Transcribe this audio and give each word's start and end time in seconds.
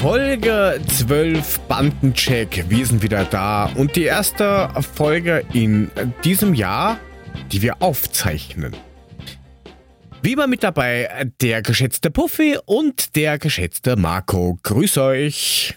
Folge 0.00 0.80
12 0.86 1.58
Bandencheck. 1.66 2.66
Wir 2.68 2.86
sind 2.86 3.02
wieder 3.02 3.24
da 3.24 3.64
und 3.74 3.96
die 3.96 4.04
erste 4.04 4.70
Folge 4.94 5.44
in 5.52 5.90
diesem 6.22 6.54
Jahr, 6.54 7.00
die 7.50 7.62
wir 7.62 7.82
aufzeichnen. 7.82 8.76
Wie 10.22 10.34
immer 10.34 10.46
mit 10.46 10.62
dabei 10.62 11.28
der 11.40 11.62
geschätzte 11.62 12.12
Puffy 12.12 12.56
und 12.64 13.16
der 13.16 13.40
geschätzte 13.40 13.96
Marco. 13.96 14.60
Grüß 14.62 14.98
euch. 14.98 15.74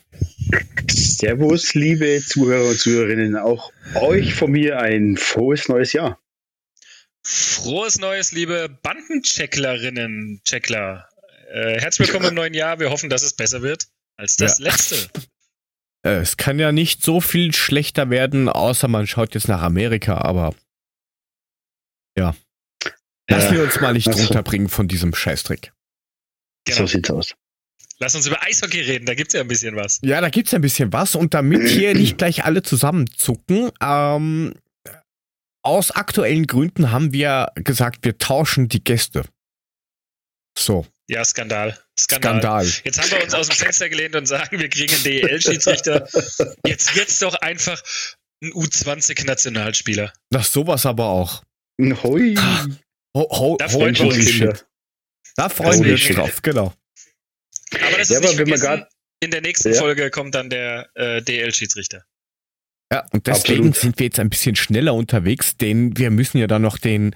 Servus, 0.88 1.74
liebe 1.74 2.22
Zuhörer 2.24 2.70
und 2.70 2.78
Zuhörerinnen. 2.78 3.36
Auch 3.38 3.72
euch 3.96 4.36
von 4.36 4.52
mir 4.52 4.80
ein 4.80 5.18
frohes 5.18 5.68
neues 5.68 5.94
Jahr. 5.94 6.20
Frohes 7.24 7.98
neues, 7.98 8.32
liebe 8.34 8.70
Bandenchecklerinnen, 8.84 10.42
Checkler. 10.46 11.08
Äh, 11.52 11.82
herzlich 11.82 12.08
willkommen 12.08 12.30
im 12.30 12.36
neuen 12.36 12.54
Jahr. 12.54 12.80
Wir 12.80 12.92
hoffen, 12.92 13.10
dass 13.10 13.24
es 13.24 13.34
besser 13.34 13.64
wird 13.64 13.88
als 14.22 14.36
das 14.38 14.60
ja. 14.60 14.66
letzte. 14.66 15.10
Äh, 16.04 16.14
es 16.14 16.36
kann 16.36 16.58
ja 16.58 16.72
nicht 16.72 17.04
so 17.04 17.22
viel 17.22 17.54
schlechter 17.54 18.10
werden, 18.10 18.50
außer 18.50 18.88
man 18.88 19.06
schaut 19.06 19.36
jetzt 19.36 19.48
nach 19.48 19.62
Amerika, 19.62 20.18
aber 20.18 20.56
ja. 22.18 22.36
Lassen 23.30 23.54
wir 23.54 23.62
uns 23.62 23.80
mal 23.80 23.94
nicht 23.94 24.08
also, 24.08 24.24
runterbringen 24.24 24.68
von 24.68 24.88
diesem 24.88 25.14
Scheißtrick. 25.14 25.72
Genau. 26.66 26.80
So 26.80 26.88
sieht's 26.88 27.12
aus. 27.12 27.36
Lass 28.00 28.16
uns 28.16 28.26
über 28.26 28.42
Eishockey 28.42 28.82
reden, 28.82 29.06
da 29.06 29.14
gibt's 29.14 29.36
ja 29.36 29.42
ein 29.42 29.48
bisschen 29.48 29.76
was. 29.76 30.00
Ja, 30.02 30.22
da 30.22 30.30
gibt's 30.30 30.52
ja 30.52 30.58
ein 30.58 30.64
bisschen 30.64 30.92
was. 30.92 31.14
Und 31.14 31.36
damit 31.36 31.70
hier 31.70 31.94
nicht 31.96 32.18
gleich 32.18 32.46
alle 32.46 32.64
zusammenzucken, 32.64 33.70
ähm, 33.80 34.56
aus 35.64 35.92
aktuellen 35.92 36.48
Gründen 36.48 36.92
haben 36.92 37.14
wir 37.14 37.52
gesagt, 37.54 38.04
wir 38.06 38.18
tauschen 38.18 38.70
die 38.70 38.84
Gäste. 38.84 39.24
So. 40.58 40.88
Ja, 41.10 41.26
Skandal. 41.26 41.78
Skandal. 42.00 42.40
Skandal. 42.40 42.66
Jetzt 42.84 43.02
haben 43.02 43.12
wir 43.12 43.24
uns 43.24 43.34
aus 43.34 43.48
dem 43.48 43.56
Fenster 43.56 43.90
gelehnt 43.90 44.16
und 44.16 44.26
sagen, 44.26 44.60
wir 44.60 44.70
kriegen 44.70 44.94
einen 44.94 45.04
DEL-Schiedsrichter. 45.04 46.08
Jetzt 46.66 46.96
wird's 46.96 47.20
doch 47.20 47.36
einfach 47.36 47.82
ein 48.44 48.52
U20-Nationalspieler. 48.54 50.14
Das 50.30 50.52
sowas 50.52 50.86
aber 50.86 51.06
auch. 51.06 51.44
Hoi. 51.82 52.36
Ho, 53.16 53.28
ho, 53.30 53.58
da 53.58 53.68
freuen 53.68 53.98
wir 53.98 54.06
uns. 54.06 54.66
Da 55.36 55.50
freuen 55.50 55.84
wir 55.84 55.94
uns 55.94 56.08
drauf, 56.08 56.42
genau. 56.42 56.74
Aber 57.74 57.98
das 57.98 58.10
ist 58.10 58.12
ja, 58.12 58.20
nicht 58.20 58.36
vergessen, 58.36 58.86
in 59.24 59.32
der 59.32 59.42
nächsten 59.42 59.74
ja. 59.74 59.80
Folge 59.80 60.10
kommt 60.10 60.36
dann 60.36 60.50
der 60.50 60.90
äh, 60.96 61.22
DL-Schiedsrichter. 61.22 62.04
Ja, 62.92 63.06
und 63.12 63.28
deswegen 63.28 63.70
Absolut. 63.70 63.76
sind 63.78 64.00
wir 64.00 64.06
jetzt 64.08 64.20
ein 64.20 64.30
bisschen 64.30 64.56
schneller 64.56 64.94
unterwegs, 64.94 65.56
denn 65.56 65.98
wir 65.98 66.12
müssen 66.12 66.40
ja 66.40 66.48
dann 66.48 66.62
noch 66.62 66.78
den 66.78 67.16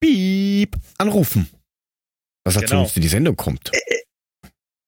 Piep 0.00 0.76
anrufen, 0.96 1.48
dass 2.44 2.56
er 2.56 2.62
genau. 2.62 2.72
zu 2.72 2.78
uns 2.78 2.96
in 2.96 3.02
die 3.02 3.08
Sendung 3.08 3.36
kommt. 3.36 3.70
Äh, 3.72 3.98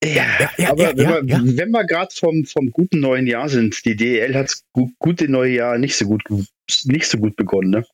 ja, 0.03 0.25
ja, 0.41 0.51
ja 0.56 0.70
aber 0.70 0.97
ja, 0.97 0.97
wenn, 0.97 1.29
wir, 1.29 1.57
wenn 1.59 1.70
wir 1.70 1.84
gerade 1.84 2.15
vom, 2.15 2.45
vom 2.47 2.70
guten 2.70 3.01
neuen 3.01 3.27
Jahr 3.27 3.48
sind, 3.48 3.84
die 3.84 3.97
DL 3.97 4.34
hat 4.34 4.47
das 4.47 4.65
gute 4.98 5.29
neue 5.29 5.55
Jahr 5.55 5.79
nicht 5.79 5.97
so 5.97 6.07
gut, 6.07 6.23
nicht 6.84 7.07
so 7.07 7.19
gut 7.19 7.37
begonnen. 7.37 7.70
Ne? 7.70 7.84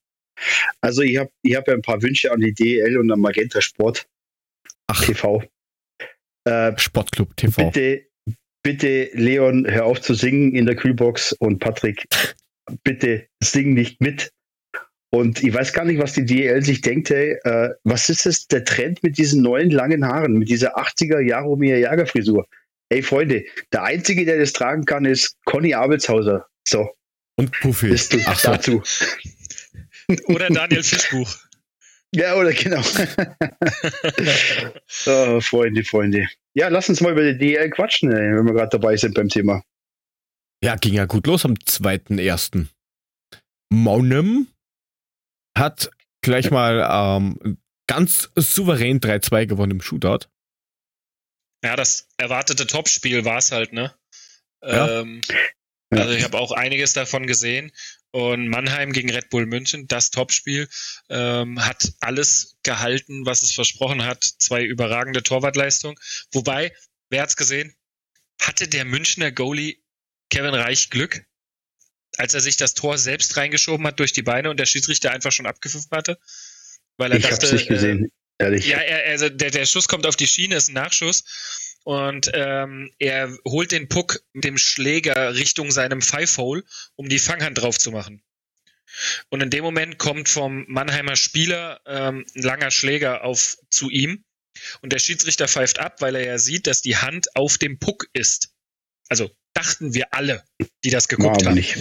Also 0.80 1.02
ich 1.02 1.16
habe 1.16 1.30
ich 1.42 1.56
hab 1.56 1.66
ja 1.66 1.74
ein 1.74 1.82
paar 1.82 2.02
Wünsche 2.02 2.30
an 2.30 2.40
die 2.40 2.54
DL 2.54 2.98
und 2.98 3.10
an 3.10 3.20
Magenta 3.20 3.60
Sport 3.60 4.06
Ach. 4.86 5.04
TV. 5.04 5.42
Äh, 6.44 6.78
Sportclub 6.78 7.36
TV. 7.36 7.70
Bitte, 7.70 8.06
bitte, 8.62 9.10
Leon, 9.14 9.66
hör 9.68 9.86
auf 9.86 10.00
zu 10.00 10.14
singen 10.14 10.54
in 10.54 10.66
der 10.66 10.76
Kühlbox 10.76 11.32
und 11.32 11.58
Patrick, 11.58 12.06
bitte 12.84 13.26
sing 13.42 13.74
nicht 13.74 14.00
mit. 14.00 14.30
Und 15.10 15.42
ich 15.42 15.54
weiß 15.54 15.72
gar 15.72 15.84
nicht, 15.84 16.00
was 16.00 16.14
die 16.14 16.24
DL 16.24 16.62
sich 16.62 16.80
denkt, 16.80 17.10
hey, 17.10 17.38
äh, 17.44 17.70
was 17.84 18.08
ist 18.08 18.26
es, 18.26 18.48
der 18.48 18.64
Trend 18.64 19.02
mit 19.02 19.18
diesen 19.18 19.42
neuen 19.42 19.70
langen 19.70 20.04
Haaren, 20.04 20.34
mit 20.34 20.48
dieser 20.48 20.76
80er 20.76 21.20
Jaromir 21.20 21.78
Jager 21.78 22.06
Frisur? 22.06 22.46
Ey, 22.88 23.02
Freunde, 23.02 23.44
der 23.72 23.84
Einzige, 23.84 24.24
der 24.24 24.38
das 24.38 24.52
tragen 24.52 24.84
kann, 24.84 25.04
ist 25.04 25.36
Conny 25.44 25.74
Abelshauser. 25.74 26.46
So. 26.66 26.88
Und 27.36 27.50
Puffy. 27.52 27.88
Bist 27.88 28.12
du 28.12 28.20
Ach 28.26 28.40
dazu. 28.40 28.82
Oder 30.26 30.48
Daniel 30.48 30.82
Fischbuch. 30.82 31.36
Ja, 32.14 32.36
oder 32.36 32.52
genau. 32.52 32.80
oh, 35.06 35.40
Freunde, 35.40 35.84
Freunde. 35.84 36.28
Ja, 36.54 36.68
lass 36.68 36.88
uns 36.88 37.00
mal 37.00 37.12
über 37.12 37.32
die 37.32 37.36
DL 37.36 37.68
quatschen, 37.70 38.12
ey, 38.12 38.36
wenn 38.36 38.46
wir 38.46 38.54
gerade 38.54 38.70
dabei 38.70 38.96
sind 38.96 39.14
beim 39.14 39.28
Thema. 39.28 39.62
Ja, 40.62 40.76
ging 40.76 40.94
ja 40.94 41.04
gut 41.04 41.26
los 41.26 41.44
am 41.44 41.54
2.1. 41.54 42.66
Maunem 43.70 44.46
hat 45.56 45.90
gleich 46.20 46.50
mal 46.50 46.86
ähm, 46.90 47.58
ganz 47.86 48.30
souverän 48.34 49.00
3-2 49.00 49.46
gewonnen 49.46 49.72
im 49.72 49.80
Shootout. 49.80 50.26
Ja, 51.64 51.76
das 51.76 52.08
erwartete 52.16 52.66
Topspiel 52.66 53.24
war 53.24 53.38
es 53.38 53.52
halt, 53.52 53.72
ne? 53.72 53.94
Ja. 54.62 55.00
Ähm, 55.00 55.20
also 55.90 56.12
ich 56.12 56.24
habe 56.24 56.38
auch 56.38 56.52
einiges 56.52 56.92
davon 56.92 57.26
gesehen. 57.26 57.72
Und 58.12 58.48
Mannheim 58.48 58.92
gegen 58.92 59.10
Red 59.10 59.28
Bull 59.28 59.46
München, 59.46 59.88
das 59.88 60.10
Topspiel, 60.10 60.68
ähm, 61.10 61.62
hat 61.64 61.92
alles 62.00 62.56
gehalten, 62.62 63.26
was 63.26 63.42
es 63.42 63.52
versprochen 63.52 64.04
hat. 64.04 64.24
Zwei 64.24 64.64
überragende 64.64 65.22
Torwartleistungen. 65.22 65.98
Wobei, 66.32 66.72
wer 67.10 67.22
hat's 67.22 67.36
gesehen? 67.36 67.74
Hatte 68.40 68.68
der 68.68 68.84
Münchner 68.84 69.32
Goalie 69.32 69.82
Kevin 70.30 70.54
Reich 70.54 70.90
Glück, 70.90 71.26
als 72.18 72.34
er 72.34 72.40
sich 72.40 72.56
das 72.56 72.74
Tor 72.74 72.98
selbst 72.98 73.36
reingeschoben 73.36 73.86
hat 73.86 74.00
durch 74.00 74.12
die 74.12 74.22
Beine 74.22 74.50
und 74.50 74.58
der 74.58 74.66
Schiedsrichter 74.66 75.12
einfach 75.12 75.32
schon 75.32 75.46
abgepfiffen 75.46 75.90
hatte? 75.92 76.18
Weil 76.96 77.12
er 77.12 77.18
ich 77.18 77.24
dachte, 77.24 77.46
hab's 77.46 77.52
nicht 77.52 77.68
gesehen, 77.68 78.10
äh, 78.38 78.44
ehrlich. 78.44 78.66
Ja, 78.66 78.78
er, 78.78 79.10
also 79.10 79.28
der, 79.28 79.50
der 79.50 79.66
Schuss 79.66 79.88
kommt 79.88 80.06
auf 80.06 80.16
die 80.16 80.26
Schiene, 80.26 80.56
ist 80.56 80.68
ein 80.68 80.74
Nachschuss 80.74 81.24
und 81.84 82.30
ähm, 82.34 82.90
er 82.98 83.36
holt 83.46 83.72
den 83.72 83.88
Puck 83.88 84.20
mit 84.32 84.44
dem 84.44 84.58
Schläger 84.58 85.34
Richtung 85.34 85.70
seinem 85.70 86.02
Five-Hole, 86.02 86.64
um 86.96 87.08
die 87.08 87.18
Fanghand 87.18 87.58
drauf 87.58 87.78
zu 87.78 87.92
machen. 87.92 88.22
Und 89.28 89.42
in 89.42 89.50
dem 89.50 89.62
Moment 89.62 89.98
kommt 89.98 90.28
vom 90.28 90.64
Mannheimer 90.68 91.16
Spieler 91.16 91.80
ähm, 91.86 92.24
ein 92.34 92.42
langer 92.42 92.70
Schläger 92.70 93.24
auf 93.24 93.58
zu 93.70 93.90
ihm 93.90 94.24
und 94.80 94.92
der 94.92 94.98
Schiedsrichter 94.98 95.48
pfeift 95.48 95.78
ab, 95.78 96.00
weil 96.00 96.16
er 96.16 96.24
ja 96.24 96.38
sieht, 96.38 96.66
dass 96.66 96.82
die 96.82 96.96
Hand 96.96 97.36
auf 97.36 97.58
dem 97.58 97.78
Puck 97.78 98.06
ist. 98.12 98.54
Also 99.08 99.30
dachten 99.56 99.94
wir 99.94 100.12
alle, 100.12 100.44
die 100.84 100.90
das 100.90 101.08
geguckt 101.08 101.46
haben. 101.46 101.54
Nicht. 101.54 101.76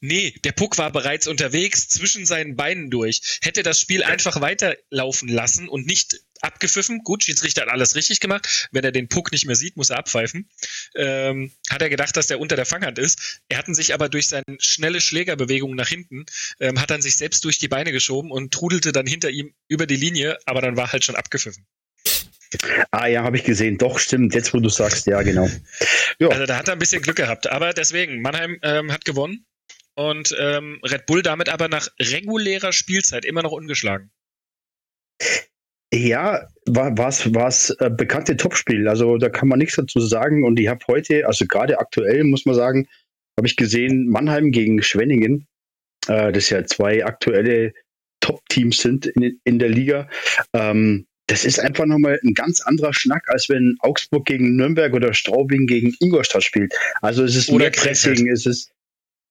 Nee, 0.00 0.34
der 0.44 0.52
Puck 0.52 0.78
war 0.78 0.92
bereits 0.92 1.26
unterwegs 1.26 1.88
zwischen 1.88 2.26
seinen 2.26 2.56
Beinen 2.56 2.90
durch. 2.90 3.38
Hätte 3.40 3.62
das 3.62 3.80
Spiel 3.80 4.02
einfach 4.02 4.40
weiterlaufen 4.40 5.28
lassen 5.28 5.68
und 5.68 5.86
nicht 5.86 6.20
abgepfiffen. 6.40 7.02
Gut, 7.02 7.24
Schiedsrichter 7.24 7.62
hat 7.62 7.68
alles 7.68 7.94
richtig 7.94 8.20
gemacht. 8.20 8.68
Wenn 8.70 8.84
er 8.84 8.92
den 8.92 9.08
Puck 9.08 9.32
nicht 9.32 9.46
mehr 9.46 9.56
sieht, 9.56 9.76
muss 9.76 9.90
er 9.90 9.98
abpfeifen. 9.98 10.48
Ähm, 10.94 11.52
hat 11.68 11.82
er 11.82 11.88
gedacht, 11.88 12.16
dass 12.16 12.26
der 12.26 12.38
unter 12.40 12.56
der 12.56 12.66
Fanghand 12.66 12.98
ist. 12.98 13.40
Er 13.48 13.58
hatten 13.58 13.74
sich 13.74 13.94
aber 13.94 14.08
durch 14.08 14.28
seine 14.28 14.44
schnelle 14.58 15.00
Schlägerbewegung 15.00 15.74
nach 15.74 15.88
hinten, 15.88 16.26
ähm, 16.60 16.80
hat 16.80 16.90
dann 16.90 17.02
sich 17.02 17.16
selbst 17.16 17.44
durch 17.44 17.58
die 17.58 17.68
Beine 17.68 17.92
geschoben 17.92 18.30
und 18.30 18.52
trudelte 18.52 18.92
dann 18.92 19.06
hinter 19.06 19.30
ihm 19.30 19.54
über 19.68 19.86
die 19.86 19.96
Linie, 19.96 20.38
aber 20.46 20.60
dann 20.60 20.76
war 20.76 20.92
halt 20.92 21.04
schon 21.04 21.16
abgepfiffen. 21.16 21.66
Ah 22.90 23.06
ja, 23.06 23.22
habe 23.22 23.36
ich 23.36 23.44
gesehen. 23.44 23.78
Doch, 23.78 23.98
stimmt. 23.98 24.34
Jetzt, 24.34 24.54
wo 24.54 24.60
du 24.60 24.68
sagst, 24.68 25.06
ja, 25.06 25.22
genau. 25.22 25.48
Jo. 26.18 26.28
Also 26.30 26.46
da 26.46 26.56
hat 26.56 26.68
er 26.68 26.72
ein 26.72 26.78
bisschen 26.78 27.02
Glück 27.02 27.16
gehabt. 27.16 27.46
Aber 27.48 27.72
deswegen, 27.72 28.22
Mannheim 28.22 28.58
ähm, 28.62 28.92
hat 28.92 29.04
gewonnen 29.04 29.44
und 29.94 30.34
ähm, 30.38 30.80
Red 30.84 31.06
Bull 31.06 31.22
damit 31.22 31.48
aber 31.48 31.68
nach 31.68 31.88
regulärer 32.00 32.72
Spielzeit 32.72 33.24
immer 33.24 33.42
noch 33.42 33.52
ungeschlagen. 33.52 34.10
Ja, 35.92 36.46
war 36.66 37.08
es 37.08 37.34
war's, 37.34 37.70
äh, 37.80 37.90
bekannte 37.90 38.36
Topspiel. 38.36 38.88
Also 38.88 39.16
da 39.16 39.28
kann 39.28 39.48
man 39.48 39.58
nichts 39.58 39.76
dazu 39.76 40.00
sagen. 40.00 40.44
Und 40.44 40.60
ich 40.60 40.68
habe 40.68 40.84
heute, 40.86 41.26
also 41.26 41.46
gerade 41.46 41.78
aktuell 41.78 42.24
muss 42.24 42.46
man 42.46 42.54
sagen, 42.54 42.86
habe 43.36 43.48
ich 43.48 43.56
gesehen, 43.56 44.08
Mannheim 44.08 44.50
gegen 44.50 44.82
Schwenningen, 44.82 45.46
äh, 46.06 46.30
das 46.30 46.50
ja 46.50 46.64
zwei 46.64 47.04
aktuelle 47.04 47.72
Top-Teams 48.20 48.78
sind 48.78 49.06
in, 49.06 49.40
in 49.44 49.58
der 49.58 49.70
Liga. 49.70 50.08
Ähm, 50.52 51.07
das 51.28 51.44
ist 51.44 51.60
einfach 51.60 51.86
nochmal 51.86 52.18
ein 52.24 52.34
ganz 52.34 52.60
anderer 52.62 52.92
Schnack, 52.92 53.28
als 53.28 53.48
wenn 53.48 53.76
Augsburg 53.80 54.26
gegen 54.26 54.56
Nürnberg 54.56 54.92
oder 54.94 55.12
Straubing 55.12 55.66
gegen 55.66 55.94
Ingolstadt 56.00 56.42
spielt. 56.42 56.74
Also 57.02 57.22
es 57.22 57.36
ist 57.36 57.50
oder 57.50 57.64
mehr 57.66 57.70
Pressing, 57.70 58.28
es 58.28 58.46
ist, 58.46 58.70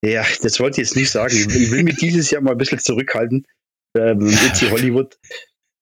ja, 0.06 0.24
das 0.42 0.60
wollte 0.60 0.80
ich 0.80 0.88
jetzt 0.88 0.96
nicht 0.96 1.10
sagen. 1.10 1.36
Ich 1.36 1.72
will 1.72 1.84
mich 1.84 1.98
dieses 1.98 2.30
Jahr 2.30 2.42
mal 2.42 2.52
ein 2.52 2.58
bisschen 2.58 2.80
zurückhalten. 2.80 3.46
Ähm, 3.98 4.32
Hollywood. 4.70 5.18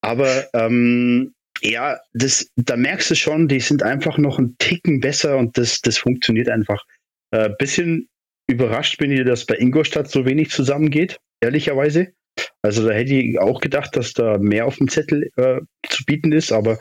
Aber 0.02 0.48
ähm, 0.54 1.34
ja, 1.62 2.00
das, 2.14 2.50
da 2.56 2.78
merkst 2.78 3.12
du 3.12 3.16
schon, 3.16 3.48
die 3.48 3.60
sind 3.60 3.84
einfach 3.84 4.18
noch 4.18 4.38
einen 4.38 4.56
Ticken 4.58 5.02
besser 5.02 5.38
und 5.38 5.58
das, 5.58 5.82
das 5.82 5.98
funktioniert 5.98 6.48
einfach. 6.48 6.86
Äh, 7.32 7.50
bisschen 7.60 8.08
überrascht 8.48 8.98
bin 9.00 9.12
ich, 9.12 9.26
dass 9.26 9.46
bei 9.46 9.58
Ingolstadt 9.58 10.10
so 10.10 10.26
wenig 10.26 10.50
zusammengeht, 10.50 11.20
ehrlicherweise. 11.42 12.14
Also 12.62 12.88
da 12.88 12.94
hätte 12.94 13.14
ich 13.14 13.40
auch 13.40 13.62
gedacht, 13.62 13.96
dass 13.96 14.14
da 14.14 14.38
mehr 14.38 14.66
auf 14.66 14.78
dem 14.78 14.88
Zettel 14.88 15.32
äh, 15.38 15.62
zu 15.88 16.04
bieten 16.06 16.32
ist, 16.32 16.52
aber 16.52 16.80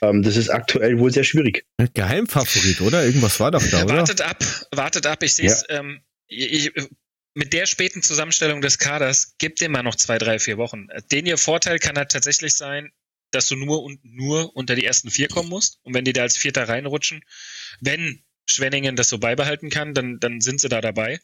ähm, 0.00 0.22
das 0.22 0.36
ist 0.36 0.48
aktuell 0.48 0.98
wohl 0.98 1.12
sehr 1.12 1.24
schwierig. 1.24 1.64
Geheimfavorit, 1.94 2.80
oder? 2.80 3.04
Irgendwas 3.04 3.40
war 3.40 3.50
doch 3.50 3.62
da, 3.70 3.84
oder? 3.84 3.96
Wartet 3.96 4.20
ab, 4.20 4.44
wartet 4.72 5.06
ab. 5.06 5.22
Ich 5.22 5.34
sehe 5.34 5.46
es 5.46 5.64
ja. 5.68 5.80
ähm, 5.80 6.00
ich, 6.28 6.72
mit 7.34 7.52
der 7.52 7.66
späten 7.66 8.02
Zusammenstellung 8.02 8.60
des 8.60 8.78
Kaders 8.78 9.34
gibt 9.38 9.60
dem 9.60 9.72
mal 9.72 9.82
noch 9.82 9.96
zwei, 9.96 10.18
drei, 10.18 10.38
vier 10.38 10.56
Wochen. 10.56 10.86
Den 11.10 11.26
ihr 11.26 11.36
Vorteil 11.36 11.78
kann 11.78 11.96
halt 11.96 12.12
tatsächlich 12.12 12.54
sein, 12.54 12.92
dass 13.32 13.48
du 13.48 13.56
nur 13.56 13.82
und 13.82 14.04
nur 14.04 14.56
unter 14.56 14.76
die 14.76 14.84
ersten 14.84 15.10
vier 15.10 15.28
kommen 15.28 15.48
musst. 15.48 15.80
Und 15.82 15.94
wenn 15.94 16.04
die 16.04 16.12
da 16.12 16.22
als 16.22 16.36
Vierter 16.36 16.68
reinrutschen, 16.68 17.24
wenn 17.80 18.22
Schwenningen 18.48 18.94
das 18.94 19.08
so 19.08 19.18
beibehalten 19.18 19.70
kann, 19.70 19.94
dann, 19.94 20.20
dann 20.20 20.40
sind 20.40 20.60
sie 20.60 20.68
da 20.68 20.80
dabei. 20.80 21.18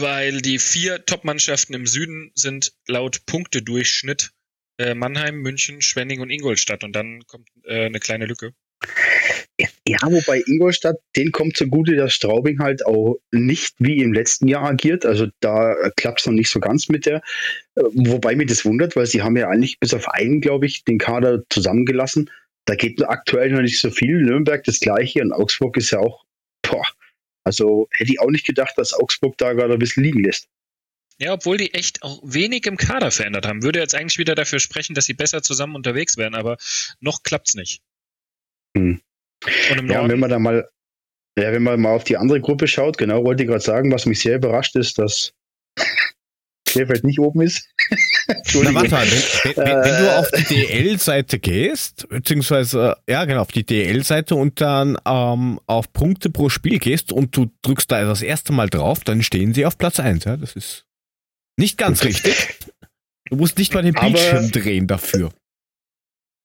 Weil 0.00 0.40
die 0.40 0.58
vier 0.58 1.04
Top-Mannschaften 1.04 1.74
im 1.74 1.86
Süden 1.86 2.30
sind 2.34 2.72
laut 2.86 3.26
Punktedurchschnitt 3.26 4.30
äh, 4.78 4.94
Mannheim, 4.94 5.36
München, 5.36 5.82
Schwenning 5.82 6.20
und 6.20 6.30
Ingolstadt. 6.30 6.84
Und 6.84 6.94
dann 6.94 7.22
kommt 7.26 7.48
äh, 7.64 7.86
eine 7.86 7.98
kleine 7.98 8.26
Lücke. 8.26 8.52
Ja, 9.88 9.98
wobei 10.04 10.42
Ingolstadt, 10.46 10.98
den 11.16 11.32
kommt 11.32 11.56
zugute, 11.56 11.96
dass 11.96 12.14
Straubing 12.14 12.60
halt 12.60 12.86
auch 12.86 13.16
nicht 13.32 13.74
wie 13.78 13.98
im 13.98 14.12
letzten 14.12 14.46
Jahr 14.46 14.64
agiert. 14.64 15.04
Also 15.04 15.26
da 15.40 15.74
klappt 15.96 16.20
es 16.20 16.26
noch 16.26 16.34
nicht 16.34 16.50
so 16.50 16.60
ganz 16.60 16.88
mit 16.88 17.06
der. 17.06 17.16
Äh, 17.74 17.82
wobei 17.94 18.36
mich 18.36 18.48
das 18.48 18.64
wundert, 18.64 18.94
weil 18.94 19.06
sie 19.06 19.22
haben 19.22 19.36
ja 19.36 19.48
eigentlich 19.48 19.80
bis 19.80 19.94
auf 19.94 20.08
einen, 20.08 20.40
glaube 20.40 20.66
ich, 20.66 20.84
den 20.84 20.98
Kader 20.98 21.42
zusammengelassen. 21.50 22.30
Da 22.66 22.74
geht 22.74 23.02
aktuell 23.02 23.50
noch 23.50 23.62
nicht 23.62 23.80
so 23.80 23.90
viel. 23.90 24.20
Nürnberg 24.20 24.62
das 24.64 24.78
gleiche 24.78 25.22
und 25.22 25.32
Augsburg 25.32 25.76
ist 25.76 25.90
ja 25.90 25.98
auch, 25.98 26.24
also 27.48 27.88
hätte 27.92 28.12
ich 28.12 28.20
auch 28.20 28.28
nicht 28.28 28.44
gedacht, 28.44 28.74
dass 28.76 28.92
Augsburg 28.92 29.38
da 29.38 29.54
gerade 29.54 29.72
ein 29.72 29.78
bisschen 29.78 30.04
liegen 30.04 30.22
lässt. 30.22 30.48
Ja, 31.18 31.32
obwohl 31.32 31.56
die 31.56 31.72
echt 31.72 32.02
auch 32.02 32.20
wenig 32.22 32.66
im 32.66 32.76
Kader 32.76 33.10
verändert 33.10 33.46
haben. 33.46 33.62
Würde 33.62 33.78
jetzt 33.78 33.94
eigentlich 33.94 34.18
wieder 34.18 34.34
dafür 34.34 34.60
sprechen, 34.60 34.94
dass 34.94 35.06
sie 35.06 35.14
besser 35.14 35.42
zusammen 35.42 35.74
unterwegs 35.74 36.18
wären, 36.18 36.34
aber 36.34 36.58
noch 37.00 37.22
klappt's 37.22 37.54
nicht. 37.54 37.80
Hm. 38.76 39.00
ja, 39.88 40.06
wenn 40.06 40.20
man 40.20 40.28
da 40.28 40.38
mal, 40.38 40.68
ja, 41.38 41.52
wenn 41.52 41.62
man 41.62 41.80
mal 41.80 41.94
auf 41.94 42.04
die 42.04 42.18
andere 42.18 42.42
Gruppe 42.42 42.68
schaut, 42.68 42.98
genau, 42.98 43.24
wollte 43.24 43.44
ich 43.44 43.48
gerade 43.48 43.64
sagen, 43.64 43.90
was 43.90 44.04
mich 44.04 44.20
sehr 44.20 44.36
überrascht 44.36 44.76
ist, 44.76 44.98
dass 44.98 45.32
Krefeld 46.78 47.04
nicht 47.04 47.18
oben 47.18 47.42
ist. 47.42 47.68
Na, 48.54 48.74
warte 48.74 48.90
wenn, 48.90 49.56
wenn, 49.56 49.66
wenn, 49.66 50.04
du 50.04 50.18
auf 50.18 50.30
die 50.30 50.44
DL-Seite 50.44 51.38
gehst, 51.38 52.08
beziehungsweise, 52.08 52.96
ja 53.08 53.24
genau, 53.24 53.40
auf 53.40 53.52
die 53.52 53.64
DL-Seite 53.64 54.34
und 54.34 54.60
dann 54.60 54.96
ähm, 55.06 55.60
auf 55.66 55.92
Punkte 55.92 56.30
pro 56.30 56.48
Spiel 56.48 56.78
gehst 56.78 57.12
und 57.12 57.36
du 57.36 57.50
drückst 57.62 57.90
da 57.90 58.04
das 58.04 58.22
erste 58.22 58.52
Mal 58.52 58.68
drauf, 58.68 59.00
dann 59.04 59.22
stehen 59.22 59.54
sie 59.54 59.66
auf 59.66 59.78
Platz 59.78 59.98
1, 60.00 60.24
ja, 60.24 60.36
das 60.36 60.54
ist 60.54 60.86
nicht 61.56 61.78
ganz 61.78 62.04
richtig. 62.04 62.58
Du 63.28 63.36
musst 63.36 63.58
nicht 63.58 63.74
mal 63.74 63.82
den 63.82 63.94
Bildschirm 63.94 64.50
drehen 64.50 64.86
dafür. 64.86 65.30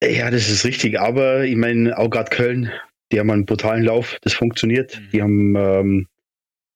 Ja, 0.04 0.32
das 0.32 0.50
ist 0.50 0.66
richtig, 0.66 1.00
aber 1.00 1.46
ich 1.46 1.56
meine, 1.56 1.98
auch 1.98 2.10
gerade 2.10 2.30
Köln, 2.30 2.72
die 3.12 3.20
haben 3.20 3.30
einen 3.30 3.46
brutalen 3.46 3.84
Lauf, 3.84 4.18
das 4.22 4.34
funktioniert. 4.34 5.00
Mhm. 5.00 5.10
Die 5.12 5.22
haben 5.22 5.56
ähm, 5.56 6.08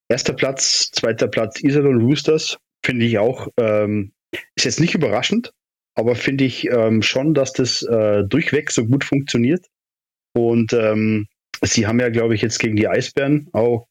erster 0.08 0.34
Platz, 0.34 0.92
zweiter 0.92 1.28
Platz 1.28 1.62
Iserlohn 1.62 2.02
Roosters, 2.02 2.58
finde 2.88 3.06
ich 3.06 3.18
auch. 3.18 3.50
Ähm, 3.60 4.14
ist 4.56 4.64
jetzt 4.64 4.80
nicht 4.80 4.96
überraschend, 4.96 5.52
aber 5.96 6.16
finde 6.16 6.46
ich 6.46 6.70
ähm, 6.70 7.02
schon, 7.02 7.34
dass 7.34 7.52
das 7.52 7.82
äh, 7.84 8.24
durchweg 8.24 8.72
so 8.72 8.86
gut 8.86 9.04
funktioniert. 9.04 9.66
Und 10.34 10.72
ähm, 10.72 11.28
sie 11.64 11.86
haben 11.86 12.00
ja, 12.00 12.10
glaube 12.10 12.36
ich, 12.36 12.42
jetzt 12.42 12.60
gegen 12.60 12.78
die 12.78 12.88
Eisbären 12.88 13.50
auch 13.52 13.88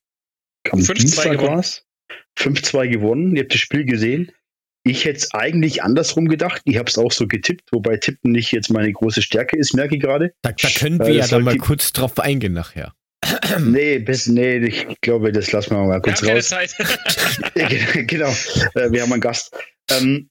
am 0.71 0.83
Dienstag 0.83 1.41
war 1.43 1.63
5-2 2.39 2.89
gewonnen. 2.89 3.37
Ihr 3.37 3.43
habt 3.43 3.53
das 3.53 3.61
Spiel 3.61 3.85
gesehen. 3.85 4.33
Ich 4.85 5.05
hätte 5.05 5.19
es 5.19 5.35
eigentlich 5.35 5.83
andersrum 5.83 6.29
gedacht. 6.29 6.63
Ich 6.65 6.79
habe 6.79 6.89
es 6.89 6.97
auch 6.97 7.13
so 7.13 7.27
getippt, 7.27 7.69
wobei 7.73 7.99
Tippen 7.99 8.33
nicht 8.33 8.53
jetzt 8.53 8.71
meine 8.71 8.93
große 8.93 9.21
Stärke 9.21 9.59
ist, 9.59 9.75
merke 9.75 9.97
ich 9.97 10.01
gerade. 10.01 10.33
Da, 10.43 10.53
da, 10.53 10.69
können 10.71 10.99
wir 11.01 11.09
äh, 11.09 11.17
ja 11.19 11.27
dann 11.27 11.43
mal 11.43 11.59
kurz 11.59 11.93
drauf 11.93 12.19
eingehen 12.19 12.53
nachher. 12.53 12.95
Nee, 13.61 13.99
bis, 13.99 14.27
nee, 14.27 14.59
ich 14.59 14.87
glaube, 15.01 15.33
das 15.33 15.53
lassen 15.53 15.75
wir 15.75 15.85
mal 15.85 16.01
kurz 16.01 16.23
wir 16.23 16.35
raus. 16.35 16.51
Keine 16.51 16.69
Zeit. 16.69 18.09
genau, 18.09 18.31
äh, 18.75 18.91
wir 18.91 19.03
haben 19.03 19.13
einen 19.13 19.21
Gast. 19.21 19.55
Ähm, 19.91 20.29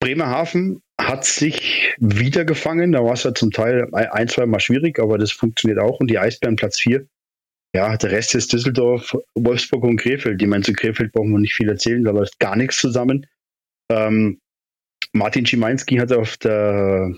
Bremerhaven 0.00 0.82
hat 1.00 1.24
sich 1.24 1.94
wieder 1.98 2.44
gefangen. 2.44 2.92
Da 2.92 3.02
war 3.02 3.14
es 3.14 3.24
ja 3.24 3.34
zum 3.34 3.50
Teil 3.50 3.88
ein, 3.92 4.28
zwei 4.28 4.46
Mal 4.46 4.60
schwierig, 4.60 4.98
aber 4.98 5.18
das 5.18 5.32
funktioniert 5.32 5.80
auch. 5.80 6.00
Und 6.00 6.10
die 6.10 6.18
Eisbären 6.18 6.56
Platz 6.56 6.78
4. 6.80 7.06
Ja, 7.74 7.96
der 7.96 8.10
Rest 8.10 8.34
ist 8.34 8.52
Düsseldorf, 8.52 9.16
Wolfsburg 9.34 9.84
und 9.84 9.96
Krefeld. 9.96 10.42
Ich 10.42 10.48
meine, 10.48 10.62
zu 10.62 10.74
Krefeld 10.74 11.12
brauchen 11.12 11.32
wir 11.32 11.38
nicht 11.38 11.54
viel 11.54 11.70
erzählen, 11.70 12.04
da 12.04 12.10
läuft 12.10 12.38
gar 12.38 12.54
nichts 12.54 12.76
zusammen. 12.76 13.26
Ähm, 13.90 14.40
Martin 15.14 15.46
Schimanski 15.46 15.96
hat 15.96 16.12
auf 16.12 16.36
der, 16.36 17.14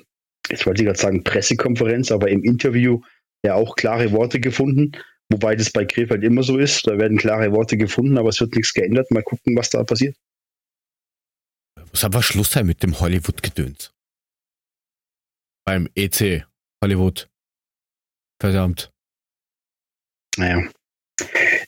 ich 0.48 0.64
wollte 0.64 0.84
gerade 0.84 0.98
sagen, 0.98 1.24
Pressekonferenz, 1.24 2.12
aber 2.12 2.28
im 2.28 2.44
Interview 2.44 3.00
ja 3.44 3.54
auch 3.54 3.76
klare 3.76 4.10
Worte 4.12 4.40
gefunden. 4.40 4.92
Wobei 5.30 5.56
das 5.56 5.70
bei 5.70 5.84
Krefeld 5.84 6.22
immer 6.22 6.42
so 6.42 6.58
ist. 6.58 6.86
Da 6.86 6.98
werden 6.98 7.16
klare 7.18 7.52
Worte 7.52 7.76
gefunden, 7.76 8.18
aber 8.18 8.28
es 8.28 8.40
wird 8.40 8.54
nichts 8.54 8.74
geändert. 8.74 9.10
Mal 9.10 9.22
gucken, 9.22 9.56
was 9.56 9.70
da 9.70 9.84
passiert. 9.84 10.16
Muss 11.90 12.04
einfach 12.04 12.22
Schluss 12.22 12.50
sein 12.50 12.66
mit 12.66 12.82
dem 12.82 12.98
Hollywood-Gedöns. 12.98 13.92
Beim 15.64 15.88
EC 15.94 16.44
Hollywood. 16.82 17.28
Verdammt. 18.40 18.90
Naja. 20.36 20.68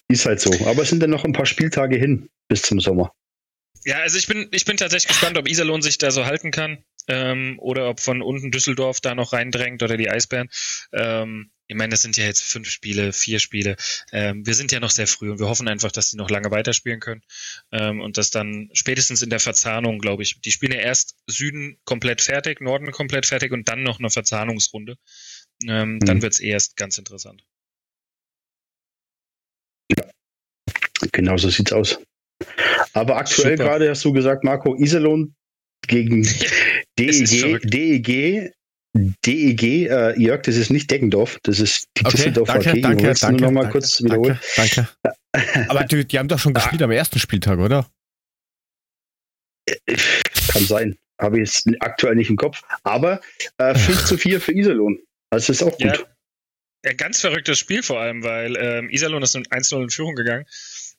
Ist 0.09 0.27
halt 0.27 0.41
so. 0.41 0.51
Aber 0.67 0.83
es 0.83 0.91
sind 0.91 1.01
dann 1.01 1.11
noch 1.11 1.25
ein 1.25 1.33
paar 1.33 1.47
Spieltage 1.47 1.97
hin 1.97 2.29
bis 2.49 2.63
zum 2.63 2.81
Sommer. 2.81 3.13
Ja, 3.85 3.99
also 3.99 4.19
ich 4.19 4.27
bin, 4.27 4.49
ich 4.51 4.65
bin 4.65 4.77
tatsächlich 4.77 5.09
gespannt, 5.09 5.39
ob 5.39 5.49
Iserlohn 5.49 5.81
sich 5.81 5.97
da 5.99 6.11
so 6.11 6.27
halten 6.27 6.51
kann 6.51 6.85
ähm, 7.09 7.57
oder 7.61 7.89
ob 7.89 8.01
von 8.01 8.21
unten 8.21 8.51
Düsseldorf 8.51 9.01
da 9.01 9.15
noch 9.15 9.33
reindrängt 9.33 9.83
oder 9.83 9.97
die 9.97 10.11
Eisbären. 10.11 10.49
Ähm, 10.93 11.51
ich 11.69 11.77
meine, 11.77 11.91
das 11.91 12.03
sind 12.03 12.17
ja 12.17 12.25
jetzt 12.25 12.43
fünf 12.43 12.69
Spiele, 12.69 13.13
vier 13.13 13.41
Spiele. 13.41 13.77
Ähm, 14.13 14.47
wir 14.47 14.55
sind 14.55 14.71
ja 14.73 14.81
noch 14.81 14.91
sehr 14.91 15.07
früh 15.07 15.31
und 15.31 15.41
wir 15.41 15.49
hoffen 15.49 15.69
einfach, 15.69 15.91
dass 15.91 16.11
die 16.11 16.17
noch 16.17 16.31
lange 16.31 16.51
weiterspielen 16.51 17.01
können 17.01 17.23
ähm, 17.73 18.01
und 18.01 18.17
dass 18.19 18.31
dann 18.31 18.71
spätestens 18.73 19.23
in 19.23 19.31
der 19.31 19.41
Verzahnung, 19.41 19.99
glaube 19.99 20.23
ich, 20.23 20.41
die 20.41 20.53
spielen 20.53 20.73
ja 20.73 20.79
erst 20.79 21.17
Süden 21.27 21.79
komplett 21.85 22.21
fertig, 22.21 22.61
Norden 22.61 22.91
komplett 22.93 23.27
fertig 23.27 23.53
und 23.53 23.69
dann 23.69 23.83
noch 23.83 23.99
eine 23.99 24.11
Verzahnungsrunde. 24.11 24.97
Ähm, 25.67 25.95
mhm. 25.95 26.01
Dann 26.01 26.23
wird 26.23 26.35
es 26.35 26.41
erst 26.41 26.77
ganz 26.77 26.99
interessant. 26.99 27.45
Ja, 29.91 30.05
genau 31.13 31.37
so 31.37 31.49
sieht's 31.49 31.73
aus. 31.73 31.99
Aber 32.93 33.17
aktuell 33.17 33.57
gerade 33.57 33.91
hast 33.91 34.05
du 34.05 34.13
gesagt, 34.13 34.45
Marco, 34.45 34.77
Iserlohn 34.77 35.35
gegen 35.87 36.23
DEG, 36.99 37.61
DEG, 37.63 38.53
DEG, 39.25 39.63
äh, 39.63 40.21
Jörg, 40.21 40.43
das 40.43 40.57
ist 40.57 40.71
nicht 40.71 40.91
Deggendorf, 40.91 41.39
das 41.43 41.61
ist 41.61 41.89
die 41.97 42.05
okay, 42.05 42.17
Düsseldorfer 42.17 42.59
danke, 42.59 42.71
AG. 42.71 42.81
Danke, 42.83 43.15
danke, 43.15 43.33
nur 43.33 43.41
noch 43.41 43.51
mal 43.53 43.61
danke, 43.63 43.73
kurz 43.73 44.03
wiederholen. 44.03 44.39
Danke, 44.57 44.89
danke. 45.03 45.69
Aber 45.71 45.85
die, 45.85 46.07
die 46.07 46.19
haben 46.19 46.29
doch 46.29 46.39
schon 46.39 46.55
gespielt 46.55 46.83
am 46.83 46.91
ersten 46.91 47.19
Spieltag, 47.19 47.59
oder? 47.59 47.89
Kann 50.49 50.65
sein. 50.65 50.97
Habe 51.21 51.41
ich 51.41 51.49
jetzt 51.49 51.69
aktuell 51.81 52.15
nicht 52.15 52.31
im 52.31 52.37
Kopf. 52.37 52.63
Aber 52.85 53.21
äh, 53.59 53.75
5 53.75 54.05
zu 54.07 54.19
4 54.19 54.41
für 54.41 54.53
Iserlohn. 54.53 54.99
Das 55.31 55.49
ist 55.49 55.63
auch 55.63 55.77
gut. 55.79 56.07
Ja, 56.85 56.93
ganz 56.93 57.21
verrücktes 57.21 57.59
Spiel 57.59 57.83
vor 57.83 58.01
allem, 58.01 58.23
weil 58.23 58.57
ähm, 58.57 58.91
Iserlohn 58.91 59.23
ist 59.23 59.37
1-0 59.37 59.83
in 59.83 59.91
Führung 59.91 60.15
gegangen 60.15 60.45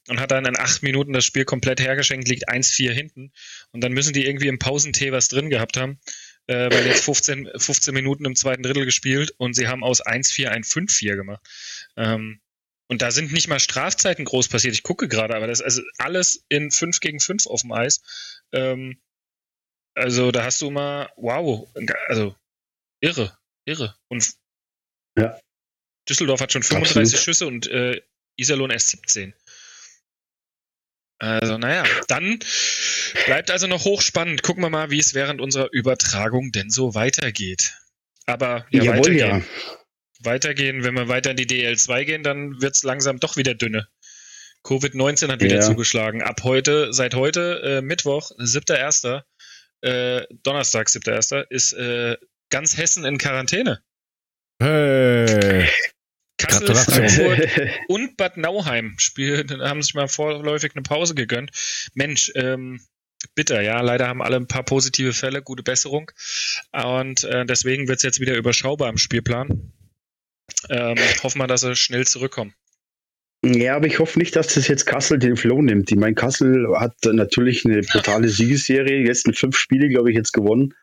und 0.10 0.20
hat 0.20 0.32
dann 0.32 0.46
in 0.46 0.58
acht 0.58 0.84
Minuten 0.84 1.14
das 1.14 1.26
Spiel 1.26 1.46
komplett 1.46 1.80
hergeschenkt, 1.80 2.28
liegt 2.28 2.50
1-4 2.50 2.92
hinten. 2.92 3.32
Und 3.72 3.84
dann 3.84 3.94
müssen 3.94 4.14
die 4.14 4.26
irgendwie 4.26 4.48
im 4.48 4.60
Pausentee 4.60 5.12
was 5.12 5.28
drin 5.28 5.50
gehabt 5.50 5.78
haben, 5.78 6.00
äh, 6.48 6.72
weil 6.72 6.86
jetzt 6.88 7.04
15, 7.04 7.50
15 7.56 7.94
Minuten 7.94 8.26
im 8.26 8.36
zweiten 8.36 8.64
Drittel 8.64 8.86
gespielt 8.86 9.34
und 9.38 9.54
sie 9.54 9.68
haben 9.68 9.84
aus 9.84 10.04
1-4 10.06 10.48
ein 10.48 10.64
5-4 10.64 11.16
gemacht. 11.16 11.46
Ähm, 11.96 12.42
und 12.90 13.02
da 13.02 13.12
sind 13.12 13.34
nicht 13.34 13.50
mal 13.50 13.60
Strafzeiten 13.60 14.26
groß 14.26 14.48
passiert. 14.48 14.74
Ich 14.74 14.84
gucke 14.84 15.08
gerade, 15.08 15.36
aber 15.36 15.48
das 15.48 15.60
ist 15.60 15.66
also 15.66 15.82
alles 15.98 16.46
in 16.48 16.72
5 16.72 17.00
gegen 17.02 17.20
5 17.20 17.48
auf 17.48 17.62
dem 17.62 17.74
Eis. 17.74 18.02
Ähm, 18.54 19.02
also 19.94 20.32
da 20.32 20.46
hast 20.46 20.62
du 20.62 20.72
mal, 20.72 21.12
wow, 21.18 21.68
also 22.08 22.36
irre, 23.02 23.38
irre. 23.66 23.96
Und 24.08 24.26
ja. 25.18 25.38
Düsseldorf 26.08 26.40
hat 26.40 26.54
schon 26.54 26.64
35 26.64 27.02
Absolut. 27.02 27.24
Schüsse 27.24 27.48
und 27.48 27.68
äh, 27.68 28.02
Iserlohn 28.38 28.70
erst 28.70 28.90
17. 28.90 29.34
Also, 31.20 31.58
naja, 31.58 31.84
dann 32.08 32.40
bleibt 33.26 33.50
also 33.50 33.68
noch 33.68 33.86
hochspannend. 33.86 34.44
Gucken 34.44 34.64
wir 34.64 34.70
mal, 34.70 34.92
wie 34.92 35.00
es 35.00 35.14
während 35.14 35.42
unserer 35.42 35.70
Übertragung 35.72 36.52
denn 36.52 36.70
so 36.70 36.94
weitergeht. 36.94 37.74
Aber 38.26 38.66
ja, 38.70 38.84
Jawohl, 38.84 39.00
weitergehen. 39.00 39.40
Ja. 39.40 39.78
Weitergehen, 40.20 40.84
wenn 40.84 40.96
wir 40.96 41.08
weiter 41.08 41.32
in 41.32 41.38
die 41.38 41.48
DL2 41.48 42.06
gehen, 42.06 42.24
dann 42.24 42.62
wird 42.62 42.76
es 42.76 42.84
langsam 42.84 43.20
doch 43.20 43.38
wieder 43.38 43.56
dünne. 43.56 43.88
Covid-19 44.64 45.32
hat 45.32 45.42
wieder 45.42 45.56
ja. 45.56 45.62
zugeschlagen. 45.62 46.22
Ab 46.22 46.42
heute, 46.44 46.92
seit 46.94 47.16
heute, 47.16 47.62
äh, 47.64 47.82
Mittwoch, 47.82 48.32
7.1., 48.38 49.24
äh, 49.82 50.26
Donnerstag, 50.44 50.88
7.1., 50.88 51.46
ist 51.50 51.74
äh, 51.74 52.18
ganz 52.50 52.78
Hessen 52.78 53.06
in 53.06 53.18
Quarantäne. 53.18 53.82
Hey. 54.62 55.70
Kassel, 56.38 56.76
Frankfurt 56.76 57.50
und 57.88 58.18
Bad 58.18 58.38
Nauheim 58.38 58.96
spielen, 58.98 59.50
haben 59.62 59.82
sich 59.82 59.96
mal 59.96 60.08
vorläufig 60.08 60.74
eine 60.76 60.84
Pause 60.84 61.16
gegönnt. 61.16 61.52
Mensch, 61.94 62.32
ähm, 62.36 62.80
bitter, 63.36 63.62
ja. 63.62 63.82
Leider 63.82 64.08
haben 64.08 64.22
alle 64.22 64.38
ein 64.38 64.48
paar 64.48 64.64
positive 64.64 65.14
Fälle, 65.14 65.42
gute 65.42 65.64
Besserung. 65.64 66.12
Und 66.72 67.24
äh, 67.24 67.46
deswegen 67.46 67.88
wird 67.88 67.98
es 67.98 68.04
jetzt 68.04 68.20
wieder 68.20 68.36
überschaubar 68.36 68.90
im 68.90 68.98
Spielplan. 68.98 69.72
Ähm, 70.70 70.98
hoffen 71.24 71.40
wir, 71.40 71.48
dass 71.48 71.62
sie 71.62 71.76
schnell 71.76 72.06
zurückkommen. 72.06 72.54
Ja, 73.46 73.76
aber 73.76 73.88
ich 73.88 74.00
hoffe 74.00 74.18
nicht, 74.18 74.36
dass 74.36 74.54
das 74.56 74.68
jetzt 74.68 74.86
Kassel 74.86 75.20
den 75.20 75.38
Flow 75.38 75.62
nimmt. 75.62 75.92
Ich 75.92 75.98
meine, 75.98 76.16
Kassel 76.16 76.68
hat 76.78 76.96
natürlich 77.06 77.66
eine 77.66 77.82
brutale 77.82 78.30
Siegesserie, 78.30 79.06
jetzt 79.06 79.28
in 79.28 79.34
fünf 79.34 79.58
Spiele, 79.58 79.90
glaube 79.90 80.10
ich, 80.10 80.18
jetzt 80.18 80.34
gewonnen. 80.34 80.74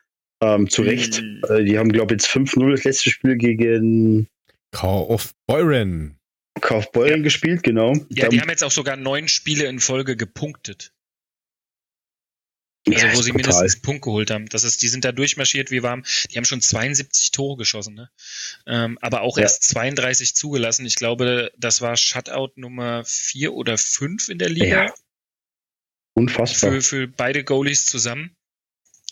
Ähm, 0.41 0.69
zu 0.69 0.81
Recht. 0.81 1.21
Mhm. 1.21 1.65
Die 1.65 1.77
haben, 1.77 1.91
glaube 1.91 2.13
ich, 2.13 2.21
jetzt 2.21 2.31
5-0 2.31 2.71
das 2.71 2.83
letzte 2.83 3.09
Spiel 3.09 3.35
gegen 3.37 4.27
Kaufbeuren. 4.75 6.19
Kaufbeuren 6.59 7.17
ja. 7.17 7.23
gespielt, 7.23 7.63
genau. 7.63 7.93
Ja, 8.09 8.27
die 8.27 8.41
haben 8.41 8.49
jetzt 8.49 8.63
auch 8.63 8.71
sogar 8.71 8.97
neun 8.97 9.29
Spiele 9.29 9.67
in 9.67 9.79
Folge 9.79 10.17
gepunktet. 10.17 10.93
Also 12.87 13.07
ja, 13.07 13.15
wo 13.15 13.21
sie 13.21 13.31
brutal. 13.31 13.47
mindestens 13.47 13.73
einen 13.75 13.81
Punkt 13.81 14.03
geholt 14.03 14.29
haben. 14.29 14.47
Das 14.47 14.63
ist, 14.63 14.81
die 14.81 14.89
sind 14.89 15.05
da 15.05 15.13
durchmarschiert 15.13 15.71
wie 15.71 15.81
warm. 15.81 16.03
Die 16.29 16.37
haben 16.37 16.45
schon 16.45 16.61
72 16.61 17.31
Tore 17.31 17.57
geschossen, 17.57 17.95
ne? 17.95 18.11
Ähm, 18.67 18.99
aber 19.01 19.21
auch 19.21 19.37
ja. 19.37 19.43
erst 19.43 19.63
32 19.63 20.35
zugelassen. 20.35 20.85
Ich 20.85 20.95
glaube, 20.95 21.51
das 21.57 21.81
war 21.81 21.95
Shutout 21.95 22.51
Nummer 22.55 23.03
4 23.05 23.53
oder 23.53 23.77
5 23.77 24.27
in 24.27 24.37
der 24.37 24.49
Liga. 24.49 24.85
Ja. 24.85 24.93
Unfassbar. 26.13 26.73
Für, 26.73 26.81
für 26.81 27.07
beide 27.07 27.45
Goalies 27.45 27.85
zusammen. 27.85 28.35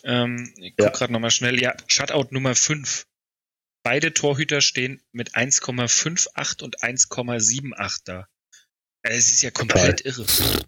Ähm, 0.04 0.54
ich 0.58 0.76
guck 0.76 0.88
ja. 0.88 0.92
gerade 0.92 1.14
nochmal 1.14 1.32
schnell. 1.32 1.60
Ja, 1.60 1.74
Shutout 1.88 2.28
Nummer 2.32 2.54
5. 2.54 3.08
Beide 3.84 4.14
Torhüter 4.14 4.62
stehen 4.62 5.02
mit 5.12 5.36
1,58 5.36 6.64
und 6.64 6.80
1,78 6.80 8.02
da. 8.06 8.28
Also, 9.04 9.18
es 9.18 9.28
ist 9.34 9.44
ja 9.44 9.52
komplett 9.52 10.04
Total. 10.04 10.26
irre. 10.26 10.66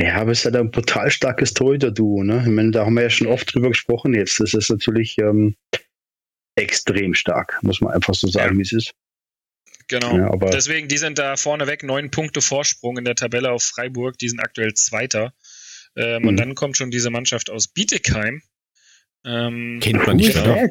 Ja, 0.00 0.16
aber 0.16 0.32
es 0.32 0.40
ist 0.40 0.44
halt 0.46 0.56
ein 0.56 0.70
brutal 0.70 1.10
starkes 1.10 1.54
Torhüter-Duo, 1.54 2.24
ne? 2.24 2.42
Ich 2.42 2.50
meine, 2.50 2.70
da 2.70 2.86
haben 2.86 2.94
wir 2.94 3.02
ja 3.02 3.10
schon 3.10 3.26
oft 3.26 3.54
drüber 3.54 3.68
gesprochen 3.68 4.14
jetzt. 4.14 4.40
Das 4.40 4.54
ist 4.54 4.70
natürlich 4.70 5.18
ähm, 5.18 5.56
extrem 6.56 7.14
stark, 7.14 7.58
muss 7.62 7.80
man 7.80 7.92
einfach 7.92 8.14
so 8.14 8.26
sagen, 8.26 8.54
ja. 8.54 8.58
wie 8.58 8.62
es 8.62 8.72
ist. 8.72 8.94
Genau. 9.88 10.16
Ja, 10.16 10.36
Deswegen, 10.50 10.88
die 10.88 10.98
sind 10.98 11.18
da 11.18 11.36
vorneweg 11.36 11.82
neun 11.82 12.10
Punkte 12.10 12.40
Vorsprung 12.40 12.96
in 12.96 13.04
der 13.04 13.16
Tabelle 13.16 13.50
auf 13.50 13.64
Freiburg. 13.64 14.16
Die 14.18 14.28
sind 14.28 14.38
aktuell 14.38 14.72
Zweiter. 14.74 15.34
Ähm, 15.96 16.22
mhm. 16.22 16.28
Und 16.28 16.36
dann 16.36 16.54
kommt 16.54 16.76
schon 16.76 16.92
diese 16.92 17.10
Mannschaft 17.10 17.50
aus 17.50 17.68
Bietigheim. 17.68 18.40
Ähm, 19.24 19.80
Kennt 19.82 20.06
man 20.06 20.16
nicht, 20.16 20.36
oder? 20.36 20.70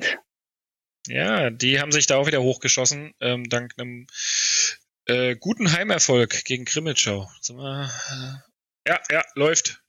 Ja, 1.08 1.50
die 1.50 1.79
haben 1.79 1.91
sich 1.91 2.06
da 2.06 2.18
auch 2.18 2.27
wieder 2.27 2.41
hochgeschossen, 2.41 3.13
ähm, 3.20 3.50
dank 3.50 3.74
einem 3.77 4.08
äh, 5.06 5.36
guten 5.36 5.72
Heimerfolg 5.72 6.44
gegen 6.46 6.65
Krimitschau. 6.65 7.29
Ja, 8.88 9.00
ja, 9.12 9.24
läuft. 9.36 9.82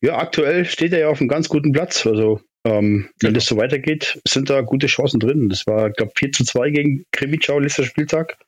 Ja, 0.00 0.18
aktuell 0.18 0.64
steht 0.64 0.92
er 0.92 1.00
ja 1.00 1.08
auf 1.08 1.20
einem 1.20 1.28
ganz 1.28 1.48
guten 1.48 1.72
Platz. 1.72 2.06
Also, 2.06 2.40
ähm, 2.64 3.02
genau. 3.02 3.12
wenn 3.20 3.34
das 3.34 3.46
so 3.46 3.56
weitergeht, 3.56 4.20
sind 4.26 4.50
da 4.50 4.60
gute 4.60 4.86
Chancen 4.86 5.20
drin. 5.20 5.48
Das 5.48 5.66
war, 5.66 5.90
glaube 5.90 6.12
ich, 6.14 6.18
4 6.18 6.32
zu 6.32 6.44
2 6.44 6.70
gegen 6.70 7.04
Krimitschau 7.12 7.58
letzter 7.58 7.84
Spieltag. 7.84 8.38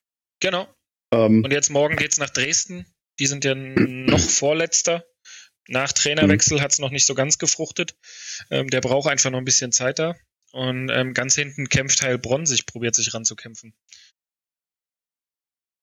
Genau. 0.41 0.69
Ähm, 1.13 1.45
Und 1.45 1.53
jetzt 1.53 1.71
morgen 1.71 1.97
geht 1.97 2.13
es 2.13 2.19
nach 2.19 2.31
Dresden. 2.31 2.87
Die 3.19 3.27
sind 3.27 3.45
ja 3.45 3.55
noch 3.57 4.21
vorletzter. 4.21 5.05
Nach 5.69 5.93
Trainerwechsel 5.93 6.61
hat 6.61 6.73
es 6.73 6.81
noch 6.81 6.91
nicht 6.91 7.07
so 7.07 7.15
ganz 7.15 7.39
gefruchtet. 7.39 7.95
Ähm, 8.51 8.69
der 8.69 8.81
braucht 8.81 9.09
einfach 9.09 9.31
noch 9.31 9.39
ein 9.39 9.45
bisschen 9.45 9.73
Zeit 9.73 9.99
da. 9.99 10.17
Und 10.53 10.91
ähm, 10.91 11.15
ganz 11.15 11.35
hinten 11.35 11.69
kämpft 11.69 12.03
Heilbronn 12.03 12.47
sich, 12.47 12.67
probiert 12.67 12.95
sich 12.95 13.15
ranzukämpfen. 13.15 13.75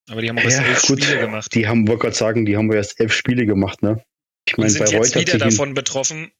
Aber 0.09 0.21
die 0.21 0.29
haben 0.29 0.37
auch 0.37 0.43
erst 0.43 0.59
ja, 0.59 0.65
elf 0.65 0.81
gut. 0.83 1.03
Spiele 1.03 1.19
gemacht. 1.19 1.53
Die 1.53 1.67
haben, 1.67 1.87
wollte 1.87 2.01
gerade 2.01 2.15
sagen, 2.15 2.45
die 2.45 2.55
haben 2.55 2.71
erst 2.71 2.99
elf 2.99 3.13
Spiele 3.13 3.45
gemacht, 3.45 3.81
ne? 3.81 4.03
Ich 4.47 4.57
meine, 4.57 4.69
sind 4.69 4.85
bei 4.85 4.91
jetzt 4.91 5.15
Reut 5.15 5.21
wieder 5.21 5.37
davon 5.37 5.73
betroffen, 5.73 6.31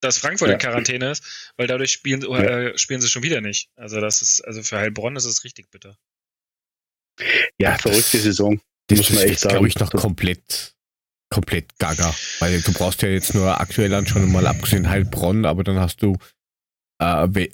dass 0.00 0.18
Frankfurt 0.18 0.48
ja. 0.48 0.54
in 0.54 0.60
Quarantäne 0.60 1.10
ist, 1.10 1.52
weil 1.56 1.66
dadurch 1.66 1.92
spielen, 1.92 2.22
ja. 2.22 2.38
äh, 2.38 2.78
spielen 2.78 3.00
sie 3.00 3.08
schon 3.08 3.22
wieder 3.22 3.40
nicht. 3.40 3.70
Also 3.76 4.00
das 4.00 4.22
ist, 4.22 4.40
also 4.40 4.62
für 4.62 4.78
Heilbronn 4.78 5.16
ist 5.16 5.24
es 5.24 5.44
richtig 5.44 5.70
bitter. 5.70 5.96
Ja, 7.58 7.76
verrückte 7.78 8.18
Saison. 8.18 8.60
Das 8.88 8.98
muss 8.98 9.10
man 9.10 9.24
echt 9.24 9.40
sagen. 9.40 9.54
glaube 9.54 9.68
ich, 9.68 9.78
noch 9.78 9.90
komplett, 9.90 10.74
komplett 11.30 11.78
gaga. 11.78 12.14
Weil 12.40 12.60
du 12.60 12.72
brauchst 12.72 13.02
ja 13.02 13.08
jetzt 13.08 13.34
nur 13.34 13.60
aktuell 13.60 13.94
anschauen, 13.94 14.30
mal 14.30 14.46
abgesehen 14.46 14.88
Heilbronn, 14.88 15.44
aber 15.44 15.64
dann 15.64 15.78
hast 15.78 16.02
du 16.02 16.18
äh, 17.02 17.48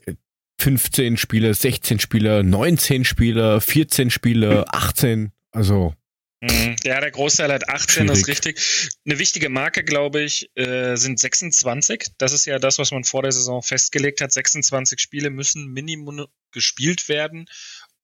15 0.61 1.17
Spiele, 1.17 1.55
16 1.55 2.01
Spiele, 2.01 2.43
19 2.43 3.05
Spiele, 3.05 3.61
14 3.61 4.11
Spiele, 4.11 4.65
18. 4.73 5.33
Also. 5.53 5.95
Mhm. 6.41 6.77
Ja, 6.85 7.01
der 7.01 7.11
Großteil 7.11 7.53
hat 7.53 7.69
18, 7.69 7.89
schwierig. 7.89 8.09
das 8.09 8.19
ist 8.19 8.29
richtig. 8.29 8.99
Eine 9.05 9.19
wichtige 9.19 9.49
Marke, 9.49 9.85
glaube 9.85 10.21
ich, 10.21 10.51
äh, 10.57 10.97
sind 10.97 11.19
26. 11.19 12.13
Das 12.19 12.33
ist 12.33 12.45
ja 12.45 12.59
das, 12.59 12.79
was 12.79 12.91
man 12.91 13.05
vor 13.05 13.23
der 13.23 13.33
Saison 13.33 13.63
festgelegt 13.63 14.21
hat. 14.21 14.33
26 14.33 15.01
Spiele 15.01 15.31
müssen 15.31 15.73
Minimum 15.73 16.27
gespielt 16.53 17.09
werden, 17.09 17.47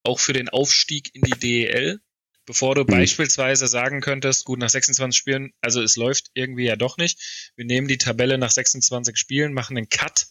auch 0.02 0.18
für 0.18 0.32
den 0.32 0.48
Aufstieg 0.48 1.10
in 1.14 1.22
die 1.22 1.38
DEL. 1.38 2.00
Bevor 2.46 2.74
du 2.74 2.82
mhm. 2.82 2.88
beispielsweise 2.88 3.66
sagen 3.68 4.00
könntest, 4.00 4.44
gut, 4.44 4.58
nach 4.58 4.68
26 4.68 5.18
Spielen, 5.18 5.52
also 5.60 5.80
es 5.80 5.96
läuft 5.96 6.30
irgendwie 6.34 6.66
ja 6.66 6.76
doch 6.76 6.98
nicht. 6.98 7.52
Wir 7.56 7.64
nehmen 7.64 7.88
die 7.88 7.98
Tabelle 7.98 8.36
nach 8.36 8.50
26 8.50 9.16
Spielen, 9.16 9.54
machen 9.54 9.76
einen 9.76 9.88
Cut 9.88 10.26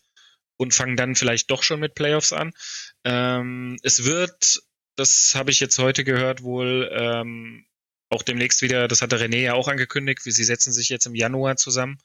und 0.57 0.73
fangen 0.73 0.95
dann 0.95 1.15
vielleicht 1.15 1.51
doch 1.51 1.63
schon 1.63 1.79
mit 1.79 1.95
Playoffs 1.95 2.33
an. 2.33 2.51
Ähm, 3.03 3.77
es 3.83 4.03
wird 4.03 4.61
das 4.95 5.33
habe 5.35 5.51
ich 5.51 5.59
jetzt 5.59 5.77
heute 5.79 6.03
gehört, 6.03 6.43
wohl 6.43 6.89
ähm, 6.93 7.65
auch 8.09 8.23
demnächst 8.23 8.61
wieder, 8.61 8.87
das 8.87 9.01
hatte 9.01 9.17
René 9.17 9.41
ja 9.41 9.53
auch 9.53 9.67
angekündigt, 9.67 10.25
wie 10.25 10.31
sie 10.31 10.43
setzen 10.43 10.71
sich 10.71 10.89
jetzt 10.89 11.05
im 11.05 11.15
Januar 11.15 11.55
zusammen 11.55 11.97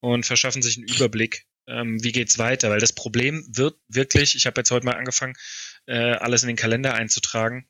und 0.00 0.26
verschaffen 0.26 0.62
sich 0.62 0.76
einen 0.76 0.88
Überblick, 0.88 1.46
ähm, 1.66 2.02
wie 2.02 2.12
geht's 2.12 2.38
weiter. 2.38 2.70
Weil 2.70 2.80
das 2.80 2.92
Problem 2.92 3.46
wird 3.48 3.76
wirklich, 3.88 4.34
ich 4.34 4.46
habe 4.46 4.60
jetzt 4.60 4.70
heute 4.70 4.84
mal 4.84 4.96
angefangen, 4.96 5.34
äh, 5.86 6.12
alles 6.12 6.42
in 6.42 6.48
den 6.48 6.56
Kalender 6.56 6.94
einzutragen. 6.94 7.66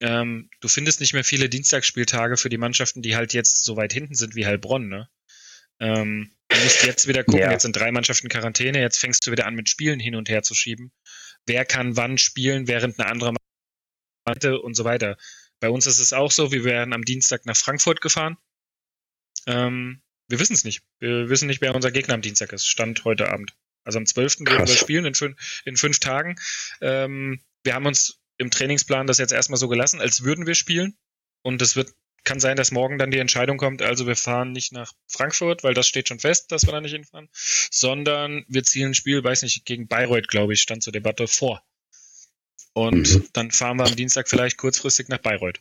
Ähm, 0.00 0.48
du 0.60 0.68
findest 0.68 1.00
nicht 1.00 1.12
mehr 1.12 1.24
viele 1.24 1.48
Dienstagsspieltage 1.48 2.36
für 2.36 2.48
die 2.48 2.58
Mannschaften, 2.58 3.02
die 3.02 3.16
halt 3.16 3.34
jetzt 3.34 3.64
so 3.64 3.76
weit 3.76 3.92
hinten 3.92 4.14
sind 4.14 4.34
wie 4.34 4.46
Heilbronn, 4.46 4.88
ne? 4.88 5.08
Ähm, 5.78 6.35
du 6.48 6.56
musst 6.62 6.84
jetzt 6.84 7.08
wieder 7.08 7.24
gucken, 7.24 7.40
ja. 7.40 7.50
jetzt 7.50 7.62
sind 7.62 7.76
drei 7.76 7.92
Mannschaften 7.92 8.28
Quarantäne, 8.28 8.80
jetzt 8.80 8.98
fängst 8.98 9.26
du 9.26 9.32
wieder 9.32 9.46
an 9.46 9.54
mit 9.54 9.68
Spielen 9.68 10.00
hin 10.00 10.14
und 10.14 10.28
her 10.28 10.42
zu 10.42 10.54
schieben. 10.54 10.92
Wer 11.46 11.64
kann 11.64 11.96
wann 11.96 12.18
spielen, 12.18 12.68
während 12.68 12.98
eine 12.98 13.08
andere 13.08 13.34
und 14.60 14.74
so 14.74 14.84
weiter. 14.84 15.16
Bei 15.60 15.70
uns 15.70 15.86
ist 15.86 15.98
es 15.98 16.12
auch 16.12 16.30
so, 16.30 16.52
wir 16.52 16.64
werden 16.64 16.92
am 16.92 17.02
Dienstag 17.02 17.46
nach 17.46 17.56
Frankfurt 17.56 18.00
gefahren. 18.00 18.36
Ähm, 19.46 20.02
wir 20.28 20.40
wissen 20.40 20.54
es 20.54 20.64
nicht. 20.64 20.82
Wir 20.98 21.28
wissen 21.28 21.46
nicht, 21.46 21.60
wer 21.60 21.74
unser 21.74 21.92
Gegner 21.92 22.14
am 22.14 22.22
Dienstag 22.22 22.52
ist. 22.52 22.66
Stand 22.66 23.04
heute 23.04 23.30
Abend. 23.30 23.54
Also 23.84 23.98
am 23.98 24.06
12. 24.06 24.40
werden 24.40 24.66
wir 24.66 24.76
spielen 24.76 25.06
in, 25.06 25.14
fün 25.14 25.36
in 25.64 25.76
fünf 25.76 26.00
Tagen. 26.00 26.36
Ähm, 26.80 27.40
wir 27.62 27.74
haben 27.74 27.86
uns 27.86 28.20
im 28.36 28.50
Trainingsplan 28.50 29.06
das 29.06 29.18
jetzt 29.18 29.32
erstmal 29.32 29.58
so 29.58 29.68
gelassen, 29.68 30.00
als 30.00 30.24
würden 30.24 30.46
wir 30.46 30.56
spielen. 30.56 30.98
Und 31.42 31.62
es 31.62 31.76
wird, 31.76 31.92
kann 32.26 32.40
sein, 32.40 32.56
dass 32.56 32.72
morgen 32.72 32.98
dann 32.98 33.10
die 33.10 33.18
Entscheidung 33.18 33.56
kommt, 33.56 33.80
also 33.80 34.06
wir 34.06 34.16
fahren 34.16 34.52
nicht 34.52 34.72
nach 34.72 34.92
Frankfurt, 35.06 35.64
weil 35.64 35.72
das 35.72 35.86
steht 35.86 36.08
schon 36.08 36.18
fest, 36.18 36.52
dass 36.52 36.66
wir 36.66 36.72
da 36.72 36.80
nicht 36.82 36.92
hinfahren, 36.92 37.30
sondern 37.32 38.44
wir 38.48 38.64
zielen 38.64 38.90
ein 38.90 38.94
Spiel, 38.94 39.24
weiß 39.24 39.42
nicht, 39.42 39.64
gegen 39.64 39.88
Bayreuth, 39.88 40.28
glaube 40.28 40.52
ich, 40.52 40.60
stand 40.60 40.82
zur 40.82 40.92
Debatte 40.92 41.28
vor. 41.28 41.62
Und 42.74 43.14
mhm. 43.14 43.28
dann 43.32 43.50
fahren 43.52 43.78
wir 43.78 43.86
am 43.86 43.96
Dienstag 43.96 44.28
vielleicht 44.28 44.58
kurzfristig 44.58 45.08
nach 45.08 45.18
Bayreuth. 45.18 45.60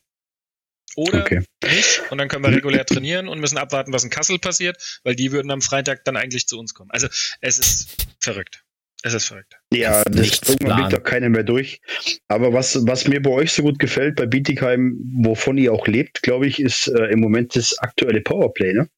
Oder 0.95 1.21
okay. 1.21 1.43
nicht. 1.63 2.03
Und 2.09 2.17
dann 2.17 2.27
können 2.27 2.43
wir 2.43 2.51
regulär 2.51 2.85
trainieren 2.85 3.27
und 3.27 3.39
müssen 3.39 3.57
abwarten, 3.57 3.93
was 3.93 4.03
in 4.03 4.09
Kassel 4.09 4.39
passiert, 4.39 4.99
weil 5.03 5.15
die 5.15 5.31
würden 5.31 5.51
am 5.51 5.61
Freitag 5.61 6.03
dann 6.03 6.17
eigentlich 6.17 6.47
zu 6.47 6.57
uns 6.57 6.73
kommen. 6.73 6.91
Also 6.91 7.07
es 7.41 7.57
ist 7.57 8.07
verrückt. 8.19 8.64
Es 9.05 9.13
ist 9.13 9.27
verrückt. 9.27 9.55
Ja, 9.71 10.03
das 10.05 10.41
irgendwann 10.49 10.77
blickt 10.77 10.93
doch 10.93 11.03
keiner 11.03 11.29
mehr 11.29 11.43
durch. 11.43 11.79
Aber 12.27 12.53
was, 12.53 12.87
was 12.87 13.07
mir 13.07 13.21
bei 13.21 13.29
euch 13.29 13.53
so 13.53 13.61
gut 13.61 13.77
gefällt, 13.77 14.15
bei 14.15 14.25
Bietigheim, 14.25 14.97
wovon 15.21 15.59
ihr 15.59 15.73
auch 15.73 15.85
lebt, 15.85 16.23
glaube 16.23 16.47
ich, 16.47 16.59
ist 16.59 16.87
äh, 16.87 17.11
im 17.11 17.19
Moment 17.19 17.55
das 17.55 17.77
aktuelle 17.77 18.21
Powerplay. 18.21 18.73
Ne? 18.73 18.89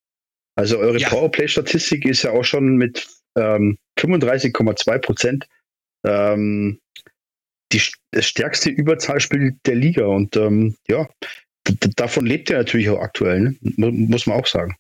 Also 0.55 0.77
eure 0.77 0.97
ja. 0.97 1.09
Powerplay-Statistik 1.09 2.05
ist 2.05 2.23
ja 2.23 2.31
auch 2.31 2.45
schon 2.45 2.77
mit 2.77 3.05
ähm, 3.35 3.77
35,2 3.99 4.99
Prozent 4.99 5.49
ähm, 6.05 6.79
die, 7.73 7.81
das 8.11 8.27
stärkste 8.27 8.69
Überzahlspiel 8.69 9.57
der 9.65 9.75
Liga. 9.75 10.05
Und 10.05 10.37
ähm, 10.37 10.77
ja, 10.87 11.09
davon 11.97 12.25
lebt 12.25 12.49
er 12.49 12.59
natürlich 12.59 12.89
auch 12.89 13.01
aktuell, 13.01 13.57
ne? 13.59 13.91
muss 13.91 14.25
man 14.25 14.39
auch 14.39 14.47
sagen. 14.47 14.77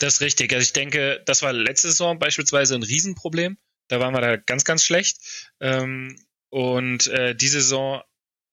Das 0.00 0.14
ist 0.14 0.20
richtig. 0.22 0.52
Also 0.52 0.64
ich 0.64 0.72
denke, 0.72 1.22
das 1.24 1.42
war 1.42 1.52
letzte 1.52 1.86
Saison 1.86 2.18
beispielsweise 2.18 2.74
ein 2.74 2.82
Riesenproblem. 2.82 3.58
Da 3.88 4.00
waren 4.00 4.14
wir 4.14 4.20
da 4.20 4.36
ganz, 4.36 4.64
ganz 4.64 4.84
schlecht. 4.84 5.18
Ähm, 5.60 6.16
und 6.50 7.06
äh, 7.08 7.34
diese 7.34 7.60
Saison 7.60 8.02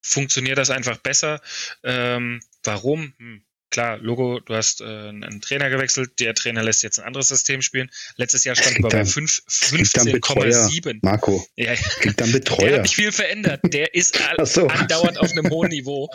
funktioniert 0.01 0.57
das 0.57 0.69
einfach 0.69 0.97
besser. 0.97 1.41
Ähm, 1.83 2.41
warum? 2.63 3.13
Hm 3.17 3.45
klar, 3.73 3.97
Logo, 3.97 4.39
du 4.39 4.53
hast 4.53 4.81
äh, 4.81 4.85
einen 4.85 5.41
Trainer 5.41 5.71
gewechselt, 5.71 6.19
der 6.19 6.35
Trainer 6.35 6.61
lässt 6.61 6.83
jetzt 6.83 6.99
ein 6.99 7.05
anderes 7.05 7.27
System 7.27 7.63
spielen. 7.63 7.89
Letztes 8.17 8.43
Jahr 8.43 8.55
stand 8.55 8.77
er 8.77 8.83
bei 8.83 9.01
15,7. 9.01 10.99
Marco, 11.01 11.43
ja, 11.55 11.73
kriegt 11.73 12.21
dann 12.21 12.31
Betreuer. 12.31 12.67
Der 12.67 12.75
hat 12.75 12.83
nicht 12.83 12.95
viel 12.95 13.11
verändert. 13.11 13.61
Der 13.65 13.95
ist 13.95 14.15
so. 14.43 14.67
andauernd 14.67 15.19
auf 15.19 15.31
einem 15.31 15.49
hohen 15.49 15.69
Niveau. 15.69 16.07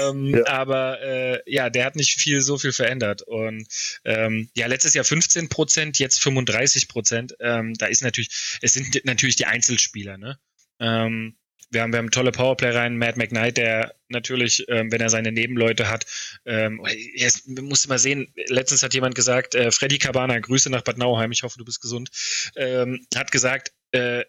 Ähm, 0.00 0.34
ja. 0.36 0.46
Aber 0.46 1.00
äh, 1.00 1.40
ja, 1.46 1.70
der 1.70 1.86
hat 1.86 1.96
nicht 1.96 2.20
viel 2.20 2.42
so 2.42 2.58
viel 2.58 2.72
verändert. 2.72 3.22
Und 3.22 3.66
ähm, 4.04 4.50
ja, 4.54 4.66
letztes 4.66 4.92
Jahr 4.92 5.06
15 5.06 5.48
Prozent, 5.48 5.98
jetzt 5.98 6.22
35 6.22 6.88
Prozent. 6.88 7.34
Ähm, 7.40 7.72
da 7.74 7.86
ist 7.86 8.02
natürlich, 8.02 8.58
es 8.60 8.74
sind 8.74 9.02
natürlich 9.04 9.36
die 9.36 9.46
Einzelspieler, 9.46 10.18
ne? 10.18 10.38
Ähm, 10.78 11.36
wir 11.72 11.82
haben, 11.82 11.92
wir 11.92 11.98
haben 11.98 12.10
tolle 12.10 12.32
Powerplay 12.32 12.70
rein, 12.70 12.96
Matt 12.96 13.16
McKnight, 13.16 13.56
der 13.56 13.94
natürlich, 14.08 14.64
ähm, 14.68 14.92
wenn 14.92 15.00
er 15.00 15.10
seine 15.10 15.32
Nebenleute 15.32 15.88
hat, 15.88 16.06
ähm, 16.44 16.84
jetzt 17.14 17.48
musst 17.48 17.84
du 17.84 17.88
mal 17.88 17.98
sehen, 17.98 18.32
letztens 18.46 18.82
hat 18.82 18.94
jemand 18.94 19.14
gesagt, 19.14 19.54
äh, 19.54 19.70
Freddy 19.70 19.98
Cabana, 19.98 20.38
Grüße 20.38 20.70
nach 20.70 20.82
Bad 20.82 20.98
Nauheim, 20.98 21.32
ich 21.32 21.42
hoffe, 21.42 21.58
du 21.58 21.64
bist 21.64 21.80
gesund, 21.80 22.10
ähm, 22.56 23.06
hat 23.14 23.32
gesagt, 23.32 23.72
äh, 23.92 24.24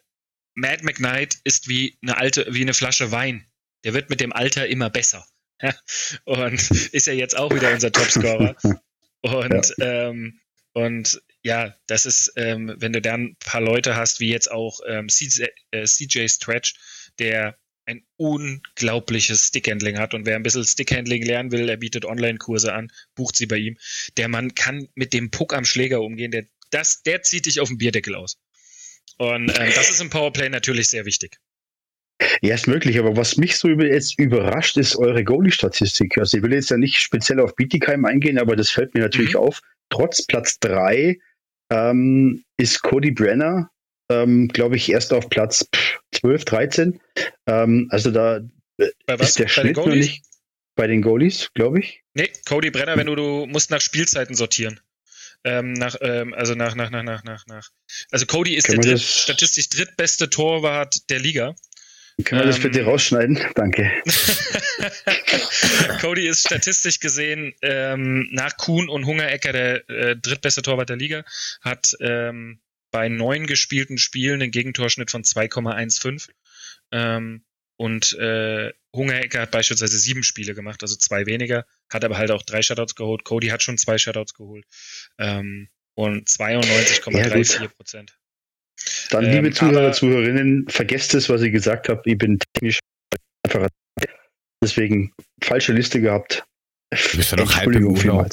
Matt 0.56 0.84
McKnight 0.84 1.38
ist 1.44 1.68
wie 1.68 1.98
eine 2.02 2.18
alte, 2.18 2.46
wie 2.50 2.62
eine 2.62 2.74
Flasche 2.74 3.12
Wein. 3.12 3.46
Der 3.84 3.94
wird 3.94 4.10
mit 4.10 4.22
dem 4.22 4.32
Alter 4.32 4.68
immer 4.68 4.90
besser. 4.90 5.26
und 6.26 6.72
ist 6.92 7.08
ja 7.08 7.14
jetzt 7.14 7.36
auch 7.38 7.54
wieder 7.54 7.72
unser 7.72 7.92
Topscorer. 7.92 8.56
Und, 9.22 9.74
ja. 9.78 10.10
Ähm, 10.10 10.40
und 10.74 11.22
ja, 11.44 11.76
das 11.88 12.06
ist, 12.06 12.34
ähm, 12.36 12.74
wenn 12.78 12.94
du 12.94 13.02
dann 13.02 13.24
ein 13.24 13.38
paar 13.38 13.62
Leute 13.62 13.96
hast, 13.96 14.20
wie 14.20 14.30
jetzt 14.30 14.52
auch 14.52 14.80
ähm, 14.88 15.08
CJ, 15.10 15.46
äh, 15.72 15.86
CJ 15.86 16.28
Stretch, 16.28 16.76
der 17.20 17.58
ein 17.86 18.04
unglaubliches 18.18 19.48
Stickhandling 19.48 19.98
hat. 19.98 20.14
Und 20.14 20.26
wer 20.26 20.36
ein 20.36 20.44
bisschen 20.44 20.64
Stickhandling 20.64 21.24
lernen 21.24 21.52
will, 21.52 21.70
er 21.70 21.78
bietet 21.78 22.06
Online-Kurse 22.06 22.74
an, 22.74 22.92
bucht 23.16 23.36
sie 23.36 23.46
bei 23.46 23.58
ihm. 23.58 23.78
Der 24.18 24.28
Mann 24.30 24.56
kann 24.56 24.88
mit 24.96 25.14
dem 25.14 25.32
Puck 25.32 25.54
am 25.54 25.66
Schläger 25.66 26.02
umgehen. 26.02 26.32
Der, 26.32 26.46
das, 26.72 27.04
der 27.04 27.22
zieht 27.24 27.46
dich 27.46 27.60
auf 27.60 27.68
den 27.68 27.78
Bierdeckel 27.78 28.16
aus. 28.16 28.38
Und 29.18 29.50
ähm, 29.60 29.72
das 29.76 29.90
ist 29.90 30.02
im 30.02 30.10
Powerplay 30.10 30.50
natürlich 30.50 30.90
sehr 30.90 31.06
wichtig. 31.06 31.38
Ja, 32.42 32.56
ist 32.56 32.68
möglich, 32.68 32.98
aber 33.00 33.18
was 33.18 33.38
mich 33.38 33.58
so 33.58 33.70
jetzt 33.70 34.18
überrascht, 34.18 34.78
ist 34.78 34.96
eure 34.96 35.24
Goalie-Statistik. 35.24 36.18
Also 36.18 36.38
ich 36.38 36.44
will 36.44 36.54
jetzt 36.54 36.70
ja 36.70 36.78
nicht 36.78 37.00
speziell 37.00 37.40
auf 37.40 37.56
Bietigheim 37.56 38.06
eingehen, 38.06 38.38
aber 38.38 38.56
das 38.56 38.70
fällt 38.70 38.94
mir 38.94 39.02
natürlich 39.02 39.34
mhm. 39.34 39.40
auf. 39.40 39.62
Trotz 39.90 40.26
Platz 40.26 40.60
3 40.60 41.18
ähm, 41.70 42.44
ist 42.58 42.82
Cody 42.82 43.12
Brenner, 43.12 43.70
ähm, 44.10 44.48
glaube 44.48 44.78
ich, 44.78 44.90
erst 44.90 45.12
auf 45.12 45.30
Platz 45.30 45.68
12, 46.14 46.46
13. 46.46 47.00
Ähm, 47.48 47.88
also 47.90 48.12
da 48.12 48.38
äh, 48.78 48.90
ist 49.20 49.40
der 49.40 49.46
bei 49.46 49.50
Schnitt 49.50 49.78
noch 49.78 49.88
nicht 49.88 50.24
bei 50.76 50.88
den 50.88 51.02
Goalies, 51.02 51.52
glaube 51.54 51.80
ich. 51.80 52.04
Nee, 52.14 52.32
Cody 52.48 52.72
Brenner, 52.72 52.98
wenn 52.98 53.08
du, 53.08 53.16
du 53.16 53.46
musst 53.48 53.70
nach 53.72 53.82
Spielzeiten 53.82 54.36
sortieren. 54.36 54.80
Ähm, 55.44 55.74
nach, 55.74 55.96
ähm, 56.02 56.34
also 56.34 56.56
nach, 56.56 56.76
nach, 56.76 56.90
nach, 56.90 57.04
nach, 57.04 57.24
nach, 57.24 57.46
nach. 57.48 57.70
Also 58.12 58.26
Cody 58.26 58.56
ist 58.56 58.68
Können 58.68 58.82
der 58.82 58.94
dritt, 58.94 59.02
statistisch 59.02 59.70
drittbeste 59.70 60.30
Torwart 60.30 61.10
der 61.10 61.20
Liga. 61.20 61.56
Können 62.24 62.42
wir 62.42 62.46
das 62.46 62.60
bitte 62.60 62.80
ähm, 62.80 62.86
rausschneiden? 62.86 63.40
Danke. 63.56 63.92
Cody 66.00 66.28
ist 66.28 66.42
statistisch 66.42 67.00
gesehen 67.00 67.54
ähm, 67.62 68.30
nach 68.32 68.56
Kuhn 68.58 68.88
und 68.88 69.06
Hungerecker 69.06 69.52
der 69.52 69.90
äh, 69.90 70.16
drittbeste 70.16 70.62
Torwart 70.62 70.90
der 70.90 70.98
Liga, 70.98 71.26
hat 71.62 71.94
ähm, 72.00 72.60
bei 72.94 73.10
neun 73.10 73.48
gespielten 73.48 73.98
Spielen 73.98 74.42
einen 74.42 74.52
Gegentorschnitt 74.52 75.12
von 75.12 75.24
2,15. 75.24 76.30
Ähm, 76.92 77.44
und 77.76 78.14
äh, 78.20 78.72
Hungerecker 78.96 79.42
hat 79.42 79.52
beispielsweise 79.52 79.98
sieben 79.98 80.24
Spiele 80.24 80.54
gemacht, 80.54 80.84
also 80.84 80.96
zwei 80.96 81.26
weniger, 81.26 81.66
hat 81.92 82.06
aber 82.06 82.18
halt 82.18 82.30
auch 82.30 82.44
drei 82.44 82.62
Shutouts 82.62 82.96
geholt. 82.96 83.26
Cody 83.26 83.48
hat 83.48 83.64
schon 83.64 83.80
zwei 83.80 83.98
Shutouts 83.98 84.36
geholt. 84.36 84.66
Ähm, 85.18 85.70
und 85.96 86.30
92,34 86.30 87.68
Prozent. 87.70 88.18
Dann, 89.10 89.26
liebe 89.26 89.48
ähm, 89.48 89.54
Zuhörer, 89.54 89.92
Zuhörerinnen, 89.92 90.68
vergesst 90.70 91.16
es, 91.16 91.30
was 91.30 91.42
ich 91.42 91.52
gesagt 91.52 91.90
habe. 91.90 92.02
Ich 92.06 92.18
bin 92.18 92.40
technisch 92.54 92.80
einfach 93.44 93.68
deswegen 94.64 95.14
falsche 95.42 95.74
Liste 95.74 96.00
gehabt. 96.00 96.44
Du 96.92 97.18
bist 97.18 97.32
ja 97.32 97.38
noch 97.38 97.56
halb 97.56 97.74
im 97.74 97.88
Urlaub. 97.88 98.30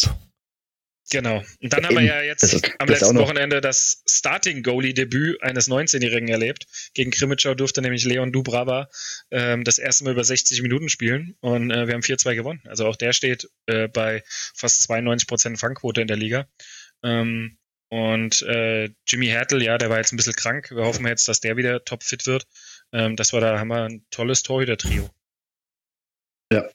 Genau. 1.11 1.43
Und 1.61 1.73
dann 1.73 1.85
haben 1.85 1.97
wir 1.97 2.05
ja 2.05 2.23
jetzt 2.23 2.45
das, 2.45 2.55
am 2.79 2.87
das 2.87 3.00
letzten 3.00 3.19
Wochenende 3.19 3.61
das 3.61 4.02
Starting-Goalie-Debüt 4.09 5.43
eines 5.43 5.69
19-Jährigen 5.69 6.29
erlebt. 6.29 6.67
Gegen 6.95 7.11
Krimitschau 7.11 7.55
durfte 7.55 7.83
nämlich 7.83 8.05
Leon 8.05 8.31
Dubrava 8.33 8.88
ähm, 9.33 9.64
das 9.64 9.79
erste 9.79 10.05
Mal 10.05 10.12
über 10.12 10.23
60 10.23 10.62
Minuten 10.62 10.88
spielen 10.88 11.37
und 11.40 11.73
äh, 11.73 11.88
wir 11.88 11.95
haben 11.95 12.02
4-2 12.02 12.37
gewonnen. 12.37 12.62
Also 12.67 12.87
auch 12.87 12.95
der 12.95 13.12
steht 13.12 13.50
äh, 13.67 13.88
bei 13.88 14.23
fast 14.55 14.88
92% 14.88 15.59
Fangquote 15.59 16.00
in 16.00 16.07
der 16.07 16.17
Liga. 16.17 16.49
Ähm, 17.02 17.59
und 17.88 18.43
äh, 18.43 18.90
Jimmy 19.05 19.26
Hertel, 19.26 19.62
ja, 19.64 19.79
der 19.79 19.90
war 19.90 19.99
jetzt 19.99 20.12
ein 20.12 20.17
bisschen 20.17 20.35
krank. 20.35 20.71
Wir 20.71 20.85
hoffen 20.85 21.05
jetzt, 21.09 21.26
dass 21.26 21.40
der 21.40 21.57
wieder 21.57 21.85
topfit 21.85 22.25
wird. 22.26 22.47
Ähm, 22.93 23.17
das 23.17 23.33
war 23.33 23.40
da 23.40 23.59
haben 23.59 23.69
wir 23.69 23.83
ein 23.83 24.05
tolles 24.12 24.45
Torhüter-Trio. 24.45 25.11
Ja, 26.52 26.69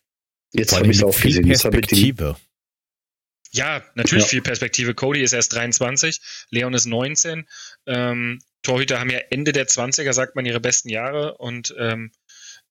jetzt 0.52 0.76
habe 0.76 0.88
ich 0.88 0.98
es 0.98 1.04
auch 1.04 1.18
gesehen. 1.18 1.48
Perspektive. 1.48 2.36
Ja, 3.52 3.84
natürlich 3.96 4.26
ja. 4.26 4.30
viel 4.30 4.42
Perspektive. 4.42 4.94
Cody 4.94 5.22
ist 5.22 5.34
erst 5.34 5.54
23, 5.54 6.20
Leon 6.50 6.74
ist 6.74 6.86
19. 6.86 7.48
Ähm, 7.86 8.40
Torhüter 8.64 9.00
haben 9.00 9.10
ja 9.10 9.20
Ende 9.30 9.52
der 9.52 9.68
20er, 9.68 10.12
sagt 10.14 10.36
man, 10.36 10.46
ihre 10.46 10.60
besten 10.60 10.90
Jahre 10.90 11.38
und 11.38 11.74
ähm, 11.78 12.12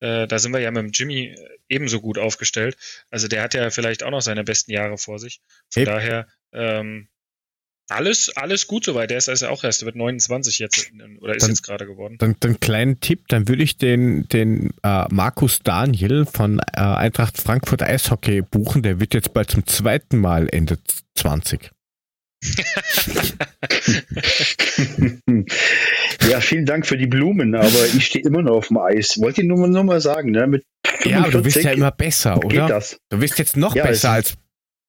äh, 0.00 0.26
da 0.26 0.38
sind 0.38 0.52
wir 0.52 0.60
ja 0.60 0.70
mit 0.70 0.82
dem 0.82 0.90
Jimmy 0.92 1.34
ebenso 1.68 2.00
gut 2.00 2.18
aufgestellt. 2.18 2.76
Also 3.10 3.28
der 3.28 3.42
hat 3.42 3.54
ja 3.54 3.70
vielleicht 3.70 4.02
auch 4.02 4.10
noch 4.10 4.20
seine 4.20 4.44
besten 4.44 4.72
Jahre 4.72 4.98
vor 4.98 5.18
sich. 5.18 5.40
Von 5.70 5.84
hey. 5.84 5.84
daher 5.84 6.28
ähm, 6.52 7.08
alles, 7.88 8.30
alles 8.34 8.66
gut 8.66 8.84
soweit. 8.84 9.10
Der 9.10 9.18
ist 9.18 9.28
also 9.28 9.48
auch 9.48 9.62
erst, 9.62 9.82
der 9.82 9.86
wird 9.86 9.96
29 9.96 10.58
jetzt 10.58 10.90
oder 11.20 11.34
ist 11.34 11.42
dann, 11.42 11.50
jetzt 11.50 11.62
gerade 11.62 11.86
geworden. 11.86 12.16
Dann, 12.18 12.36
dann 12.40 12.58
kleinen 12.60 13.00
Tipp, 13.00 13.28
dann 13.28 13.46
würde 13.48 13.62
ich 13.62 13.76
den, 13.76 14.26
den 14.28 14.70
äh, 14.82 15.04
Markus 15.10 15.58
Daniel 15.62 16.24
von 16.26 16.60
äh, 16.60 16.80
Eintracht 16.80 17.38
Frankfurt 17.38 17.82
Eishockey 17.82 18.42
buchen. 18.42 18.82
Der 18.82 19.00
wird 19.00 19.14
jetzt 19.14 19.34
bald 19.34 19.50
zum 19.50 19.66
zweiten 19.66 20.18
Mal 20.18 20.48
Ende 20.50 20.78
20. 21.16 21.70
ja, 26.28 26.40
vielen 26.40 26.66
Dank 26.66 26.86
für 26.86 26.98
die 26.98 27.06
Blumen, 27.06 27.54
aber 27.54 27.86
ich 27.94 28.04
stehe 28.04 28.22
immer 28.22 28.42
noch 28.42 28.56
auf 28.56 28.68
dem 28.68 28.76
Eis. 28.78 29.18
Wollt 29.18 29.38
ihr 29.38 29.44
nur, 29.44 29.66
nur 29.66 29.84
mal 29.84 30.02
sagen, 30.02 30.30
ne? 30.30 30.46
Mit 30.46 30.62
ja, 31.04 31.20
aber 31.20 31.30
du 31.30 31.42
bist 31.42 31.56
ja 31.56 31.70
immer 31.70 31.90
besser, 31.90 32.36
oder? 32.36 32.48
Geht 32.48 32.68
das? 32.70 32.98
Du 33.08 33.18
bist 33.18 33.38
jetzt 33.38 33.56
noch 33.56 33.74
ja, 33.74 33.86
besser 33.86 34.10
als 34.10 34.36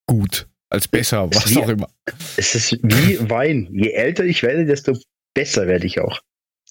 gut 0.06 0.50
als 0.70 0.88
besser, 0.88 1.30
was 1.34 1.50
wie, 1.50 1.58
auch 1.58 1.70
immer. 1.70 1.90
Es 2.38 2.56
ist 2.56 2.74
wie 2.84 3.30
Wein. 3.30 3.70
Je 3.72 3.92
älter 3.92 4.24
ich 4.24 4.44
werde, 4.44 4.66
desto 4.66 4.98
besser 5.34 5.68
werde 5.68 5.86
ich 5.86 6.00
auch. 6.00 6.22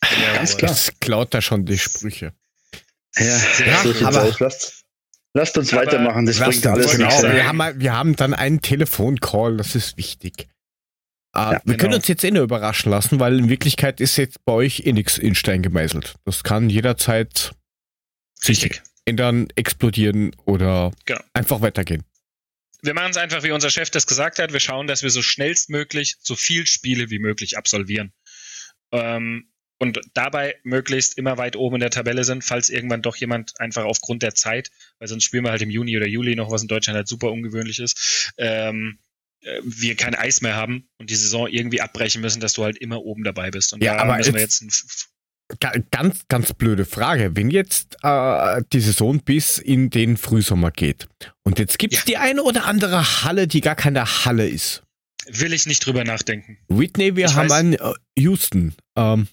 Ja, 0.03 0.35
Ganz 0.37 0.57
klar. 0.57 0.71
Das 0.71 0.93
klaut 1.01 1.33
da 1.33 1.41
schon 1.41 1.65
die 1.65 1.79
Sprüche. 1.79 2.33
Ja, 3.17 3.25
ja 3.25 3.83
so 3.83 4.07
aber, 4.07 4.35
lasst, 4.41 4.85
lasst, 5.35 5.57
uns 5.57 5.73
aber 5.73 5.83
weitermachen, 5.83 6.27
das 6.27 6.39
bringt 6.39 6.67
alles 6.67 6.93
genau. 6.93 7.23
Wir 7.23 7.47
haben, 7.47 7.81
wir 7.81 7.93
haben 7.93 8.17
dann 8.17 8.35
einen 8.35 8.61
Telefoncall, 8.61 9.57
das 9.57 9.75
ist 9.75 9.97
wichtig. 9.97 10.49
Uh, 11.37 11.39
ja, 11.39 11.51
wir 11.53 11.61
genau. 11.65 11.77
können 11.79 11.95
uns 11.95 12.09
jetzt 12.09 12.23
eh 12.25 12.31
nur 12.31 12.43
überraschen 12.43 12.91
lassen, 12.91 13.21
weil 13.21 13.39
in 13.39 13.49
Wirklichkeit 13.49 14.01
ist 14.01 14.17
jetzt 14.17 14.45
bei 14.45 14.53
euch 14.53 14.83
eh 14.85 14.93
nichts 14.93 15.19
in 15.19 15.35
Stein 15.35 15.63
gemeißelt. 15.63 16.15
Das 16.25 16.45
kann 16.45 16.71
jederzeit 16.71 17.53
sich 18.35 18.83
ändern, 19.05 19.49
explodieren 19.57 20.33
oder 20.45 20.93
genau. 21.05 21.21
einfach 21.33 21.61
weitergehen 21.61 22.05
wir 22.85 22.95
machen 22.95 23.11
es 23.11 23.17
einfach, 23.17 23.43
wie 23.43 23.51
unser 23.51 23.71
Chef 23.71 23.91
das 23.91 24.07
gesagt 24.07 24.39
hat. 24.39 24.53
Wir 24.53 24.61
schauen, 24.61 24.87
dass 24.87 25.03
wir 25.03 25.11
so 25.11 25.23
schnellstmöglich 25.23 26.17
so 26.21 26.37
viel 26.37 26.67
Spiele 26.67 27.11
wie 27.11 27.19
möglich 27.19 27.57
absolvieren. 27.57 28.13
Ähm, 28.93 29.51
und 29.79 30.01
dabei 30.15 30.57
möglichst 30.63 31.19
immer 31.19 31.37
weit 31.37 31.57
oben 31.57 31.77
in 31.77 31.81
der 31.81 31.91
Tabelle 31.91 32.25
sind, 32.25 32.45
falls 32.45 32.69
irgendwann 32.69 33.03
doch 33.03 33.17
jemand 33.17 33.59
einfach 33.61 33.85
aufgrund 33.85 34.23
der 34.23 34.35
Zeit, 34.35 34.71
weil 34.99 35.09
sonst 35.09 35.25
spielen 35.25 35.45
wir 35.45 35.51
halt 35.51 35.63
im 35.63 35.71
Juni 35.71 35.97
oder 35.97 36.07
Juli 36.07 36.37
noch, 36.37 36.51
was 36.51 36.63
in 36.63 36.69
Deutschland 36.69 36.97
halt 36.97 37.09
super 37.09 37.33
ungewöhnlich 37.33 37.81
ist, 37.81 38.33
ähm, 38.39 38.99
äh, 39.41 39.61
wir 39.65 39.97
kein 39.97 40.15
Eis 40.15 40.43
mehr 40.43 40.55
haben 40.55 40.89
und 40.99 41.11
die 41.11 41.17
Saison 41.17 41.49
irgendwie 41.49 41.81
abbrechen 41.81 42.21
müssen, 42.21 42.41
dass 42.41 42.53
du 42.53 42.65
halt 42.65 42.79
immer 42.79 43.03
oben 43.03 43.25
dabei 43.25 43.51
bist. 43.51 43.73
Und 43.73 43.83
ja, 43.83 43.97
da 43.97 44.03
aber 44.03 44.17
müssen 44.17 44.35
wir 44.35 44.41
jetzt 44.41 44.63
ein 44.63 44.71
Ganz, 45.91 46.23
ganz 46.29 46.55
blöde 46.55 46.85
Frage. 46.87 47.37
Wenn 47.37 47.51
jetzt 47.51 47.97
äh, 48.03 48.63
die 48.73 48.81
Saison 48.81 49.21
bis 49.21 49.59
in 49.59 49.91
den 49.91 50.17
Frühsommer 50.17 50.71
geht 50.71 51.07
und 51.43 51.59
jetzt 51.59 51.79
gibt 51.79 51.93
es 51.93 52.01
ja. 52.01 52.05
die 52.07 52.17
eine 52.17 52.43
oder 52.43 52.65
andere 52.65 53.25
Halle, 53.25 53.47
die 53.47 53.61
gar 53.61 53.77
keine 53.77 54.25
Halle 54.25 54.49
ist. 54.49 54.83
Will 55.27 55.53
ich 55.53 55.67
nicht 55.67 55.85
drüber 55.85 56.05
nachdenken. 56.05 56.59
Whitney, 56.69 57.17
wir 57.17 57.27
ich 57.27 57.35
haben 57.35 57.51
weiß, 57.51 57.59
einen 57.59 57.75
äh, 57.75 57.93
Houston. 58.19 58.75
Ähm, 58.97 59.29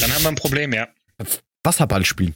dann 0.00 0.14
haben 0.14 0.22
wir 0.22 0.28
ein 0.28 0.34
Problem, 0.34 0.72
ja. 0.72 0.88
Wasserball 1.62 2.04
spielen. 2.04 2.34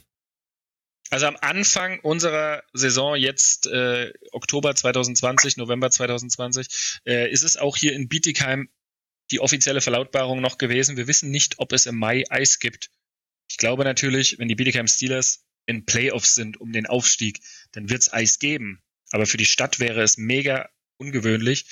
Also 1.09 1.25
am 1.25 1.37
Anfang 1.39 1.99
unserer 2.01 2.63
Saison, 2.73 3.15
jetzt 3.15 3.67
äh, 3.67 4.11
Oktober 4.31 4.75
2020, 4.75 5.57
November 5.57 5.89
2020, 5.89 6.99
äh, 7.05 7.31
ist 7.31 7.43
es 7.43 7.55
auch 7.57 7.77
hier 7.77 7.93
in 7.93 8.09
Bietigheim 8.09 8.69
die 9.31 9.39
offizielle 9.39 9.81
Verlautbarung 9.81 10.41
noch 10.41 10.57
gewesen. 10.57 10.97
Wir 10.97 11.07
wissen 11.07 11.31
nicht, 11.31 11.59
ob 11.59 11.73
es 11.73 11.85
im 11.85 11.95
Mai 11.95 12.23
Eis 12.29 12.59
gibt. 12.59 12.89
Ich 13.49 13.57
glaube 13.57 13.83
natürlich, 13.83 14.39
wenn 14.39 14.47
die 14.47 14.55
Bietigheim 14.55 14.87
Steelers 14.87 15.45
in 15.65 15.85
Playoffs 15.85 16.35
sind 16.35 16.59
um 16.59 16.71
den 16.71 16.85
Aufstieg, 16.85 17.41
dann 17.71 17.89
wird 17.89 18.01
es 18.01 18.13
Eis 18.13 18.39
geben. 18.39 18.81
Aber 19.11 19.25
für 19.25 19.37
die 19.37 19.45
Stadt 19.45 19.79
wäre 19.79 20.01
es 20.01 20.17
mega 20.17 20.69
ungewöhnlich. 20.97 21.65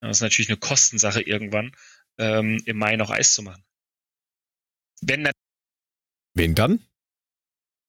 Das 0.00 0.18
ist 0.18 0.22
natürlich 0.22 0.48
eine 0.48 0.58
Kostensache 0.58 1.22
irgendwann, 1.22 1.72
ähm, 2.18 2.62
im 2.64 2.76
Mai 2.78 2.96
noch 2.96 3.10
Eis 3.10 3.34
zu 3.34 3.42
machen. 3.42 3.64
Wenn 5.02 5.30
Wen 6.34 6.54
dann? 6.54 6.86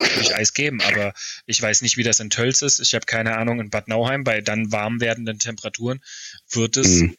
Natürlich 0.00 0.34
Eis 0.34 0.52
geben, 0.52 0.80
aber 0.82 1.14
ich 1.46 1.62
weiß 1.62 1.82
nicht, 1.82 1.96
wie 1.96 2.02
das 2.02 2.20
in 2.20 2.28
Tölz 2.28 2.60
ist. 2.62 2.80
Ich 2.80 2.94
habe 2.94 3.06
keine 3.06 3.36
Ahnung 3.36 3.60
in 3.60 3.70
Bad 3.70 3.88
Nauheim 3.88 4.24
bei 4.24 4.40
dann 4.40 4.72
warm 4.72 5.00
werdenden 5.00 5.38
Temperaturen 5.38 6.02
wird 6.50 6.76
es 6.76 7.02
mhm 7.02 7.16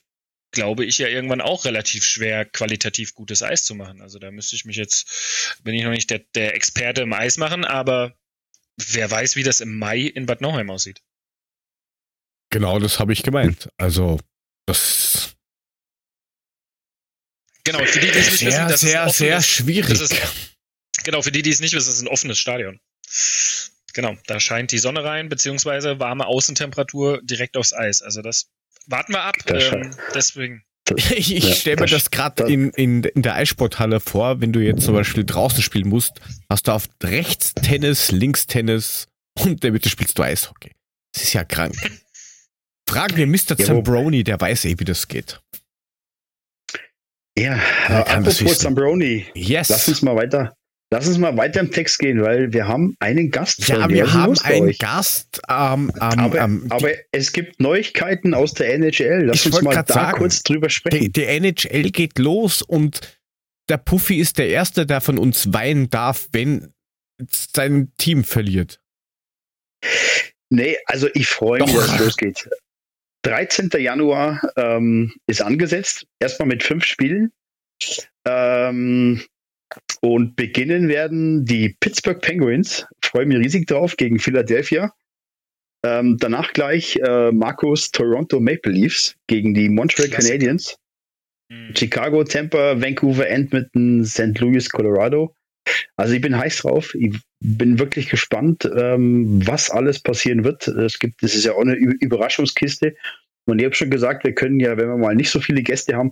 glaube 0.53 0.85
ich, 0.85 0.97
ja 0.99 1.07
irgendwann 1.07 1.41
auch 1.41 1.65
relativ 1.65 2.05
schwer, 2.05 2.45
qualitativ 2.45 3.13
gutes 3.13 3.43
Eis 3.43 3.65
zu 3.65 3.75
machen. 3.75 4.01
Also 4.01 4.19
da 4.19 4.31
müsste 4.31 4.55
ich 4.55 4.63
mich 4.63 4.77
jetzt, 4.77 5.59
bin 5.63 5.73
ich 5.73 5.83
noch 5.83 5.91
nicht 5.91 6.09
der, 6.09 6.19
der 6.35 6.55
Experte 6.55 7.01
im 7.01 7.11
Eis 7.11 7.37
machen, 7.37 7.65
aber 7.65 8.15
wer 8.77 9.11
weiß, 9.11 9.35
wie 9.35 9.43
das 9.43 9.59
im 9.59 9.77
Mai 9.77 9.99
in 9.99 10.25
Bad 10.25 10.41
Nauheim 10.41 10.69
aussieht. 10.69 11.01
Genau, 12.49 12.79
das 12.79 12.99
habe 12.99 13.13
ich 13.13 13.23
gemeint. 13.23 13.69
Also, 13.77 14.19
das. 14.67 15.35
Genau, 17.63 17.83
für 17.83 17.99
die, 17.99 18.11
die 18.11 18.19
es 18.19 18.29
nicht 18.29 18.39
sehr, 18.39 18.47
wissen, 18.47 18.69
das 18.69 18.81
sehr, 18.81 19.05
ist 19.05 19.17
sehr 19.17 19.41
schwierig. 19.41 19.89
Das 19.89 20.01
ist, 20.01 20.15
Genau, 21.03 21.21
für 21.21 21.31
die, 21.31 21.41
die 21.41 21.49
es 21.49 21.59
nicht 21.59 21.73
wissen, 21.73 21.89
ist 21.89 22.01
ein 22.01 22.07
offenes 22.07 22.39
Stadion. 22.39 22.79
Genau, 23.93 24.15
da 24.27 24.39
scheint 24.39 24.71
die 24.71 24.79
Sonne 24.79 25.03
rein, 25.03 25.29
beziehungsweise 25.29 25.99
warme 25.99 26.25
Außentemperatur 26.25 27.21
direkt 27.23 27.57
aufs 27.57 27.73
Eis. 27.73 28.01
Also 28.01 28.21
das 28.21 28.49
warten 28.87 29.13
wir 29.13 29.21
ab. 29.21 29.35
Ähm, 29.47 29.91
deswegen. 30.13 30.63
Ich, 31.15 31.33
ich 31.33 31.59
stelle 31.59 31.79
mir 31.79 31.85
das 31.85 32.11
gerade 32.11 32.43
in, 32.51 32.69
in, 32.71 33.05
in 33.05 33.21
der 33.21 33.35
Eissporthalle 33.35 34.01
vor, 34.01 34.41
wenn 34.41 34.51
du 34.51 34.59
jetzt 34.59 34.83
zum 34.83 34.93
Beispiel 34.93 35.23
draußen 35.23 35.61
spielen 35.61 35.87
musst, 35.87 36.19
hast 36.49 36.67
du 36.67 36.73
auf 36.73 36.89
rechts 37.01 37.53
Tennis, 37.53 38.11
links 38.11 38.47
Tennis 38.47 39.07
und 39.39 39.51
in 39.51 39.59
der 39.61 39.71
Mitte 39.71 39.87
spielst 39.87 40.19
du 40.19 40.23
Eishockey. 40.23 40.73
Das 41.13 41.23
ist 41.23 41.33
ja 41.33 41.45
krank. 41.45 41.73
Fragen 42.89 43.15
wir 43.15 43.27
Mr. 43.27 43.57
Ja, 43.57 43.65
Zambroni, 43.65 44.25
der 44.25 44.41
weiß 44.41 44.65
eh, 44.65 44.77
wie 44.77 44.83
das 44.83 45.07
geht. 45.07 45.41
Ja, 47.37 47.55
äh, 47.87 47.93
apropos 47.93 48.59
Zambroni. 48.59 49.25
Yes. 49.33 49.69
Lass 49.69 49.87
uns 49.87 50.01
mal 50.01 50.15
weiter. 50.15 50.53
Lass 50.93 51.07
uns 51.07 51.17
mal 51.17 51.35
weiter 51.35 51.59
im 51.59 51.71
Text 51.71 51.97
gehen, 51.97 52.21
weil 52.21 52.53
wir 52.53 52.67
haben 52.67 52.95
einen 52.99 53.31
Gast. 53.31 53.67
Ja, 53.67 53.89
wir 53.89 54.13
haben 54.13 54.37
einen 54.43 54.69
euch. 54.69 54.77
Gast. 54.77 55.41
Ähm, 55.49 55.91
ähm, 55.95 55.99
aber, 55.99 56.39
ähm, 56.39 56.67
aber 56.69 56.91
es 57.11 57.31
gibt 57.31 57.59
Neuigkeiten 57.59 58.35
aus 58.35 58.53
der 58.53 58.75
NHL. 58.75 59.23
Lass 59.25 59.43
uns 59.43 59.59
mal 59.63 59.73
da 59.73 59.91
sagen, 59.91 60.19
kurz 60.19 60.43
drüber 60.43 60.69
sprechen. 60.69 60.99
Die, 60.99 61.11
die 61.11 61.23
NHL 61.23 61.89
geht 61.89 62.19
los 62.19 62.61
und 62.61 63.17
der 63.69 63.77
Puffy 63.77 64.19
ist 64.19 64.37
der 64.37 64.49
Erste, 64.49 64.85
der 64.85 65.01
von 65.01 65.17
uns 65.17 65.51
weinen 65.51 65.89
darf, 65.89 66.27
wenn 66.31 66.71
sein 67.31 67.91
Team 67.97 68.23
verliert. 68.23 68.79
Nee, 70.51 70.77
also 70.85 71.09
ich 71.15 71.25
freue 71.27 71.61
mich, 71.61 71.73
dass 71.73 71.87
es 71.87 71.99
losgeht. 72.01 72.49
13. 73.23 73.71
Januar 73.79 74.47
ähm, 74.57 75.11
ist 75.25 75.41
angesetzt, 75.41 76.05
erstmal 76.19 76.49
mit 76.49 76.61
fünf 76.61 76.85
Spielen. 76.85 77.31
Ähm, 78.25 79.23
und 80.03 80.35
beginnen 80.35 80.89
werden 80.89 81.45
die 81.45 81.77
Pittsburgh 81.79 82.19
Penguins. 82.19 82.85
Freue 83.01 83.25
mich 83.25 83.37
riesig 83.37 83.67
drauf 83.67 83.95
gegen 83.95 84.19
Philadelphia. 84.19 84.93
Ähm, 85.85 86.17
danach 86.19 86.51
gleich 86.51 86.97
äh, 86.97 87.31
Marcos 87.31 87.89
Toronto 87.89 88.41
Maple 88.41 88.73
Leafs 88.73 89.15
gegen 89.27 89.53
die 89.53 89.69
Montreal 89.69 90.09
Klassiker. 90.09 90.33
Canadiens. 90.33 90.77
Mhm. 91.49 91.73
Chicago, 91.77 92.23
Tampa, 92.25 92.81
Vancouver, 92.81 93.29
Edmonton, 93.29 94.03
St. 94.03 94.37
Louis, 94.39 94.69
Colorado. 94.69 95.33
Also 95.95 96.13
ich 96.13 96.21
bin 96.21 96.37
heiß 96.37 96.57
drauf. 96.57 96.93
Ich 96.95 97.17
bin 97.39 97.79
wirklich 97.79 98.09
gespannt, 98.09 98.69
ähm, 98.75 99.41
was 99.47 99.69
alles 99.69 100.01
passieren 100.01 100.43
wird. 100.43 100.67
Es 100.67 100.99
gibt, 100.99 101.23
das 101.23 101.33
ist 101.33 101.45
ja 101.45 101.53
auch 101.53 101.61
eine 101.61 101.75
Überraschungskiste. 101.75 102.93
Und 103.45 103.59
ich 103.59 103.65
habe 103.65 103.75
schon 103.75 103.89
gesagt, 103.89 104.25
wir 104.25 104.35
können 104.35 104.59
ja, 104.59 104.75
wenn 104.75 104.89
wir 104.89 104.97
mal 104.97 105.15
nicht 105.15 105.29
so 105.29 105.39
viele 105.39 105.63
Gäste 105.63 105.95
haben, 105.95 106.11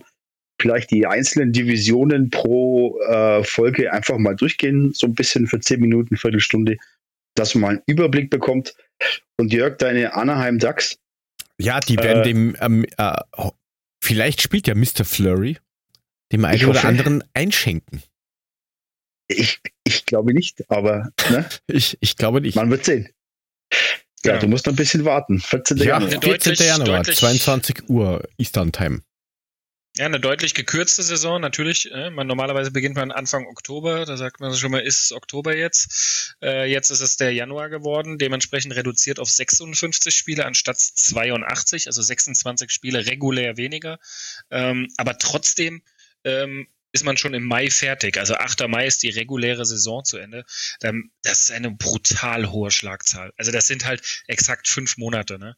vielleicht 0.62 0.92
die 0.92 1.06
einzelnen 1.06 1.52
Divisionen 1.52 2.30
pro 2.30 2.98
äh, 3.02 3.42
Folge 3.42 3.92
einfach 3.92 4.16
mal 4.16 4.36
durchgehen, 4.36 4.92
so 4.94 5.08
ein 5.08 5.14
bisschen 5.14 5.48
für 5.48 5.60
zehn 5.60 5.80
Minuten, 5.80 6.16
Viertelstunde, 6.16 6.76
dass 7.34 7.54
man 7.54 7.60
mal 7.60 7.68
einen 7.70 7.82
Überblick 7.86 8.30
bekommt. 8.30 8.74
Und 9.36 9.52
Jörg, 9.52 9.78
deine 9.78 10.14
Anaheim 10.14 10.58
Ducks. 10.58 10.98
Ja, 11.58 11.80
die 11.80 11.96
werden 11.98 12.22
äh, 12.22 12.24
dem, 12.24 12.56
ähm, 12.60 12.86
äh, 12.96 13.18
vielleicht 14.02 14.40
spielt 14.40 14.68
ja 14.68 14.74
Mr. 14.74 15.04
Flurry 15.04 15.58
dem 16.32 16.44
einen 16.44 16.64
oder 16.64 16.84
anderen 16.84 17.24
einschenken. 17.34 18.02
Ich, 19.28 19.60
ich 19.84 20.06
glaube 20.06 20.32
nicht, 20.32 20.70
aber 20.70 21.10
ne? 21.30 21.48
ich, 21.66 21.98
ich 22.00 22.16
glaube 22.16 22.40
nicht. 22.40 22.54
Man 22.54 22.70
wird 22.70 22.84
sehen. 22.84 23.08
Ja, 24.24 24.34
ja, 24.34 24.38
du 24.38 24.46
musst 24.46 24.66
noch 24.66 24.72
ein 24.72 24.76
bisschen 24.76 25.04
warten. 25.04 25.40
14. 25.40 25.78
Ja, 25.78 26.00
Januar. 26.00 26.22
14. 26.22 26.54
Januar, 26.54 27.04
22 27.04 27.88
Uhr 27.88 28.22
Eastern 28.38 28.70
Time. 28.70 29.02
Ja, 30.02 30.06
eine 30.06 30.18
deutlich 30.18 30.54
gekürzte 30.54 31.04
Saison, 31.04 31.40
natürlich. 31.40 31.88
Äh, 31.92 32.10
man, 32.10 32.26
normalerweise 32.26 32.72
beginnt 32.72 32.96
man 32.96 33.12
Anfang 33.12 33.46
Oktober, 33.46 34.04
da 34.04 34.16
sagt 34.16 34.40
man 34.40 34.52
schon 34.52 34.72
mal, 34.72 34.80
ist 34.80 35.00
es 35.00 35.12
Oktober 35.12 35.56
jetzt. 35.56 36.34
Äh, 36.42 36.68
jetzt 36.68 36.90
ist 36.90 37.02
es 37.02 37.18
der 37.18 37.32
Januar 37.32 37.68
geworden, 37.68 38.18
dementsprechend 38.18 38.74
reduziert 38.74 39.20
auf 39.20 39.30
56 39.30 40.12
Spiele 40.12 40.44
anstatt 40.44 40.80
82, 40.80 41.86
also 41.86 42.02
26 42.02 42.72
Spiele 42.72 43.06
regulär 43.06 43.56
weniger. 43.56 44.00
Ähm, 44.50 44.88
aber 44.96 45.18
trotzdem 45.18 45.84
ähm, 46.24 46.66
ist 46.90 47.04
man 47.04 47.16
schon 47.16 47.32
im 47.32 47.44
Mai 47.44 47.70
fertig. 47.70 48.18
Also 48.18 48.34
8. 48.34 48.66
Mai 48.66 48.88
ist 48.88 49.04
die 49.04 49.10
reguläre 49.10 49.64
Saison 49.64 50.02
zu 50.02 50.18
Ende. 50.18 50.44
Das 50.80 51.42
ist 51.42 51.52
eine 51.52 51.70
brutal 51.70 52.50
hohe 52.50 52.72
Schlagzahl. 52.72 53.32
Also 53.36 53.52
das 53.52 53.68
sind 53.68 53.86
halt 53.86 54.02
exakt 54.26 54.66
fünf 54.66 54.96
Monate, 54.96 55.38
ne? 55.38 55.56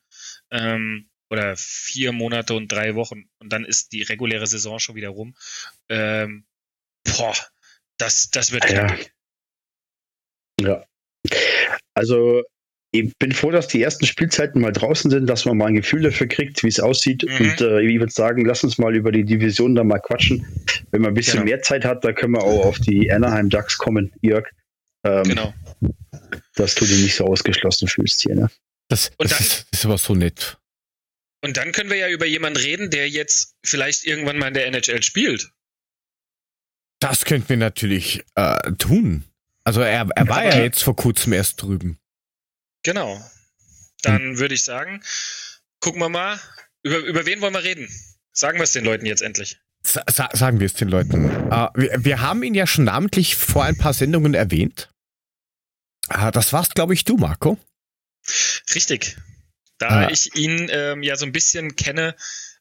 Ähm, 0.51 1.09
oder 1.35 1.57
vier 1.57 2.13
Monate 2.13 2.55
und 2.55 2.71
drei 2.71 2.95
Wochen. 2.95 3.25
Und 3.39 3.53
dann 3.53 3.65
ist 3.65 3.93
die 3.93 4.03
reguläre 4.03 4.47
Saison 4.47 4.79
schon 4.79 4.95
wieder 4.95 5.11
rum. 5.11 5.35
Ähm, 5.89 6.45
boah, 7.05 7.35
das, 7.99 8.31
das 8.31 8.53
wird 8.53 8.71
ja. 8.71 8.97
ja. 10.61 10.85
Also 11.95 12.43
ich 12.95 13.13
bin 13.19 13.33
froh, 13.33 13.51
dass 13.51 13.67
die 13.67 13.83
ersten 13.83 14.07
Spielzeiten 14.07 14.61
mal 14.61 14.73
draußen 14.73 15.11
sind, 15.11 15.27
dass 15.27 15.45
man 15.45 15.57
mal 15.57 15.67
ein 15.67 15.75
Gefühl 15.75 16.03
dafür 16.03 16.29
kriegt, 16.29 16.63
wie 16.63 16.69
es 16.69 16.79
aussieht. 16.79 17.25
Mhm. 17.25 17.51
Und 17.51 17.61
äh, 17.61 17.81
ich 17.81 17.99
würde 17.99 18.13
sagen, 18.13 18.45
lass 18.45 18.63
uns 18.63 18.79
mal 18.79 18.95
über 18.95 19.11
die 19.11 19.25
Division 19.25 19.75
da 19.75 19.83
mal 19.83 19.99
quatschen. 19.99 20.47
Wenn 20.93 21.03
man 21.03 21.11
ein 21.11 21.15
bisschen 21.15 21.41
genau. 21.41 21.47
mehr 21.47 21.63
Zeit 21.63 21.85
hat, 21.85 22.05
da 22.05 22.13
können 22.13 22.35
wir 22.35 22.43
auch 22.43 22.65
auf 22.65 22.79
die 22.79 23.11
Anaheim 23.11 23.51
Ducks 23.51 23.79
kommen, 23.79 24.13
Jörg. 24.23 24.49
Ähm, 25.05 25.25
genau. 25.25 25.55
Dass 26.55 26.77
du 26.77 26.85
dich 26.85 27.03
nicht 27.03 27.17
so 27.17 27.25
ausgeschlossen 27.27 27.89
fühlst 27.89 28.23
hier, 28.23 28.37
ne? 28.37 28.51
Das, 28.89 29.11
das, 29.19 29.31
dann, 29.31 29.41
ist, 29.41 29.67
das 29.73 29.81
ist 29.81 29.85
aber 29.87 29.99
so 29.99 30.15
nett. 30.15 30.59
Und 31.45 31.59
dann 31.59 31.73
können 31.73 31.91
wir 31.91 31.99
ja 31.99 32.09
über 32.09 32.25
jemanden 32.25 32.59
reden, 32.59 32.89
der 32.89 33.11
jetzt 33.11 33.55
vielleicht 33.63 34.07
irgendwann 34.07 34.39
mal 34.39 34.49
in 34.49 34.55
der 34.55 34.67
NHL 34.67 35.03
spielt. 35.03 35.51
Das 37.01 37.27
könnten 37.27 37.51
wir 37.51 37.59
natürlich 37.59 38.25
äh, 38.35 38.73
tun. 38.79 39.25
Also 39.63 39.83
er, 39.83 40.09
er 40.17 40.29
war 40.29 40.43
ja 40.43 40.63
jetzt 40.63 40.83
vor 40.83 40.97
kurzem 40.97 41.35
erst 41.35 41.61
drüben. 41.61 41.99
Genau. 42.83 43.23
Dann 44.01 44.23
hm. 44.23 44.39
würde 44.39 44.55
ich 44.55 44.65
sagen, 44.65 45.03
gucken 45.81 46.01
wir 46.01 46.09
mal, 46.09 46.41
über, 46.83 46.97
über 47.01 47.27
wen 47.27 47.43
wollen 47.43 47.53
wir 47.53 47.63
reden? 47.63 47.91
Sagen 48.33 48.59
wir 48.59 48.65
es 48.65 48.73
den 48.73 48.87
Leuten 48.87 49.05
jetzt 49.05 49.21
endlich. 49.21 49.61
Sa 49.83 50.03
sagen 50.33 50.61
wir 50.61 50.67
es 50.67 50.73
den 50.73 50.89
Leuten. 50.89 51.27
Uh, 51.27 51.69
wir, 51.75 52.03
wir, 52.07 52.21
haben 52.23 52.43
ihn 52.43 52.55
ja 52.55 52.67
schon 52.67 52.85
namentlich 52.85 53.37
vor 53.37 53.65
ein 53.65 53.77
paar 53.77 53.93
Sendungen 53.93 54.33
erwähnt. 54.33 54.89
Uh, 56.11 56.31
das 56.31 56.55
warst, 56.55 56.75
glaube 56.75 56.95
ich, 56.95 57.05
du, 57.05 57.19
Marco. 57.19 57.59
Richtig. 58.75 59.19
Da 59.79 60.07
uh. 60.07 60.11
ich 60.11 60.35
ihn 60.37 60.69
ähm, 60.71 61.03
ja 61.03 61.17
so 61.17 61.27
ein 61.27 61.33
bisschen 61.33 61.77
kenne, 61.77 62.15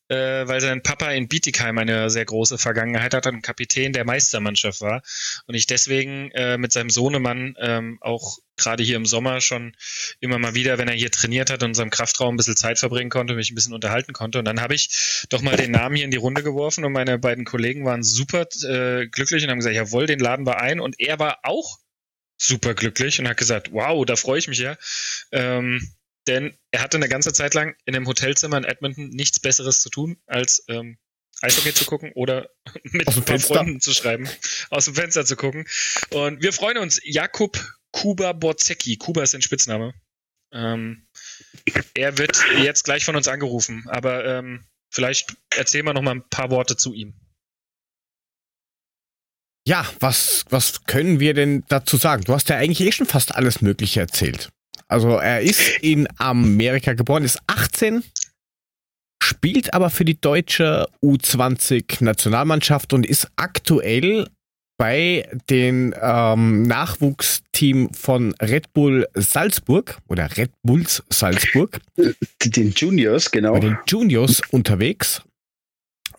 äh, 0.10 0.48
weil 0.48 0.62
sein 0.62 0.84
Papa 0.84 1.12
in 1.12 1.28
Bietigheim 1.28 1.78
eine 1.78 2.10
sehr 2.10 2.26
große 2.26 2.58
Vergangenheit 2.58 3.14
hat, 3.14 3.28
ein 3.28 3.42
Kapitän 3.42 3.94
der 3.94 4.06
Meistermannschaft 4.06 4.82
war 4.82 5.02
und 5.48 5.56
ich 5.56 5.66
deswegen 5.66 6.32
äh, 6.32 6.58
mit 6.58 6.72
seinem 6.72 6.90
Sohnemann 6.90 7.56
ähm, 7.60 7.98
auch 8.02 8.38
gerade 8.58 8.84
hier 8.84 8.98
im 8.98 9.06
Sommer 9.06 9.42
schon 9.42 9.76
immer 10.20 10.38
mal 10.38 10.54
wieder, 10.54 10.78
wenn 10.78 10.88
er 10.88 10.94
hier 10.94 11.10
trainiert 11.10 11.50
hat 11.50 11.64
und 11.64 11.68
in 11.68 11.72
unserem 11.72 11.90
Kraftraum 11.90 12.36
ein 12.36 12.38
bisschen 12.38 12.56
Zeit 12.56 12.80
verbringen 12.80 13.10
konnte, 13.10 13.34
mich 13.34 13.50
ein 13.52 13.56
bisschen 13.56 13.74
unterhalten 13.74 14.14
konnte. 14.14 14.40
Und 14.40 14.46
dann 14.46 14.62
habe 14.62 14.76
ich 14.76 15.26
doch 15.30 15.42
mal 15.42 15.56
den 15.56 15.72
Namen 15.72 15.96
hier 15.96 16.06
in 16.06 16.12
die 16.12 16.18
Runde 16.18 16.44
geworfen 16.44 16.86
und 16.86 16.92
meine 16.92 17.18
beiden 17.18 17.46
Kollegen 17.46 17.86
waren 17.86 18.04
super 18.04 18.46
äh, 18.64 19.08
glücklich 19.08 19.44
und 19.44 19.50
haben 19.50 19.58
gesagt, 19.58 19.76
jawohl, 19.76 20.06
den 20.06 20.20
laden 20.20 20.46
wir 20.46 20.60
ein. 20.60 20.80
Und 20.80 21.00
er 21.00 21.18
war 21.18 21.40
auch 21.44 21.80
super 22.38 22.74
glücklich 22.74 23.20
und 23.20 23.28
hat 23.28 23.38
gesagt, 23.38 23.72
wow, 23.72 24.06
da 24.06 24.16
freue 24.16 24.40
ich 24.40 24.48
mich 24.48 24.60
ja. 24.60 24.78
Ähm, 25.32 25.82
denn 26.28 26.58
er 26.72 26.82
hatte 26.82 26.98
eine 26.98 27.10
ganze 27.10 27.34
Zeit 27.34 27.54
lang 27.54 27.76
in 27.86 27.96
einem 27.96 28.08
Hotelzimmer 28.08 28.58
in 28.58 28.64
Edmonton 28.64 29.10
nichts 29.10 29.40
Besseres 29.40 29.82
zu 29.82 29.90
tun, 29.90 30.18
als 30.26 30.64
ähm, 30.68 30.98
Eishockey 31.42 31.74
zu 31.74 31.86
gucken 31.86 32.12
oder 32.14 32.50
mit 32.84 33.08
ein 33.08 33.26
paar 33.26 33.40
Freunden 33.40 33.82
zu 33.82 33.94
schreiben, 33.94 34.30
aus 34.70 34.86
dem 34.86 34.96
Fenster 34.96 35.26
zu 35.26 35.36
gucken. 35.36 35.66
Und 36.12 36.42
wir 36.42 36.54
freuen 36.54 36.78
uns. 36.78 37.00
Jakub 37.04 37.60
Kuba 37.92 38.34
Borzecki. 38.34 38.98
Kuba 38.98 39.24
ist 39.24 39.32
sein 39.32 39.42
Spitzname. 39.42 39.94
Ähm, 40.52 41.08
er 41.94 42.18
wird 42.18 42.44
jetzt 42.58 42.84
gleich 42.84 43.06
von 43.06 43.16
uns 43.16 43.28
angerufen, 43.28 43.86
aber 43.88 44.26
ähm, 44.26 44.66
vielleicht 44.90 45.36
erzählen 45.50 45.86
wir 45.86 45.94
noch 45.94 46.02
mal 46.02 46.16
ein 46.16 46.30
paar 46.30 46.50
Worte 46.52 46.78
zu 46.78 46.94
ihm. 46.94 47.14
Ja, 49.66 49.90
was, 50.00 50.46
was 50.50 50.84
können 50.84 51.20
wir 51.20 51.34
denn 51.34 51.64
dazu 51.70 51.98
sagen? 51.98 52.24
Du 52.26 52.34
hast 52.34 52.50
ja 52.50 52.58
eigentlich 52.58 52.82
eh 52.82 52.92
schon 52.92 53.08
fast 53.08 53.34
alles 53.34 53.62
Mögliche 53.62 54.02
erzählt. 54.02 54.50
Also 54.94 55.18
er 55.18 55.42
ist 55.42 55.80
in 55.82 56.08
Amerika 56.20 56.94
geboren, 56.94 57.24
ist 57.24 57.40
18, 57.48 58.04
spielt 59.24 59.74
aber 59.74 59.90
für 59.90 60.06
die 60.06 60.22
deutsche 60.22 60.88
U20 61.02 62.04
Nationalmannschaft 62.04 62.94
und 62.94 63.04
ist 63.04 63.28
aktuell 63.36 64.28
bei 64.78 65.28
den 65.50 65.96
ähm, 66.00 66.62
Nachwuchsteam 66.62 67.92
von 67.92 68.36
Red 68.40 68.72
Bull 68.74 69.08
Salzburg 69.16 69.98
oder 70.10 70.30
Red 70.38 70.52
Bulls 70.62 71.02
Salzburg. 71.10 71.80
Den 72.46 72.72
Juniors, 72.74 73.32
genau. 73.32 73.54
Bei 73.54 73.62
den 73.62 73.80
Juniors 73.88 74.42
unterwegs. 74.52 75.24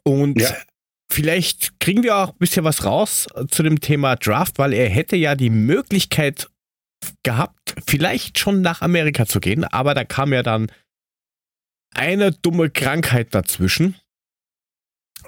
Und 0.02 0.40
ja. 0.40 0.52
vielleicht 1.12 1.78
kriegen 1.78 2.02
wir 2.02 2.16
auch 2.16 2.30
ein 2.30 2.38
bisschen 2.38 2.64
was 2.64 2.84
raus 2.84 3.28
zu 3.52 3.62
dem 3.62 3.78
Thema 3.78 4.16
Draft, 4.16 4.58
weil 4.58 4.72
er 4.72 4.88
hätte 4.88 5.14
ja 5.14 5.36
die 5.36 5.50
Möglichkeit 5.50 6.48
gehabt, 7.22 7.74
vielleicht 7.86 8.38
schon 8.38 8.60
nach 8.60 8.82
Amerika 8.82 9.26
zu 9.26 9.40
gehen, 9.40 9.64
aber 9.64 9.94
da 9.94 10.04
kam 10.04 10.32
ja 10.32 10.42
dann 10.42 10.70
eine 11.94 12.32
dumme 12.32 12.70
Krankheit 12.70 13.34
dazwischen. 13.34 13.96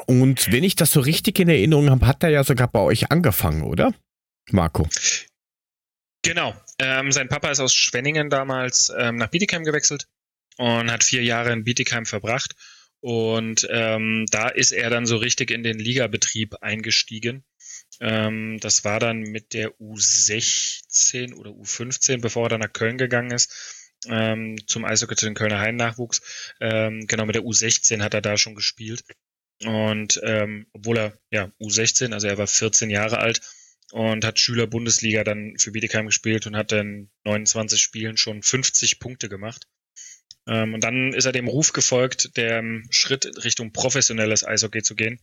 Und 0.07 0.53
wenn 0.53 0.65
ich 0.65 0.77
das 0.77 0.91
so 0.91 1.01
richtig 1.01 1.39
in 1.39 1.49
Erinnerung 1.49 1.91
habe, 1.91 2.07
hat 2.07 2.23
er 2.23 2.31
ja 2.31 2.45
sogar 2.45 2.69
bei 2.69 2.81
euch 2.81 3.11
angefangen, 3.11 3.62
oder? 3.62 3.95
Marco. 4.51 4.89
Genau. 6.23 6.55
Ähm, 6.79 7.12
sein 7.12 7.29
Papa 7.29 7.51
ist 7.51 7.61
aus 7.61 7.75
Schwenningen 7.75 8.29
damals 8.29 8.93
ähm, 8.97 9.17
nach 9.17 9.29
Bietigheim 9.29 9.65
gewechselt 9.65 10.07
und 10.59 10.91
hat 10.91 11.05
vier 11.05 11.23
Jahre 11.23 11.53
in 11.53 11.65
Bietigheim 11.65 12.05
verbracht. 12.05 12.55
Und 13.01 13.67
ähm, 13.71 14.27
da 14.31 14.49
ist 14.49 14.73
er 14.73 14.91
dann 14.91 15.07
so 15.07 15.17
richtig 15.17 15.51
in 15.51 15.62
den 15.62 15.79
Ligabetrieb 15.79 16.57
eingestiegen. 16.62 17.45
Ähm, 18.00 18.59
das 18.61 18.85
war 18.85 19.00
dann 19.00 19.20
mit 19.20 19.52
der 19.52 19.78
U16 19.78 21.35
oder 21.35 21.50
U15, 21.50 22.20
bevor 22.20 22.46
er 22.46 22.50
dann 22.50 22.61
nach 22.61 22.72
Köln 22.72 22.98
gegangen 22.98 23.30
ist, 23.30 23.94
ähm, 24.09 24.56
zum 24.66 24.85
Eishockey 24.85 25.16
zu 25.16 25.26
den 25.26 25.35
Kölner 25.35 25.61
Hain-Nachwuchs. 25.61 26.54
Ähm, 26.61 27.06
genau, 27.06 27.26
mit 27.26 27.35
der 27.35 27.42
U16 27.42 28.02
hat 28.02 28.14
er 28.14 28.20
da 28.20 28.37
schon 28.37 28.54
gespielt. 28.54 29.02
Und 29.64 30.20
ähm, 30.22 30.66
obwohl 30.72 30.98
er, 30.98 31.18
ja, 31.30 31.50
U16, 31.61 32.12
also 32.12 32.26
er 32.26 32.38
war 32.38 32.46
14 32.46 32.90
Jahre 32.90 33.18
alt 33.18 33.40
und 33.92 34.24
hat 34.24 34.38
Schüler-Bundesliga 34.38 35.24
dann 35.24 35.54
für 35.59 35.70
Bietigheim 35.70 36.06
gespielt 36.06 36.46
und 36.46 36.56
hat 36.56 36.72
dann 36.72 37.11
29 37.24 37.80
Spielen 37.80 38.16
schon 38.16 38.42
50 38.42 38.98
Punkte 38.98 39.28
gemacht. 39.28 39.66
Ähm, 40.46 40.74
und 40.74 40.85
dann 40.85 41.12
ist 41.12 41.24
er 41.24 41.32
dem 41.32 41.48
Ruf 41.48 41.72
gefolgt, 41.72 42.37
der 42.37 42.62
Schritt 42.90 43.44
Richtung 43.44 43.72
professionelles 43.72 44.46
Eishockey 44.46 44.82
zu 44.82 44.94
gehen. 44.94 45.20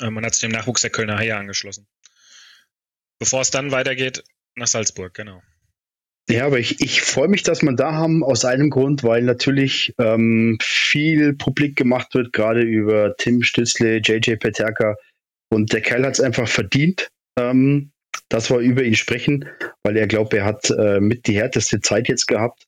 Ähm, 0.00 0.14
man 0.14 0.24
hat 0.24 0.34
sich 0.34 0.40
dem 0.40 0.52
Nachwuchs 0.52 0.82
der 0.82 0.90
Kölner 0.90 1.18
Haie 1.18 1.36
angeschlossen. 1.36 1.86
Bevor 3.18 3.40
es 3.40 3.50
dann 3.50 3.70
weitergeht, 3.70 4.24
nach 4.56 4.66
Salzburg, 4.66 5.14
genau. 5.14 5.42
Ja, 6.28 6.46
aber 6.46 6.58
ich, 6.58 6.80
ich 6.80 7.02
freue 7.02 7.28
mich, 7.28 7.42
dass 7.42 7.62
wir 7.62 7.72
da 7.72 7.92
haben, 7.92 8.22
aus 8.22 8.44
einem 8.44 8.70
Grund, 8.70 9.02
weil 9.02 9.22
natürlich 9.22 9.92
ähm, 9.98 10.56
viel 10.62 11.34
publik 11.34 11.76
gemacht 11.76 12.14
wird, 12.14 12.32
gerade 12.32 12.62
über 12.62 13.16
Tim 13.16 13.42
Stützle, 13.42 13.98
JJ 13.98 14.36
Peterka. 14.36 14.96
Und 15.52 15.72
der 15.72 15.80
Kerl 15.80 16.06
hat 16.06 16.14
es 16.14 16.20
einfach 16.20 16.48
verdient, 16.48 17.08
ähm, 17.38 17.90
dass 18.28 18.50
wir 18.50 18.58
über 18.58 18.82
ihn 18.82 18.94
sprechen, 18.94 19.48
weil 19.82 19.96
er 19.96 20.06
glaubt, 20.06 20.32
er 20.32 20.44
hat 20.44 20.70
äh, 20.70 21.00
mit 21.00 21.26
die 21.26 21.36
härteste 21.36 21.80
Zeit 21.80 22.08
jetzt 22.08 22.26
gehabt 22.26 22.64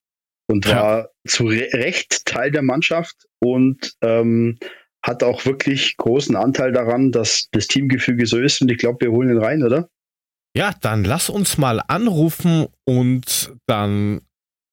und 0.46 0.66
ja. 0.66 0.76
war 0.76 1.10
zu 1.26 1.46
Recht 1.46 2.26
Teil 2.26 2.50
der 2.50 2.62
Mannschaft 2.62 3.26
und 3.40 3.94
ähm, 4.02 4.58
hat 5.04 5.22
auch 5.22 5.44
wirklich 5.44 5.98
großen 5.98 6.34
Anteil 6.34 6.72
daran, 6.72 7.12
dass 7.12 7.48
das 7.52 7.66
Teamgefüge 7.68 8.26
so 8.26 8.40
ist. 8.40 8.62
Und 8.62 8.70
ich 8.70 8.78
glaube, 8.78 9.04
wir 9.04 9.12
holen 9.12 9.28
ihn 9.28 9.38
rein, 9.38 9.62
oder? 9.62 9.88
Ja, 10.56 10.72
dann 10.80 11.04
lass 11.04 11.28
uns 11.28 11.58
mal 11.58 11.82
anrufen 11.86 12.66
und 12.84 13.52
dann 13.66 14.22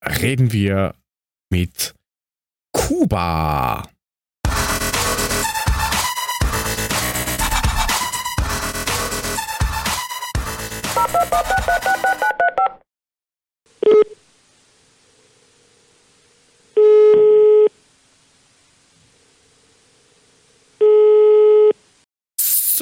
reden 0.02 0.52
wir 0.52 0.94
mit 1.50 1.94
Kuba. 2.72 3.82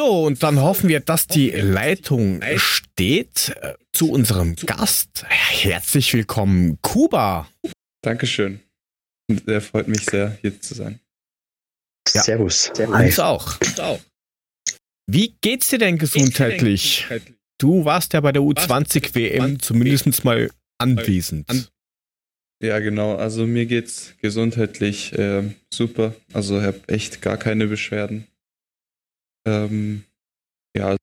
So, 0.01 0.25
und 0.25 0.43
dann 0.43 0.63
hoffen 0.63 0.89
wir, 0.89 1.01
dass 1.01 1.27
die 1.27 1.51
Leitung 1.51 2.41
steht 2.57 3.55
äh, 3.61 3.75
zu 3.93 4.11
unserem 4.11 4.57
Gast. 4.57 5.27
Herzlich 5.29 6.15
willkommen, 6.15 6.79
Kuba. 6.81 7.51
Dankeschön. 8.01 8.61
Der 9.29 9.61
freut 9.61 9.89
mich 9.89 10.07
sehr, 10.07 10.39
hier 10.41 10.59
zu 10.59 10.73
sein. 10.73 11.01
Ja. 12.15 12.23
Servus. 12.23 12.73
Uns 12.79 13.19
auch. 13.19 13.59
Wie 15.07 15.37
geht's 15.43 15.69
dir 15.69 15.79
denn 15.79 15.99
gesundheitlich? 15.99 17.07
Du 17.59 17.85
warst 17.85 18.15
ja 18.15 18.23
bei 18.23 18.33
der 18.33 18.41
U20 18.41 19.15
WM 19.15 19.61
zumindest 19.61 20.25
mal 20.25 20.51
anwesend. 20.79 21.71
Ja, 22.63 22.79
genau. 22.79 23.17
Also 23.17 23.47
mir 23.47 23.67
geht's 23.67 24.15
gesundheitlich 24.23 25.13
äh, 25.13 25.43
super. 25.71 26.15
Also 26.33 26.59
ich 26.59 26.65
habe 26.65 26.81
echt 26.89 27.21
gar 27.21 27.37
keine 27.37 27.67
Beschwerden. 27.67 28.27
Ähm, 29.47 30.05
ja, 30.77 30.97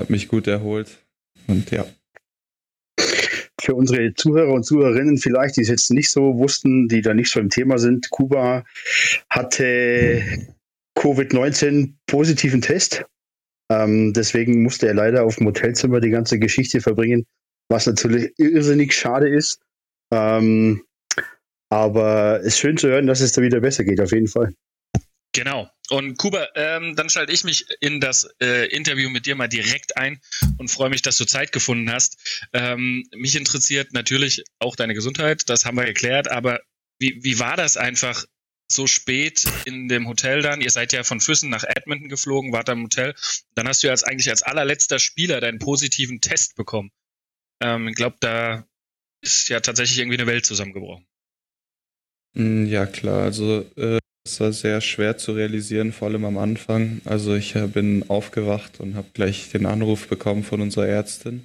habe 0.00 0.12
mich 0.12 0.28
gut 0.28 0.46
erholt 0.46 0.98
und 1.46 1.70
ja. 1.70 1.86
Für 3.60 3.74
unsere 3.74 4.14
Zuhörer 4.14 4.52
und 4.52 4.64
Zuhörerinnen 4.64 5.18
vielleicht, 5.18 5.56
die 5.56 5.60
es 5.60 5.68
jetzt 5.68 5.90
nicht 5.90 6.10
so 6.10 6.38
wussten, 6.38 6.88
die 6.88 7.02
da 7.02 7.12
nicht 7.12 7.30
so 7.30 7.38
im 7.40 7.50
Thema 7.50 7.78
sind, 7.78 8.08
Kuba 8.10 8.64
hatte 9.28 10.48
Covid-19 10.98 11.94
positiven 12.06 12.62
Test. 12.62 13.04
Ähm, 13.70 14.14
deswegen 14.14 14.62
musste 14.62 14.88
er 14.88 14.94
leider 14.94 15.24
auf 15.24 15.36
dem 15.36 15.46
Hotelzimmer 15.46 16.00
die 16.00 16.10
ganze 16.10 16.38
Geschichte 16.38 16.80
verbringen, 16.80 17.26
was 17.68 17.86
natürlich 17.86 18.32
irrsinnig 18.38 18.94
schade 18.94 19.28
ist. 19.28 19.60
Ähm, 20.10 20.82
aber 21.70 22.40
es 22.40 22.48
ist 22.48 22.58
schön 22.58 22.78
zu 22.78 22.88
hören, 22.88 23.06
dass 23.06 23.20
es 23.20 23.32
da 23.32 23.42
wieder 23.42 23.60
besser 23.60 23.84
geht, 23.84 24.00
auf 24.00 24.10
jeden 24.10 24.26
Fall. 24.26 24.54
Genau. 25.32 25.70
Und 25.90 26.18
Kuba, 26.18 26.48
ähm, 26.54 26.94
dann 26.96 27.10
schalte 27.10 27.32
ich 27.32 27.44
mich 27.44 27.66
in 27.80 28.00
das 28.00 28.28
äh, 28.40 28.66
Interview 28.68 29.10
mit 29.10 29.26
dir 29.26 29.34
mal 29.34 29.48
direkt 29.48 29.96
ein 29.96 30.20
und 30.58 30.70
freue 30.70 30.90
mich, 30.90 31.02
dass 31.02 31.16
du 31.16 31.24
Zeit 31.24 31.52
gefunden 31.52 31.90
hast. 31.90 32.46
Ähm, 32.52 33.08
mich 33.14 33.36
interessiert 33.36 33.92
natürlich 33.92 34.44
auch 34.58 34.76
deine 34.76 34.94
Gesundheit, 34.94 35.48
das 35.48 35.64
haben 35.64 35.76
wir 35.76 35.84
geklärt, 35.84 36.30
aber 36.30 36.60
wie, 36.98 37.18
wie 37.22 37.38
war 37.38 37.56
das 37.56 37.76
einfach 37.76 38.24
so 38.70 38.86
spät 38.86 39.44
in 39.64 39.88
dem 39.88 40.06
Hotel 40.06 40.42
dann? 40.42 40.60
Ihr 40.60 40.70
seid 40.70 40.92
ja 40.92 41.02
von 41.02 41.20
Füssen 41.20 41.50
nach 41.50 41.64
Edmonton 41.64 42.08
geflogen, 42.08 42.52
wart 42.52 42.68
am 42.68 42.84
Hotel. 42.84 43.14
Dann 43.54 43.66
hast 43.66 43.82
du 43.82 43.88
ja 43.88 43.92
als, 43.92 44.04
eigentlich 44.04 44.30
als 44.30 44.42
allerletzter 44.42 44.98
Spieler 44.98 45.40
deinen 45.40 45.58
positiven 45.58 46.20
Test 46.20 46.54
bekommen. 46.54 46.92
Ähm, 47.60 47.88
ich 47.88 47.96
glaube, 47.96 48.16
da 48.20 48.66
ist 49.22 49.48
ja 49.48 49.60
tatsächlich 49.60 49.98
irgendwie 49.98 50.18
eine 50.18 50.28
Welt 50.28 50.46
zusammengebrochen. 50.46 51.06
Mm, 52.34 52.66
ja, 52.66 52.86
klar. 52.86 53.24
Also 53.24 53.68
äh, 53.76 53.98
es 54.24 54.38
war 54.40 54.52
sehr 54.52 54.80
schwer 54.80 55.16
zu 55.16 55.32
realisieren, 55.32 55.92
vor 55.92 56.08
allem 56.08 56.24
am 56.24 56.36
Anfang. 56.36 57.00
Also 57.04 57.34
ich 57.34 57.56
äh, 57.56 57.66
bin 57.66 58.04
aufgewacht 58.08 58.80
und 58.80 58.94
habe 58.94 59.08
gleich 59.14 59.50
den 59.50 59.66
Anruf 59.66 60.08
bekommen 60.08 60.44
von 60.44 60.60
unserer 60.60 60.86
Ärztin 60.86 61.42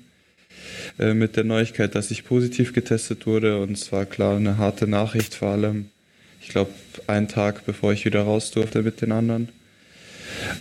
äh, 1.00 1.14
mit 1.14 1.38
der 1.38 1.46
Neuigkeit, 1.46 1.96
dass 1.96 2.12
ich 2.12 2.26
positiv 2.26 2.74
getestet 2.74 3.26
wurde. 3.28 3.62
Und 3.62 3.72
es 3.72 3.92
war 3.92 4.06
klar 4.06 4.36
eine 4.36 4.58
harte 4.58 4.88
Nachricht, 4.88 5.36
vor 5.36 5.50
allem, 5.50 5.90
ich 6.42 6.50
glaube, 6.50 6.72
einen 7.08 7.30
Tag 7.30 7.66
bevor 7.66 7.94
ich 7.94 8.04
wieder 8.06 8.24
raus 8.24 8.52
durfte 8.52 8.84
mit 8.84 9.02
den 9.02 9.14
anderen. 9.14 9.50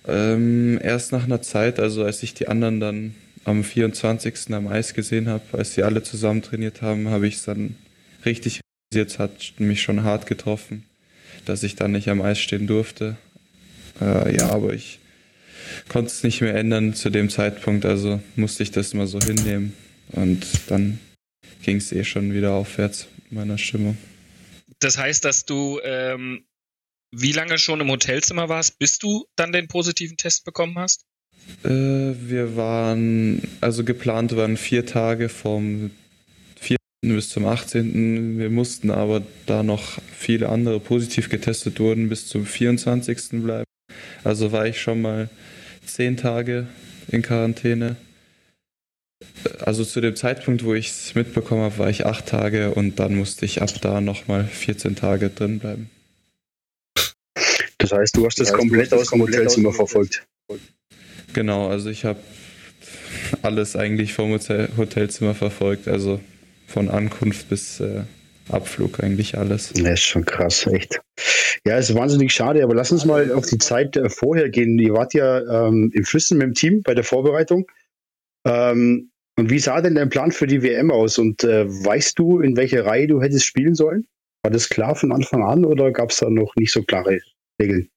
Ähm, 0.06 0.78
erst 0.82 1.10
nach 1.10 1.24
einer 1.24 1.42
Zeit, 1.42 1.80
also 1.80 2.04
als 2.04 2.22
ich 2.22 2.32
die 2.32 2.46
anderen 2.46 2.78
dann 2.78 3.14
am 3.44 3.64
24. 3.64 4.54
am 4.54 4.68
Eis 4.68 4.94
gesehen 4.94 5.28
habe, 5.28 5.42
als 5.52 5.74
sie 5.74 5.82
alle 5.82 6.02
zusammen 6.02 6.42
trainiert 6.42 6.80
haben, 6.80 7.08
habe 7.08 7.26
ich 7.26 7.34
es 7.36 7.44
dann 7.44 7.74
richtig 8.24 8.60
realisiert, 8.94 9.10
es 9.10 9.18
hat 9.18 9.54
mich 9.58 9.82
schon 9.82 10.04
hart 10.04 10.26
getroffen 10.26 10.84
dass 11.44 11.62
ich 11.62 11.76
dann 11.76 11.92
nicht 11.92 12.08
am 12.08 12.22
Eis 12.22 12.38
stehen 12.38 12.66
durfte. 12.66 13.16
Äh, 14.00 14.36
ja, 14.36 14.50
aber 14.50 14.72
ich 14.72 14.98
konnte 15.88 16.10
es 16.10 16.22
nicht 16.22 16.40
mehr 16.40 16.54
ändern 16.54 16.94
zu 16.94 17.10
dem 17.10 17.30
Zeitpunkt, 17.30 17.84
also 17.84 18.20
musste 18.36 18.62
ich 18.62 18.70
das 18.70 18.94
mal 18.94 19.06
so 19.06 19.18
hinnehmen. 19.20 19.74
Und 20.12 20.46
dann 20.68 20.98
ging 21.62 21.76
es 21.78 21.92
eh 21.92 22.04
schon 22.04 22.32
wieder 22.32 22.52
aufwärts 22.52 23.06
meiner 23.30 23.58
Stimmung. 23.58 23.96
Das 24.80 24.98
heißt, 24.98 25.24
dass 25.24 25.44
du 25.44 25.80
ähm, 25.82 26.44
wie 27.16 27.32
lange 27.32 27.58
schon 27.58 27.80
im 27.80 27.90
Hotelzimmer 27.90 28.48
warst, 28.48 28.78
bis 28.78 28.98
du 28.98 29.26
dann 29.36 29.52
den 29.52 29.68
positiven 29.68 30.16
Test 30.16 30.44
bekommen 30.44 30.78
hast? 30.78 31.04
Äh, 31.62 31.68
wir 31.68 32.56
waren, 32.56 33.42
also 33.60 33.84
geplant 33.84 34.34
waren 34.36 34.56
vier 34.56 34.86
Tage 34.86 35.28
vom 35.28 35.90
bis 37.08 37.28
zum 37.30 37.46
18. 37.46 38.38
Wir 38.38 38.50
mussten 38.50 38.90
aber, 38.90 39.22
da 39.46 39.62
noch 39.62 39.98
viele 40.16 40.48
andere 40.48 40.80
positiv 40.80 41.28
getestet 41.28 41.80
wurden, 41.80 42.08
bis 42.08 42.26
zum 42.26 42.46
24. 42.46 43.42
bleiben. 43.42 43.64
Also 44.22 44.52
war 44.52 44.66
ich 44.66 44.80
schon 44.80 45.02
mal 45.02 45.28
zehn 45.84 46.16
Tage 46.16 46.66
in 47.08 47.22
Quarantäne. 47.22 47.96
Also 49.60 49.84
zu 49.84 50.00
dem 50.00 50.16
Zeitpunkt, 50.16 50.64
wo 50.64 50.74
ich 50.74 50.88
es 50.88 51.14
mitbekommen 51.14 51.62
habe, 51.62 51.78
war 51.78 51.90
ich 51.90 52.06
acht 52.06 52.26
Tage 52.26 52.72
und 52.72 52.98
dann 52.98 53.14
musste 53.14 53.44
ich 53.44 53.62
ab 53.62 53.70
da 53.80 54.00
nochmal 54.00 54.44
14 54.44 54.96
Tage 54.96 55.30
drin 55.30 55.58
bleiben. 55.58 55.90
Das 57.78 57.92
heißt, 57.92 58.16
du 58.16 58.24
hast 58.24 58.38
das, 58.38 58.48
das 58.48 58.54
heißt, 58.54 58.58
komplett 58.58 58.92
aus 58.94 59.10
dem 59.10 59.20
Hotelzimmer 59.20 59.72
verfolgt. 59.72 60.26
Genau, 61.34 61.68
also 61.68 61.90
ich 61.90 62.04
habe 62.04 62.20
alles 63.42 63.76
eigentlich 63.76 64.14
vom 64.14 64.32
Hotelzimmer 64.32 65.34
verfolgt. 65.34 65.88
Also 65.88 66.20
von 66.66 66.88
Ankunft 66.88 67.48
bis 67.48 67.80
äh, 67.80 68.02
Abflug 68.48 69.02
eigentlich 69.02 69.38
alles. 69.38 69.72
Das 69.72 69.94
ist 69.94 70.02
schon 70.02 70.24
krass, 70.24 70.66
echt. 70.66 71.00
Ja, 71.66 71.78
es 71.78 71.90
ist 71.90 71.96
wahnsinnig 71.96 72.32
schade, 72.32 72.62
aber 72.62 72.74
lass 72.74 72.92
uns 72.92 73.04
mal 73.04 73.32
auf 73.32 73.46
die 73.46 73.58
Zeit 73.58 73.96
äh, 73.96 74.08
vorher 74.10 74.50
gehen. 74.50 74.78
Ihr 74.78 74.92
wart 74.92 75.14
ja 75.14 75.66
ähm, 75.66 75.90
im 75.94 76.04
Füssen 76.04 76.38
mit 76.38 76.48
dem 76.48 76.54
Team 76.54 76.82
bei 76.82 76.94
der 76.94 77.04
Vorbereitung. 77.04 77.66
Ähm, 78.46 79.10
und 79.36 79.50
wie 79.50 79.58
sah 79.58 79.80
denn 79.80 79.94
dein 79.94 80.10
Plan 80.10 80.30
für 80.30 80.46
die 80.46 80.62
WM 80.62 80.90
aus? 80.90 81.18
Und 81.18 81.42
äh, 81.42 81.66
weißt 81.66 82.18
du, 82.18 82.40
in 82.40 82.56
welcher 82.56 82.84
Reihe 82.84 83.06
du 83.06 83.20
hättest 83.20 83.46
spielen 83.46 83.74
sollen? 83.74 84.06
War 84.42 84.50
das 84.50 84.68
klar 84.68 84.94
von 84.94 85.10
Anfang 85.10 85.42
an 85.42 85.64
oder 85.64 85.90
gab 85.90 86.10
es 86.10 86.18
da 86.18 86.28
noch 86.28 86.54
nicht 86.56 86.72
so 86.72 86.82
klare 86.82 87.20
Regeln? 87.60 87.88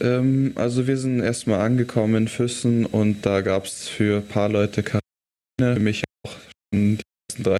Ähm, 0.00 0.52
also 0.56 0.86
wir 0.86 0.96
sind 0.96 1.20
erstmal 1.20 1.60
angekommen 1.60 2.14
in 2.14 2.28
Füssen 2.28 2.84
und 2.84 3.24
da 3.24 3.40
gab 3.40 3.64
es 3.64 3.88
für 3.88 4.18
ein 4.18 4.28
paar 4.28 4.48
Leute 4.48 4.82
Quarantäne, 4.82 5.76
für 5.76 5.80
mich 5.80 6.04
auch 6.26 6.32
schon 6.72 6.98
die 6.98 7.02
ersten 7.30 7.42
drei. 7.42 7.56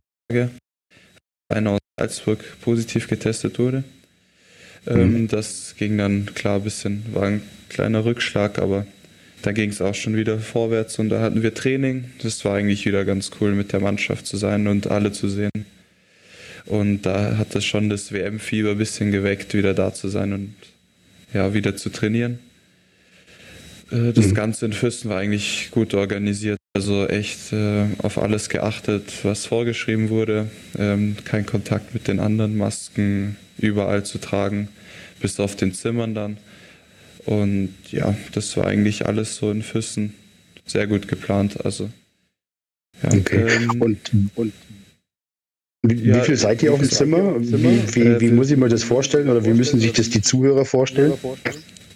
Einer 1.48 1.70
aus 1.72 1.80
Salzburg 1.98 2.44
positiv 2.60 3.08
getestet 3.08 3.58
wurde. 3.58 3.84
Ähm, 4.86 5.22
mhm. 5.22 5.28
Das 5.28 5.74
ging 5.78 5.98
dann 5.98 6.34
klar 6.34 6.56
ein 6.56 6.64
bisschen, 6.64 7.04
war 7.12 7.24
ein 7.24 7.42
kleiner 7.68 8.04
Rückschlag, 8.04 8.58
aber 8.58 8.86
da 9.42 9.52
ging 9.52 9.70
es 9.70 9.80
auch 9.80 9.94
schon 9.94 10.16
wieder 10.16 10.38
vorwärts 10.38 10.98
und 10.98 11.10
da 11.10 11.20
hatten 11.20 11.42
wir 11.42 11.54
Training. 11.54 12.06
Das 12.22 12.44
war 12.44 12.54
eigentlich 12.54 12.86
wieder 12.86 13.04
ganz 13.04 13.30
cool, 13.40 13.52
mit 13.54 13.72
der 13.72 13.80
Mannschaft 13.80 14.26
zu 14.26 14.36
sein 14.36 14.66
und 14.66 14.86
alle 14.86 15.12
zu 15.12 15.28
sehen. 15.28 15.50
Und 16.66 17.02
da 17.02 17.36
hat 17.36 17.54
es 17.54 17.64
schon 17.64 17.90
das 17.90 18.10
WM-Fieber 18.10 18.70
ein 18.70 18.78
bisschen 18.78 19.12
geweckt, 19.12 19.52
wieder 19.52 19.74
da 19.74 19.92
zu 19.92 20.08
sein 20.08 20.32
und 20.32 20.54
ja, 21.34 21.52
wieder 21.52 21.76
zu 21.76 21.90
trainieren. 21.90 22.38
Äh, 23.90 24.12
das 24.12 24.28
mhm. 24.28 24.34
Ganze 24.34 24.66
in 24.66 24.72
Fürsten 24.72 25.10
war 25.10 25.18
eigentlich 25.18 25.68
gut 25.70 25.92
organisiert. 25.92 26.58
Also 26.76 27.06
echt 27.06 27.52
äh, 27.52 27.86
auf 27.98 28.18
alles 28.18 28.48
geachtet, 28.48 29.12
was 29.22 29.46
vorgeschrieben 29.46 30.08
wurde. 30.08 30.50
Ähm, 30.76 31.16
kein 31.24 31.46
Kontakt 31.46 31.94
mit 31.94 32.08
den 32.08 32.18
anderen, 32.18 32.56
Masken 32.56 33.36
überall 33.58 34.04
zu 34.04 34.18
tragen, 34.18 34.68
bis 35.20 35.38
auf 35.38 35.54
den 35.54 35.72
Zimmern 35.72 36.14
dann. 36.14 36.36
Und 37.26 37.72
ja, 37.92 38.16
das 38.32 38.56
war 38.56 38.66
eigentlich 38.66 39.06
alles 39.06 39.36
so 39.36 39.52
in 39.52 39.62
Füssen 39.62 40.14
sehr 40.66 40.88
gut 40.88 41.06
geplant. 41.06 41.64
Also 41.64 41.90
ja, 43.02 43.18
okay. 43.18 43.46
Ähm, 43.48 43.80
und, 43.80 43.98
und 44.34 44.52
wie, 45.82 46.08
ja, 46.08 46.16
wie 46.16 46.26
viel 46.26 46.36
seid 46.36 46.62
ihr 46.64 46.72
auf 46.72 46.80
dem 46.80 46.90
Zimmer? 46.90 47.36
Wie, 47.38 47.94
wie, 47.94 48.00
äh, 48.00 48.20
wie, 48.20 48.30
muss 48.30 48.50
ich 48.50 48.56
mir 48.56 48.68
das 48.68 48.82
vorstellen 48.82 49.28
oder 49.28 49.44
wie 49.44 49.52
müssen 49.52 49.78
sich 49.78 49.92
das 49.92 50.10
die 50.10 50.22
Zuhörer 50.22 50.64
vorstellen? 50.64 51.12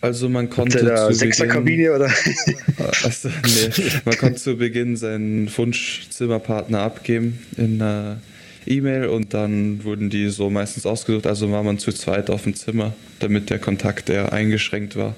Also 0.00 0.28
man 0.28 0.48
konnte 0.48 0.84
da 0.84 1.12
Sechserkabine 1.12 1.92
oder? 1.92 2.12
Also, 3.02 3.28
nee, 3.28 3.70
man 4.04 4.16
konnte 4.16 4.36
zu 4.36 4.56
Beginn 4.56 4.96
seinen 4.96 5.54
Wunschzimmerpartner 5.56 6.80
abgeben 6.80 7.44
in 7.56 7.82
einer 7.82 8.20
E-Mail 8.66 9.06
und 9.06 9.34
dann 9.34 9.82
wurden 9.84 10.10
die 10.10 10.28
so 10.28 10.50
meistens 10.50 10.86
ausgesucht. 10.86 11.26
Also 11.26 11.50
war 11.50 11.62
man 11.62 11.78
zu 11.78 11.92
zweit 11.92 12.30
auf 12.30 12.44
dem 12.44 12.54
Zimmer, 12.54 12.94
damit 13.18 13.50
der 13.50 13.58
Kontakt 13.58 14.08
eher 14.08 14.32
eingeschränkt 14.32 14.94
war. 14.96 15.16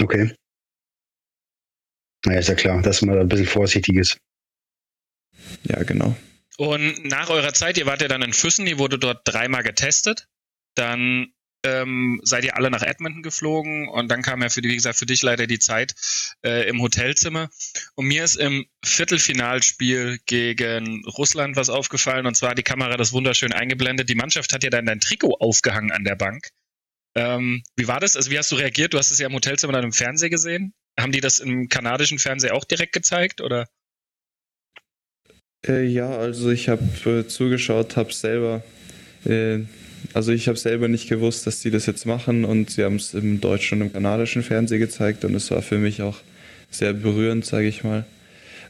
Okay. 0.00 0.32
Na 2.24 2.32
ja, 2.32 2.38
ist 2.38 2.48
ja 2.48 2.54
klar, 2.54 2.82
dass 2.82 3.02
man 3.02 3.18
ein 3.18 3.28
bisschen 3.28 3.46
vorsichtig 3.46 3.96
ist. 3.96 4.18
Ja, 5.64 5.82
genau. 5.82 6.16
Und 6.56 7.04
nach 7.04 7.28
eurer 7.28 7.52
Zeit, 7.52 7.76
ihr 7.76 7.86
wart 7.86 8.00
ja 8.00 8.08
dann 8.08 8.22
in 8.22 8.32
Füssen, 8.32 8.66
ihr 8.66 8.78
wurde 8.78 8.98
dort 8.98 9.20
dreimal 9.24 9.62
getestet. 9.62 10.26
Dann 10.74 11.32
ähm, 11.66 12.20
seid 12.22 12.44
ihr 12.44 12.56
alle 12.56 12.70
nach 12.70 12.82
Edmonton 12.82 13.22
geflogen 13.22 13.88
und 13.88 14.08
dann 14.08 14.22
kam 14.22 14.42
ja 14.42 14.48
für 14.48 14.62
die, 14.62 14.68
wie 14.68 14.76
gesagt, 14.76 14.98
für 14.98 15.06
dich 15.06 15.22
leider 15.22 15.46
die 15.46 15.58
Zeit 15.58 15.94
äh, 16.44 16.68
im 16.68 16.80
Hotelzimmer. 16.80 17.50
Und 17.94 18.06
mir 18.06 18.24
ist 18.24 18.36
im 18.36 18.66
Viertelfinalspiel 18.84 20.20
gegen 20.26 21.04
Russland 21.06 21.56
was 21.56 21.68
aufgefallen 21.68 22.26
und 22.26 22.36
zwar 22.36 22.54
die 22.54 22.62
Kamera 22.62 22.96
das 22.96 23.12
wunderschön 23.12 23.52
eingeblendet. 23.52 24.08
Die 24.08 24.14
Mannschaft 24.14 24.52
hat 24.52 24.62
ja 24.62 24.70
dann 24.70 24.86
dein 24.86 25.00
Trikot 25.00 25.36
aufgehangen 25.40 25.92
an 25.92 26.04
der 26.04 26.16
Bank. 26.16 26.48
Ähm, 27.16 27.62
wie 27.76 27.88
war 27.88 27.98
das? 27.98 28.14
Also 28.16 28.30
wie 28.30 28.38
hast 28.38 28.52
du 28.52 28.56
reagiert? 28.56 28.94
Du 28.94 28.98
hast 28.98 29.10
es 29.10 29.18
ja 29.18 29.26
im 29.26 29.34
Hotelzimmer 29.34 29.72
dann 29.72 29.84
im 29.84 29.92
Fernsehen 29.92 30.30
gesehen. 30.30 30.74
Haben 30.98 31.12
die 31.12 31.20
das 31.20 31.40
im 31.40 31.68
kanadischen 31.68 32.18
Fernsehen 32.18 32.52
auch 32.52 32.64
direkt 32.64 32.92
gezeigt 32.92 33.40
oder? 33.40 33.66
Äh, 35.66 35.86
ja, 35.86 36.10
also 36.10 36.50
ich 36.50 36.68
habe 36.68 36.84
äh, 37.06 37.26
zugeschaut, 37.26 37.96
habe 37.96 38.12
selber, 38.12 38.62
äh, 39.24 39.60
also 40.14 40.32
ich 40.32 40.48
habe 40.48 40.58
selber 40.58 40.88
nicht 40.88 41.08
gewusst, 41.08 41.46
dass 41.46 41.60
die 41.60 41.70
das 41.70 41.86
jetzt 41.86 42.06
machen 42.06 42.44
und 42.44 42.70
sie 42.70 42.84
haben 42.84 42.96
es 42.96 43.14
im 43.14 43.40
deutschen 43.40 43.80
und 43.80 43.88
im 43.88 43.92
kanadischen 43.92 44.42
Fernsehen 44.42 44.80
gezeigt 44.80 45.24
und 45.24 45.34
es 45.34 45.50
war 45.50 45.62
für 45.62 45.78
mich 45.78 46.02
auch 46.02 46.16
sehr 46.70 46.92
berührend, 46.92 47.44
sage 47.44 47.68
ich 47.68 47.84
mal, 47.84 48.04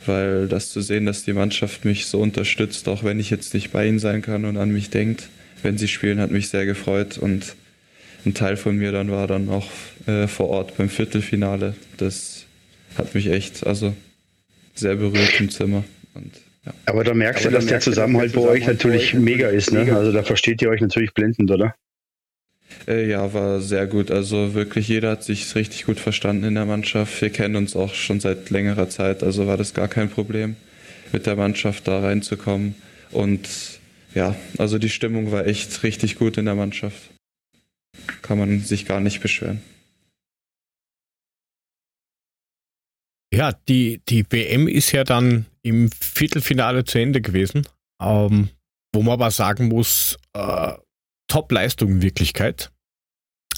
weil 0.04 0.48
das 0.48 0.70
zu 0.70 0.80
sehen, 0.80 1.06
dass 1.06 1.24
die 1.24 1.32
Mannschaft 1.32 1.84
mich 1.84 2.06
so 2.06 2.20
unterstützt, 2.20 2.88
auch 2.88 3.04
wenn 3.04 3.20
ich 3.20 3.30
jetzt 3.30 3.54
nicht 3.54 3.72
bei 3.72 3.86
ihnen 3.86 3.98
sein 3.98 4.22
kann 4.22 4.44
und 4.44 4.56
an 4.56 4.70
mich 4.70 4.90
denkt, 4.90 5.28
wenn 5.62 5.78
sie 5.78 5.88
spielen, 5.88 6.20
hat 6.20 6.30
mich 6.30 6.48
sehr 6.48 6.66
gefreut 6.66 7.18
und 7.18 7.54
ein 8.24 8.34
Teil 8.34 8.56
von 8.56 8.76
mir 8.76 8.92
dann 8.92 9.10
war 9.10 9.26
dann 9.26 9.48
auch 9.48 9.70
äh, 10.06 10.26
vor 10.26 10.48
Ort 10.48 10.76
beim 10.76 10.88
Viertelfinale. 10.88 11.74
Das 11.96 12.44
hat 12.98 13.14
mich 13.14 13.28
echt, 13.28 13.66
also 13.66 13.94
sehr 14.74 14.96
berührt 14.96 15.40
im 15.40 15.50
Zimmer 15.50 15.84
und. 16.14 16.45
Aber 16.84 17.04
da 17.04 17.14
merkst 17.14 17.44
du, 17.44 17.50
dass 17.50 17.66
der 17.66 17.80
Zusammenhalt 17.80 18.32
bei 18.32 18.40
euch 18.40 18.66
natürlich 18.66 19.14
mega 19.14 19.48
ist. 19.48 19.72
Ne? 19.72 19.94
Also 19.94 20.12
da 20.12 20.22
versteht 20.22 20.62
ihr 20.62 20.70
euch 20.70 20.80
natürlich 20.80 21.14
blendend, 21.14 21.50
oder? 21.50 21.74
Äh, 22.88 23.08
ja, 23.08 23.32
war 23.32 23.60
sehr 23.60 23.86
gut. 23.86 24.10
Also 24.10 24.54
wirklich 24.54 24.88
jeder 24.88 25.12
hat 25.12 25.24
sich 25.24 25.54
richtig 25.54 25.86
gut 25.86 26.00
verstanden 26.00 26.44
in 26.44 26.54
der 26.54 26.66
Mannschaft. 26.66 27.20
Wir 27.20 27.30
kennen 27.30 27.56
uns 27.56 27.76
auch 27.76 27.94
schon 27.94 28.20
seit 28.20 28.50
längerer 28.50 28.88
Zeit, 28.88 29.22
also 29.22 29.46
war 29.46 29.56
das 29.56 29.74
gar 29.74 29.88
kein 29.88 30.10
Problem, 30.10 30.56
mit 31.12 31.26
der 31.26 31.36
Mannschaft 31.36 31.86
da 31.88 32.00
reinzukommen. 32.00 32.74
Und 33.12 33.48
ja, 34.14 34.34
also 34.58 34.78
die 34.78 34.88
Stimmung 34.88 35.30
war 35.30 35.46
echt 35.46 35.82
richtig 35.82 36.16
gut 36.16 36.38
in 36.38 36.46
der 36.46 36.54
Mannschaft. 36.54 37.10
Kann 38.22 38.38
man 38.38 38.60
sich 38.60 38.86
gar 38.86 39.00
nicht 39.00 39.20
beschweren. 39.20 39.60
Ja, 43.32 43.52
die, 43.68 44.00
die 44.08 44.24
WM 44.30 44.68
ist 44.68 44.92
ja 44.92 45.04
dann 45.04 45.46
im 45.66 45.90
Viertelfinale 45.90 46.84
zu 46.84 46.98
Ende 46.98 47.20
gewesen, 47.20 47.66
ähm, 48.00 48.50
wo 48.94 49.02
man 49.02 49.14
aber 49.14 49.30
sagen 49.30 49.68
muss, 49.68 50.16
äh, 50.32 50.74
Top-Leistung 51.28 51.90
in 51.90 52.02
Wirklichkeit. 52.02 52.70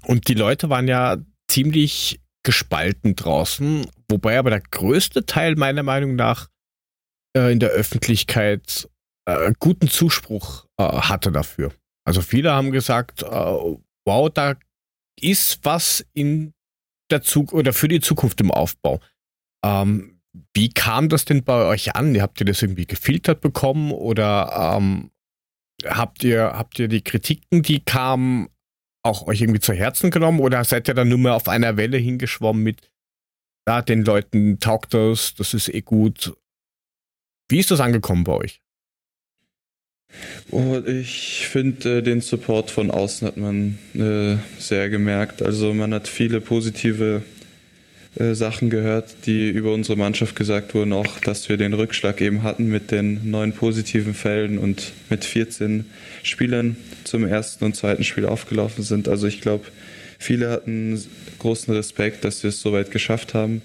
Und 0.04 0.28
die 0.28 0.34
Leute 0.34 0.70
waren 0.70 0.88
ja 0.88 1.18
ziemlich 1.50 2.20
gespalten 2.44 3.14
draußen, 3.14 3.86
wobei 4.10 4.38
aber 4.38 4.50
der 4.50 4.60
größte 4.60 5.26
Teil 5.26 5.56
meiner 5.56 5.82
Meinung 5.82 6.16
nach 6.16 6.48
äh, 7.36 7.52
in 7.52 7.60
der 7.60 7.70
Öffentlichkeit 7.70 8.88
äh, 9.26 9.52
guten 9.58 9.88
Zuspruch 9.88 10.66
äh, 10.78 10.84
hatte 10.84 11.30
dafür. 11.30 11.74
Also 12.06 12.22
viele 12.22 12.52
haben 12.52 12.70
gesagt, 12.70 13.22
äh, 13.22 13.26
wow, 14.06 14.30
da 14.32 14.56
ist 15.20 15.62
was 15.62 16.06
in 16.14 16.54
der 17.10 17.20
Zug 17.20 17.52
oder 17.52 17.74
für 17.74 17.88
die 17.88 18.00
Zukunft 18.00 18.40
im 18.40 18.50
Aufbau. 18.50 19.00
Ähm, 19.62 20.17
wie 20.54 20.70
kam 20.70 21.08
das 21.08 21.24
denn 21.24 21.44
bei 21.44 21.64
euch 21.66 21.94
an? 21.94 22.20
Habt 22.20 22.40
ihr 22.40 22.46
das 22.46 22.62
irgendwie 22.62 22.86
gefiltert 22.86 23.40
bekommen 23.40 23.92
oder 23.92 24.76
ähm, 24.76 25.10
habt, 25.84 26.24
ihr, 26.24 26.52
habt 26.52 26.78
ihr 26.78 26.88
die 26.88 27.02
Kritiken, 27.02 27.62
die 27.62 27.80
kamen, 27.80 28.48
auch 29.02 29.26
euch 29.26 29.40
irgendwie 29.40 29.60
zu 29.60 29.72
Herzen 29.72 30.10
genommen 30.10 30.40
oder 30.40 30.64
seid 30.64 30.88
ihr 30.88 30.94
dann 30.94 31.08
nur 31.08 31.18
mehr 31.18 31.34
auf 31.34 31.48
einer 31.48 31.76
Welle 31.76 31.96
hingeschwommen 31.96 32.62
mit, 32.62 32.90
ja, 33.66 33.80
den 33.82 34.04
Leuten 34.04 34.58
taugt 34.58 34.94
das, 34.94 35.34
das 35.34 35.54
ist 35.54 35.68
eh 35.68 35.82
gut? 35.82 36.34
Wie 37.48 37.58
ist 37.58 37.70
das 37.70 37.80
angekommen 37.80 38.24
bei 38.24 38.32
euch? 38.32 38.60
Oh, 40.50 40.78
ich 40.86 41.46
finde, 41.48 41.98
äh, 41.98 42.02
den 42.02 42.20
Support 42.20 42.70
von 42.70 42.90
außen 42.90 43.28
hat 43.28 43.36
man 43.36 43.78
äh, 43.94 44.38
sehr 44.58 44.88
gemerkt. 44.88 45.42
Also 45.42 45.74
man 45.74 45.92
hat 45.92 46.08
viele 46.08 46.40
positive 46.40 47.22
äh, 48.16 48.34
Sachen 48.34 48.70
gehört, 48.70 49.26
die 49.26 49.50
über 49.50 49.72
unsere 49.72 49.98
Mannschaft 49.98 50.34
gesagt 50.34 50.74
wurden, 50.74 50.92
auch 50.92 51.20
dass 51.20 51.48
wir 51.48 51.56
den 51.56 51.74
Rückschlag 51.74 52.20
eben 52.20 52.42
hatten 52.42 52.68
mit 52.68 52.90
den 52.90 53.30
neun 53.30 53.52
positiven 53.52 54.14
Fällen 54.14 54.58
und 54.58 54.92
mit 55.10 55.24
14 55.24 55.84
Spielern 56.22 56.76
zum 57.04 57.26
ersten 57.26 57.64
und 57.64 57.76
zweiten 57.76 58.04
Spiel 58.04 58.26
aufgelaufen 58.26 58.82
sind. 58.82 59.08
Also 59.08 59.26
ich 59.26 59.40
glaube, 59.40 59.66
viele 60.18 60.50
hatten 60.50 61.02
großen 61.38 61.72
Respekt, 61.74 62.24
dass 62.24 62.42
wir 62.42 62.48
es 62.48 62.60
so 62.60 62.72
weit 62.72 62.90
geschafft 62.90 63.34
haben. 63.34 63.62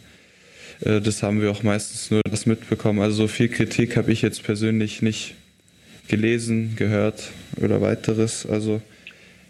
Äh, 0.81 1.01
das 1.01 1.23
haben 1.23 1.41
wir 1.41 1.49
auch 1.49 1.63
meistens 1.63 2.11
nur 2.11 2.21
das 2.29 2.45
mitbekommen. 2.45 3.01
Also 3.01 3.15
so 3.15 3.27
viel 3.27 3.47
Kritik 3.47 3.95
habe 3.95 4.11
ich 4.11 4.21
jetzt 4.21 4.43
persönlich 4.43 5.01
nicht 5.01 5.35
gelesen, 6.07 6.75
gehört 6.75 7.31
oder 7.61 7.81
weiteres. 7.81 8.45
Also 8.45 8.81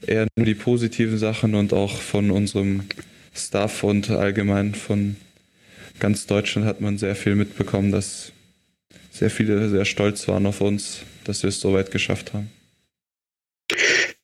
eher 0.06 0.28
nur 0.36 0.46
die 0.46 0.56
positiven 0.56 1.18
Sachen 1.18 1.56
und 1.56 1.74
auch 1.74 2.00
von 2.00 2.32
unserem 2.32 2.84
Staff 3.34 3.84
und 3.84 4.10
allgemein 4.10 4.76
von 4.76 5.16
ganz 6.00 6.26
Deutschland 6.28 6.68
hat 6.68 6.82
man 6.82 6.98
sehr 6.98 7.16
viel 7.16 7.36
mitbekommen, 7.36 7.92
dass 7.92 8.32
sehr 9.12 9.30
viele 9.30 9.70
sehr 9.70 9.86
stolz 9.86 10.28
waren 10.28 10.46
auf 10.46 10.62
uns, 10.62 11.02
dass 11.24 11.44
wir 11.44 11.50
es 11.50 11.60
so 11.60 11.74
weit 11.74 11.92
geschafft 11.92 12.34
haben. 12.34 12.50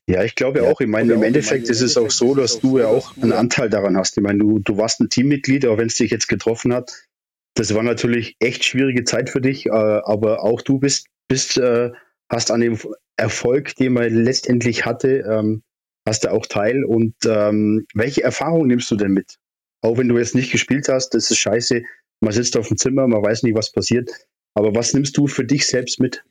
Ja, 0.08 0.24
ich 0.24 0.34
glaube 0.34 0.60
ja, 0.60 0.66
auch. 0.66 0.82
Ich 0.82 0.88
meine, 0.88 1.14
im 1.14 1.22
Endeffekt 1.22 1.70
ist 1.70 1.82
es 1.82 1.96
auch 1.96 2.10
so, 2.10 2.34
dass 2.34 2.60
du 2.60 2.80
ja 2.80 2.88
auch 2.88 3.16
einen 3.18 3.32
Anteil 3.32 3.70
daran 3.70 3.96
hast. 3.96 4.18
Ich 4.18 4.24
meine, 4.24 4.40
du, 4.40 4.58
du 4.58 4.76
warst 4.76 5.00
ein 5.00 5.10
Teammitglied, 5.10 5.68
auch 5.68 5.78
wenn 5.78 5.86
es 5.86 5.96
dich 5.96 6.10
jetzt 6.10 6.28
getroffen 6.28 6.74
hat. 6.74 7.06
Das 7.54 7.76
war 7.76 7.84
natürlich 7.84 8.36
echt 8.40 8.66
schwierige 8.66 9.04
Zeit 9.04 9.30
für 9.30 9.42
dich, 9.42 9.68
äh, 9.68 9.70
aber 9.70 10.44
auch 10.44 10.64
du 10.64 10.80
bist, 10.80 11.08
bist 11.28 11.58
äh, 11.58 11.92
hast 12.28 12.50
an 12.50 12.62
dem 12.62 12.80
Erfolg, 13.18 13.76
den 13.76 13.94
man 13.94 14.12
letztendlich 14.12 14.86
hatte, 14.86 15.26
ähm, 15.30 15.62
hast 16.10 16.26
du 16.26 16.32
auch 16.32 16.46
teil. 16.46 16.84
Und 16.84 17.16
ähm, 17.26 17.86
welche 17.94 18.24
Erfahrung 18.24 18.68
nimmst 18.68 18.92
du 18.92 18.96
denn 18.96 19.12
mit? 19.12 19.36
Auch 19.82 19.98
wenn 19.98 20.10
du 20.10 20.18
jetzt 20.18 20.36
nicht 20.36 20.52
gespielt 20.52 20.90
hast, 20.90 21.12
das 21.12 21.32
ist 21.32 21.38
scheiße. 21.38 21.82
Man 22.22 22.34
sitzt 22.34 22.58
auf 22.58 22.68
dem 22.68 22.78
Zimmer, 22.78 23.08
man 23.08 23.24
weiß 23.24 23.44
nicht, 23.44 23.56
was 23.56 23.72
passiert. 23.72 24.10
Aber 24.56 24.76
was 24.76 24.94
nimmst 24.94 25.16
du 25.16 25.28
für 25.28 25.46
dich 25.46 25.66
selbst 25.66 26.00
mit? 26.00 26.24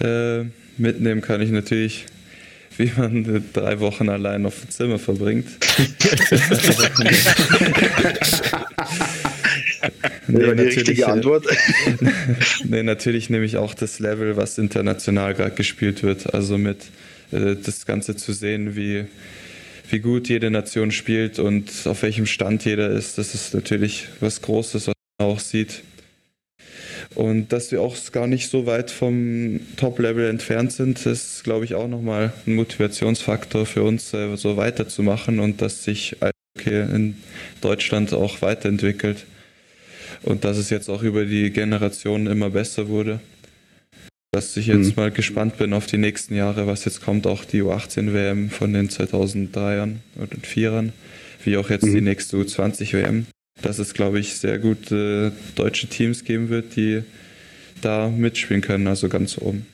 Äh, 0.00 0.44
mitnehmen 0.76 1.20
kann 1.20 1.40
ich 1.40 1.50
natürlich 1.50 2.06
wie 2.76 2.92
man 2.96 3.44
drei 3.52 3.80
Wochen 3.80 4.08
allein 4.08 4.46
auf 4.46 4.60
dem 4.60 4.70
Zimmer 4.70 4.98
verbringt. 4.98 5.46
nee, 10.28 10.54
die 10.54 10.62
richtige 10.62 11.06
Antwort. 11.06 11.46
nee, 12.64 12.82
natürlich 12.82 13.30
nehme 13.30 13.44
ich 13.44 13.56
auch 13.56 13.74
das 13.74 13.98
Level, 13.98 14.36
was 14.36 14.58
international 14.58 15.34
gerade 15.34 15.54
gespielt 15.54 16.02
wird. 16.02 16.34
Also 16.34 16.58
mit 16.58 16.78
äh, 16.78 17.13
das 17.40 17.86
Ganze 17.86 18.16
zu 18.16 18.32
sehen, 18.32 18.76
wie, 18.76 19.06
wie 19.90 19.98
gut 20.00 20.28
jede 20.28 20.50
Nation 20.50 20.90
spielt 20.90 21.38
und 21.38 21.70
auf 21.86 22.02
welchem 22.02 22.26
Stand 22.26 22.64
jeder 22.64 22.90
ist, 22.90 23.18
das 23.18 23.34
ist 23.34 23.54
natürlich 23.54 24.08
was 24.20 24.42
Großes, 24.42 24.86
was 24.88 24.94
man 25.18 25.28
auch 25.28 25.40
sieht. 25.40 25.82
Und 27.14 27.52
dass 27.52 27.70
wir 27.70 27.80
auch 27.80 27.96
gar 28.12 28.26
nicht 28.26 28.50
so 28.50 28.66
weit 28.66 28.90
vom 28.90 29.60
Top-Level 29.76 30.28
entfernt 30.28 30.72
sind, 30.72 31.04
ist, 31.06 31.44
glaube 31.44 31.64
ich, 31.64 31.74
auch 31.74 31.86
nochmal 31.86 32.32
ein 32.46 32.54
Motivationsfaktor 32.54 33.66
für 33.66 33.82
uns, 33.82 34.12
äh, 34.14 34.36
so 34.36 34.56
weiterzumachen 34.56 35.38
und 35.38 35.62
dass 35.62 35.84
sich 35.84 36.16
in 36.64 37.16
Deutschland 37.60 38.12
auch 38.12 38.42
weiterentwickelt. 38.42 39.26
Und 40.22 40.44
dass 40.44 40.56
es 40.56 40.70
jetzt 40.70 40.88
auch 40.88 41.02
über 41.02 41.24
die 41.24 41.50
Generationen 41.50 42.26
immer 42.26 42.50
besser 42.50 42.88
wurde. 42.88 43.20
Dass 44.34 44.56
ich 44.56 44.66
jetzt 44.66 44.96
mhm. 44.96 45.02
mal 45.02 45.10
gespannt 45.10 45.58
bin 45.58 45.72
auf 45.72 45.86
die 45.86 45.98
nächsten 45.98 46.34
Jahre, 46.34 46.66
was 46.66 46.84
jetzt 46.84 47.02
kommt, 47.02 47.26
auch 47.26 47.44
die 47.44 47.62
U18-WM 47.62 48.50
von 48.50 48.72
den 48.72 48.88
2003ern 48.88 49.96
oder 50.16 50.36
4ern, 50.42 50.90
wie 51.44 51.56
auch 51.56 51.70
jetzt 51.70 51.84
mhm. 51.84 51.94
die 51.94 52.00
nächste 52.00 52.36
U20-WM 52.38 53.26
dass 53.62 53.78
es, 53.78 53.94
glaube 53.94 54.18
ich, 54.18 54.36
sehr 54.36 54.58
gute 54.58 55.32
deutsche 55.54 55.86
Teams 55.86 56.24
geben 56.24 56.48
wird, 56.48 56.76
die 56.76 57.02
da 57.80 58.08
mitspielen 58.08 58.62
können, 58.62 58.86
also 58.86 59.08
ganz 59.08 59.38
oben. 59.38 59.66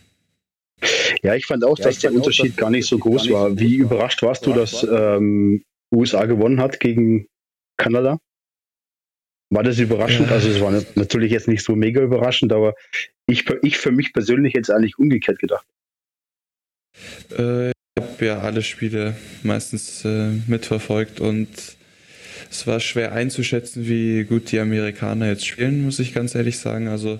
Ja, 1.22 1.34
ich 1.34 1.46
fand 1.46 1.64
auch, 1.64 1.78
ja, 1.78 1.86
dass 1.86 1.98
der 1.98 2.12
Unterschied 2.12 2.52
auch, 2.52 2.56
gar 2.56 2.70
nicht 2.70 2.86
so 2.86 2.98
groß 2.98 3.24
nicht 3.24 3.32
war. 3.32 3.58
Wie 3.58 3.76
überrascht 3.76 4.22
warst 4.22 4.46
du, 4.46 4.52
dass 4.52 4.82
ähm, 4.82 5.62
USA 5.94 6.24
gewonnen 6.24 6.60
hat 6.60 6.80
gegen 6.80 7.26
Kanada? 7.76 8.18
War 9.50 9.64
das 9.64 9.78
überraschend? 9.78 10.28
Ja. 10.28 10.34
Also 10.34 10.48
es 10.48 10.60
war 10.60 10.72
natürlich 10.94 11.32
jetzt 11.32 11.48
nicht 11.48 11.64
so 11.64 11.74
mega 11.74 12.00
überraschend, 12.00 12.52
aber 12.52 12.74
ich, 13.26 13.44
ich 13.62 13.78
für 13.78 13.90
mich 13.90 14.12
persönlich 14.12 14.54
jetzt 14.54 14.70
eigentlich 14.70 14.98
umgekehrt 14.98 15.40
gedacht. 15.40 15.66
Äh, 17.36 17.70
ich 17.70 17.74
habe 17.98 18.24
ja 18.24 18.38
alle 18.38 18.62
Spiele 18.62 19.16
meistens 19.42 20.04
äh, 20.04 20.30
mitverfolgt 20.46 21.20
und 21.20 21.48
es 22.50 22.66
war 22.66 22.80
schwer 22.80 23.12
einzuschätzen, 23.12 23.88
wie 23.88 24.24
gut 24.24 24.52
die 24.52 24.60
Amerikaner 24.60 25.28
jetzt 25.28 25.46
spielen, 25.46 25.82
muss 25.82 25.98
ich 25.98 26.14
ganz 26.14 26.34
ehrlich 26.34 26.58
sagen. 26.58 26.88
Also 26.88 27.18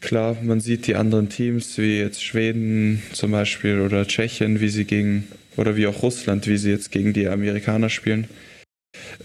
klar, 0.00 0.36
man 0.42 0.60
sieht 0.60 0.86
die 0.86 0.96
anderen 0.96 1.28
Teams, 1.28 1.78
wie 1.78 1.98
jetzt 1.98 2.24
Schweden 2.24 3.02
zum 3.12 3.30
Beispiel 3.30 3.80
oder 3.80 4.06
Tschechien, 4.06 4.60
wie 4.60 4.68
sie 4.68 4.84
gegen, 4.84 5.28
oder 5.56 5.76
wie 5.76 5.86
auch 5.86 6.02
Russland, 6.02 6.46
wie 6.48 6.58
sie 6.58 6.70
jetzt 6.70 6.90
gegen 6.90 7.12
die 7.12 7.28
Amerikaner 7.28 7.88
spielen. 7.88 8.28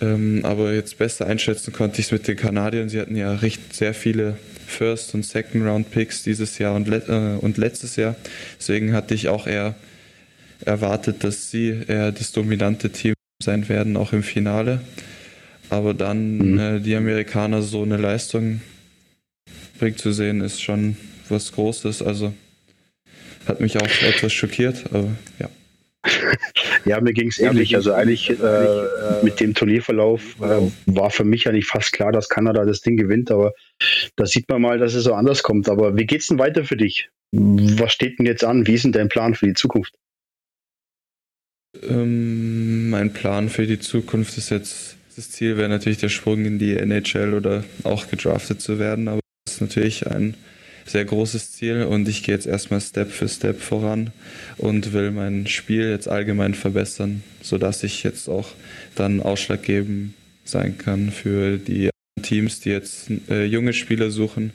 Ähm, 0.01 0.41
aber 0.43 0.74
jetzt 0.74 0.97
besser 0.97 1.26
einschätzen 1.28 1.74
konnte 1.74 1.99
ich 1.99 2.07
es 2.07 2.11
mit 2.11 2.28
den 2.28 2.38
Kanadiern. 2.38 2.89
Sie 2.89 2.99
hatten 2.99 3.16
ja 3.16 3.34
recht 3.34 3.74
sehr 3.74 3.93
viele 3.93 4.38
First- 4.68 5.13
und 5.13 5.26
Second-Round-Picks 5.26 6.24
dieses 6.24 6.57
Jahr 6.57 6.76
und, 6.76 6.88
let 6.88 7.07
äh, 7.07 7.38
und 7.39 7.57
letztes 7.57 7.95
Jahr. 7.95 8.16
Deswegen 8.59 8.93
hatte 8.93 9.13
ich 9.13 9.30
auch 9.30 9.47
eher 9.47 9.76
erwartet, 10.63 11.24
dass 11.24 11.51
sie 11.51 11.84
eher 11.88 12.11
das 12.11 12.32
dominante 12.32 12.89
Team 12.89 13.13
sein 13.43 13.68
werden, 13.70 13.97
auch 13.97 14.13
im 14.13 14.24
Finale. 14.24 14.82
Aber 15.70 15.93
dann 15.93 16.38
mhm. 16.38 16.59
äh, 16.59 16.80
die 16.80 16.95
Amerikaner 16.95 17.61
so 17.61 17.84
eine 17.84 17.97
Leistung 17.97 18.61
bringt 19.80 19.99
zu 19.99 20.11
sehen, 20.11 20.41
ist 20.41 20.61
schon 20.61 20.97
was 21.30 21.51
Großes. 21.51 22.01
Also 22.01 22.34
hat 23.47 23.61
mich 23.61 23.78
auch 23.78 24.01
etwas 24.01 24.34
schockiert, 24.34 24.86
aber 24.91 25.09
ja. 25.39 25.49
Ja, 26.86 27.01
mir 27.01 27.14
ging 27.14 27.30
es 27.30 27.39
ähnlich. 27.39 27.76
Also 27.76 27.93
eigentlich 27.93 28.30
äh, 28.30 29.24
mit 29.24 29.39
dem 29.39 29.53
Turnierverlauf 29.53 30.22
äh, 30.41 30.72
war 30.86 31.10
für 31.10 31.24
mich 31.24 31.47
eigentlich 31.47 31.66
fast 31.66 31.91
klar, 31.93 32.12
dass 32.12 32.30
Kanada 32.30 32.64
das 32.66 32.82
Ding 32.82 32.97
gewinnt, 32.97 33.32
aber 33.32 33.53
da 34.16 34.26
sieht 34.26 34.47
man 34.49 34.62
mal, 34.62 34.78
dass 34.78 34.93
es 34.93 35.06
so 35.06 35.14
anders 35.14 35.43
kommt. 35.43 35.68
Aber 35.68 35.97
wie 35.97 36.06
geht's 36.06 36.28
denn 36.28 36.39
weiter 36.39 36.64
für 36.64 36.78
dich? 36.78 37.10
Was 37.32 37.91
steht 37.91 38.20
denn 38.20 38.26
jetzt 38.26 38.43
an? 38.43 38.68
Wie 38.68 38.76
ist 38.76 38.86
denn 38.86 38.91
dein 38.91 39.10
Plan 39.10 39.34
für 39.34 39.47
die 39.47 39.53
Zukunft? 39.53 39.95
Ähm, 41.84 42.89
mein 42.89 43.12
Plan 43.12 43.49
für 43.49 43.68
die 43.68 43.80
Zukunft 43.80 44.38
ist 44.38 44.49
jetzt, 44.49 44.95
das 45.16 45.32
Ziel 45.32 45.58
wäre 45.58 45.70
natürlich 45.70 45.97
der 45.97 46.10
Sprung 46.10 46.45
in 46.45 46.60
die 46.60 46.78
NHL 46.78 47.34
oder 47.34 47.64
auch 47.84 48.08
gedraftet 48.08 48.62
zu 48.62 48.80
werden, 48.80 49.08
aber 49.08 49.20
das 49.45 49.56
ist 49.56 49.62
natürlich 49.62 50.08
ein 50.08 50.36
sehr 50.86 51.03
großes 51.03 51.51
Ziel 51.51 51.83
und 51.83 52.07
ich 52.07 52.23
gehe 52.23 52.36
jetzt 52.36 52.45
erstmal 52.45 52.79
Step 52.79 53.11
für 53.11 53.27
Step 53.27 53.59
voran 53.59 54.11
und 54.57 54.93
will 54.93 55.11
mein 55.11 55.47
Spiel 55.47 55.89
jetzt 55.89 56.07
allgemein 56.07 56.53
verbessern, 56.53 57.23
sodass 57.41 57.83
ich 57.83 58.03
jetzt 58.03 58.29
auch 58.29 58.49
dann 58.95 59.21
ausschlaggebend 59.21 60.13
sein 60.43 60.77
kann 60.77 61.11
für 61.11 61.57
die 61.57 61.89
Teams, 62.21 62.59
die 62.59 62.69
jetzt 62.69 63.09
äh, 63.29 63.45
junge 63.45 63.73
Spieler 63.73 64.11
suchen, 64.11 64.53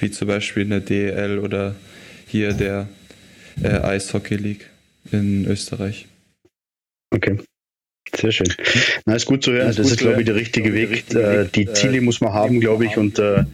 wie 0.00 0.10
zum 0.10 0.28
Beispiel 0.28 0.64
in 0.64 0.70
der 0.70 0.80
DEL 0.80 1.38
oder 1.38 1.76
hier 2.26 2.52
der 2.52 2.88
äh, 3.62 3.68
Eishockey 3.68 4.36
League 4.36 4.70
in 5.12 5.46
Österreich. 5.46 6.06
Okay. 7.10 7.38
Sehr 8.14 8.32
schön. 8.32 8.52
Na, 9.06 9.14
ist 9.14 9.26
gut 9.26 9.44
zu 9.44 9.52
hören. 9.52 9.68
Das, 9.68 9.78
ist, 9.78 9.98
glaube 9.98 10.20
ich, 10.20 10.26
der 10.26 10.34
richtige 10.34 10.74
Weg. 10.74 11.14
Äh, 11.14 11.46
die 11.54 11.72
Ziele 11.72 12.00
muss 12.00 12.20
man 12.20 12.32
haben, 12.32 12.60
glaube 12.60 12.84
ich. 12.86 12.96
Und 12.96 13.18
äh, 13.18 13.44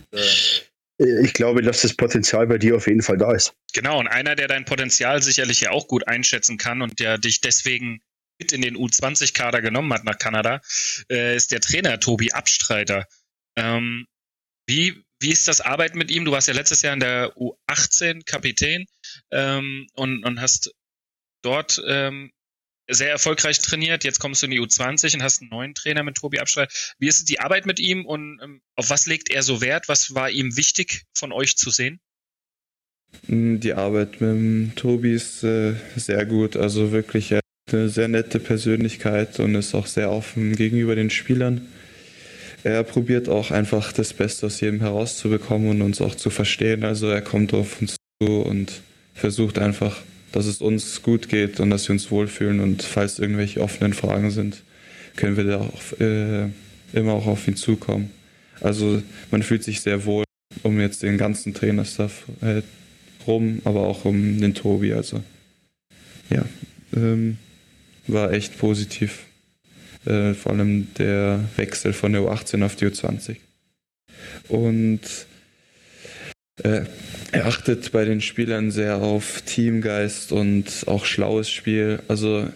ich 0.99 1.35
glaube, 1.35 1.63
dass 1.63 1.83
das 1.83 1.95
Potenzial 1.95 2.47
bei 2.47 2.59
dir 2.59 2.77
auf 2.77 2.87
jeden 2.87 3.03
Fall 3.03 3.19
da 3.19 3.33
ist. 3.33 3.55
Genau. 3.73 3.99
Und 3.99 4.09
einer, 4.09 4.35
der 4.35 4.49
dein 4.49 4.65
Potenzial 4.65 5.23
sicherlich 5.23 5.61
ja 5.61 5.71
auch 5.71 5.89
gut 5.89 6.09
einschätzen 6.09 6.57
kann 6.57 6.83
und 6.83 6.99
der 7.01 7.19
dich 7.19 7.41
deswegen 7.41 8.01
mit 8.39 8.53
in 8.53 8.63
den 8.63 8.77
U20-Kader 8.77 9.63
genommen 9.63 9.93
hat 9.93 10.05
nach 10.05 10.19
Kanada, 10.19 10.61
äh, 11.11 11.37
ist 11.37 11.53
der 11.53 11.61
Trainer 11.61 12.01
Tobi 12.01 12.33
Abstreiter. 12.33 13.07
Ähm, 13.57 14.07
wie, 14.67 15.05
wie 15.21 15.31
ist 15.31 15.49
das 15.49 15.61
Arbeiten 15.61 15.99
mit 15.99 16.11
ihm? 16.11 16.25
Du 16.25 16.33
warst 16.33 16.49
ja 16.49 16.55
letztes 16.55 16.83
Jahr 16.83 16.95
in 16.95 17.01
der 17.01 17.35
U18 17.37 18.25
Kapitän 18.25 18.87
ähm, 19.31 19.87
und, 19.95 20.25
und 20.25 20.41
hast 20.41 20.75
dort 21.43 21.81
ähm, 21.87 22.33
sehr 22.89 23.11
erfolgreich 23.11 23.59
trainiert. 23.61 24.05
Jetzt 24.05 24.21
kommst 24.21 24.43
du 24.43 24.47
in 24.47 24.53
die 24.53 24.61
U20 24.61 25.15
und 25.15 25.23
hast 25.23 25.41
einen 25.41 25.51
neuen 25.51 25.75
Trainer 25.75 26.03
mit 26.03 26.17
Tobi 26.17 26.39
Abstreit. 26.39 26.95
Wie 26.99 27.09
ist 27.09 27.29
die 27.29 27.41
Arbeit 27.41 27.67
mit 27.67 27.81
ihm 27.81 28.07
und 28.07 28.41
ähm, 28.43 28.61
auf 28.77 28.91
was 28.91 29.07
legt 29.07 29.31
er 29.31 29.43
so 29.43 29.61
Wert? 29.61 29.89
Was 29.89 30.15
war 30.15 30.31
ihm 30.31 30.57
wichtig 30.57 31.05
von 31.15 31.33
euch 31.33 31.57
zu 31.57 31.71
sehen? 31.71 32.01
Mm, 33.27 33.59
die 33.59 33.75
Arbeit 33.75 34.21
mit 34.21 34.77
Tobi 34.77 35.15
ist 35.15 35.43
äh, 35.43 35.75
sehr 35.97 36.25
gut. 36.27 36.57
Also 36.57 36.93
wirklich 36.93 37.35
eine 37.73 37.89
sehr 37.89 38.09
nette 38.09 38.39
Persönlichkeit 38.39 39.41
und 39.41 39.55
ist 39.55 39.75
auch 39.75 39.87
sehr 39.87 40.11
offen 40.11 40.55
gegenüber 40.55 40.95
den 40.95 41.11
Spielern. 41.11 41.67
Er 42.63 42.83
probiert 42.83 43.29
auch 43.29 43.51
einfach 43.51 43.93
das 43.93 44.13
Beste 44.13 44.47
aus 44.47 44.61
jedem 44.61 44.81
herauszubekommen 44.81 45.71
und 45.71 45.83
uns 45.83 46.01
auch 46.01 46.15
zu 46.15 46.31
verstehen. 46.31 46.85
Also 46.85 47.09
er 47.09 47.23
kommt 47.23 47.55
auf 47.55 47.81
uns 47.81 47.97
zu 48.21 48.41
und 48.41 48.81
versucht 49.15 49.59
einfach 49.59 50.03
dass 50.37 50.47
es 50.47 50.61
uns 50.61 51.03
gut 51.03 51.29
geht 51.29 51.61
und 51.61 51.71
dass 51.71 51.89
wir 51.89 51.95
uns 51.95 52.11
wohlfühlen. 52.11 52.61
Und 52.61 52.83
falls 52.83 53.19
irgendwelche 53.19 53.63
offenen 53.63 53.95
Fragen 53.95 54.31
sind, 54.31 54.63
können 55.17 55.37
wir 55.37 55.45
da 55.45 55.61
auch, 55.61 56.01
äh, 56.01 56.51
immer 56.93 57.13
auch 57.13 57.27
auf 57.27 57.49
ihn 57.49 57.57
zukommen. 57.57 58.11
Also 58.61 59.03
man 59.31 59.43
fühlt 59.43 59.65
sich 59.65 59.81
sehr 59.81 60.05
wohl 60.05 60.25
um 60.63 60.79
jetzt 60.81 61.03
den 61.03 61.19
ganzen 61.19 61.55
Trainerstaff 61.55 62.25
äh, 62.43 62.63
rum, 63.27 63.61
aber 63.65 63.87
auch 63.87 64.05
um 64.05 64.41
den 64.41 64.55
Tobi. 64.55 64.93
Also 64.93 65.23
ja, 66.31 66.45
ähm, 66.95 67.39
war 68.07 68.33
echt 68.33 68.59
positiv. 68.59 69.25
Äh, 70.05 70.35
vor 70.35 70.53
allem 70.53 70.89
der 70.99 71.45
Wechsel 71.57 71.93
von 71.93 72.13
der 72.13 72.23
U18 72.23 72.65
auf 72.65 72.77
die 72.77 72.87
U20. 72.87 73.37
Und 74.49 75.01
äh, 76.63 76.83
er 77.33 77.47
achtet 77.47 77.93
bei 77.93 78.05
den 78.05 78.21
Spielern 78.21 78.71
sehr 78.71 78.97
auf 78.99 79.43
Teamgeist 79.43 80.33
und 80.33 80.85
auch 80.87 81.05
schlaues 81.05 81.51
Spiel. 81.51 82.01
Also 82.09 82.49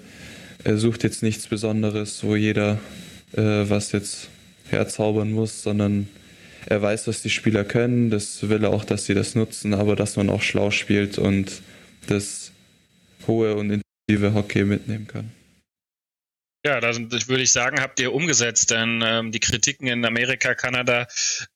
er 0.65 0.77
sucht 0.79 1.03
jetzt 1.05 1.23
nichts 1.23 1.47
Besonderes, 1.47 2.25
wo 2.25 2.37
jeder 2.37 2.79
äh, 3.33 3.41
was 3.43 3.93
jetzt 3.93 4.29
herzaubern 4.69 5.33
muss, 5.33 5.63
sondern 5.63 6.09
er 6.67 6.83
weiß, 6.83 7.09
was 7.09 7.23
die 7.23 7.31
Spieler 7.31 7.65
können. 7.65 8.11
Das 8.11 8.49
will 8.49 8.65
er 8.65 8.71
auch, 8.71 8.85
dass 8.85 9.07
sie 9.07 9.15
das 9.15 9.35
nutzen, 9.35 9.75
aber 9.75 9.97
dass 9.97 10.17
man 10.17 10.31
auch 10.31 10.43
schlau 10.43 10.71
spielt 10.71 11.19
und 11.19 11.63
das 12.07 12.53
hohe 13.27 13.55
und 13.55 13.83
intensive 14.09 14.35
Hockey 14.35 14.65
mitnehmen 14.65 15.07
kann. 15.07 15.31
Ja, 16.65 16.79
das 16.81 16.99
würde 17.29 17.43
ich 17.43 17.53
sagen, 17.53 17.81
habt 17.81 18.01
ihr 18.01 18.13
umgesetzt, 18.13 18.71
denn 18.71 19.03
ähm, 19.03 19.33
die 19.33 19.41
Kritiken 19.41 19.87
in 19.87 20.05
Amerika, 20.05 20.55
Kanada 20.55 21.07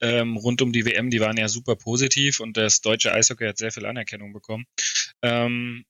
ähm, 0.01 0.39
rund 0.39 0.63
um 0.63 0.73
die 0.73 0.87
WM, 0.87 1.11
die 1.11 1.21
waren 1.21 1.37
ja 1.37 1.49
super 1.49 1.77
positiv 1.77 2.41
und 2.41 2.57
das 2.57 2.81
deutsche 2.81 3.13
Eishockey 3.13 3.47
hat 3.47 3.59
sehr 3.59 3.71
viel 3.71 3.85
Anerkennung 3.85 4.33
bekommen. 4.33 4.65
Ähm, 5.21 5.85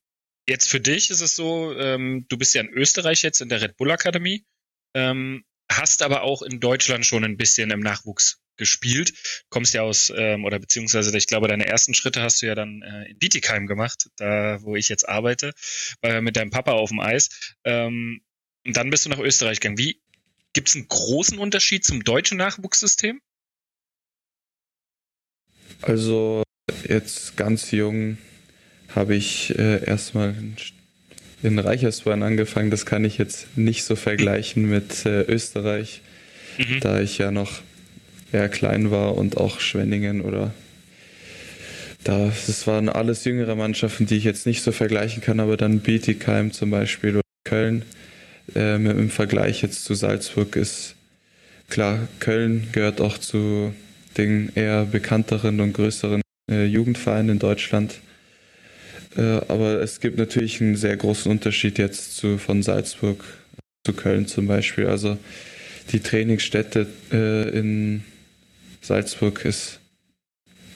jetzt 0.49 0.69
für 0.69 0.81
dich 0.81 1.11
ist 1.11 1.21
es 1.21 1.33
so, 1.33 1.73
ähm, 1.77 2.25
du 2.27 2.37
bist 2.37 2.53
ja 2.55 2.61
in 2.61 2.69
Österreich 2.69 3.21
jetzt 3.21 3.39
in 3.39 3.47
der 3.47 3.61
Red 3.61 3.77
Bull 3.77 3.91
Akademie, 3.91 4.45
ähm, 4.93 5.45
hast 5.71 6.01
aber 6.01 6.23
auch 6.23 6.41
in 6.41 6.59
Deutschland 6.59 7.05
schon 7.05 7.23
ein 7.23 7.37
bisschen 7.37 7.71
im 7.71 7.79
Nachwuchs 7.79 8.41
gespielt. 8.57 9.13
Kommst 9.49 9.73
ja 9.73 9.81
aus, 9.81 10.11
ähm, 10.15 10.43
oder 10.43 10.59
beziehungsweise 10.59 11.15
ich 11.17 11.27
glaube, 11.27 11.47
deine 11.47 11.67
ersten 11.67 11.93
Schritte 11.93 12.21
hast 12.21 12.41
du 12.41 12.47
ja 12.47 12.55
dann 12.55 12.81
äh, 12.81 13.11
in 13.11 13.17
Bietigheim 13.17 13.67
gemacht, 13.67 14.09
da 14.17 14.61
wo 14.61 14.75
ich 14.75 14.89
jetzt 14.89 15.07
arbeite, 15.07 15.53
äh, 16.01 16.21
mit 16.21 16.35
deinem 16.35 16.51
Papa 16.51 16.73
auf 16.73 16.89
dem 16.89 16.99
Eis. 16.99 17.55
Und 18.65 18.75
dann 18.77 18.89
bist 18.89 19.05
du 19.05 19.09
nach 19.09 19.19
Österreich 19.19 19.59
gegangen. 19.59 19.77
Wie 19.77 19.99
gibt 20.53 20.69
es 20.69 20.75
einen 20.75 20.87
großen 20.87 21.37
Unterschied 21.37 21.85
zum 21.85 22.03
deutschen 22.03 22.37
Nachwuchssystem? 22.37 23.21
Also 25.81 26.43
jetzt 26.87 27.37
ganz 27.37 27.71
jung 27.71 28.17
habe 28.95 29.15
ich 29.15 29.57
äh, 29.57 29.85
erstmal 29.85 30.35
in 31.43 31.59
Reichersborn 31.59 32.23
angefangen. 32.23 32.71
Das 32.71 32.85
kann 32.85 33.05
ich 33.05 33.17
jetzt 33.17 33.57
nicht 33.57 33.83
so 33.83 33.95
vergleichen 33.95 34.67
mit 34.67 35.05
äh, 35.05 35.21
Österreich, 35.23 36.01
mhm. 36.57 36.79
da 36.79 37.01
ich 37.01 37.17
ja 37.17 37.31
noch 37.31 37.61
eher 38.31 38.49
klein 38.49 38.89
war 38.89 39.15
und 39.15 39.37
auch 39.37 39.59
Schwenningen 39.59 40.21
oder 40.21 40.53
da, 42.03 42.31
das 42.47 42.67
waren 42.67 42.87
alles 42.87 43.25
jüngere 43.25 43.55
Mannschaften, 43.55 44.05
die 44.05 44.17
ich 44.17 44.23
jetzt 44.23 44.45
nicht 44.45 44.61
so 44.61 44.71
vergleichen 44.71 45.21
kann, 45.21 45.39
aber 45.39 45.57
dann 45.57 45.79
Bietigheim 45.79 46.51
zum 46.51 46.69
Beispiel 46.69 47.11
oder 47.11 47.21
Köln 47.43 47.83
äh, 48.53 48.75
im 48.75 49.09
Vergleich 49.09 49.61
jetzt 49.61 49.85
zu 49.85 49.93
Salzburg 49.93 50.55
ist 50.55 50.95
klar, 51.69 52.07
Köln 52.19 52.67
gehört 52.71 53.01
auch 53.01 53.17
zu 53.17 53.73
den 54.17 54.51
eher 54.55 54.85
bekannteren 54.85 55.59
und 55.59 55.73
größeren 55.73 56.21
äh, 56.49 56.65
Jugendvereinen 56.65 57.31
in 57.31 57.39
Deutschland. 57.39 57.99
Äh, 59.17 59.21
aber 59.21 59.81
es 59.81 59.99
gibt 59.99 60.17
natürlich 60.17 60.61
einen 60.61 60.75
sehr 60.75 60.95
großen 60.97 61.31
Unterschied 61.31 61.77
jetzt 61.77 62.17
zu, 62.17 62.37
von 62.37 62.63
Salzburg 62.63 63.23
zu 63.85 63.93
Köln 63.93 64.27
zum 64.27 64.47
Beispiel. 64.47 64.87
Also 64.87 65.17
die 65.91 65.99
Trainingsstätte 65.99 66.87
äh, 67.11 67.49
in 67.57 68.03
Salzburg 68.81 69.45
ist 69.45 69.79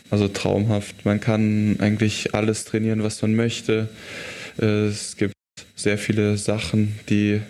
also 0.09 0.27
traumhaft. 0.27 1.05
Man 1.05 1.19
kann 1.19 1.77
eigentlich 1.79 2.33
alles 2.33 2.65
trainieren, 2.65 3.03
was 3.03 3.21
man 3.21 3.35
möchte. 3.35 3.89
Äh, 4.59 4.87
es 4.87 5.17
gibt 5.17 5.33
sehr 5.75 5.97
viele 5.97 6.37
Sachen, 6.37 6.99
die, 7.09 7.41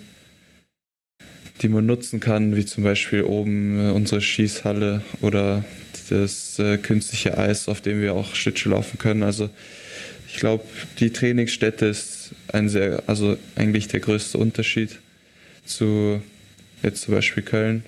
die 1.61 1.69
man 1.69 1.85
nutzen 1.85 2.19
kann, 2.19 2.55
wie 2.55 2.65
zum 2.65 2.83
Beispiel 2.83 3.23
oben 3.23 3.79
äh, 3.79 3.91
unsere 3.91 4.21
Schießhalle 4.21 5.01
oder 5.21 5.63
das 6.09 6.57
äh, 6.59 6.77
künstliche 6.77 7.37
Eis, 7.37 7.67
auf 7.67 7.81
dem 7.81 8.01
wir 8.01 8.13
auch 8.13 8.35
Schlittschuh 8.35 8.69
laufen 8.69 8.97
können. 8.97 9.23
Also 9.23 9.49
ich 10.27 10.37
glaube, 10.37 10.63
die 10.99 11.11
Trainingsstätte 11.11 11.85
ist 11.85 12.31
ein 12.51 12.69
sehr, 12.69 13.03
also 13.07 13.37
eigentlich 13.55 13.87
der 13.87 13.99
größte 13.99 14.37
Unterschied 14.37 14.99
zu 15.65 16.21
jetzt 16.83 17.01
zum 17.01 17.13
Beispiel 17.13 17.43
Köln. 17.43 17.83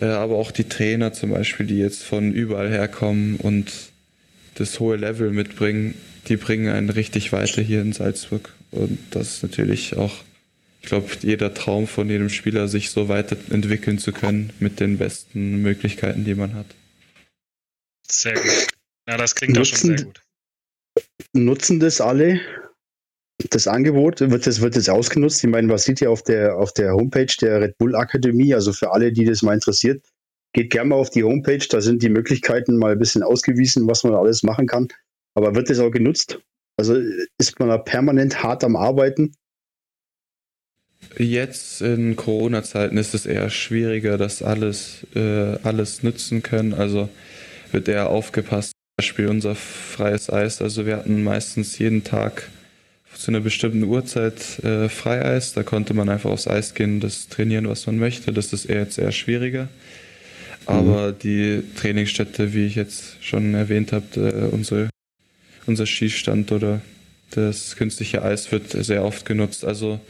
Äh, 0.00 0.06
aber 0.06 0.36
auch 0.36 0.50
die 0.50 0.64
Trainer 0.64 1.12
zum 1.12 1.30
Beispiel, 1.30 1.66
die 1.66 1.78
jetzt 1.78 2.02
von 2.02 2.32
überall 2.32 2.70
herkommen 2.70 3.36
und 3.36 3.72
das 4.54 4.80
hohe 4.80 4.96
Level 4.96 5.30
mitbringen, 5.30 5.94
die 6.28 6.36
bringen 6.36 6.68
einen 6.68 6.90
richtig 6.90 7.32
weiter 7.32 7.62
hier 7.62 7.82
in 7.82 7.92
Salzburg. 7.92 8.52
Und 8.70 8.98
das 9.10 9.34
ist 9.34 9.42
natürlich 9.42 9.96
auch, 9.96 10.14
ich 10.80 10.88
glaube, 10.88 11.08
jeder 11.20 11.52
Traum 11.54 11.86
von 11.86 12.08
jedem 12.08 12.28
Spieler, 12.28 12.68
sich 12.68 12.90
so 12.90 13.08
weiterentwickeln 13.08 13.98
zu 13.98 14.12
können 14.12 14.52
mit 14.60 14.80
den 14.80 14.98
besten 14.98 15.62
Möglichkeiten, 15.62 16.24
die 16.24 16.34
man 16.34 16.54
hat. 16.54 16.66
Sehr 18.08 18.34
gut. 18.34 18.68
Ja, 19.08 19.16
das 19.16 19.34
klingt 19.34 19.56
nutzen, 19.56 19.74
auch 19.74 19.78
schon 19.78 19.96
sehr 19.96 20.06
gut. 20.06 20.22
Nutzen 21.32 21.80
das 21.80 22.00
alle? 22.00 22.40
Das 23.50 23.68
Angebot, 23.68 24.20
wird 24.20 24.46
das, 24.46 24.60
wird 24.60 24.76
das 24.76 24.88
ausgenutzt? 24.88 25.44
Ich 25.44 25.50
meine, 25.50 25.68
was 25.68 25.84
sieht 25.84 26.00
ihr 26.00 26.10
auf 26.10 26.22
der, 26.22 26.56
auf 26.56 26.72
der 26.72 26.94
Homepage 26.94 27.32
der 27.40 27.60
Red 27.60 27.78
Bull 27.78 27.94
Akademie? 27.94 28.54
Also 28.54 28.72
für 28.72 28.92
alle, 28.92 29.12
die 29.12 29.26
das 29.26 29.42
mal 29.42 29.54
interessiert, 29.54 30.02
geht 30.54 30.70
gerne 30.70 30.88
mal 30.88 30.96
auf 30.96 31.10
die 31.10 31.22
Homepage, 31.22 31.64
da 31.68 31.82
sind 31.82 32.02
die 32.02 32.08
Möglichkeiten 32.08 32.78
mal 32.78 32.92
ein 32.92 32.98
bisschen 32.98 33.22
ausgewiesen, 33.22 33.86
was 33.86 34.04
man 34.04 34.14
alles 34.14 34.42
machen 34.42 34.66
kann. 34.66 34.88
Aber 35.34 35.54
wird 35.54 35.68
das 35.68 35.80
auch 35.80 35.90
genutzt? 35.90 36.40
Also 36.78 36.96
ist 37.38 37.58
man 37.58 37.68
da 37.68 37.76
permanent 37.78 38.42
hart 38.42 38.64
am 38.64 38.74
Arbeiten? 38.74 39.34
Jetzt 41.18 41.80
in 41.80 42.14
Corona-Zeiten 42.16 42.98
ist 42.98 43.14
es 43.14 43.24
eher 43.24 43.48
schwieriger, 43.48 44.18
dass 44.18 44.42
alles, 44.42 45.06
äh, 45.14 45.56
alles 45.62 46.02
nutzen 46.02 46.42
können. 46.42 46.74
Also 46.74 47.08
wird 47.72 47.88
eher 47.88 48.10
aufgepasst. 48.10 48.72
Zum 48.72 49.04
Beispiel 49.04 49.28
unser 49.28 49.54
freies 49.54 50.30
Eis. 50.30 50.60
Also 50.60 50.84
wir 50.84 50.98
hatten 50.98 51.22
meistens 51.22 51.78
jeden 51.78 52.04
Tag 52.04 52.50
zu 53.14 53.30
einer 53.30 53.40
bestimmten 53.40 53.84
Uhrzeit 53.84 54.62
äh, 54.62 54.90
Freieis. 54.90 55.54
Da 55.54 55.62
konnte 55.62 55.94
man 55.94 56.10
einfach 56.10 56.30
aufs 56.30 56.48
Eis 56.48 56.74
gehen, 56.74 57.00
das 57.00 57.28
trainieren, 57.28 57.66
was 57.66 57.86
man 57.86 57.98
möchte. 57.98 58.32
Das 58.32 58.52
ist 58.52 58.66
eher 58.66 58.80
jetzt 58.80 58.98
eher 58.98 59.12
schwieriger. 59.12 59.68
Aber 60.66 61.12
mhm. 61.12 61.18
die 61.22 61.62
Trainingsstätte, 61.76 62.52
wie 62.52 62.66
ich 62.66 62.74
jetzt 62.74 63.24
schon 63.24 63.54
erwähnt 63.54 63.92
habe, 63.92 64.04
äh, 64.16 64.54
unsere, 64.54 64.90
unser 65.66 65.86
Schießstand 65.86 66.52
oder 66.52 66.82
das 67.30 67.76
künstliche 67.76 68.22
Eis 68.22 68.50
wird 68.52 68.70
sehr 68.70 69.04
oft 69.04 69.26
genutzt. 69.26 69.64
Also 69.64 70.00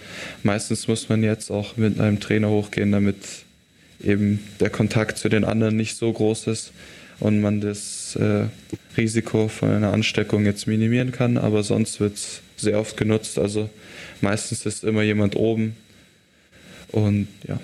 meistens 0.42 0.86
muss 0.88 1.08
man 1.08 1.22
jetzt 1.22 1.50
auch 1.50 1.76
mit 1.76 1.98
einem 1.98 2.20
Trainer 2.20 2.50
hochgehen, 2.50 2.92
damit 2.92 3.16
eben 4.02 4.44
der 4.60 4.70
Kontakt 4.70 5.18
zu 5.18 5.28
den 5.28 5.44
anderen 5.44 5.76
nicht 5.76 5.96
so 5.96 6.12
groß 6.12 6.46
ist 6.48 6.72
und 7.18 7.40
man 7.40 7.60
das 7.60 8.16
äh, 8.16 8.44
Risiko 8.96 9.48
von 9.48 9.70
einer 9.70 9.92
Ansteckung 9.92 10.44
jetzt 10.44 10.66
minimieren 10.66 11.12
kann. 11.12 11.38
Aber 11.38 11.62
sonst 11.62 12.00
wird 12.00 12.14
es 12.14 12.42
sehr 12.56 12.78
oft 12.78 12.96
genutzt. 12.96 13.38
Also 13.38 13.70
meistens 14.20 14.66
ist 14.66 14.84
immer 14.84 15.02
jemand 15.02 15.36
oben. 15.36 15.76
Und 16.92 17.28
ja, 17.48 17.58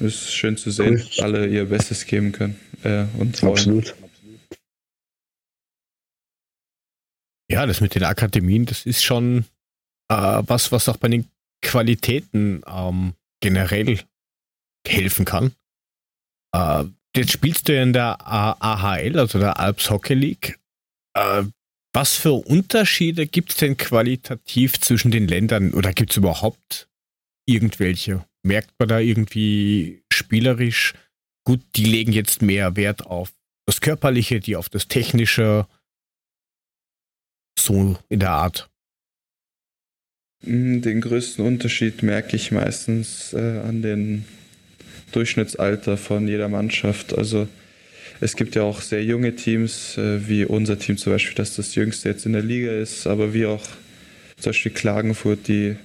es 0.00 0.14
ist 0.14 0.34
schön 0.34 0.56
zu 0.56 0.70
sehen, 0.70 0.96
dass 0.98 1.18
alle 1.18 1.46
ihr 1.46 1.66
Bestes 1.66 2.06
geben 2.06 2.32
können. 2.32 2.56
Äh, 2.84 3.04
und 3.18 3.42
Absolut. 3.42 3.94
Ja, 7.52 7.66
das 7.66 7.80
mit 7.80 7.94
den 7.94 8.04
Akademien, 8.04 8.66
das 8.66 8.86
ist 8.86 9.04
schon 9.04 9.44
äh, 10.08 10.42
was, 10.46 10.72
was 10.72 10.88
auch 10.88 10.96
bei 10.96 11.08
den 11.08 11.28
Qualitäten 11.60 12.62
ähm, 12.66 13.12
generell 13.40 14.00
helfen 14.86 15.24
kann. 15.24 15.52
Äh, 16.54 16.84
Jetzt 17.14 17.32
spielst 17.32 17.68
du 17.68 17.74
ja 17.74 17.82
in 17.82 17.92
der 17.92 18.26
AHL, 18.26 19.18
also 19.18 19.38
der 19.38 19.60
Alps 19.60 19.90
Hockey 19.90 20.14
League. 20.14 20.58
Äh, 21.14 21.44
was 21.92 22.16
für 22.16 22.32
Unterschiede 22.32 23.26
gibt 23.26 23.50
es 23.50 23.56
denn 23.58 23.76
qualitativ 23.76 24.80
zwischen 24.80 25.10
den 25.10 25.28
Ländern 25.28 25.74
oder 25.74 25.92
gibt 25.92 26.12
es 26.12 26.16
überhaupt 26.16 26.88
irgendwelche? 27.46 28.24
Merkt 28.42 28.72
man 28.78 28.88
da 28.88 28.98
irgendwie 28.98 30.02
spielerisch, 30.10 30.94
gut, 31.44 31.60
die 31.76 31.84
legen 31.84 32.12
jetzt 32.12 32.40
mehr 32.40 32.76
Wert 32.76 33.04
auf 33.04 33.34
das 33.66 33.82
Körperliche, 33.82 34.40
die 34.40 34.56
auf 34.56 34.70
das 34.70 34.88
Technische, 34.88 35.66
so 37.64 37.96
in 38.08 38.20
der 38.20 38.30
Art? 38.30 38.68
Hm, 40.44 40.82
den 40.82 41.00
größten 41.00 41.44
Unterschied 41.44 42.02
merke 42.02 42.36
ich 42.36 42.50
meistens 42.50 43.32
äh, 43.32 43.60
an 43.60 43.82
den 43.82 44.24
Durchschnittsalter 45.12 45.96
von 45.96 46.26
jeder 46.26 46.48
Mannschaft. 46.48 47.16
Also 47.16 47.48
es 48.20 48.36
gibt 48.36 48.54
ja 48.54 48.62
auch 48.62 48.80
sehr 48.80 49.04
junge 49.04 49.36
Teams, 49.36 49.96
äh, 49.98 50.28
wie 50.28 50.44
unser 50.44 50.78
Team 50.78 50.96
zum 50.96 51.12
Beispiel, 51.12 51.34
das 51.34 51.56
das 51.56 51.74
jüngste 51.74 52.08
jetzt 52.08 52.26
in 52.26 52.32
der 52.32 52.42
Liga 52.42 52.72
ist, 52.72 53.06
aber 53.06 53.34
wie 53.34 53.46
auch 53.46 53.62
zum 54.36 54.50
Beispiel 54.50 54.72
Klagenfurt, 54.72 55.46
die, 55.48 55.76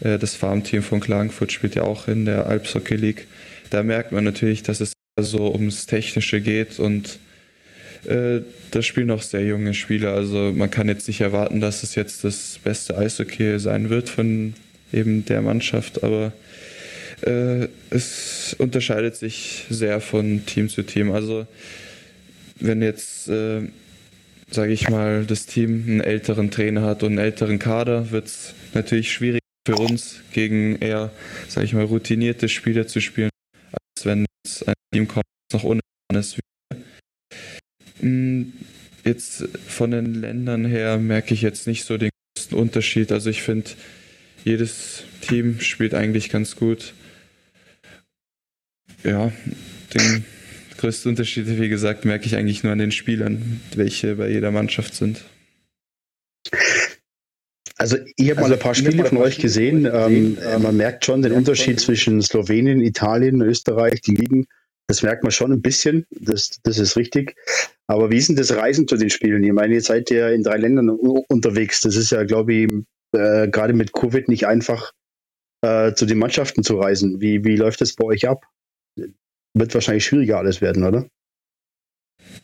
äh, 0.00 0.18
das 0.18 0.34
Farmteam 0.34 0.82
von 0.82 1.00
Klagenfurt 1.00 1.52
spielt 1.52 1.74
ja 1.74 1.82
auch 1.82 2.08
in 2.08 2.24
der 2.24 2.46
Alps 2.46 2.74
Hockey 2.74 2.96
League. 2.96 3.26
Da 3.68 3.82
merkt 3.82 4.12
man 4.12 4.24
natürlich, 4.24 4.62
dass 4.62 4.80
es 4.80 4.92
so 5.18 5.52
ums 5.52 5.86
Technische 5.86 6.40
geht 6.40 6.78
und 6.78 7.18
äh, 8.04 8.40
da 8.70 8.82
spielen 8.82 9.10
auch 9.10 9.22
sehr 9.22 9.44
junge 9.44 9.74
Spieler. 9.74 10.14
Also 10.14 10.52
man 10.54 10.70
kann 10.70 10.88
jetzt 10.88 11.08
nicht 11.08 11.20
erwarten, 11.20 11.60
dass 11.60 11.82
es 11.82 11.94
jetzt 11.94 12.24
das 12.24 12.58
beste 12.62 12.96
Eishockey 12.96 13.58
sein 13.58 13.90
wird 13.90 14.08
von 14.08 14.54
eben 14.92 15.24
der 15.24 15.42
Mannschaft, 15.42 16.02
aber 16.02 16.32
äh, 17.22 17.68
es 17.90 18.54
unterscheidet 18.58 19.16
sich 19.16 19.66
sehr 19.68 20.00
von 20.00 20.44
Team 20.46 20.68
zu 20.68 20.82
Team. 20.82 21.12
Also 21.12 21.46
wenn 22.58 22.82
jetzt, 22.82 23.28
äh, 23.28 23.62
sage 24.50 24.72
ich 24.72 24.88
mal, 24.88 25.24
das 25.26 25.46
Team 25.46 25.84
einen 25.86 26.00
älteren 26.00 26.50
Trainer 26.50 26.82
hat 26.82 27.02
und 27.02 27.10
einen 27.10 27.18
älteren 27.18 27.58
Kader, 27.58 28.10
wird 28.10 28.26
es 28.26 28.54
natürlich 28.74 29.12
schwierig 29.12 29.40
für 29.66 29.76
uns 29.76 30.20
gegen 30.32 30.76
eher, 30.76 31.10
sage 31.48 31.66
ich 31.66 31.74
mal, 31.74 31.84
routinierte 31.84 32.48
Spieler 32.48 32.86
zu 32.86 33.00
spielen, 33.00 33.30
als 33.72 34.06
wenn 34.06 34.26
es 34.44 34.62
ein 34.62 34.74
Team 34.92 35.06
kommt, 35.06 35.26
das 35.50 35.62
noch 35.62 35.68
unerfahren 35.68 36.16
ist. 36.16 36.34
Hm, 36.34 36.40
jetzt 39.04 39.48
von 39.66 39.90
den 39.90 40.14
Ländern 40.14 40.64
her 40.64 40.98
merke 40.98 41.34
ich 41.34 41.42
jetzt 41.42 41.66
nicht 41.66 41.84
so 41.84 41.96
den 41.98 42.10
größten 42.36 42.58
Unterschied. 42.58 43.12
Also 43.12 43.30
ich 43.30 43.42
finde, 43.42 43.70
jedes 44.44 45.04
Team 45.20 45.60
spielt 45.60 45.94
eigentlich 45.94 46.30
ganz 46.30 46.56
gut 46.56 46.94
ja, 49.04 49.32
den 49.94 50.24
größten 50.78 51.10
Unterschied, 51.10 51.46
wie 51.46 51.68
gesagt, 51.68 52.04
merke 52.04 52.26
ich 52.26 52.36
eigentlich 52.36 52.62
nur 52.62 52.72
an 52.72 52.78
den 52.78 52.92
Spielern, 52.92 53.60
welche 53.74 54.16
bei 54.16 54.30
jeder 54.30 54.50
Mannschaft 54.50 54.94
sind. 54.94 55.22
Also 57.76 57.96
ich 58.16 58.30
habe 58.30 58.38
also, 58.38 58.48
mal 58.48 58.52
ein 58.52 58.58
paar 58.58 58.74
Spiele 58.74 59.04
von 59.06 59.18
euch 59.18 59.38
gesehen. 59.38 59.88
Ähm, 59.90 60.36
man 60.60 60.76
merkt 60.76 61.04
schon 61.04 61.22
den 61.22 61.32
Unterschied 61.32 61.80
zwischen 61.80 62.20
Slowenien, 62.20 62.82
Italien, 62.82 63.40
Österreich, 63.40 64.02
die 64.02 64.14
Ligen. 64.14 64.46
Das 64.86 65.02
merkt 65.02 65.22
man 65.22 65.32
schon 65.32 65.52
ein 65.52 65.62
bisschen, 65.62 66.04
das, 66.10 66.60
das 66.62 66.78
ist 66.78 66.96
richtig. 66.96 67.36
Aber 67.90 68.08
wie 68.12 68.18
ist 68.18 68.28
denn 68.28 68.36
das 68.36 68.54
Reisen 68.54 68.86
zu 68.86 68.96
den 68.96 69.10
Spielen? 69.10 69.42
Ich 69.42 69.52
meine, 69.52 69.74
ihr 69.74 69.82
seid 69.82 70.10
ja 70.10 70.28
in 70.28 70.44
drei 70.44 70.58
Ländern 70.58 70.90
unterwegs. 70.90 71.80
Das 71.80 71.96
ist 71.96 72.12
ja, 72.12 72.22
glaube 72.22 72.54
ich, 72.54 72.70
äh, 73.10 73.48
gerade 73.48 73.72
mit 73.72 73.92
Covid 73.92 74.28
nicht 74.28 74.46
einfach, 74.46 74.92
äh, 75.62 75.92
zu 75.94 76.06
den 76.06 76.18
Mannschaften 76.18 76.62
zu 76.62 76.78
reisen. 76.78 77.20
Wie, 77.20 77.44
wie 77.44 77.56
läuft 77.56 77.80
das 77.80 77.94
bei 77.94 78.04
euch 78.04 78.28
ab? 78.28 78.44
Wird 79.54 79.74
wahrscheinlich 79.74 80.04
schwieriger 80.04 80.38
alles 80.38 80.60
werden, 80.60 80.84
oder? 80.84 81.08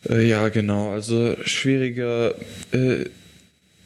Äh, 0.09 0.27
ja, 0.27 0.49
genau. 0.49 0.91
Also 0.91 1.37
schwieriger 1.45 2.35
äh, 2.73 3.05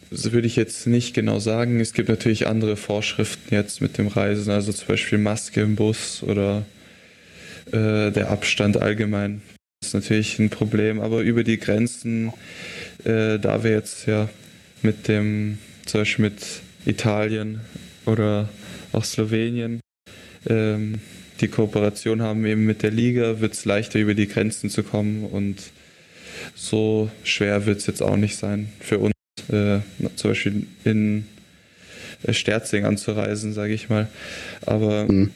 würde 0.10 0.48
ich 0.48 0.56
jetzt 0.56 0.88
nicht 0.88 1.14
genau 1.14 1.38
sagen. 1.38 1.80
Es 1.80 1.94
gibt 1.94 2.10
natürlich 2.10 2.48
andere 2.48 2.76
Vorschriften 2.76 3.54
jetzt 3.54 3.82
mit 3.82 4.00
dem 4.00 4.08
Reisen, 4.08 4.50
also 4.50 4.74
zum 4.74 4.88
Beispiel 4.88 5.20
Maske 5.20 5.62
im 5.62 5.76
Bus 5.76 6.24
oder 6.24 6.66
äh, 7.68 8.10
der 8.10 8.32
Abstand 8.32 8.78
allgemein. 8.78 9.44
Das 9.82 9.90
ist 9.90 9.94
natürlich 9.96 10.38
ein 10.38 10.52
Problem, 10.52 11.02
aber 11.02 11.22
über 11.22 11.44
die 11.44 11.58
Grenzen, 11.60 12.32
äh, 13.04 13.40
da 13.40 13.64
wir 13.64 13.72
jetzt 13.72 14.06
ja 14.06 14.30
mit 14.84 15.08
dem, 15.08 15.58
zum 15.86 16.02
Beispiel 16.02 16.26
mit 16.26 16.44
Italien 16.86 17.62
oder 18.06 18.48
auch 18.94 19.04
Slowenien, 19.04 19.82
ähm, 20.48 21.02
die 21.42 21.48
Kooperation 21.48 22.22
haben 22.22 22.46
eben 22.46 22.64
mit 22.66 22.84
der 22.84 22.92
Liga, 22.92 23.42
wird 23.42 23.54
es 23.54 23.66
leichter 23.66 23.98
über 24.00 24.14
die 24.14 24.28
Grenzen 24.28 24.70
zu 24.70 24.84
kommen 24.84 25.26
und 25.26 25.58
so 26.56 27.10
schwer 27.24 27.66
wird 27.66 27.80
es 27.80 27.88
jetzt 27.88 28.04
auch 28.04 28.18
nicht 28.18 28.38
sein 28.38 28.70
für 28.80 29.00
uns, 29.00 29.14
äh, 29.50 29.80
zum 30.16 30.32
Beispiel 30.32 30.68
in 30.84 31.26
äh, 32.22 32.34
Sterzing 32.34 32.86
anzureisen, 32.86 33.54
sage 33.54 33.74
ich 33.74 33.90
mal. 33.90 34.08
Aber 34.64 35.12
mhm. 35.12 35.32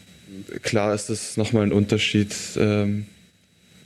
klar 0.61 0.93
ist 0.93 1.09
es 1.09 1.35
nochmal 1.35 1.63
ein 1.63 1.73
Unterschied, 1.73 2.35
ähm, 2.57 3.07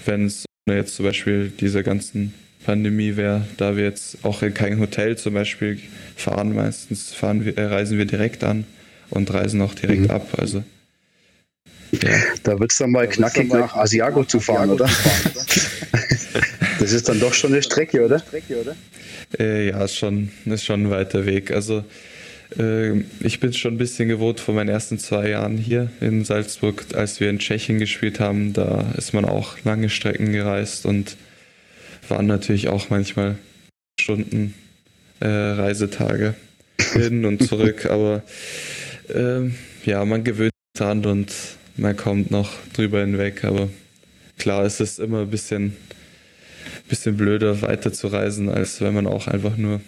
wenn 0.05 0.26
es 0.26 0.48
jetzt 0.76 0.95
zum 0.95 1.05
Beispiel 1.05 1.51
diese 1.59 1.84
ganzen 1.84 2.34
Pandemie 2.65 3.15
wäre, 3.15 3.45
da 3.57 3.78
wir 3.78 3.84
jetzt 3.84 4.24
auch 4.24 4.41
in 4.41 4.53
kein 4.53 4.80
Hotel 4.80 5.17
zum 5.17 5.34
Beispiel 5.34 5.80
fahren, 6.15 6.53
meistens 6.53 7.13
fahren 7.13 7.45
wir, 7.45 7.57
äh, 7.57 7.65
reisen 7.65 7.97
wir 7.97 8.05
direkt 8.05 8.43
an 8.43 8.65
und 9.09 9.34
reisen 9.34 9.61
auch 9.61 9.74
direkt 9.74 10.03
mhm. 10.03 10.11
ab. 10.11 10.28
Also 10.38 10.63
ja. 11.91 12.11
Da 12.43 12.59
wird 12.59 12.72
es 12.72 12.78
dann 12.78 12.91
mal 12.91 13.07
da 13.07 13.13
knackig 13.13 13.49
dann 13.49 13.59
mal 13.59 13.59
nach 13.61 13.76
Asiago 13.76 14.24
zu 14.24 14.39
fahren, 14.39 14.70
oder? 14.70 14.86
das 16.80 16.91
ist 16.91 17.09
dann 17.09 17.20
doch 17.20 17.34
schon 17.34 17.53
eine 17.53 17.63
Strecke, 17.63 18.05
oder? 18.05 18.22
Äh, 19.39 19.70
ja, 19.70 19.84
ist 19.84 19.95
schon, 19.97 20.30
ist 20.45 20.65
schon 20.65 20.84
ein 20.84 20.89
weiter 20.91 21.26
Weg. 21.26 21.51
Also 21.51 21.84
ich 22.51 23.39
bin 23.39 23.53
schon 23.53 23.75
ein 23.75 23.77
bisschen 23.77 24.09
gewohnt 24.09 24.39
von 24.39 24.55
meinen 24.55 24.69
ersten 24.69 24.97
zwei 24.97 25.29
Jahren 25.29 25.57
hier 25.57 25.91
in 26.01 26.25
Salzburg, 26.25 26.83
als 26.95 27.19
wir 27.19 27.29
in 27.29 27.37
Tschechien 27.37 27.77
gespielt 27.77 28.19
haben. 28.19 28.53
Da 28.53 28.91
ist 28.97 29.13
man 29.13 29.25
auch 29.25 29.57
lange 29.63 29.89
Strecken 29.89 30.31
gereist 30.31 30.85
und 30.87 31.15
waren 32.07 32.25
natürlich 32.25 32.67
auch 32.67 32.89
manchmal 32.89 33.37
Stunden 34.01 34.55
äh, 35.19 35.27
Reisetage 35.27 36.33
hin 36.93 37.25
und 37.25 37.43
zurück. 37.43 37.85
Aber 37.85 38.23
ähm, 39.13 39.53
ja, 39.85 40.03
man 40.05 40.23
gewöhnt 40.23 40.53
sich 40.73 40.81
dran 40.81 41.05
und 41.05 41.31
man 41.77 41.95
kommt 41.95 42.31
noch 42.31 42.51
drüber 42.73 43.01
hinweg, 43.01 43.43
aber 43.43 43.69
klar, 44.37 44.65
es 44.65 44.79
ist 44.79 44.99
immer 44.99 45.21
ein 45.21 45.29
bisschen, 45.29 45.75
bisschen 46.89 47.15
blöder 47.15 47.61
weiter 47.61 47.93
zu 47.93 48.07
reisen, 48.07 48.49
als 48.49 48.81
wenn 48.81 48.93
man 48.93 49.07
auch 49.07 49.27
einfach 49.27 49.55
nur 49.55 49.75
ein 49.75 49.83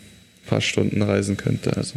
paar 0.45 0.61
Stunden 0.61 1.01
reisen 1.01 1.37
könnte. 1.37 1.75
Also. 1.75 1.95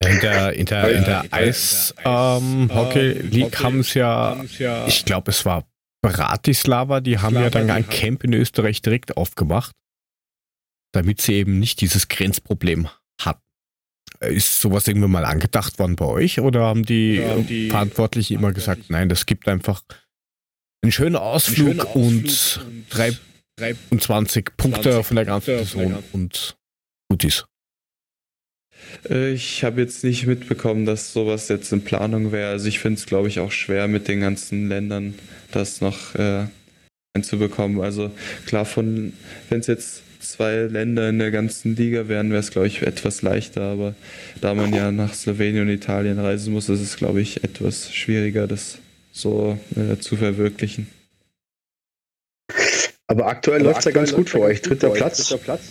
In 0.00 0.20
der, 0.20 0.52
in 0.52 0.66
der, 0.66 0.90
in 0.90 1.04
der 1.04 1.24
Eis-Hockey-League 1.30 3.58
ähm, 3.58 3.64
haben 3.64 3.80
es 3.80 3.94
ja, 3.94 4.36
ich 4.86 5.04
glaube, 5.04 5.30
es 5.30 5.44
war 5.46 5.66
Bratislava, 6.02 7.00
die 7.00 7.18
haben 7.18 7.34
ja 7.34 7.48
dann 7.48 7.70
ein 7.70 7.88
Camp 7.88 8.22
in 8.24 8.34
Österreich 8.34 8.82
direkt 8.82 9.16
aufgemacht, 9.16 9.72
damit 10.92 11.22
sie 11.22 11.34
eben 11.34 11.58
nicht 11.58 11.80
dieses 11.80 12.08
Grenzproblem 12.08 12.88
hatten. 13.20 13.40
Ist 14.20 14.60
sowas 14.60 14.86
irgendwann 14.86 15.12
mal 15.12 15.24
angedacht 15.24 15.78
worden 15.78 15.96
bei 15.96 16.04
euch 16.04 16.40
oder 16.40 16.60
haben 16.62 16.84
die, 16.84 17.14
ja, 17.16 17.36
die 17.36 17.70
Verantwortlichen 17.70 18.34
immer 18.34 18.52
gesagt, 18.52 18.90
nein, 18.90 19.08
das 19.08 19.24
gibt 19.24 19.48
einfach 19.48 19.82
einen 20.82 20.92
schönen 20.92 21.16
Ausflug, 21.16 21.68
einen 21.68 21.80
schönen 21.80 21.80
Ausflug 21.80 21.96
und, 21.96 22.60
und 22.66 22.84
23 23.90 24.50
Punkte 24.56 25.02
von 25.02 25.16
der 25.16 25.24
ganzen 25.24 25.58
Saison 25.58 26.02
und 26.12 26.56
gut 27.08 27.24
ist. 27.24 27.46
Äh, 29.08 29.32
ich 29.32 29.64
habe 29.64 29.80
jetzt 29.80 30.04
nicht 30.04 30.26
mitbekommen, 30.26 30.86
dass 30.86 31.12
sowas 31.12 31.48
jetzt 31.48 31.72
in 31.72 31.82
Planung 31.82 32.32
wäre. 32.32 32.50
Also 32.50 32.68
ich 32.68 32.78
finde 32.78 32.98
es, 32.98 33.06
glaube 33.06 33.28
ich, 33.28 33.40
auch 33.40 33.52
schwer 33.52 33.88
mit 33.88 34.08
den 34.08 34.20
ganzen 34.20 34.68
Ländern 34.68 35.14
das 35.52 35.80
noch 35.80 36.14
äh, 36.14 36.46
einzubekommen. 37.14 37.80
Also 37.80 38.10
klar, 38.46 38.64
von 38.64 39.12
wenn 39.48 39.60
es 39.60 39.66
jetzt 39.66 40.02
zwei 40.20 40.62
Länder 40.62 41.08
in 41.08 41.18
der 41.18 41.30
ganzen 41.30 41.76
Liga 41.76 42.08
wären, 42.08 42.30
wäre 42.30 42.40
es, 42.40 42.50
glaube 42.50 42.66
ich, 42.66 42.82
etwas 42.82 43.22
leichter. 43.22 43.62
Aber 43.62 43.94
da 44.40 44.54
man 44.54 44.72
ja 44.72 44.90
nach 44.90 45.14
Slowenien 45.14 45.62
und 45.62 45.68
Italien 45.68 46.18
reisen 46.18 46.52
muss, 46.52 46.68
ist 46.68 46.80
es, 46.80 46.96
glaube 46.96 47.20
ich, 47.20 47.44
etwas 47.44 47.92
schwieriger, 47.92 48.46
das 48.46 48.78
so 49.12 49.58
äh, 49.76 49.98
zu 49.98 50.16
verwirklichen. 50.16 50.88
Aber 53.06 53.26
aktuell 53.26 53.62
läuft 53.62 53.80
es 53.80 53.84
ja 53.84 53.90
ganz 53.92 54.12
gut 54.14 54.30
für 54.30 54.40
euch. 54.40 54.62
Dritter 54.62 54.90
Platz. 54.90 55.28
Dritter 55.28 55.42
Platz. 55.42 55.62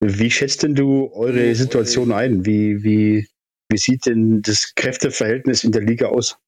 Wie 0.00 0.30
schätzt 0.30 0.62
denn 0.62 0.74
du 0.74 1.10
eure 1.12 1.54
Situation 1.54 2.10
ein? 2.10 2.46
Wie, 2.46 2.82
wie, 2.82 3.28
wie 3.68 3.78
sieht 3.78 4.06
denn 4.06 4.40
das 4.40 4.74
Kräfteverhältnis 4.74 5.62
in 5.62 5.72
der 5.72 5.82
Liga 5.82 6.06
aus? 6.06 6.38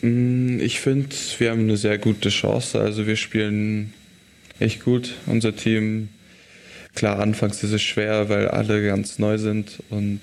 Mm, 0.00 0.58
ich 0.60 0.80
finde, 0.80 1.14
wir 1.38 1.50
haben 1.50 1.60
eine 1.60 1.76
sehr 1.76 1.98
gute 1.98 2.30
Chance. 2.30 2.80
Also 2.80 3.06
wir 3.06 3.16
spielen 3.16 3.92
echt 4.58 4.82
gut. 4.82 5.14
Unser 5.26 5.54
Team, 5.54 6.08
klar, 6.94 7.18
anfangs 7.18 7.62
ist 7.62 7.72
es 7.72 7.82
schwer, 7.82 8.30
weil 8.30 8.48
alle 8.48 8.84
ganz 8.86 9.18
neu 9.18 9.36
sind 9.36 9.82
und 9.90 10.20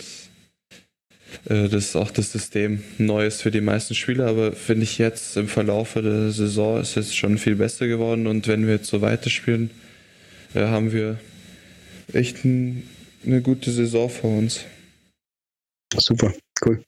äh, 1.45 1.69
das 1.69 1.85
ist 1.85 1.95
auch 1.95 2.09
das 2.09 2.31
System 2.31 2.83
neu 2.97 3.27
ist 3.27 3.43
für 3.43 3.51
die 3.51 3.61
meisten 3.61 3.93
Spieler. 3.93 4.27
Aber 4.27 4.53
finde 4.53 4.83
ich 4.83 4.97
jetzt 4.97 5.37
im 5.37 5.47
Verlauf 5.47 5.93
der 5.93 6.31
Saison 6.31 6.81
ist 6.81 6.97
es 6.97 7.15
schon 7.15 7.37
viel 7.37 7.55
besser 7.55 7.87
geworden 7.87 8.25
und 8.25 8.47
wenn 8.47 8.65
wir 8.65 8.75
jetzt 8.75 8.89
so 8.89 9.01
weiterspielen, 9.01 9.69
äh, 10.55 10.61
haben 10.61 10.91
wir 10.91 11.19
echt 12.13 12.43
ein, 12.45 12.89
eine 13.25 13.41
gute 13.41 13.71
Saison 13.71 14.09
vor 14.09 14.37
uns. 14.37 14.65
Super, 15.93 16.33
cool. 16.65 16.83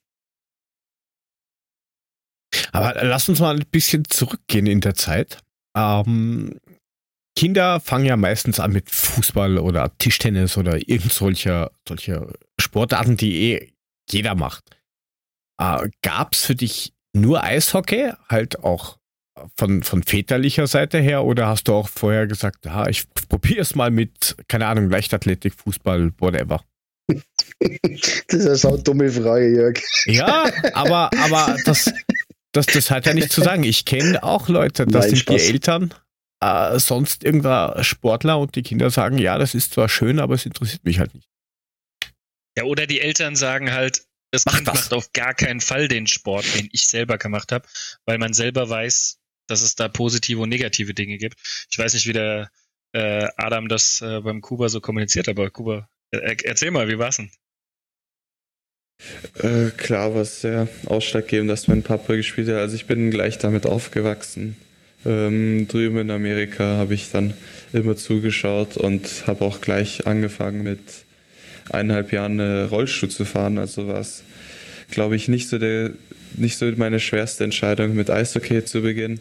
Aber 2.72 3.04
lass 3.04 3.30
uns 3.30 3.40
mal 3.40 3.56
ein 3.56 3.66
bisschen 3.70 4.06
zurückgehen 4.06 4.68
in 4.68 4.82
der 4.82 4.96
Zeit. 4.96 5.40
Ähm, 5.76 6.60
Kinder 7.38 7.80
fangen 7.80 8.06
ja 8.06 8.18
meistens 8.18 8.60
an 8.60 8.74
mit 8.74 8.90
Fußball 8.90 9.58
oder 9.58 9.98
Tischtennis 9.98 10.58
oder 10.58 10.78
irgend 10.88 11.12
solcher, 11.12 11.72
solcher 11.88 12.34
Sportarten, 12.60 13.18
die 13.18 13.54
eh 13.54 13.74
jeder 14.10 14.36
macht. 14.36 14.64
Äh, 15.60 15.90
Gab 16.02 16.34
es 16.34 16.46
für 16.46 16.56
dich 16.56 16.94
nur 17.14 17.44
Eishockey, 17.44 18.12
halt 18.30 18.64
auch 18.64 18.98
von, 19.58 19.84
von 19.84 20.04
väterlicher 20.04 20.68
Seite 20.68 21.00
her, 21.00 21.24
oder 21.24 21.48
hast 21.48 21.68
du 21.68 21.74
auch 21.74 21.88
vorher 21.88 22.28
gesagt, 22.28 22.66
ja, 22.66 22.88
ich 22.88 23.06
probiere 23.30 23.62
es 23.62 23.76
mal 23.76 23.92
mit, 23.92 24.36
keine 24.48 24.68
Ahnung, 24.68 24.90
Leichtathletik, 24.90 25.54
Fußball, 25.56 26.12
whatever? 26.20 26.64
Das 28.28 28.46
ist 28.46 28.66
eine 28.66 28.82
dumme 28.82 29.12
Frage, 29.12 29.54
Jörg. 29.54 29.80
Ja, 30.06 30.50
aber, 30.74 31.12
aber 31.20 31.58
das, 31.66 31.92
das, 32.54 32.66
das 32.66 32.90
hat 32.90 33.06
ja 33.06 33.14
nichts 33.14 33.36
zu 33.36 33.42
sagen. 33.42 33.64
Ich 33.64 33.86
kenne 33.86 34.24
auch 34.24 34.48
Leute, 34.48 34.86
das 34.88 35.02
Nein, 35.02 35.10
sind 35.10 35.20
Spaß. 35.20 35.36
die 35.36 35.48
Eltern, 35.48 35.94
äh, 36.40 36.80
sonst 36.80 37.24
irgendein 37.24 37.84
Sportler 37.84 38.40
und 38.40 38.56
die 38.56 38.64
Kinder 38.64 38.90
sagen, 38.90 39.18
ja, 39.18 39.38
das 39.38 39.54
ist 39.54 39.74
zwar 39.74 39.90
schön, 39.90 40.20
aber 40.20 40.34
es 40.34 40.46
interessiert 40.46 40.84
mich 40.86 41.00
halt 41.00 41.14
nicht. 41.14 41.30
Ja, 42.58 42.64
oder 42.64 42.88
die 42.88 43.00
Eltern 43.00 43.36
sagen 43.36 43.72
halt, 43.72 44.06
das 44.32 44.46
Kind 44.46 44.68
das. 44.68 44.76
macht 44.76 44.94
auf 44.94 45.14
gar 45.14 45.34
keinen 45.34 45.62
Fall 45.62 45.88
den 45.88 46.08
Sport, 46.08 46.46
den 46.56 46.70
ich 46.72 46.88
selber 46.88 47.18
gemacht 47.18 47.52
habe, 47.52 47.68
weil 48.06 48.18
man 48.18 48.34
selber 48.34 48.70
weiß, 48.70 49.21
dass 49.52 49.62
es 49.62 49.76
da 49.76 49.88
positive 49.88 50.42
und 50.42 50.50
negative 50.50 50.94
Dinge 50.94 51.18
gibt. 51.18 51.38
Ich 51.70 51.78
weiß 51.78 51.94
nicht, 51.94 52.08
wie 52.08 52.14
der 52.14 52.50
äh, 52.94 53.28
Adam 53.38 53.68
das 53.68 54.02
äh, 54.02 54.22
beim 54.22 54.42
Kuba 54.42 54.70
so 54.70 54.82
kommuniziert, 54.82 55.30
aber 55.30 55.50
Kuba, 55.50 55.90
äh, 56.12 56.36
erzähl 56.44 56.72
mal, 56.72 56.88
wie 56.88 56.98
war's 56.98 57.18
denn? 57.18 57.32
Äh, 59.40 59.72
klar 59.72 60.14
war 60.14 60.22
es 60.22 60.42
sehr 60.42 60.68
ausschlaggebend, 60.86 61.50
dass 61.50 61.68
mein 61.68 61.84
Papa 61.84 62.16
gespielt 62.16 62.48
hat. 62.50 62.56
Also 62.56 62.76
ich 62.76 62.86
bin 62.86 63.12
gleich 63.12 63.38
damit 63.38 63.66
aufgewachsen. 63.66 64.56
Ähm, 65.06 65.68
drüben 65.68 65.98
in 65.98 66.12
Amerika 66.12 66.64
habe 66.78 66.94
ich 66.94 67.10
dann 67.10 67.34
immer 67.74 67.96
zugeschaut 67.96 68.78
und 68.78 69.24
habe 69.26 69.46
auch 69.46 69.62
gleich 69.62 70.06
angefangen 70.06 70.62
mit 70.62 70.80
eineinhalb 71.72 72.12
Jahren 72.12 72.40
eine 72.40 72.70
Rollstuhl 72.70 73.10
zu 73.10 73.26
fahren. 73.26 73.58
Also 73.58 73.88
war 73.88 74.00
es, 74.00 74.24
glaube 74.92 75.16
ich, 75.16 75.28
nicht 75.28 75.50
so, 75.50 75.58
der, 75.58 75.92
nicht 76.36 76.58
so 76.58 76.72
meine 76.76 77.00
schwerste 77.00 77.44
Entscheidung, 77.44 77.96
mit 77.96 78.12
Eishockey 78.12 78.64
zu 78.66 78.82
beginnen. 78.82 79.20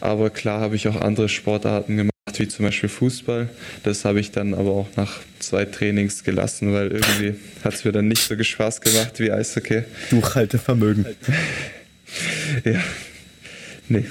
Aber 0.00 0.30
klar 0.30 0.60
habe 0.60 0.76
ich 0.76 0.88
auch 0.88 1.00
andere 1.00 1.28
Sportarten 1.28 1.96
gemacht, 1.96 2.10
wie 2.38 2.48
zum 2.48 2.64
Beispiel 2.64 2.88
Fußball. 2.88 3.48
Das 3.82 4.04
habe 4.04 4.20
ich 4.20 4.30
dann 4.30 4.54
aber 4.54 4.70
auch 4.70 4.88
nach 4.96 5.20
zwei 5.38 5.64
Trainings 5.64 6.24
gelassen, 6.24 6.72
weil 6.72 6.92
irgendwie 6.92 7.34
hat 7.64 7.74
es 7.74 7.84
mir 7.84 7.92
dann 7.92 8.08
nicht 8.08 8.22
so 8.22 8.42
Spaß 8.42 8.80
gemacht 8.80 9.18
wie 9.18 9.30
Eishockey. 9.30 9.82
Durchhaltevermögen. 10.10 11.06
ja. 12.64 12.80
Nee. 13.88 14.04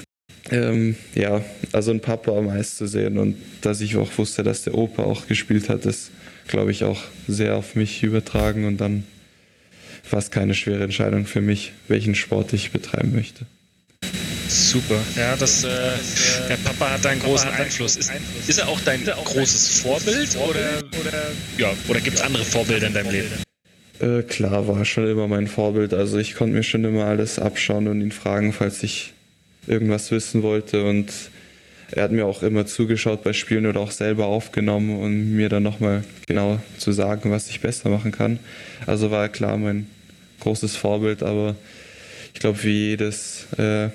Ähm, 0.50 0.96
ja, 1.14 1.42
also 1.72 1.90
ein 1.90 2.00
Papa 2.00 2.36
am 2.36 2.48
Eis 2.48 2.76
zu 2.76 2.86
sehen 2.86 3.18
und 3.18 3.36
dass 3.60 3.80
ich 3.80 3.96
auch 3.96 4.10
wusste, 4.18 4.42
dass 4.42 4.62
der 4.62 4.74
Opa 4.74 5.04
auch 5.04 5.26
gespielt 5.28 5.68
hat, 5.68 5.84
das 5.84 6.10
glaube 6.48 6.72
ich 6.72 6.82
auch 6.82 7.00
sehr 7.28 7.56
auf 7.56 7.76
mich 7.76 8.02
übertragen 8.02 8.64
und 8.64 8.78
dann 8.78 9.04
war 10.10 10.18
es 10.18 10.30
keine 10.30 10.54
schwere 10.54 10.82
Entscheidung 10.82 11.26
für 11.26 11.40
mich, 11.40 11.72
welchen 11.86 12.14
Sport 12.14 12.52
ich 12.52 12.72
betreiben 12.72 13.14
möchte. 13.14 13.46
Super. 14.50 15.00
Ja, 15.16 15.36
das, 15.36 15.62
äh, 15.62 15.68
der 16.48 16.56
Papa 16.56 16.90
hat 16.90 17.04
da 17.04 17.10
einen 17.10 17.20
großen 17.20 17.48
Einfluss. 17.50 17.96
Ist, 17.96 18.10
ist 18.48 18.58
er 18.58 18.68
auch 18.68 18.80
dein 18.80 19.04
großes 19.04 19.78
Vorbild 19.78 20.36
oder, 20.36 20.82
oder, 21.00 21.30
ja, 21.56 21.72
oder 21.86 22.00
gibt 22.00 22.16
es 22.16 22.22
andere 22.22 22.44
Vorbilder 22.44 22.88
in 22.88 22.94
deinem 22.94 23.10
Leben? 23.12 23.28
Äh, 24.00 24.22
klar, 24.22 24.66
war 24.66 24.84
schon 24.84 25.08
immer 25.08 25.28
mein 25.28 25.46
Vorbild. 25.46 25.94
Also 25.94 26.18
ich 26.18 26.34
konnte 26.34 26.56
mir 26.56 26.64
schon 26.64 26.84
immer 26.84 27.04
alles 27.04 27.38
abschauen 27.38 27.86
und 27.86 28.00
ihn 28.00 28.10
fragen, 28.10 28.52
falls 28.52 28.82
ich 28.82 29.12
irgendwas 29.68 30.10
wissen 30.10 30.42
wollte. 30.42 30.84
Und 30.84 31.12
er 31.92 32.02
hat 32.02 32.10
mir 32.10 32.26
auch 32.26 32.42
immer 32.42 32.66
zugeschaut 32.66 33.22
bei 33.22 33.32
Spielen 33.32 33.66
oder 33.66 33.78
auch 33.78 33.92
selber 33.92 34.26
aufgenommen 34.26 34.98
und 34.98 35.04
um 35.04 35.36
mir 35.36 35.48
dann 35.48 35.62
nochmal 35.62 36.02
genau 36.26 36.60
zu 36.76 36.90
sagen, 36.90 37.30
was 37.30 37.48
ich 37.50 37.60
besser 37.60 37.88
machen 37.88 38.10
kann. 38.10 38.40
Also 38.86 39.12
war 39.12 39.22
er 39.22 39.28
klar 39.28 39.56
mein 39.58 39.86
großes 40.40 40.74
Vorbild, 40.74 41.22
aber 41.22 41.54
ich 42.34 42.40
glaube, 42.40 42.62
wie 42.64 42.88
jedes 42.88 43.46
äh, 43.58 43.90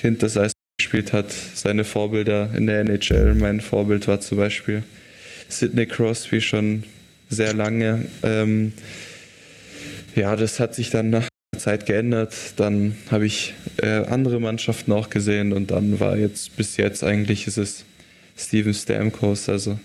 Kind, 0.00 0.22
das 0.22 0.36
Eis 0.36 0.52
gespielt 0.78 1.12
hat, 1.12 1.32
seine 1.32 1.84
Vorbilder 1.84 2.50
in 2.56 2.66
der 2.66 2.80
NHL. 2.80 3.34
Mein 3.34 3.60
Vorbild 3.60 4.06
war 4.06 4.20
zum 4.20 4.38
Beispiel 4.38 4.84
Sidney 5.48 5.86
Crosby 5.86 6.40
schon 6.40 6.84
sehr 7.28 7.52
lange. 7.52 8.06
Ähm, 8.22 8.72
ja, 10.14 10.36
das 10.36 10.60
hat 10.60 10.74
sich 10.76 10.90
dann 10.90 11.10
nach 11.10 11.28
der 11.52 11.60
Zeit 11.60 11.86
geändert. 11.86 12.34
Dann 12.56 12.96
habe 13.10 13.26
ich 13.26 13.54
äh, 13.82 14.04
andere 14.06 14.40
Mannschaften 14.40 14.92
auch 14.92 15.10
gesehen 15.10 15.52
und 15.52 15.72
dann 15.72 15.98
war 15.98 16.16
jetzt 16.16 16.56
bis 16.56 16.76
jetzt 16.76 17.02
eigentlich 17.02 17.48
ist 17.48 17.58
es 17.58 17.84
Steven 18.36 18.74
Stamkos. 18.74 19.48
Also 19.48 19.80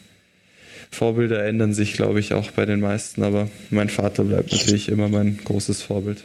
Vorbilder 0.92 1.44
ändern 1.44 1.74
sich, 1.74 1.94
glaube 1.94 2.20
ich, 2.20 2.34
auch 2.34 2.52
bei 2.52 2.68
den 2.68 2.82
meisten, 2.82 3.24
aber 3.24 3.50
mein 3.72 3.90
Vater 3.90 4.26
bleibt 4.26 4.52
natürlich 4.52 4.90
immer 4.90 5.10
mein 5.10 5.40
großes 5.44 5.82
Vorbild. 5.82 6.24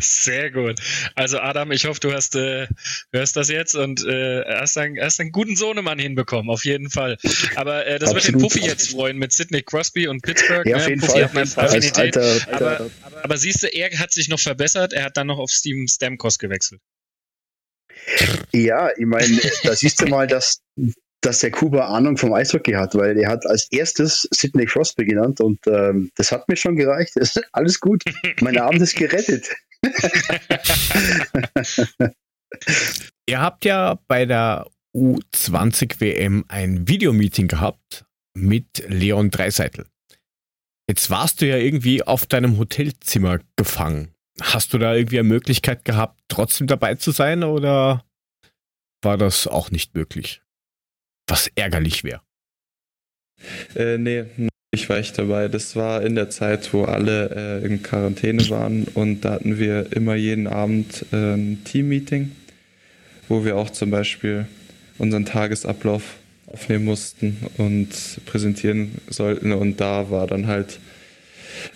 Sehr 0.00 0.50
gut. 0.50 0.78
Also 1.14 1.38
Adam, 1.38 1.72
ich 1.72 1.86
hoffe, 1.86 2.00
du 2.00 2.12
hast 2.12 2.36
äh, 2.36 2.66
hörst 3.12 3.36
das 3.36 3.48
jetzt 3.48 3.74
und 3.74 4.04
äh, 4.06 4.42
hast, 4.60 4.76
einen, 4.78 5.00
hast 5.00 5.20
einen 5.20 5.32
guten 5.32 5.56
Sohnemann 5.56 5.98
hinbekommen, 5.98 6.50
auf 6.50 6.64
jeden 6.64 6.90
Fall. 6.90 7.16
Aber 7.56 7.86
äh, 7.86 7.98
das 7.98 8.10
Absolut. 8.10 8.14
wird 8.14 8.34
den 8.34 8.42
Puffi 8.42 8.60
jetzt 8.66 8.90
freuen 8.90 9.18
mit 9.18 9.32
Sidney 9.32 9.62
Crosby 9.62 10.08
und 10.08 10.22
Pittsburgh. 10.22 10.66
Ja, 10.66 10.76
auf 10.76 10.84
ne? 10.84 10.90
jeden 10.90 11.00
Puffi 11.00 11.28
Fall. 11.28 11.42
Hat 11.42 11.58
Affinität. 11.58 12.16
Alter, 12.16 12.52
Alter, 12.52 12.52
aber, 12.52 12.90
aber 13.22 13.36
siehst 13.36 13.62
du, 13.62 13.66
er 13.68 13.90
hat 13.98 14.12
sich 14.12 14.28
noch 14.28 14.40
verbessert. 14.40 14.92
Er 14.92 15.04
hat 15.04 15.16
dann 15.16 15.26
noch 15.26 15.38
auf 15.38 15.50
Steven 15.50 15.88
Stamkos 15.88 16.38
gewechselt. 16.38 16.80
Ja, 18.52 18.90
ich 18.96 19.06
meine, 19.06 19.40
da 19.62 19.74
siehst 19.74 20.00
du 20.00 20.06
mal, 20.06 20.26
dass 20.26 20.60
dass 21.24 21.40
der 21.40 21.50
Kuba 21.50 21.88
Ahnung 21.88 22.16
vom 22.16 22.32
Eishockey 22.32 22.72
hat, 22.72 22.94
weil 22.94 23.18
er 23.18 23.30
hat 23.30 23.46
als 23.46 23.66
erstes 23.70 24.28
Sidney 24.30 24.66
Crosby 24.66 25.04
genannt 25.04 25.40
und 25.40 25.58
ähm, 25.66 26.10
das 26.16 26.32
hat 26.32 26.48
mir 26.48 26.56
schon 26.56 26.76
gereicht. 26.76 27.14
alles 27.52 27.80
gut. 27.80 28.02
Mein 28.40 28.58
Abend 28.58 28.82
ist 28.82 28.96
gerettet. 28.96 29.48
Ihr 33.26 33.40
habt 33.40 33.64
ja 33.64 33.98
bei 34.06 34.26
der 34.26 34.66
U20 34.94 36.00
WM 36.00 36.44
ein 36.48 36.86
Videomeeting 36.86 37.48
gehabt 37.48 38.04
mit 38.34 38.84
Leon 38.88 39.30
Dreiseitel. 39.30 39.86
Jetzt 40.88 41.10
warst 41.10 41.40
du 41.40 41.46
ja 41.46 41.56
irgendwie 41.56 42.02
auf 42.02 42.26
deinem 42.26 42.58
Hotelzimmer 42.58 43.38
gefangen. 43.56 44.14
Hast 44.40 44.74
du 44.74 44.78
da 44.78 44.94
irgendwie 44.94 45.18
eine 45.18 45.28
Möglichkeit 45.28 45.84
gehabt, 45.84 46.20
trotzdem 46.28 46.66
dabei 46.66 46.96
zu 46.96 47.12
sein 47.12 47.44
oder 47.44 48.04
war 49.02 49.16
das 49.16 49.46
auch 49.46 49.70
nicht 49.70 49.94
möglich? 49.94 50.43
Was 51.26 51.50
ärgerlich 51.54 52.04
wäre. 52.04 52.20
Äh, 53.74 53.98
nee, 53.98 54.24
ich 54.70 54.88
war 54.88 54.98
echt 54.98 55.18
dabei. 55.18 55.48
Das 55.48 55.76
war 55.76 56.02
in 56.02 56.14
der 56.14 56.30
Zeit, 56.30 56.72
wo 56.72 56.84
alle 56.84 57.62
äh, 57.62 57.66
in 57.66 57.82
Quarantäne 57.82 58.48
waren 58.50 58.84
und 58.94 59.22
da 59.24 59.32
hatten 59.32 59.58
wir 59.58 59.92
immer 59.92 60.14
jeden 60.14 60.46
Abend 60.46 61.06
äh, 61.12 61.34
ein 61.34 61.62
Team-Meeting, 61.64 62.32
wo 63.28 63.44
wir 63.44 63.56
auch 63.56 63.70
zum 63.70 63.90
Beispiel 63.90 64.46
unseren 64.98 65.24
Tagesablauf 65.24 66.16
aufnehmen 66.46 66.84
mussten 66.84 67.38
und 67.56 67.88
präsentieren 68.26 68.92
sollten 69.08 69.52
und 69.52 69.80
da 69.80 70.10
war 70.10 70.26
dann 70.26 70.46
halt 70.46 70.78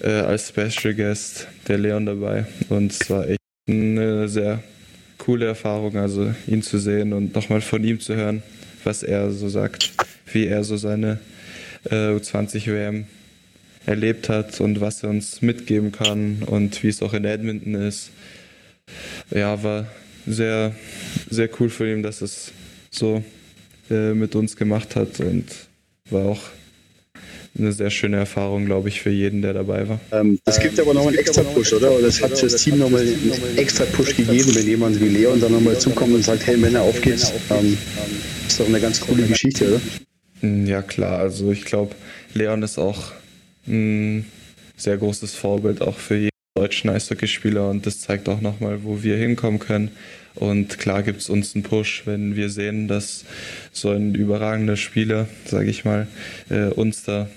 äh, 0.00 0.10
als 0.10 0.48
Special 0.48 0.94
Guest 0.94 1.48
der 1.66 1.78
Leon 1.78 2.06
dabei 2.06 2.46
und 2.68 2.92
es 2.92 3.10
war 3.10 3.28
echt 3.28 3.38
eine 3.68 4.28
sehr 4.28 4.62
coole 5.18 5.46
Erfahrung, 5.46 5.96
also 5.96 6.32
ihn 6.46 6.62
zu 6.62 6.78
sehen 6.78 7.12
und 7.12 7.34
nochmal 7.34 7.60
von 7.60 7.82
ihm 7.84 8.00
zu 8.00 8.14
hören, 8.14 8.42
was 8.84 9.02
er 9.02 9.30
so 9.30 9.48
sagt, 9.48 9.92
wie 10.32 10.46
er 10.46 10.64
so 10.64 10.76
seine 10.76 11.18
äh, 11.84 12.10
U20-WM 12.10 13.06
erlebt 13.86 14.28
hat 14.28 14.60
und 14.60 14.80
was 14.80 15.02
er 15.02 15.10
uns 15.10 15.40
mitgeben 15.40 15.92
kann 15.92 16.42
und 16.44 16.82
wie 16.82 16.88
es 16.88 17.02
auch 17.02 17.14
in 17.14 17.24
Edmonton 17.24 17.74
ist. 17.74 18.10
Ja, 19.30 19.62
war 19.62 19.86
sehr, 20.26 20.74
sehr 21.30 21.48
cool 21.58 21.70
für 21.70 21.90
ihn, 21.90 22.02
dass 22.02 22.20
es 22.20 22.52
so 22.90 23.22
äh, 23.90 24.12
mit 24.12 24.34
uns 24.34 24.56
gemacht 24.56 24.96
hat 24.96 25.20
und 25.20 25.46
war 26.10 26.26
auch 26.26 26.42
eine 27.58 27.72
sehr 27.72 27.90
schöne 27.90 28.16
Erfahrung, 28.16 28.66
glaube 28.66 28.88
ich, 28.88 29.00
für 29.00 29.10
jeden, 29.10 29.42
der 29.42 29.52
dabei 29.52 29.88
war. 29.88 30.00
Ähm, 30.12 30.38
das 30.44 30.60
gibt 30.60 30.78
aber 30.78 30.94
noch 30.94 31.06
einen 31.06 31.18
extra 31.18 31.42
Push, 31.42 31.72
oder? 31.72 31.92
Oder 31.92 32.06
das 32.06 32.22
hat 32.22 32.42
das 32.42 32.56
Team 32.56 32.78
nochmal 32.78 33.02
einen 33.02 33.58
extra 33.58 33.84
Push 33.84 34.16
gegeben, 34.16 34.54
wenn 34.54 34.66
jemand 34.66 35.00
wie 35.00 35.08
Leon 35.08 35.40
dann 35.40 35.52
nochmal 35.52 35.78
zukommt 35.78 36.14
und 36.14 36.24
sagt, 36.24 36.46
hey 36.46 36.56
Männer, 36.56 36.82
auf 36.82 37.00
geht's. 37.00 37.32
Ähm, 37.50 37.76
ist 38.46 38.60
doch 38.60 38.66
eine 38.66 38.80
ganz 38.80 39.00
coole 39.00 39.24
Geschichte, 39.24 39.68
oder? 39.68 39.80
Mm, 40.40 40.66
ja, 40.66 40.82
klar. 40.82 41.18
Also 41.18 41.50
ich 41.50 41.64
glaube, 41.64 41.94
Leon 42.34 42.62
ist 42.62 42.78
auch 42.78 43.12
ein 43.66 44.26
sehr 44.76 44.96
großes 44.96 45.34
Vorbild 45.34 45.82
auch 45.82 45.98
für 45.98 46.16
jeden 46.16 46.30
deutschen 46.54 46.90
Eishockeyspieler 46.90 47.68
und 47.70 47.86
das 47.86 48.00
zeigt 48.00 48.28
auch 48.28 48.40
nochmal, 48.40 48.82
wo 48.82 49.02
wir 49.02 49.16
hinkommen 49.16 49.58
können. 49.58 49.90
Und 50.34 50.78
klar 50.78 51.02
gibt 51.02 51.20
es 51.20 51.30
uns 51.30 51.54
einen 51.54 51.64
Push, 51.64 52.02
wenn 52.04 52.36
wir 52.36 52.48
sehen, 52.48 52.86
dass 52.86 53.24
so 53.72 53.90
ein 53.90 54.14
überragender 54.14 54.76
Spieler, 54.76 55.28
sage 55.44 55.70
ich 55.70 55.84
mal, 55.84 56.06
äh, 56.48 56.66
uns 56.66 57.02
da 57.02 57.28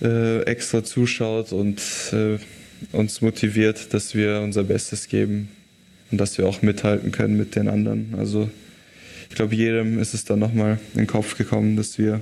äh, 0.00 0.42
extra 0.42 0.84
zuschaut 0.84 1.52
und 1.52 1.80
äh, 2.12 2.38
uns 2.92 3.20
motiviert, 3.20 3.92
dass 3.94 4.14
wir 4.14 4.40
unser 4.40 4.64
Bestes 4.64 5.08
geben 5.08 5.48
und 6.10 6.18
dass 6.18 6.38
wir 6.38 6.46
auch 6.46 6.62
mithalten 6.62 7.12
können 7.12 7.36
mit 7.36 7.56
den 7.56 7.68
anderen. 7.68 8.14
Also 8.18 8.50
ich 9.30 9.36
glaube, 9.36 9.54
jedem 9.54 9.98
ist 9.98 10.14
es 10.14 10.24
dann 10.24 10.38
nochmal 10.38 10.78
in 10.94 10.98
den 10.98 11.06
Kopf 11.06 11.36
gekommen, 11.36 11.76
dass 11.76 11.98
wir 11.98 12.20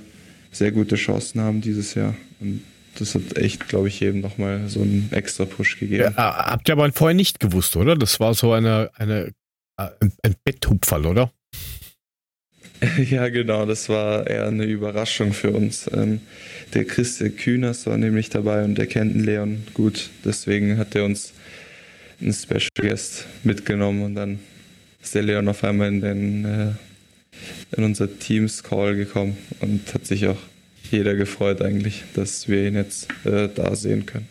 sehr 0.52 0.72
gute 0.72 0.96
Chancen 0.96 1.40
haben 1.40 1.60
dieses 1.60 1.94
Jahr. 1.94 2.14
Und 2.40 2.62
das 2.98 3.14
hat 3.14 3.36
echt, 3.36 3.68
glaube 3.68 3.88
ich, 3.88 4.00
jedem 4.00 4.20
nochmal 4.20 4.68
so 4.68 4.82
einen 4.82 5.08
extra 5.12 5.44
Push 5.44 5.78
gegeben. 5.78 6.14
Ja, 6.16 6.36
habt 6.46 6.68
ihr 6.68 6.72
aber 6.72 6.90
vorher 6.92 7.14
nicht 7.14 7.40
gewusst, 7.40 7.76
oder? 7.76 7.96
Das 7.96 8.20
war 8.20 8.34
so 8.34 8.52
eine, 8.52 8.90
eine 8.94 9.32
äh, 9.80 9.88
ein 10.22 10.34
Betthupferl, 10.44 11.06
oder? 11.06 11.32
Ja, 13.10 13.28
genau, 13.28 13.66
das 13.66 13.88
war 13.88 14.26
eher 14.26 14.46
eine 14.46 14.64
Überraschung 14.64 15.32
für 15.32 15.50
uns. 15.50 15.88
Ähm, 15.92 16.20
der 16.74 16.84
Christian 16.84 17.36
Kühners 17.36 17.86
war 17.86 17.98
nämlich 17.98 18.30
dabei 18.30 18.64
und 18.64 18.76
der 18.76 18.86
kennt 18.86 19.14
den 19.14 19.24
Leon 19.24 19.66
gut. 19.74 20.10
Deswegen 20.24 20.78
hat 20.78 20.94
er 20.94 21.04
uns 21.04 21.32
einen 22.20 22.32
Special 22.32 22.68
Guest 22.76 23.26
mitgenommen 23.44 24.02
und 24.02 24.14
dann 24.14 24.40
ist 25.02 25.14
der 25.14 25.22
Leon 25.22 25.48
auf 25.48 25.64
einmal 25.64 25.88
in, 25.88 26.00
den, 26.00 26.44
äh, 26.44 27.76
in 27.76 27.84
unser 27.84 28.18
Teams 28.18 28.62
Call 28.62 28.96
gekommen 28.96 29.36
und 29.60 29.92
hat 29.94 30.06
sich 30.06 30.26
auch 30.26 30.38
jeder 30.90 31.14
gefreut 31.14 31.62
eigentlich, 31.62 32.04
dass 32.14 32.48
wir 32.48 32.66
ihn 32.66 32.74
jetzt 32.74 33.08
äh, 33.24 33.48
da 33.54 33.74
sehen 33.76 34.06
können. 34.06 34.28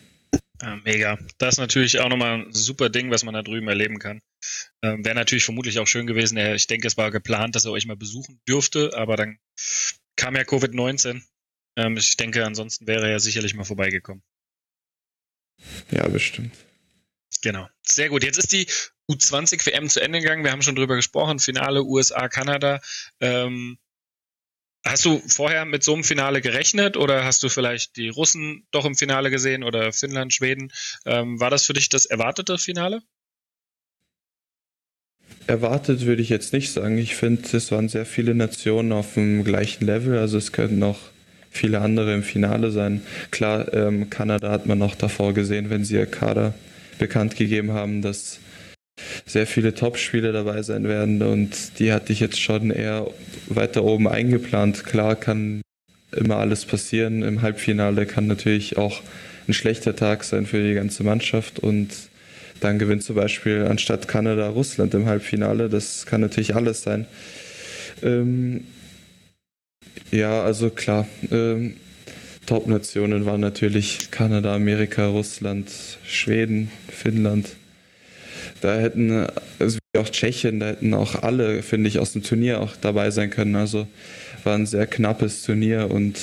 Ja, 0.62 0.78
mega. 0.84 1.18
Das 1.38 1.54
ist 1.54 1.58
natürlich 1.58 2.00
auch 2.00 2.08
nochmal 2.08 2.40
ein 2.40 2.52
super 2.52 2.90
Ding, 2.90 3.10
was 3.10 3.24
man 3.24 3.34
da 3.34 3.42
drüben 3.42 3.68
erleben 3.68 3.98
kann. 3.98 4.20
Ähm, 4.82 5.04
Wäre 5.04 5.14
natürlich 5.14 5.44
vermutlich 5.44 5.78
auch 5.78 5.86
schön 5.86 6.06
gewesen. 6.06 6.36
Ich 6.38 6.66
denke, 6.66 6.86
es 6.86 6.96
war 6.96 7.10
geplant, 7.10 7.54
dass 7.54 7.64
er 7.64 7.72
euch 7.72 7.86
mal 7.86 7.96
besuchen 7.96 8.40
dürfte, 8.48 8.92
aber 8.94 9.16
dann 9.16 9.38
kam 10.16 10.36
ja 10.36 10.42
Covid-19. 10.42 11.22
Ähm, 11.76 11.96
ich 11.96 12.16
denke, 12.16 12.44
ansonsten 12.44 12.86
wäre 12.86 13.04
er 13.04 13.12
ja 13.12 13.18
sicherlich 13.18 13.54
mal 13.54 13.64
vorbeigekommen. 13.64 14.22
Ja, 15.90 16.08
bestimmt. 16.08 16.54
Genau. 17.42 17.68
Sehr 17.82 18.08
gut. 18.08 18.24
Jetzt 18.24 18.38
ist 18.38 18.52
die 18.52 18.66
U20 19.10 19.64
WM 19.66 19.88
zu 19.88 20.00
Ende 20.00 20.20
gegangen. 20.20 20.44
Wir 20.44 20.52
haben 20.52 20.62
schon 20.62 20.76
drüber 20.76 20.96
gesprochen. 20.96 21.38
Finale 21.38 21.82
USA, 21.82 22.28
Kanada. 22.28 22.80
Ähm, 23.20 23.78
hast 24.84 25.04
du 25.04 25.22
vorher 25.26 25.64
mit 25.64 25.82
so 25.82 25.94
einem 25.94 26.04
Finale 26.04 26.40
gerechnet 26.40 26.96
oder 26.96 27.24
hast 27.24 27.42
du 27.42 27.48
vielleicht 27.48 27.96
die 27.96 28.08
Russen 28.08 28.66
doch 28.70 28.84
im 28.84 28.94
Finale 28.94 29.30
gesehen 29.30 29.64
oder 29.64 29.92
Finnland, 29.92 30.34
Schweden? 30.34 30.72
Ähm, 31.06 31.40
war 31.40 31.50
das 31.50 31.64
für 31.64 31.72
dich 31.72 31.88
das 31.88 32.06
erwartete 32.06 32.58
Finale? 32.58 33.02
Erwartet 35.50 36.06
würde 36.06 36.22
ich 36.22 36.28
jetzt 36.28 36.52
nicht 36.52 36.70
sagen. 36.70 36.96
Ich 36.96 37.16
finde, 37.16 37.42
es 37.56 37.72
waren 37.72 37.88
sehr 37.88 38.06
viele 38.06 38.36
Nationen 38.36 38.92
auf 38.92 39.14
dem 39.14 39.42
gleichen 39.42 39.84
Level. 39.84 40.16
Also 40.16 40.38
es 40.38 40.52
könnten 40.52 40.78
noch 40.78 41.00
viele 41.50 41.80
andere 41.80 42.14
im 42.14 42.22
Finale 42.22 42.70
sein. 42.70 43.02
Klar, 43.32 43.74
ähm, 43.74 44.10
Kanada 44.10 44.48
hat 44.52 44.66
man 44.66 44.78
noch 44.78 44.94
davor 44.94 45.34
gesehen, 45.34 45.68
wenn 45.68 45.82
sie 45.82 45.96
ihr 45.96 46.06
Kader 46.06 46.54
bekannt 47.00 47.34
gegeben 47.34 47.72
haben, 47.72 48.00
dass 48.00 48.38
sehr 49.26 49.44
viele 49.44 49.74
Top-Spiele 49.74 50.30
dabei 50.30 50.62
sein 50.62 50.84
werden 50.84 51.20
und 51.20 51.80
die 51.80 51.92
hatte 51.92 52.12
ich 52.12 52.20
jetzt 52.20 52.40
schon 52.40 52.70
eher 52.70 53.08
weiter 53.48 53.82
oben 53.82 54.06
eingeplant. 54.06 54.84
Klar 54.84 55.16
kann 55.16 55.62
immer 56.12 56.36
alles 56.36 56.64
passieren. 56.64 57.24
Im 57.24 57.42
Halbfinale 57.42 58.06
kann 58.06 58.28
natürlich 58.28 58.78
auch 58.78 59.02
ein 59.48 59.54
schlechter 59.54 59.96
Tag 59.96 60.22
sein 60.22 60.46
für 60.46 60.62
die 60.62 60.74
ganze 60.74 61.02
Mannschaft 61.02 61.58
und 61.58 61.88
dann 62.60 62.78
gewinnt 62.78 63.02
zum 63.02 63.16
Beispiel 63.16 63.66
anstatt 63.68 64.08
Kanada 64.08 64.48
Russland 64.48 64.94
im 64.94 65.06
Halbfinale. 65.06 65.68
Das 65.68 66.06
kann 66.06 66.20
natürlich 66.20 66.54
alles 66.54 66.82
sein. 66.82 67.06
Ähm, 68.02 68.64
ja, 70.10 70.42
also 70.42 70.70
klar. 70.70 71.06
Ähm, 71.30 71.76
Top-Nationen 72.46 73.26
waren 73.26 73.40
natürlich 73.40 74.10
Kanada, 74.10 74.54
Amerika, 74.54 75.06
Russland, 75.06 75.70
Schweden, 76.04 76.70
Finnland. 76.88 77.50
Da 78.60 78.76
hätten, 78.78 79.26
also 79.58 79.78
wie 79.92 80.00
auch 80.00 80.08
Tschechien, 80.08 80.60
da 80.60 80.66
hätten 80.66 80.92
auch 80.94 81.22
alle, 81.22 81.62
finde 81.62 81.88
ich, 81.88 81.98
aus 81.98 82.12
dem 82.12 82.22
Turnier 82.22 82.60
auch 82.60 82.76
dabei 82.76 83.10
sein 83.10 83.30
können. 83.30 83.56
Also 83.56 83.86
war 84.44 84.54
ein 84.54 84.66
sehr 84.66 84.86
knappes 84.86 85.42
Turnier 85.42 85.90
und 85.90 86.18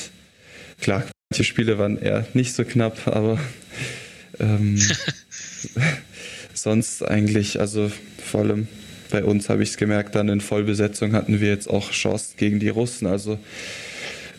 klar, 0.81 1.05
manche 1.31 1.43
Spiele 1.43 1.77
waren 1.77 1.97
eher 1.97 2.27
nicht 2.33 2.53
so 2.53 2.63
knapp, 2.63 3.07
aber 3.07 3.39
ähm, 4.39 4.79
sonst 6.57 7.03
eigentlich, 7.03 7.59
also 7.59 7.91
vor 8.23 8.41
allem 8.41 8.67
bei 9.09 9.23
uns 9.23 9.49
habe 9.49 9.63
ich 9.63 9.69
es 9.69 9.77
gemerkt, 9.77 10.15
dann 10.15 10.29
in 10.29 10.41
Vollbesetzung 10.41 11.13
hatten 11.13 11.39
wir 11.39 11.49
jetzt 11.49 11.69
auch 11.69 11.91
Chancen 11.91 12.37
gegen 12.37 12.59
die 12.59 12.69
Russen. 12.69 13.07
Also 13.07 13.39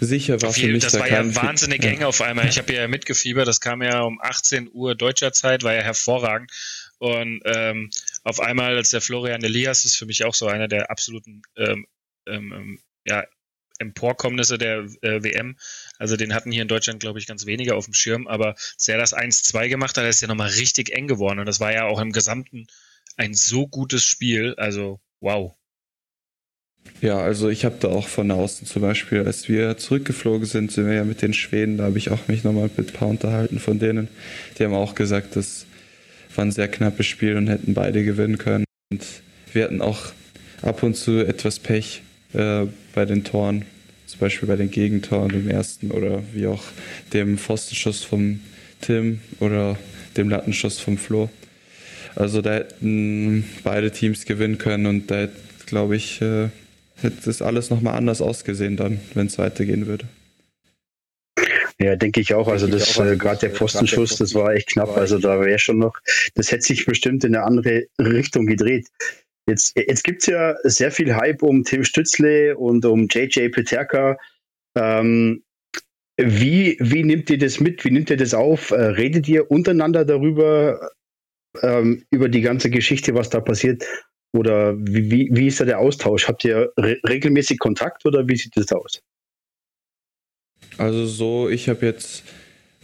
sicher 0.01 0.41
war 0.43 0.53
für 0.53 0.69
mich 0.69 0.85
Das 0.85 0.93
da 0.93 1.01
war 1.01 1.09
ja 1.11 1.35
wahnsinnig 1.35 1.85
eng 1.85 2.03
auf 2.03 2.21
einmal. 2.21 2.49
Ich 2.49 2.59
habe 2.59 2.73
ja 2.73 2.87
mitgefiebert, 2.89 3.49
das 3.49 3.61
kam 3.61 3.83
ja 3.83 4.03
um 4.03 4.21
18 4.21 4.71
Uhr 4.73 4.95
deutscher 4.95 5.33
Zeit, 5.33 5.63
war 5.63 5.75
ja 5.75 5.83
hervorragend. 5.83 6.51
Und 6.99 7.41
ähm, 7.45 7.91
auf 8.25 8.41
einmal, 8.41 8.77
als 8.77 8.91
der 8.91 9.01
Florian 9.01 9.43
Elias 9.43 9.85
ist 9.85 9.97
für 9.97 10.07
mich 10.07 10.25
auch 10.25 10.35
so 10.35 10.47
einer 10.47 10.69
der 10.69 10.91
absoluten 10.91 11.43
ähm, 11.57 11.87
ähm, 12.27 12.53
ähm 12.53 12.79
ja, 13.07 13.25
Emporkommnisse 13.79 14.59
der 14.59 14.87
äh, 15.03 15.23
WM. 15.23 15.57
Also 15.99 16.17
den 16.17 16.35
hatten 16.35 16.53
hier 16.53 16.63
in 16.63 16.69
Deutschland, 16.69 17.01
glaube 17.01 17.19
ich, 17.19 17.27
ganz 17.27 17.47
wenige 17.47 17.75
auf 17.75 17.85
dem 17.85 17.95
Schirm, 17.95 18.27
aber 18.27 18.55
als 18.75 18.89
er 18.89 18.99
das 18.99 19.15
1-2 19.15 19.69
gemacht 19.69 19.97
hat, 19.97 20.05
ist 20.05 20.21
ja 20.21 20.29
nochmal 20.29 20.51
richtig 20.51 20.93
eng 20.93 21.09
geworden. 21.09 21.41
Und 21.41 21.47
das 21.47 21.61
war 21.61 21.73
ja 21.73 21.85
auch 21.85 22.01
im 22.01 22.13
Gesamten 22.13 22.67
ein 23.17 23.35
so 23.35 23.67
gutes 23.67 24.05
Spiel. 24.05 24.55
Also, 24.57 25.01
wow. 25.21 25.55
Ja, 27.01 27.19
also 27.19 27.49
ich 27.49 27.65
habe 27.65 27.77
da 27.81 27.89
auch 27.89 28.09
von 28.09 28.31
außen 28.31 28.67
zum 28.67 28.83
Beispiel, 28.83 29.25
als 29.25 29.49
wir 29.49 29.77
zurückgeflogen 29.77 30.47
sind, 30.47 30.73
sind 30.73 30.87
wir 30.87 30.95
ja 30.95 31.05
mit 31.05 31.23
den 31.23 31.35
Schweden, 31.35 31.77
da 31.77 31.85
habe 31.85 31.99
ich 31.99 32.11
auch 32.11 32.29
mich 32.29 32.45
nochmal 32.45 32.71
mit 32.77 32.89
ein 32.89 32.93
paar 32.93 33.09
unterhalten 33.09 33.59
von 33.59 33.79
denen. 33.79 34.09
Die 34.59 34.65
haben 34.65 34.75
auch 34.75 34.95
gesagt, 34.95 35.37
das 35.37 35.67
war 36.35 36.45
ein 36.45 36.53
sehr 36.53 36.69
knappes 36.69 37.07
Spiel 37.07 37.37
und 37.37 37.49
hätten 37.49 37.75
beide 37.75 38.05
gewinnen 38.05 38.39
können. 38.39 38.65
Und 38.91 39.05
wir 39.53 39.65
hatten 39.65 39.83
auch 39.83 40.13
ab 40.63 40.83
und 40.83 40.97
zu 40.97 41.25
etwas 41.25 41.59
Pech 41.59 42.03
äh, 42.33 42.67
bei 42.95 43.05
den 43.05 43.25
Toren, 43.25 43.65
zum 44.09 44.21
Beispiel 44.21 44.49
bei 44.49 44.57
den 44.57 44.71
Gegentoren 44.71 45.31
im 45.31 45.51
ersten 45.51 45.91
oder 45.91 46.23
wie 46.33 46.47
auch 46.47 46.65
dem 47.13 47.37
Pfostenschuss 47.37 48.03
vom 48.03 48.41
Tim 48.81 49.21
oder 49.39 49.79
dem 50.17 50.31
Lattenschuss 50.31 50.81
vom 50.81 50.97
Flo. 50.97 51.29
Also 52.17 52.41
da 52.41 52.55
hätten 52.55 53.45
beide 53.63 53.93
Teams 53.93 54.25
gewinnen 54.25 54.59
können 54.59 54.87
und 54.87 55.11
da 55.11 55.21
hätte, 55.21 55.37
glaube 55.67 55.95
ich, 55.95 56.23
äh, 56.23 56.49
hätte 56.97 57.19
das 57.27 57.43
alles 57.43 57.71
nochmal 57.71 57.97
anders 57.97 58.23
ausgesehen 58.23 58.77
dann, 58.77 58.99
wenn 59.15 59.27
es 59.27 59.39
weitergehen 59.39 59.87
würde. 59.87 60.07
Ja, 61.79 61.95
denke 61.95 62.21
ich 62.21 62.35
auch. 62.35 62.49
Also 62.49 62.67
das 62.67 62.99
äh, 62.99 63.17
gerade 63.17 63.41
der 63.41 63.51
Pfostenschuss, 63.51 64.17
das 64.17 64.35
war 64.35 64.53
echt 64.55 64.69
knapp. 64.69 64.97
Also 64.97 65.19
da 65.19 65.41
wäre 65.41 65.59
schon 65.59 65.79
noch, 65.79 65.97
das 66.35 66.51
hätte 66.51 66.63
sich 66.63 66.87
bestimmt 66.87 67.25
in 67.25 67.37
eine 67.37 67.45
andere 67.45 67.85
Richtung 68.01 68.47
gedreht. 68.47 68.89
Jetzt, 69.49 69.75
jetzt 69.77 70.05
gibt 70.05 70.21
es 70.21 70.27
ja 70.27 70.57
sehr 70.65 70.93
viel 70.93 71.15
Hype 71.15 71.43
um 71.43 71.65
Tim 71.65 71.83
Stützle 71.83 72.57
und 72.57 72.85
um 72.85 73.09
JJ 73.09 73.49
Peterka. 73.49 74.19
Ähm, 74.77 75.43
wie, 76.19 76.77
wie 76.81 77.03
nimmt 77.03 77.31
ihr 77.31 77.39
das 77.39 77.59
mit? 77.59 77.83
Wie 77.85 77.91
nimmt 77.91 78.11
ihr 78.11 78.19
das 78.19 78.35
auf? 78.35 78.73
Äh, 78.73 78.77
redet 78.77 79.27
ihr 79.27 79.51
untereinander 79.51 80.05
darüber, 80.05 80.91
ähm, 81.63 82.05
über 82.11 82.29
die 82.29 82.43
ganze 82.43 82.69
Geschichte, 82.69 83.15
was 83.15 83.31
da 83.31 83.41
passiert? 83.41 83.87
Oder 84.37 84.77
wie, 84.79 85.11
wie, 85.11 85.31
wie 85.33 85.47
ist 85.47 85.61
da 85.61 85.65
der 85.65 85.79
Austausch? 85.79 86.29
Habt 86.29 86.45
ihr 86.45 86.71
re 86.77 86.99
regelmäßig 87.09 87.59
Kontakt 87.59 88.05
oder 88.05 88.29
wie 88.29 88.37
sieht 88.37 88.55
das 88.55 88.71
aus? 88.73 89.01
Also 90.77 91.07
so, 91.07 91.49
ich 91.49 91.71
habe 91.71 91.87
jetzt 91.87 92.25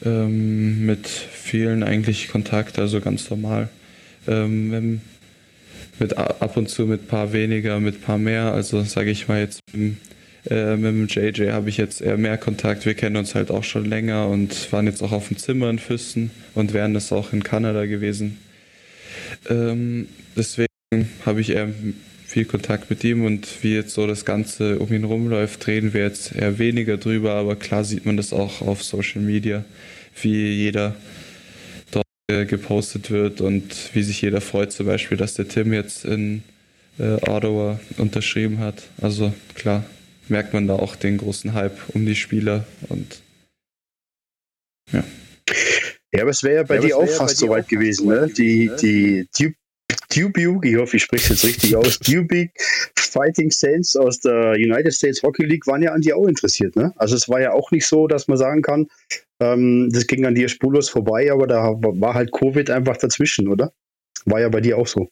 ähm, 0.02 0.86
mit 0.86 1.06
vielen 1.06 1.82
eigentlich 1.82 2.28
Kontakt, 2.28 2.78
also 2.78 3.02
ganz 3.02 3.28
normal. 3.28 3.68
Ähm, 4.26 5.02
mit 5.99 6.16
ab 6.16 6.57
und 6.57 6.68
zu 6.68 6.86
mit 6.86 7.09
paar 7.09 7.32
weniger, 7.32 7.80
mit 7.80 8.03
paar 8.03 8.18
mehr. 8.18 8.53
Also 8.53 8.82
sage 8.82 9.11
ich 9.11 9.28
mal 9.28 9.40
jetzt 9.40 9.61
äh, 10.51 10.76
mit 10.76 10.84
dem 10.84 11.07
JJ 11.07 11.53
habe 11.53 11.68
ich 11.70 11.76
jetzt 11.76 12.01
eher 12.01 12.18
mehr 12.18 12.36
Kontakt. 12.36 12.84
Wir 12.84 12.95
kennen 12.95 13.16
uns 13.16 13.34
halt 13.34 13.51
auch 13.51 13.64
schon 13.64 13.84
länger 13.84 14.28
und 14.28 14.72
waren 14.72 14.86
jetzt 14.86 15.03
auch 15.03 15.12
auf 15.12 15.28
dem 15.28 15.38
Zimmer 15.38 15.70
in 15.70 15.78
Füssen 15.78 16.30
und 16.55 16.72
wären 16.72 16.95
das 16.95 17.12
auch 17.12 17.32
in 17.32 17.42
Kanada 17.42 17.86
gewesen. 17.86 18.38
Ähm, 19.49 20.09
deswegen 20.36 20.68
habe 21.24 21.40
ich 21.40 21.51
eher 21.51 21.68
viel 22.26 22.45
Kontakt 22.45 22.90
mit 22.90 23.05
ihm 23.05 23.24
und 23.24 23.62
wie 23.62 23.74
jetzt 23.74 23.95
so 23.95 24.07
das 24.07 24.24
Ganze 24.24 24.78
um 24.80 24.92
ihn 24.92 25.05
rumläuft, 25.05 25.66
reden 25.66 25.95
wir 25.95 26.03
jetzt 26.03 26.34
eher 26.34 26.59
weniger 26.59 26.97
drüber, 26.97 27.34
aber 27.34 27.57
klar 27.57 27.84
sieht 27.84 28.07
man 28.07 28.16
das 28.16 28.32
auch 28.32 28.61
auf 28.61 28.82
Social 28.82 29.22
Media, 29.22 29.64
wie 30.20 30.53
jeder 30.53 30.97
äh, 32.31 32.47
gepostet 32.47 33.11
wird 33.11 33.41
und 33.41 33.95
wie 33.95 34.03
sich 34.03 34.22
jeder 34.22 34.41
freut, 34.41 34.72
zum 34.72 34.87
Beispiel, 34.87 35.16
dass 35.16 35.35
der 35.35 35.49
Tim 35.49 35.72
jetzt 35.72 36.05
in 36.05 36.43
äh, 36.99 37.14
Ottawa 37.29 37.79
unterschrieben 37.99 38.59
hat. 38.59 38.83
Also 39.01 39.33
klar, 39.55 39.85
merkt 40.29 40.55
man 40.55 40.66
da 40.66 40.75
auch 40.75 40.97
den 40.97 41.18
großen 41.18 41.55
Hype 41.55 41.79
um 41.95 42.07
die 42.07 42.16
Spieler 42.16 42.66
und 42.89 43.20
ja. 44.93 45.05
Ja, 46.12 46.22
aber 46.22 46.31
es 46.31 46.45
wäre 46.45 46.57
ja 46.57 46.62
bei 46.62 46.77
ja, 46.77 46.81
dir 46.81 46.97
auch 46.97 47.09
fast 47.09 47.39
so 47.39 47.49
weit 47.49 47.68
gewesen, 47.68 48.07
ne? 48.07 48.29
Die, 48.29 48.70
die, 48.81 49.29
die 49.37 49.57
Dubuque, 50.14 50.66
ich 50.66 50.76
hoffe, 50.76 50.96
ich 50.96 51.02
spreche 51.02 51.32
es 51.32 51.42
jetzt 51.42 51.44
richtig 51.44 51.76
aus, 51.76 51.98
Dubuque 52.00 52.50
Fighting 52.96 53.50
Saints 53.50 53.96
aus 53.96 54.20
der 54.20 54.52
United 54.52 54.92
States 54.92 55.22
Hockey 55.22 55.44
League 55.44 55.66
waren 55.66 55.82
ja 55.82 55.92
an 55.92 56.00
dir 56.00 56.16
auch 56.16 56.26
interessiert. 56.26 56.76
Ne? 56.76 56.92
Also 56.96 57.14
es 57.14 57.28
war 57.28 57.40
ja 57.40 57.52
auch 57.52 57.70
nicht 57.70 57.86
so, 57.86 58.06
dass 58.06 58.28
man 58.28 58.36
sagen 58.36 58.62
kann, 58.62 58.86
ähm, 59.40 59.90
das 59.92 60.06
ging 60.06 60.26
an 60.26 60.34
dir 60.34 60.48
spurlos 60.48 60.88
vorbei, 60.88 61.30
aber 61.30 61.46
da 61.46 61.74
war 61.80 62.14
halt 62.14 62.32
Covid 62.32 62.70
einfach 62.70 62.96
dazwischen, 62.96 63.48
oder? 63.48 63.72
War 64.24 64.40
ja 64.40 64.48
bei 64.48 64.60
dir 64.60 64.78
auch 64.78 64.86
so. 64.86 65.10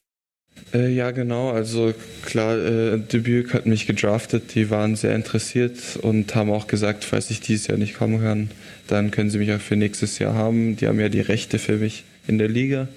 Äh, 0.75 0.89
ja, 0.89 1.11
genau. 1.11 1.51
Also 1.51 1.93
klar, 2.25 2.57
äh, 2.57 2.99
Dubuque 2.99 3.53
hat 3.53 3.67
mich 3.67 3.87
gedraftet. 3.87 4.55
Die 4.55 4.71
waren 4.71 4.97
sehr 4.97 5.15
interessiert 5.15 5.99
und 6.01 6.35
haben 6.35 6.51
auch 6.51 6.67
gesagt, 6.67 7.05
falls 7.05 7.31
ich 7.31 7.41
dieses 7.41 7.67
Jahr 7.67 7.79
nicht 7.79 7.97
kommen 7.97 8.21
kann, 8.21 8.51
dann 8.89 9.11
können 9.11 9.31
sie 9.31 9.39
mich 9.39 9.53
auch 9.53 9.61
für 9.61 9.77
nächstes 9.77 10.19
Jahr 10.19 10.35
haben. 10.35 10.77
Die 10.77 10.87
haben 10.87 11.01
ja 11.01 11.09
die 11.09 11.21
Rechte 11.21 11.59
für 11.59 11.77
mich 11.77 12.05
in 12.27 12.39
der 12.39 12.49
Liga. 12.49 12.89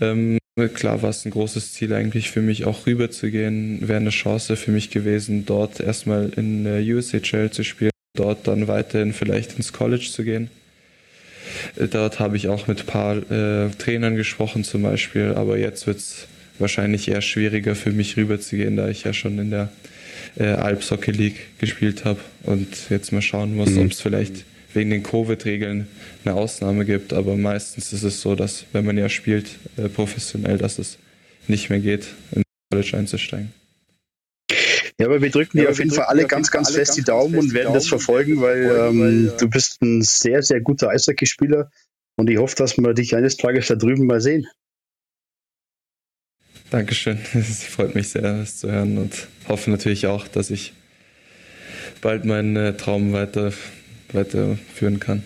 Ähm, 0.00 0.38
Klar 0.74 1.00
war 1.00 1.08
es 1.08 1.24
ein 1.24 1.30
großes 1.30 1.72
Ziel 1.72 1.94
eigentlich 1.94 2.30
für 2.30 2.42
mich 2.42 2.66
auch 2.66 2.86
rüber 2.86 3.10
zu 3.10 3.30
gehen. 3.30 3.88
Wäre 3.88 4.00
eine 4.00 4.10
Chance 4.10 4.56
für 4.56 4.70
mich 4.70 4.90
gewesen, 4.90 5.46
dort 5.46 5.80
erstmal 5.80 6.30
in 6.36 6.64
der 6.64 6.82
USHL 6.82 7.50
zu 7.50 7.64
spielen, 7.64 7.90
dort 8.14 8.46
dann 8.46 8.68
weiterhin 8.68 9.14
vielleicht 9.14 9.56
ins 9.56 9.72
College 9.72 10.10
zu 10.12 10.24
gehen. 10.24 10.50
Dort 11.76 12.20
habe 12.20 12.36
ich 12.36 12.48
auch 12.48 12.66
mit 12.66 12.80
ein 12.80 12.86
paar 12.86 13.16
äh, 13.16 13.70
Trainern 13.70 14.16
gesprochen 14.16 14.62
zum 14.62 14.82
Beispiel, 14.82 15.32
aber 15.34 15.56
jetzt 15.56 15.86
wird 15.86 15.98
es 15.98 16.26
wahrscheinlich 16.58 17.08
eher 17.08 17.22
schwieriger 17.22 17.74
für 17.74 17.92
mich 17.92 18.18
rüber 18.18 18.38
zu 18.38 18.56
gehen, 18.56 18.76
da 18.76 18.88
ich 18.88 19.04
ja 19.04 19.14
schon 19.14 19.38
in 19.38 19.50
der 19.50 19.72
äh, 20.38 20.44
Alps 20.44 20.90
Hockey 20.90 21.12
League 21.12 21.58
gespielt 21.60 22.04
habe 22.04 22.20
und 22.42 22.68
jetzt 22.90 23.10
mal 23.10 23.22
schauen 23.22 23.56
muss, 23.56 23.70
mhm. 23.70 23.86
ob 23.86 23.92
es 23.92 24.02
vielleicht 24.02 24.44
wegen 24.74 24.90
den 24.90 25.02
Covid-Regeln 25.02 25.88
eine 26.24 26.34
Ausnahme 26.34 26.84
gibt. 26.84 27.12
Aber 27.12 27.36
meistens 27.36 27.92
ist 27.92 28.02
es 28.02 28.20
so, 28.20 28.34
dass 28.34 28.64
wenn 28.72 28.84
man 28.84 28.98
ja 28.98 29.08
spielt 29.08 29.50
äh, 29.76 29.88
professionell, 29.88 30.58
dass 30.58 30.78
es 30.78 30.98
nicht 31.48 31.70
mehr 31.70 31.80
geht, 31.80 32.06
in 32.32 32.42
College 32.70 32.96
einzusteigen. 32.96 33.52
Ja, 34.98 35.06
aber 35.06 35.20
wir 35.20 35.30
drücken 35.30 35.58
ja, 35.58 35.64
dir 35.64 35.70
auf 35.70 35.78
jeden 35.78 35.90
Fall 35.90 36.04
alle 36.04 36.26
ganz, 36.26 36.50
ganz 36.50 36.70
fest 36.70 36.96
die 36.96 37.02
Daumen 37.02 37.36
und 37.36 37.54
werden 37.54 37.72
das 37.74 37.88
verfolgen, 37.88 38.40
weil 38.40 38.64
ähm, 38.64 39.32
du 39.38 39.48
bist 39.48 39.82
ein 39.82 40.02
sehr, 40.02 40.42
sehr 40.42 40.60
guter 40.60 40.90
Eishockeyspieler 40.90 41.70
und 42.16 42.30
ich 42.30 42.38
hoffe, 42.38 42.54
dass 42.56 42.76
wir 42.76 42.94
dich 42.94 43.16
eines 43.16 43.36
Tages 43.36 43.68
da 43.68 43.74
drüben 43.74 44.06
mal 44.06 44.20
sehen. 44.20 44.46
Dankeschön. 46.70 47.18
Es 47.34 47.64
freut 47.64 47.94
mich 47.94 48.10
sehr, 48.10 48.22
das 48.22 48.58
zu 48.58 48.70
hören 48.70 48.98
und 48.98 49.28
hoffe 49.48 49.70
natürlich 49.70 50.06
auch, 50.06 50.28
dass 50.28 50.50
ich 50.50 50.72
bald 52.00 52.24
meinen 52.24 52.76
Traum 52.78 53.12
weiter 53.12 53.52
weiterführen 54.14 55.00
kann. 55.00 55.22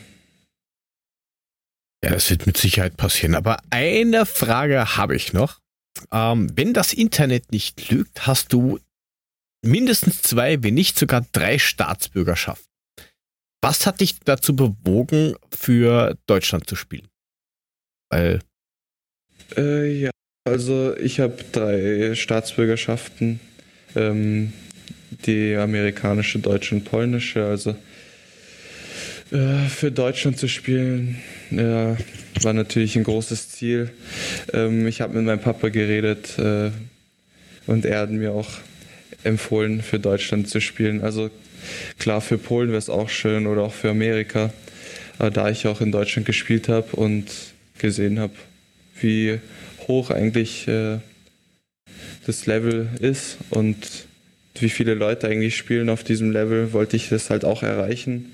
Ja, 2.04 2.10
das 2.10 2.30
wird 2.30 2.46
mit 2.46 2.56
Sicherheit 2.56 2.96
passieren. 2.96 3.34
Aber 3.34 3.58
eine 3.70 4.26
Frage 4.26 4.96
habe 4.96 5.16
ich 5.16 5.32
noch. 5.32 5.60
Ähm, 6.12 6.50
wenn 6.54 6.74
das 6.74 6.92
Internet 6.92 7.52
nicht 7.52 7.90
lügt, 7.90 8.26
hast 8.26 8.52
du 8.52 8.78
mindestens 9.64 10.22
zwei, 10.22 10.62
wenn 10.62 10.74
nicht 10.74 10.98
sogar 10.98 11.26
drei 11.32 11.58
Staatsbürgerschaften. 11.58 12.66
Was 13.62 13.86
hat 13.86 14.00
dich 14.00 14.20
dazu 14.20 14.54
bewogen, 14.54 15.34
für 15.50 16.16
Deutschland 16.26 16.68
zu 16.68 16.76
spielen? 16.76 17.08
Weil. 18.10 18.40
Äh, 19.56 20.02
ja, 20.02 20.10
Also 20.44 20.96
ich 20.96 21.18
habe 21.18 21.42
drei 21.50 22.14
Staatsbürgerschaften, 22.14 23.40
ähm, 23.96 24.52
die 25.10 25.56
amerikanische, 25.56 26.38
deutsche 26.38 26.76
und 26.76 26.84
polnische. 26.84 27.46
Also 27.46 27.74
äh, 29.30 29.68
für 29.68 29.90
Deutschland 29.90 30.38
zu 30.38 30.48
spielen 30.48 31.16
ja, 31.50 31.96
war 32.42 32.52
natürlich 32.52 32.96
ein 32.96 33.04
großes 33.04 33.50
Ziel. 33.50 33.90
Ähm, 34.52 34.86
ich 34.86 35.00
habe 35.00 35.14
mit 35.14 35.24
meinem 35.24 35.40
Papa 35.40 35.68
geredet 35.68 36.38
äh, 36.38 36.70
und 37.66 37.84
er 37.84 38.00
hat 38.00 38.10
mir 38.10 38.32
auch 38.32 38.48
empfohlen, 39.24 39.82
für 39.82 39.98
Deutschland 39.98 40.48
zu 40.48 40.60
spielen. 40.60 41.02
Also 41.02 41.30
klar, 41.98 42.20
für 42.20 42.38
Polen 42.38 42.68
wäre 42.68 42.78
es 42.78 42.88
auch 42.88 43.08
schön 43.08 43.46
oder 43.46 43.62
auch 43.62 43.72
für 43.72 43.90
Amerika. 43.90 44.52
Aber 45.18 45.30
da 45.30 45.50
ich 45.50 45.66
auch 45.66 45.80
in 45.80 45.92
Deutschland 45.92 46.26
gespielt 46.26 46.68
habe 46.68 46.94
und 46.96 47.26
gesehen 47.78 48.18
habe, 48.18 48.34
wie 49.00 49.40
hoch 49.88 50.10
eigentlich 50.10 50.68
äh, 50.68 50.98
das 52.26 52.46
Level 52.46 52.88
ist 53.00 53.38
und 53.50 53.76
wie 54.58 54.70
viele 54.70 54.94
Leute 54.94 55.28
eigentlich 55.28 55.56
spielen 55.56 55.90
auf 55.90 56.02
diesem 56.04 56.30
Level, 56.30 56.72
wollte 56.72 56.96
ich 56.96 57.08
das 57.08 57.30
halt 57.30 57.44
auch 57.44 57.62
erreichen. 57.62 58.32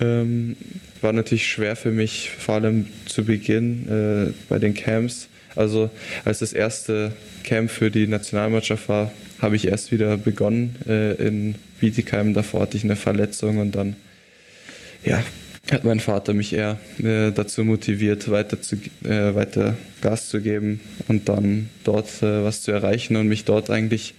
Ähm, 0.00 0.56
war 1.00 1.12
natürlich 1.12 1.48
schwer 1.48 1.76
für 1.76 1.90
mich, 1.90 2.30
vor 2.30 2.56
allem 2.56 2.86
zu 3.06 3.24
Beginn 3.24 3.88
äh, 3.88 4.32
bei 4.48 4.58
den 4.58 4.74
Camps. 4.74 5.28
Also 5.56 5.90
als 6.24 6.40
das 6.40 6.52
erste 6.52 7.12
Camp 7.42 7.70
für 7.70 7.90
die 7.90 8.06
Nationalmannschaft 8.06 8.88
war, 8.88 9.10
habe 9.40 9.56
ich 9.56 9.66
erst 9.66 9.90
wieder 9.90 10.16
begonnen 10.16 10.76
äh, 10.86 11.14
in 11.14 11.54
Bietigheim. 11.80 12.34
Davor 12.34 12.62
hatte 12.62 12.76
ich 12.76 12.84
eine 12.84 12.96
Verletzung 12.96 13.58
und 13.58 13.74
dann 13.74 13.96
ja, 15.04 15.24
hat 15.72 15.84
mein 15.84 16.00
Vater 16.00 16.34
mich 16.34 16.52
eher 16.52 16.78
äh, 17.02 17.30
dazu 17.32 17.64
motiviert, 17.64 18.30
weiter, 18.30 18.60
zu, 18.60 18.76
äh, 19.04 19.34
weiter 19.34 19.76
Gas 20.02 20.28
zu 20.28 20.40
geben 20.40 20.80
und 21.08 21.28
dann 21.28 21.70
dort 21.84 22.22
äh, 22.22 22.44
was 22.44 22.62
zu 22.62 22.70
erreichen 22.72 23.16
und 23.16 23.28
mich 23.28 23.44
dort 23.44 23.70
eigentlich 23.70 24.14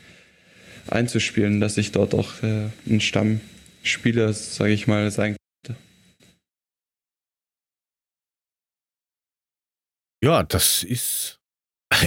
einzuspielen, 0.88 1.62
dass 1.62 1.78
ich 1.78 1.92
dort 1.92 2.16
auch 2.16 2.42
äh, 2.44 2.70
ein 2.90 3.02
Stammspieler, 3.02 4.34
sage 4.34 4.74
ich 4.74 4.88
mal, 4.88 5.12
sein 5.12 5.36
Ja, 10.24 10.44
das 10.44 10.84
ist, 10.84 11.40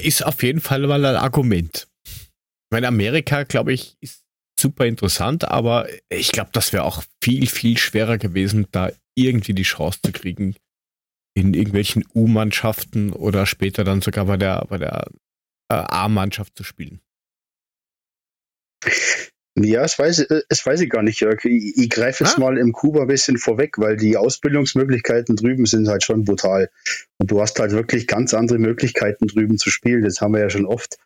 ist 0.02 0.24
auf 0.24 0.42
jeden 0.42 0.60
Fall 0.60 0.86
mal 0.86 1.04
ein 1.04 1.16
Argument. 1.16 1.88
Ich 2.06 2.70
meine, 2.70 2.88
Amerika, 2.88 3.42
glaube 3.42 3.72
ich, 3.72 3.96
ist 4.00 4.24
super 4.58 4.86
interessant, 4.86 5.46
aber 5.46 5.88
ich 6.08 6.32
glaube, 6.32 6.50
das 6.52 6.72
wäre 6.72 6.84
auch 6.84 7.02
viel, 7.22 7.46
viel 7.46 7.76
schwerer 7.76 8.18
gewesen, 8.18 8.66
da 8.70 8.90
irgendwie 9.16 9.52
die 9.52 9.62
Chance 9.62 10.00
zu 10.04 10.12
kriegen, 10.12 10.56
in 11.36 11.54
irgendwelchen 11.54 12.04
U-Mannschaften 12.14 13.12
oder 13.12 13.46
später 13.46 13.84
dann 13.84 14.00
sogar 14.00 14.24
bei 14.26 14.36
der, 14.36 14.64
bei 14.68 14.78
der 14.78 15.06
äh, 15.70 15.74
A-Mannschaft 15.74 16.56
zu 16.56 16.64
spielen. 16.64 17.00
Ja, 19.56 19.82
das 19.82 19.98
weiß, 19.98 20.26
das 20.48 20.66
weiß 20.66 20.80
ich 20.80 20.90
gar 20.90 21.02
nicht, 21.02 21.20
Jörg. 21.20 21.44
Ich, 21.44 21.76
ich 21.76 21.90
greife 21.90 22.24
jetzt 22.24 22.38
ah? 22.38 22.40
mal 22.40 22.58
im 22.58 22.72
Kuba 22.72 23.02
ein 23.02 23.06
bisschen 23.06 23.38
vorweg, 23.38 23.78
weil 23.78 23.96
die 23.96 24.16
Ausbildungsmöglichkeiten 24.16 25.36
drüben 25.36 25.64
sind 25.66 25.88
halt 25.88 26.02
schon 26.02 26.24
brutal. 26.24 26.70
Und 27.18 27.30
du 27.30 27.40
hast 27.40 27.60
halt 27.60 27.70
wirklich 27.70 28.08
ganz 28.08 28.34
andere 28.34 28.58
Möglichkeiten 28.58 29.28
drüben 29.28 29.56
zu 29.56 29.70
spielen. 29.70 30.02
Das 30.02 30.20
haben 30.20 30.34
wir 30.34 30.40
ja 30.40 30.50
schon 30.50 30.66
oft 30.66 30.98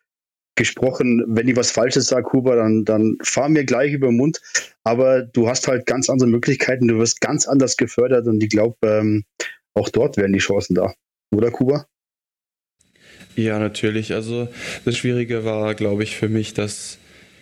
gesprochen. 0.58 1.24
Wenn 1.28 1.48
ich 1.48 1.56
was 1.56 1.70
Falsches 1.70 2.06
sage, 2.06 2.24
Kuba, 2.24 2.56
dann, 2.56 2.84
dann 2.86 3.16
fahr 3.22 3.50
mir 3.50 3.64
gleich 3.64 3.92
über 3.92 4.08
den 4.08 4.16
Mund. 4.16 4.40
Aber 4.82 5.22
du 5.22 5.48
hast 5.48 5.68
halt 5.68 5.84
ganz 5.84 6.08
andere 6.08 6.28
Möglichkeiten. 6.28 6.88
Du 6.88 6.98
wirst 6.98 7.20
ganz 7.20 7.46
anders 7.46 7.76
gefördert 7.76 8.26
und 8.26 8.42
ich 8.42 8.48
glaube, 8.48 8.76
ähm, 8.82 9.24
auch 9.74 9.90
dort 9.90 10.16
wären 10.16 10.32
die 10.32 10.38
Chancen 10.38 10.74
da. 10.74 10.94
Oder, 11.30 11.50
Kuba? 11.50 11.86
Ja, 13.36 13.58
natürlich. 13.58 14.14
Also 14.14 14.48
das 14.84 14.96
Schwierige 14.96 15.44
war, 15.44 15.74
glaube 15.74 16.02
ich, 16.02 16.16
für 16.16 16.28
mich, 16.28 16.54
dass 16.54 16.98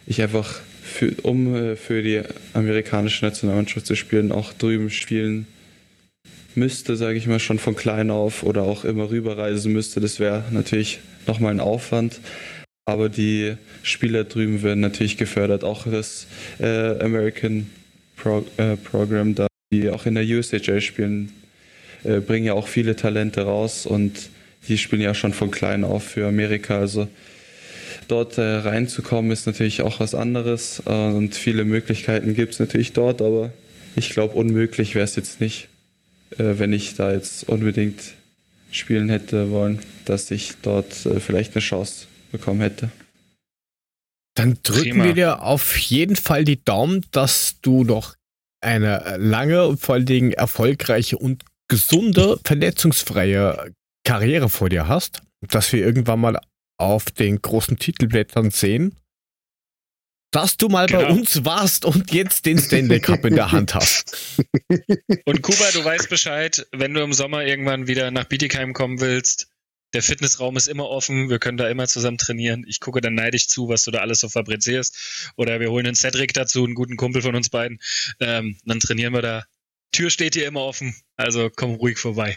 ich 0.07 0.21
einfach, 0.21 0.61
für, 0.87 1.13
um 1.23 1.55
äh, 1.55 1.77
für 1.77 2.03
die 2.03 2.23
amerikanische 2.55 3.25
Nationalmannschaft 3.25 3.87
zu 3.87 3.97
spielen, 3.97 4.33
auch 4.33 4.53
drüben 4.53 4.91
spielen 4.91 5.47
müsste, 6.55 6.97
sage 6.97 7.19
ich 7.19 7.27
mal, 7.27 7.39
schon 7.39 7.59
von 7.59 7.77
klein 7.77 8.11
auf 8.11 8.43
oder 8.43 8.63
auch 8.63 8.85
immer 8.85 9.11
rüberreisen 9.11 9.73
müsste. 9.73 10.01
Das 10.01 10.21
wäre 10.21 10.45
natürlich 10.51 11.01
nochmal 11.27 11.53
ein 11.53 11.61
Aufwand. 11.61 12.21
Aber 12.87 13.09
die 13.09 13.57
Spieler 13.83 14.25
drüben 14.25 14.63
werden 14.63 14.81
natürlich 14.81 15.17
gefördert. 15.17 15.65
Auch 15.65 15.87
das 15.87 16.27
äh, 16.61 16.99
American 17.01 17.69
Pro 18.17 18.47
äh, 18.57 18.77
Program, 18.77 19.35
da 19.35 19.49
die 19.73 19.91
auch 19.91 20.07
in 20.07 20.15
der 20.15 20.25
USHL 20.25 20.81
spielen, 20.81 21.33
äh, 22.05 22.21
bringen 22.21 22.47
ja 22.47 22.53
auch 22.55 22.69
viele 22.69 22.95
Talente 22.95 23.43
raus 23.43 23.87
und 23.87 24.31
die 24.69 24.79
spielen 24.79 25.03
ja 25.03 25.15
schon 25.15 25.33
von 25.33 25.51
klein 25.51 25.85
auf 25.85 26.05
für 26.05 26.29
Amerika. 26.29 26.79
Also 26.79 27.09
dort 28.09 28.39
äh, 28.39 28.43
reinzukommen 28.43 29.31
ist 29.31 29.47
natürlich 29.47 29.83
auch 29.83 30.01
was 30.01 30.15
anderes 30.15 30.83
äh, 30.87 30.91
und 30.91 31.35
viele 31.35 31.65
Möglichkeiten 31.65 32.35
gibt 32.35 32.55
es 32.55 32.61
natürlich 32.61 32.93
dort, 32.93 33.23
aber 33.23 33.51
ich 33.95 34.11
glaube, 34.11 34.35
unmöglich 34.35 34.95
wäre 34.95 35.05
es 35.05 35.17
jetzt 35.17 35.41
nicht, 35.41 35.69
äh, 36.39 36.55
wenn 36.59 36.73
ich 36.73 36.95
da 36.95 37.13
jetzt 37.13 37.49
unbedingt 37.49 38.01
spielen 38.71 39.09
hätte 39.09 39.51
wollen, 39.51 39.81
dass 40.05 40.31
ich 40.31 40.55
dort 40.63 40.93
vielleicht 40.93 41.55
eine 41.55 41.63
Chance 41.63 42.07
bekommen 42.33 42.61
hätte. 42.61 42.91
Dann 44.35 44.59
drücken 44.63 44.91
Prima. 44.91 45.05
wir 45.05 45.15
dir 45.15 45.43
auf 45.43 45.79
jeden 45.79 46.17
Fall 46.17 46.45
die 46.45 46.63
Daumen, 46.63 47.07
dass 47.11 47.57
du 47.63 47.85
noch 47.85 48.15
eine 48.61 49.17
lange 49.19 49.67
und 49.67 49.81
vor 49.81 49.95
allen 49.95 50.07
Dingen 50.07 50.33
erfolgreiche 50.33 51.17
und 51.17 51.45
gesunde, 51.69 52.39
verletzungsfreie 52.45 53.73
Karriere 54.05 54.49
vor 54.49 54.69
dir 54.69 54.89
hast. 54.89 55.23
Dass 55.41 55.73
wir 55.73 55.85
irgendwann 55.85 56.21
mal 56.21 56.39
auf 56.79 57.11
den 57.11 57.41
großen 57.41 57.79
Titelblättern 57.79 58.51
sehen, 58.51 58.97
dass 60.31 60.57
du 60.57 60.69
mal 60.69 60.87
genau. 60.87 61.01
bei 61.01 61.09
uns 61.09 61.45
warst 61.45 61.85
und 61.85 62.13
jetzt 62.13 62.47
den 62.47 62.59
Stanley 62.59 63.01
Cup 63.01 63.25
in 63.25 63.35
der 63.35 63.53
Hand 63.53 63.75
hast. 63.75 64.37
Und 65.25 65.43
Kuba, 65.43 65.71
du 65.73 65.85
weißt 65.85 66.11
Bescheid, 66.11 66.67
wenn 66.73 66.93
du 66.93 67.03
im 67.03 67.13
Sommer 67.13 67.45
irgendwann 67.45 67.87
wieder 67.87 68.11
nach 68.11 68.25
Bietigheim 68.25 68.73
kommen 68.73 69.01
willst, 69.01 69.49
der 69.95 70.03
Fitnessraum 70.03 70.57
ist 70.57 70.67
immer 70.67 70.91
offen, 70.91 71.31
wir 71.31 71.39
können 71.39 71.57
da 71.57 71.71
immer 71.71 71.87
zusammen 71.87 72.19
trainieren. 72.19 72.65
Ich 72.69 72.81
gucke 72.81 73.01
dann 73.01 73.15
neidisch 73.15 73.49
zu, 73.49 73.69
was 73.69 73.85
du 73.85 73.91
da 73.91 74.01
alles 74.01 74.21
so 74.21 74.29
fabrizierst. 74.29 75.33
Oder 75.37 75.59
wir 75.61 75.71
holen 75.71 75.87
einen 75.87 75.95
Cedric 75.95 76.35
dazu, 76.35 76.65
einen 76.65 76.75
guten 76.75 76.97
Kumpel 76.97 77.23
von 77.23 77.35
uns 77.35 77.49
beiden. 77.49 77.79
Ähm, 78.21 78.59
dann 78.65 78.81
trainieren 78.81 79.15
wir 79.15 79.23
da. 79.23 79.45
Tür 79.93 80.11
steht 80.11 80.35
hier 80.35 80.47
immer 80.47 80.63
offen, 80.63 80.95
also 81.17 81.51
komm 81.55 81.77
ruhig 81.77 81.99
vorbei. 81.99 82.37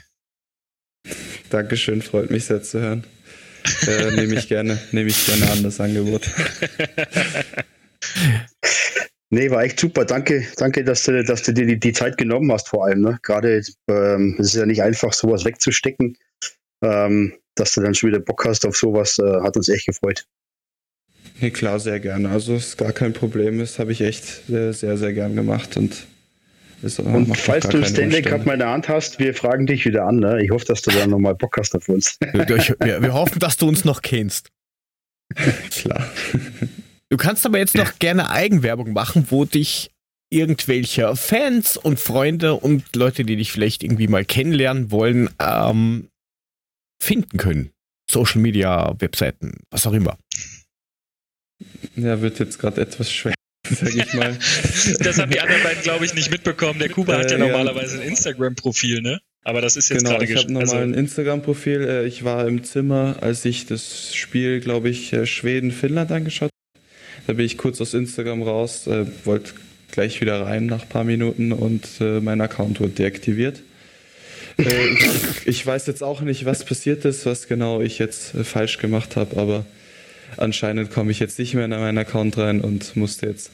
Dankeschön, 1.50 2.02
freut 2.02 2.30
mich 2.30 2.46
sehr 2.46 2.62
zu 2.62 2.80
hören. 2.80 3.04
Äh, 3.88 4.11
nehme 4.11 4.36
ich 4.36 4.47
gerne, 4.47 4.80
nehme 4.91 5.09
ich 5.09 5.26
gerne 5.26 5.49
an, 5.51 5.63
das 5.63 5.80
Angebot. 5.80 6.30
Nee, 9.32 9.51
war 9.51 9.63
echt 9.63 9.80
super. 9.80 10.05
Danke, 10.05 10.47
danke, 10.57 10.84
dass 10.84 11.03
du, 11.03 11.24
dass 11.24 11.43
du 11.43 11.53
dir 11.53 11.67
die, 11.67 11.80
die 11.80 11.93
Zeit 11.93 12.17
genommen 12.17 12.51
hast, 12.51 12.67
vor 12.67 12.86
allem. 12.86 13.01
Ne? 13.01 13.20
Gerade 13.22 13.61
ähm, 13.88 14.36
es 14.39 14.47
ist 14.47 14.55
ja 14.55 14.65
nicht 14.65 14.82
einfach, 14.82 15.13
sowas 15.13 15.45
wegzustecken. 15.45 16.17
Ähm, 16.84 17.34
dass 17.55 17.74
du 17.74 17.82
dann 17.82 17.93
schon 17.93 18.09
wieder 18.09 18.20
Bock 18.20 18.45
hast 18.45 18.65
auf 18.65 18.76
sowas, 18.76 19.20
äh, 19.20 19.41
hat 19.41 19.55
uns 19.55 19.70
echt 19.70 19.86
gefreut. 19.86 20.26
Nee, 21.41 21.51
klar, 21.51 21.80
sehr 21.80 21.99
gerne. 21.99 22.30
Also 22.30 22.55
ist 22.55 22.78
gar 22.78 22.93
kein 22.93 23.13
Problem. 23.13 23.59
Das 23.59 23.78
habe 23.80 23.91
ich 23.91 24.01
echt 24.01 24.47
sehr, 24.47 24.74
sehr, 24.74 24.97
sehr 24.97 25.13
gern 25.13 25.36
gemacht 25.36 25.78
und 25.78 26.07
und 26.82 27.38
falls 27.38 27.67
du 27.67 27.84
Stanley 27.84 28.21
Cup 28.21 28.45
mal 28.45 28.53
in 28.53 28.59
der 28.59 28.69
Hand 28.69 28.88
hast, 28.88 29.19
wir 29.19 29.34
fragen 29.34 29.65
dich 29.65 29.86
wieder 29.86 30.05
an. 30.05 30.17
Ne? 30.17 30.43
Ich 30.43 30.51
hoffe, 30.51 30.65
dass 30.65 30.82
du 30.82 30.91
dann 30.91 31.09
nochmal 31.09 31.36
Bock 31.36 31.57
hast 31.57 31.75
auf 31.75 31.89
uns. 31.89 32.17
wir, 32.34 32.47
wir, 33.01 33.13
hoffen, 33.13 33.39
dass 33.39 33.57
du 33.57 33.67
uns 33.67 33.84
noch 33.84 34.01
kennst. 34.01 34.49
Klar. 35.71 36.09
Du 37.09 37.17
kannst 37.17 37.45
aber 37.45 37.57
jetzt 37.57 37.75
noch 37.75 37.99
gerne 37.99 38.30
Eigenwerbung 38.30 38.93
machen, 38.93 39.27
wo 39.30 39.45
dich 39.45 39.91
irgendwelche 40.30 41.15
Fans 41.15 41.75
und 41.75 41.99
Freunde 41.99 42.55
und 42.55 42.95
Leute, 42.95 43.25
die 43.25 43.36
dich 43.36 43.51
vielleicht 43.51 43.84
irgendwie 43.84 44.07
mal 44.07 44.23
kennenlernen 44.23 44.91
wollen, 44.91 45.30
ähm, 45.39 46.09
finden 47.01 47.38
können. 47.38 47.71
Social 48.09 48.41
Media, 48.41 48.95
Webseiten, 48.99 49.57
was 49.71 49.86
auch 49.86 49.93
immer. 49.93 50.17
Ja, 51.95 52.21
wird 52.21 52.39
jetzt 52.39 52.59
gerade 52.59 52.82
etwas 52.82 53.11
schwer, 53.11 53.34
sag 53.70 53.95
ich 53.95 54.13
mal. 54.13 54.38
das 54.99 55.20
haben 55.20 55.32
die 55.32 55.39
anderen 55.39 55.63
beiden, 55.63 55.84
glaube 55.84 56.05
ich, 56.05 56.13
nicht 56.13 56.32
mitbekommen. 56.32 56.80
Der 56.80 56.89
Kuba 56.89 57.15
äh, 57.15 57.24
hat 57.24 57.32
ja, 57.32 57.38
ja 57.38 57.45
normalerweise 57.45 58.01
ein 58.01 58.07
Instagram-Profil, 58.07 59.01
ne? 59.01 59.20
Aber 59.43 59.61
das 59.61 59.78
ist 59.78 59.89
jetzt 59.89 59.99
genau, 59.99 60.11
gerade 60.17 60.26
ich 60.26 60.36
habe 60.36 60.51
nochmal 60.51 60.61
also 60.61 60.78
ein 60.78 60.93
Instagram-Profil. 60.93 61.82
Äh, 61.82 62.07
ich 62.07 62.24
war 62.24 62.47
im 62.47 62.63
Zimmer, 62.63 63.17
als 63.22 63.45
ich 63.45 63.65
das 63.65 64.15
Spiel, 64.15 64.59
glaube 64.59 64.89
ich, 64.89 65.13
äh, 65.13 65.26
Schweden-Finnland 65.26 66.11
angeschaut 66.11 66.49
habe. 66.51 66.84
Da 67.28 67.34
bin 67.34 67.45
ich 67.45 67.57
kurz 67.57 67.80
aus 67.80 67.93
Instagram 67.93 68.43
raus, 68.43 68.88
äh, 68.88 69.05
wollte 69.24 69.51
gleich 69.91 70.22
wieder 70.22 70.41
rein 70.41 70.65
nach 70.65 70.84
ein 70.84 70.89
paar 70.89 71.03
Minuten 71.03 71.51
und 71.51 71.99
mein 71.99 72.41
Account 72.41 72.80
wurde 72.80 72.91
deaktiviert. 72.91 73.63
Äh, 74.59 74.95
ich 75.45 75.65
weiß 75.65 75.88
jetzt 75.88 76.03
auch 76.03 76.22
nicht, 76.22 76.45
was 76.45 76.65
passiert 76.65 77.05
ist, 77.05 77.26
was 77.26 77.47
genau 77.47 77.82
ich 77.82 77.99
jetzt 77.99 78.36
äh, 78.36 78.43
falsch 78.43 78.78
gemacht 78.78 79.15
habe, 79.15 79.38
aber 79.38 79.65
anscheinend 80.38 80.91
komme 80.91 81.11
ich 81.11 81.20
jetzt 81.20 81.39
nicht 81.39 81.53
mehr 81.53 81.65
in 81.65 81.72
meinen 81.72 81.97
Account 81.97 82.38
rein 82.38 82.61
und 82.61 82.95
musste 82.95 83.28
jetzt 83.28 83.51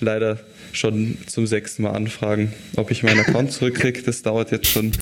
leider 0.00 0.38
schon 0.72 1.18
zum 1.26 1.46
sechsten 1.46 1.82
Mal 1.82 1.92
anfragen, 1.92 2.52
ob 2.76 2.90
ich 2.90 3.02
meinen 3.02 3.20
Account 3.20 3.52
zurückkriege. 3.52 4.02
Das 4.02 4.22
dauert 4.22 4.50
jetzt 4.50 4.66
schon 4.66 4.92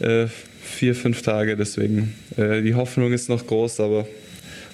äh, 0.00 0.26
vier, 0.62 0.94
fünf 0.94 1.22
Tage, 1.22 1.56
deswegen 1.56 2.14
äh, 2.36 2.62
die 2.62 2.74
Hoffnung 2.74 3.12
ist 3.12 3.28
noch 3.28 3.46
groß, 3.46 3.80
aber 3.80 4.06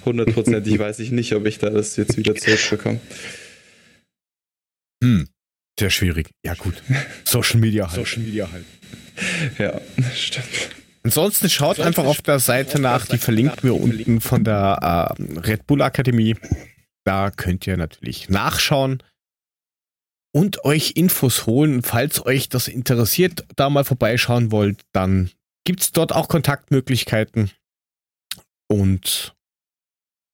hundertprozentig 0.05 0.79
weiß 0.79 0.99
ich 0.99 1.11
nicht, 1.11 1.33
ob 1.33 1.45
ich 1.45 1.57
da 1.57 1.69
das 1.69 1.95
jetzt 1.97 2.17
wieder 2.17 2.35
zurückbekomme. 2.35 2.99
Hm, 5.03 5.27
sehr 5.79 5.89
schwierig. 5.89 6.29
Ja 6.45 6.53
gut. 6.55 6.81
Social 7.23 7.59
Media 7.59 7.87
halt. 7.87 7.95
Social 7.95 8.23
Media 8.23 8.49
halt. 8.51 8.65
Ja, 9.57 9.81
stimmt. 10.13 10.45
Ansonsten 11.03 11.49
schaut 11.49 11.79
Ansonsten 11.79 11.87
einfach 11.87 12.05
auf 12.05 12.21
der 12.21 12.39
Seite 12.39 12.79
nach, 12.79 13.05
die 13.05 13.17
verlinkt 13.17 13.63
mir 13.63 13.73
unten 13.73 14.21
von 14.21 14.43
der 14.43 15.15
äh, 15.17 15.39
Red 15.39 15.65
Bull 15.65 15.81
Akademie. 15.81 16.35
Da 17.05 17.31
könnt 17.31 17.65
ihr 17.67 17.77
natürlich 17.77 18.29
nachschauen 18.29 19.01
und 20.31 20.63
euch 20.65 20.93
Infos 20.95 21.45
holen. 21.45 21.81
Falls 21.83 22.25
euch 22.25 22.49
das 22.49 22.67
interessiert, 22.67 23.45
da 23.55 23.69
mal 23.69 23.83
vorbeischauen 23.83 24.51
wollt, 24.51 24.81
dann 24.91 25.31
gibt 25.65 25.81
es 25.81 25.91
dort 25.91 26.13
auch 26.13 26.27
Kontaktmöglichkeiten. 26.27 27.51
Und 28.67 29.35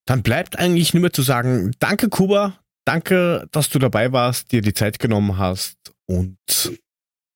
dann 0.05 0.23
bleibt 0.23 0.59
eigentlich 0.59 0.93
nur 0.93 1.01
mehr 1.01 1.13
zu 1.13 1.21
sagen, 1.21 1.71
danke 1.79 2.09
Kuba, 2.09 2.59
danke, 2.85 3.47
dass 3.51 3.69
du 3.69 3.79
dabei 3.79 4.11
warst, 4.11 4.51
dir 4.51 4.61
die 4.61 4.73
Zeit 4.73 4.99
genommen 4.99 5.37
hast 5.37 5.77
und 6.05 6.37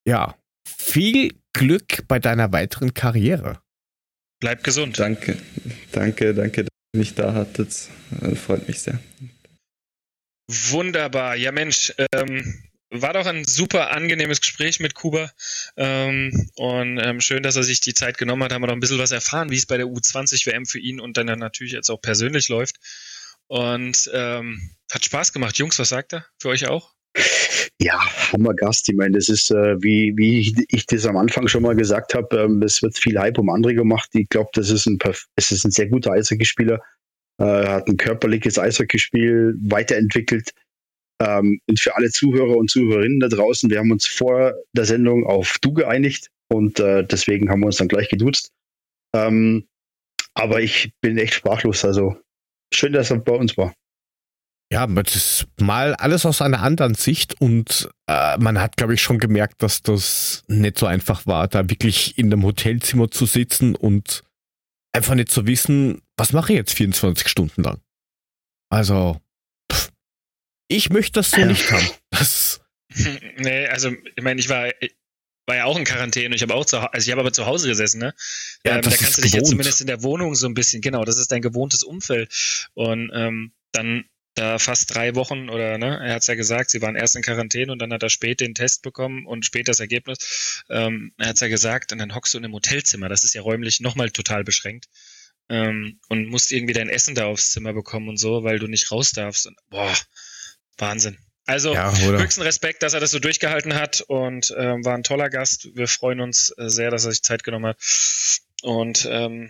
ja, 0.08 0.36
viel 0.68 1.36
Glück 1.54 2.08
bei 2.08 2.20
deiner 2.20 2.52
weiteren 2.52 2.94
Karriere. 2.94 3.60
Bleib 4.40 4.64
gesund. 4.64 4.98
Danke, 5.00 5.38
danke, 5.92 6.34
danke, 6.34 6.64
dass 6.64 6.72
ihr 6.94 7.00
mich 7.00 7.16
da 7.16 7.34
hattet. 7.34 7.90
Das 8.22 8.40
freut 8.40 8.68
mich 8.68 8.82
sehr. 8.82 9.00
Wunderbar. 10.50 11.36
Ja, 11.36 11.52
Mensch, 11.52 11.94
ähm, 12.12 12.64
war 12.90 13.14
doch 13.14 13.28
ein 13.28 13.46
super 13.46 13.92
angenehmes 13.92 14.42
Gespräch 14.42 14.80
mit 14.80 14.96
Kuba. 14.96 15.32
Ähm, 15.78 16.50
und 16.56 16.98
ähm, 16.98 17.22
schön, 17.22 17.44
dass 17.44 17.56
er 17.56 17.62
sich 17.62 17.82
die 17.82 17.94
Zeit 17.94 18.18
genommen 18.18 18.44
hat. 18.44 18.52
Haben 18.52 18.64
wir 18.64 18.68
noch 18.68 18.74
ein 18.74 18.80
bisschen 18.80 18.98
was 18.98 19.12
erfahren, 19.12 19.52
wie 19.52 19.58
es 19.58 19.68
bei 19.68 19.78
der 19.78 19.86
U20 19.86 20.48
WM 20.48 20.66
für 20.66 20.80
ihn 20.80 21.00
und 21.00 21.18
dann 21.18 21.28
natürlich 21.38 21.74
jetzt 21.74 21.92
auch 21.92 22.02
persönlich 22.02 22.50
läuft. 22.50 22.78
Und 23.46 24.10
ähm, 24.12 24.72
hat 24.92 25.06
Spaß 25.06 25.34
gemacht. 25.34 25.58
Jungs, 25.60 25.78
was 25.78 25.90
sagt 25.90 26.14
er? 26.14 26.26
Für 26.40 26.50
euch 26.50 26.68
auch? 26.68 26.94
Ja, 27.80 28.00
Hammergast. 28.34 28.90
Ich 28.90 28.96
meine, 28.96 29.18
das 29.18 29.30
ist, 29.30 29.52
äh, 29.52 29.82
wie, 29.82 30.14
wie 30.18 30.66
ich 30.70 30.86
das 30.88 31.06
am 31.06 31.18
Anfang 31.18 31.48
schon 31.48 31.62
mal 31.62 31.76
gesagt 31.76 32.16
habe, 32.16 32.38
ähm, 32.38 32.64
es 32.64 32.82
wird 32.82 32.98
viel 32.98 33.20
Hype 33.20 33.38
um 33.38 33.50
andere 33.50 33.76
gemacht. 33.76 34.10
Ich 34.14 34.30
glaube, 34.30 34.50
das 34.54 34.70
ist 34.72 34.88
ein, 34.88 34.98
es 35.36 35.52
ist 35.52 35.64
ein 35.64 35.72
sehr 35.72 35.88
guter 35.88 36.14
Eishockeyspieler. 36.14 36.82
Äh, 37.40 37.68
hat 37.68 37.88
ein 37.88 37.98
körperliches 37.98 38.60
Eishockeyspiel 38.60 39.56
weiterentwickelt. 39.62 40.52
Ähm, 41.22 41.60
und 41.68 41.80
für 41.80 41.96
alle 41.96 42.10
Zuhörer 42.10 42.56
und 42.56 42.70
Zuhörerinnen 42.70 43.20
da 43.20 43.28
draußen, 43.28 43.70
wir 43.70 43.80
haben 43.80 43.92
uns 43.92 44.06
vor 44.06 44.54
der 44.74 44.86
Sendung 44.86 45.26
auf 45.26 45.58
Du 45.62 45.74
geeinigt 45.74 46.30
und 46.50 46.80
äh, 46.80 47.04
deswegen 47.04 47.50
haben 47.50 47.62
wir 47.62 47.68
uns 47.68 47.78
dann 47.78 47.88
gleich 47.88 48.10
geduzt. 48.10 48.52
Ähm, 49.16 49.66
aber 50.34 50.62
ich 50.62 50.92
bin 51.02 51.18
echt 51.18 51.34
sprachlos. 51.34 51.84
Also 51.84 52.18
schön, 52.74 52.94
dass 52.94 53.12
er 53.12 53.18
bei 53.18 53.34
uns 53.34 53.58
war. 53.58 53.74
Ja, 54.72 54.86
das 54.86 55.16
ist 55.16 55.48
mal 55.60 55.96
alles 55.96 56.26
aus 56.26 56.42
einer 56.42 56.62
anderen 56.62 56.94
Sicht 56.94 57.42
und 57.42 57.90
äh, 58.08 58.38
man 58.38 58.62
hat, 58.62 58.78
glaube 58.78 58.94
ich, 58.94 59.02
schon 59.02 59.18
gemerkt, 59.18 59.64
dass 59.64 59.82
das 59.82 60.44
nicht 60.48 60.78
so 60.78 60.86
einfach 60.86 61.26
war, 61.26 61.48
da 61.48 61.70
wirklich 61.70 62.18
in 62.20 62.28
einem 62.28 62.44
Hotelzimmer 62.44 63.10
zu 63.10 63.26
sitzen 63.26 63.76
und 63.76 64.24
einfach 64.94 65.16
nicht 65.16 65.32
zu 65.32 65.46
wissen, 65.48 66.02
was 66.18 66.34
mache 66.34 66.54
ich 66.54 66.58
jetzt 66.58 66.74
24 66.74 67.28
Stunden 67.28 67.64
lang. 67.64 67.82
Also, 68.70 69.20
pff, 69.72 69.92
ich 70.68 70.90
möchte 70.90 71.14
das 71.14 71.32
so 71.32 71.44
nicht 71.44 71.72
haben. 71.72 71.88
Das 72.12 72.62
nee, 73.38 73.68
also 73.68 73.92
ich 74.16 74.24
meine, 74.24 74.40
ich 74.40 74.50
war, 74.50 74.72
war 75.46 75.56
ja 75.56 75.66
auch 75.66 75.78
in 75.78 75.84
Quarantäne. 75.84 76.36
Ich 76.36 76.42
habe 76.42 76.56
auch 76.56 76.66
zu 76.66 76.80
also 76.80 77.06
ich 77.06 77.12
habe 77.12 77.22
aber 77.22 77.34
zu 77.34 77.46
Hause 77.46 77.68
gesessen, 77.68 78.00
ne? 78.00 78.14
Ja, 78.66 78.76
ähm, 78.76 78.82
da 78.82 78.90
kannst 78.90 79.18
du 79.18 79.22
dich 79.22 79.32
gewohnt. 79.32 79.48
ja 79.48 79.52
zumindest 79.52 79.82
in 79.82 79.88
der 79.88 80.04
Wohnung 80.04 80.36
so 80.36 80.48
ein 80.48 80.54
bisschen, 80.54 80.82
genau, 80.82 81.06
das 81.06 81.18
ist 81.18 81.32
dein 81.32 81.42
gewohntes 81.42 81.84
Umfeld. 81.84 82.34
Und 82.74 83.12
ähm, 83.14 83.54
dann 83.72 84.06
da 84.40 84.58
fast 84.58 84.94
drei 84.94 85.16
Wochen 85.16 85.50
oder 85.50 85.78
ne, 85.78 86.00
er 86.02 86.14
hat 86.14 86.22
es 86.22 86.28
ja 86.28 86.36
gesagt, 86.36 86.70
sie 86.70 86.82
waren 86.82 86.96
erst 86.96 87.16
in 87.16 87.22
Quarantäne 87.22 87.72
und 87.72 87.80
dann 87.80 87.92
hat 87.92 88.04
er 88.04 88.10
spät 88.10 88.40
den 88.40 88.56
Test 88.56 88.82
bekommen 88.82 89.26
und 89.26 89.46
spät 89.46 89.68
das 89.68 89.80
Ergebnis. 89.80 90.64
Ähm, 90.70 91.14
er 91.18 91.28
hat 91.28 91.36
es 91.36 91.42
ja 91.42 91.48
gesagt, 91.48 91.92
und 91.92 92.00
dann 92.00 92.16
hockst 92.16 92.34
du 92.34 92.38
in 92.38 92.46
einem 92.46 92.54
Hotelzimmer, 92.54 93.10
das 93.10 93.24
ist 93.24 93.34
ja 93.34 93.42
räumlich 93.42 93.80
nochmal 93.82 94.10
total 94.12 94.44
beschränkt. 94.44 94.86
Ähm, 95.50 96.00
und 96.10 96.28
musst 96.28 96.52
irgendwie 96.52 96.74
dein 96.74 96.90
Essen 96.90 97.16
da 97.16 97.26
aufs 97.26 97.52
Zimmer 97.52 97.74
bekommen 97.74 98.08
und 98.08 98.18
so, 98.18 98.44
weil 98.44 98.60
du 98.60 98.68
nicht 98.68 98.92
raus 98.92 99.12
darfst. 99.12 99.48
Und, 99.48 99.58
boah, 99.70 99.94
Wahnsinn. 100.78 101.18
Also 101.48 101.74
ja, 101.74 101.92
höchsten 101.98 102.44
Respekt, 102.44 102.84
dass 102.84 102.94
er 102.94 103.00
das 103.00 103.10
so 103.10 103.18
durchgehalten 103.18 103.74
hat 103.74 104.02
und 104.02 104.54
ähm, 104.56 104.86
war 104.86 104.94
ein 104.94 105.02
toller 105.02 105.32
Gast. 105.32 105.70
Wir 105.74 105.88
freuen 105.88 106.22
uns 106.22 106.54
äh, 106.58 106.70
sehr, 106.70 106.92
dass 106.92 107.06
er 107.06 107.12
sich 107.12 107.24
Zeit 107.24 107.44
genommen 107.44 107.66
hat. 107.66 107.78
Und 108.62 109.08
ähm, 109.10 109.50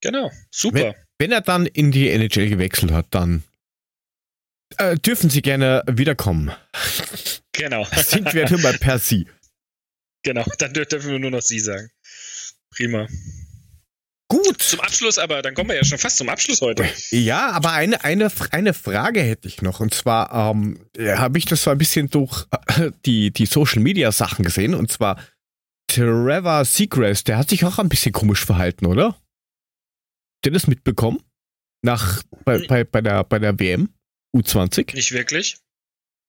genau, 0.00 0.32
super. 0.50 0.78
Wenn, 0.78 0.94
wenn, 1.18 1.32
er 1.32 1.40
dann 1.40 1.66
in 1.66 1.92
die 1.92 2.08
NHL 2.08 2.48
gewechselt 2.48 2.90
hat, 2.90 3.06
dann 3.10 3.44
äh, 4.78 4.96
dürfen 4.96 5.30
Sie 5.30 5.42
gerne 5.42 5.82
wiederkommen. 5.86 6.52
Genau. 7.52 7.86
Sind 7.96 8.32
wir 8.34 8.48
nur 8.50 8.60
mal 8.60 8.78
per 8.78 8.98
Sie. 8.98 9.26
Genau, 10.22 10.44
dann 10.58 10.72
dürfen 10.72 11.10
wir 11.10 11.18
nur 11.18 11.30
noch 11.30 11.42
Sie 11.42 11.60
sagen. 11.60 11.90
Prima. 12.70 13.06
Gut. 14.28 14.60
Zum 14.60 14.80
Abschluss 14.80 15.16
aber, 15.16 15.40
dann 15.40 15.54
kommen 15.54 15.70
wir 15.70 15.76
ja 15.76 15.84
schon 15.84 15.98
fast 15.98 16.18
zum 16.18 16.28
Abschluss 16.28 16.60
heute. 16.60 16.86
Ja, 17.10 17.50
aber 17.52 17.72
eine, 17.72 18.04
eine, 18.04 18.30
eine 18.50 18.74
Frage 18.74 19.22
hätte 19.22 19.48
ich 19.48 19.62
noch. 19.62 19.80
Und 19.80 19.94
zwar 19.94 20.52
ähm, 20.52 20.78
habe 20.98 21.38
ich 21.38 21.46
das 21.46 21.62
so 21.62 21.70
ein 21.70 21.78
bisschen 21.78 22.10
durch 22.10 22.46
äh, 22.66 22.90
die, 23.06 23.30
die 23.32 23.46
Social 23.46 23.80
Media 23.80 24.12
Sachen 24.12 24.44
gesehen. 24.44 24.74
Und 24.74 24.92
zwar 24.92 25.18
Trevor 25.88 26.66
Seagrass, 26.66 27.24
der 27.24 27.38
hat 27.38 27.48
sich 27.48 27.64
auch 27.64 27.78
ein 27.78 27.88
bisschen 27.88 28.12
komisch 28.12 28.44
verhalten, 28.44 28.84
oder? 28.84 29.06
Habt 29.06 30.46
ihr 30.46 30.52
das 30.52 30.66
mitbekommen? 30.66 31.20
Nach, 31.82 32.22
bei, 32.44 32.58
bei, 32.66 32.84
bei, 32.84 33.00
der, 33.00 33.24
bei 33.24 33.38
der 33.38 33.58
WM 33.58 33.88
U20? 34.34 34.94
Nicht 34.94 35.12
wirklich. 35.12 35.56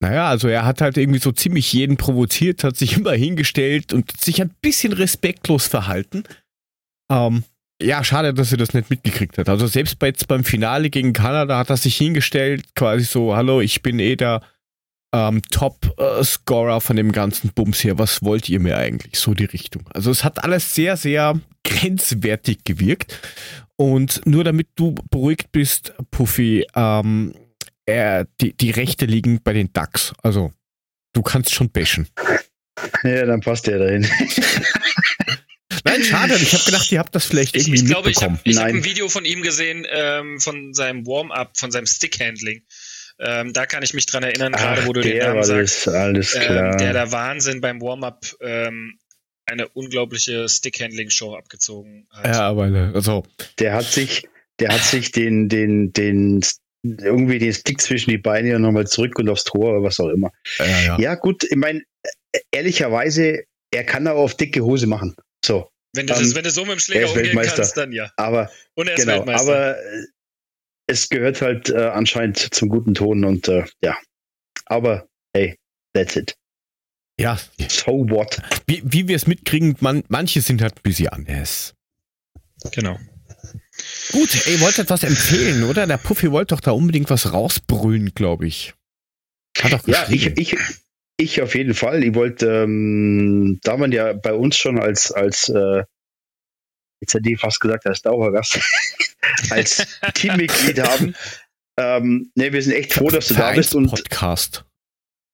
Naja, 0.02 0.30
also 0.30 0.48
er 0.48 0.66
hat 0.66 0.82
halt 0.82 0.98
irgendwie 0.98 1.20
so 1.20 1.32
ziemlich 1.32 1.74
jeden 1.74 1.98
provoziert, 1.98 2.64
hat 2.64 2.78
sich 2.78 2.98
immer 2.98 3.14
hingestellt 3.14 3.94
und 3.94 4.20
sich 4.20 4.42
ein 4.42 4.52
bisschen 4.62 4.94
respektlos 4.94 5.68
verhalten. 5.68 6.24
Ähm, 7.12 7.44
ja, 7.82 8.04
schade, 8.04 8.34
dass 8.34 8.52
er 8.52 8.58
das 8.58 8.74
nicht 8.74 8.90
mitgekriegt 8.90 9.38
hat. 9.38 9.50
Also 9.50 9.68
selbst 9.68 10.00
bei, 10.00 10.08
jetzt 10.08 10.28
beim 10.28 10.44
Finale 10.44 10.90
gegen 10.90 11.14
Kanada 11.14 11.58
hat 11.58 11.70
er 11.70 11.78
sich 11.78 11.96
hingestellt, 11.96 12.76
quasi 12.76 13.06
so, 13.06 13.36
hallo, 13.36 13.62
ich 13.62 13.82
bin 13.82 14.00
eh 14.00 14.16
der 14.16 14.42
ähm, 15.14 15.42
Top-Scorer 15.50 16.82
von 16.82 16.96
dem 16.96 17.12
ganzen 17.12 17.52
Bums 17.54 17.80
hier. 17.80 17.98
Was 17.98 18.22
wollt 18.22 18.50
ihr 18.50 18.60
mir 18.60 18.78
eigentlich? 18.78 19.18
So 19.18 19.34
die 19.34 19.46
Richtung. 19.46 19.84
Also 19.94 20.12
es 20.12 20.24
hat 20.24 20.44
alles 20.44 20.76
sehr, 20.76 20.98
sehr 20.98 21.40
grenzwertig 21.64 22.64
gewirkt. 22.64 23.18
Und 23.76 24.26
nur 24.26 24.44
damit 24.44 24.68
du 24.76 24.96
beruhigt 25.10 25.52
bist, 25.52 25.94
Puffy, 26.12 26.66
ähm, 26.76 27.34
äh, 27.90 28.26
die, 28.42 28.54
die 28.54 28.72
Rechte 28.72 29.06
liegen 29.06 29.42
bei 29.44 29.54
den 29.54 29.72
Ducks. 29.74 30.14
Also 30.24 30.52
du 31.14 31.22
kannst 31.22 31.54
schon 31.54 31.70
bashen. 31.70 32.08
Ja, 33.04 33.26
dann 33.26 33.42
passt 33.42 33.68
der 33.68 33.80
dahin. 33.80 34.08
Nein, 35.84 36.04
schade. 36.04 36.36
Ich 36.36 36.54
habe 36.54 36.64
gedacht, 36.66 36.92
ihr 36.92 37.00
habt 37.00 37.16
das 37.16 37.26
vielleicht 37.26 37.56
irgendwie 37.56 37.76
ich, 37.76 37.82
ich 37.84 37.88
glaube, 37.88 38.10
mitbekommen. 38.10 38.40
Ich 38.44 38.58
habe 38.58 38.70
hab 38.70 38.76
ein 38.76 38.84
Video 38.84 39.08
von 39.08 39.26
ihm 39.26 39.42
gesehen, 39.42 39.86
ähm, 39.90 40.40
von 40.40 40.74
seinem 40.74 41.06
Warm-up, 41.06 41.58
von 41.58 41.72
seinem 41.72 41.86
Stick-Handling. 41.86 42.64
Ähm, 43.20 43.54
da 43.54 43.66
kann 43.66 43.84
ich 43.84 43.94
mich 43.94 44.06
dran 44.06 44.24
erinnern, 44.24 44.54
gerade 44.54 44.86
wo 44.86 44.94
du 44.94 45.02
den 45.02 45.18
Namen 45.18 45.44
sagst. 45.44 45.88
Alles 45.88 46.36
ähm, 46.36 46.42
klar. 46.42 46.72
Ähm, 46.72 46.78
der 46.78 46.94
da 46.94 47.12
Wahnsinn 47.12 47.62
beim 47.62 47.82
Warm-up 47.82 48.26
ähm, 48.42 48.98
eine 49.46 49.68
unglaubliche 49.68 50.48
Stick-Handling-Show 50.48 51.36
abgezogen 51.36 52.08
hat. 52.12 52.28
Ja, 52.28 52.42
aber 52.42 52.64
also. 52.94 53.26
Der 53.58 53.74
hat 53.74 53.86
sich, 53.86 54.28
der 54.60 54.74
hat 54.74 54.84
sich 54.84 55.12
den, 55.12 55.50
den, 55.50 55.92
den 55.92 56.42
irgendwie 56.84 57.40
den 57.40 57.54
Stick 57.54 57.82
zwischen 57.82 58.10
die 58.10 58.18
Beine 58.18 58.56
und 58.56 58.62
nochmal 58.62 58.88
zurück 58.88 59.18
und 59.20 59.30
aufs 59.30 59.44
Tor 59.44 59.72
oder 59.72 59.84
was 59.84 60.00
auch 60.00 60.10
immer. 60.10 60.32
Ja, 60.58 60.66
ja. 60.66 61.00
ja 61.00 61.16
gut, 61.16 61.44
ich 61.44 61.56
meine, 61.56 61.84
ehrlicherweise, 62.52 63.44
er 63.72 63.84
kann 63.84 64.08
aber 64.08 64.20
auf 64.20 64.36
dicke 64.36 64.64
Hose 64.64 64.88
machen. 64.88 65.16
So. 65.46 65.70
Wenn 65.94 66.08
du, 66.08 66.14
das, 66.14 66.36
wenn 66.36 66.44
du 66.44 66.52
so 66.52 66.62
mit 66.62 66.74
dem 66.74 66.80
Schläger 66.80 67.10
umgehen 67.10 67.40
kannst, 67.42 67.76
dann 67.76 67.92
ja. 67.92 68.12
Aber, 68.16 68.52
und 68.76 68.88
er 68.88 68.94
ist 68.94 69.02
genau, 69.02 69.18
Weltmeister. 69.18 69.42
Aber 69.42 69.78
äh, 69.80 70.06
es 70.88 71.10
gehört 71.10 71.42
halt 71.42 71.70
äh, 71.70 71.78
anscheinend 71.78 72.38
zum 72.38 72.70
guten 72.70 72.94
Ton 72.94 73.26
und 73.26 73.48
äh, 73.48 73.66
ja. 73.84 73.98
Aber 74.66 75.08
hey, 75.34 75.58
that's 75.94 76.16
it. 76.16 76.36
Ja. 77.20 77.38
So 77.68 78.08
what? 78.10 78.42
Wie, 78.68 78.82
wie 78.86 79.08
wir 79.08 79.16
es 79.16 79.28
mitkriegen, 79.28 79.76
man, 79.80 80.04
manche 80.08 80.42
sind 80.42 80.62
halt 80.62 80.78
ein 80.78 80.84
bisschen 80.84 81.10
anders. 81.10 81.74
Genau. 82.72 82.98
Gut, 84.12 84.48
ihr 84.48 84.60
wollt 84.62 84.80
etwas 84.80 85.04
empfehlen, 85.04 85.64
oder? 85.64 85.86
Der 85.86 85.98
Puffy 85.98 86.32
wollte 86.32 86.56
doch 86.56 86.62
da 86.62 86.72
unbedingt 86.72 87.10
was 87.10 87.32
rausbrüllen, 87.32 88.14
glaube 88.16 88.48
ich. 88.48 88.74
Hat 89.60 89.74
doch 89.74 89.88
ja, 89.88 90.08
ich, 90.10 90.38
ich, 90.38 90.58
ich 91.18 91.42
auf 91.42 91.54
jeden 91.54 91.74
Fall. 91.74 92.04
Ich 92.04 92.16
wollte, 92.16 92.64
ähm, 92.64 93.60
da 93.64 93.78
man 93.78 93.92
ja 93.92 94.14
bei 94.14 94.34
uns 94.34 94.58
schon 94.58 94.80
als, 94.80 95.12
als 95.12 95.50
äh, 95.50 95.84
jetzt 97.02 97.14
hätte 97.14 97.30
ich 97.30 97.40
fast 97.40 97.60
gesagt, 97.60 97.86
als 97.86 98.02
Dauergast, 98.02 98.60
als 99.50 99.86
Teammitglied 100.16 100.80
haben. 100.88 101.16
Ähm, 101.78 102.32
ne, 102.36 102.52
wir 102.52 102.62
sind 102.62 102.74
echt 102.74 102.94
froh, 102.94 103.10
dass 103.10 103.28
du 103.28 103.36
da 103.36 103.54
bist 103.54 103.76
und 103.76 103.90
Podcast. 103.90 104.66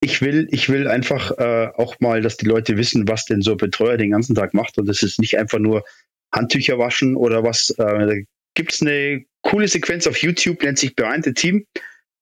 Ich 0.02 0.22
will, 0.22 0.48
ich 0.52 0.70
will 0.70 0.88
einfach 0.88 1.32
äh, 1.38 1.70
auch 1.76 2.00
mal, 2.00 2.22
dass 2.22 2.38
die 2.38 2.46
Leute 2.46 2.78
wissen, 2.78 3.08
was 3.08 3.26
denn 3.26 3.42
so 3.42 3.52
ein 3.52 3.58
Betreuer 3.58 3.98
den 3.98 4.12
ganzen 4.12 4.36
Tag 4.36 4.54
macht 4.54 4.78
und 4.78 4.86
das 4.86 5.02
ist 5.02 5.20
nicht 5.20 5.38
einfach 5.38 5.60
nur 5.60 5.84
Handtücher 6.32 6.78
waschen 6.78 7.16
oder 7.16 7.44
was. 7.44 7.70
Äh, 7.78 8.26
gibt 8.56 8.74
es 8.74 8.82
eine 8.82 9.24
coole 9.42 9.68
Sequenz 9.68 10.08
auf 10.08 10.18
YouTube, 10.18 10.64
nennt 10.64 10.80
sich 10.80 10.96
Behind 10.96 11.24
the 11.24 11.34
Team. 11.34 11.66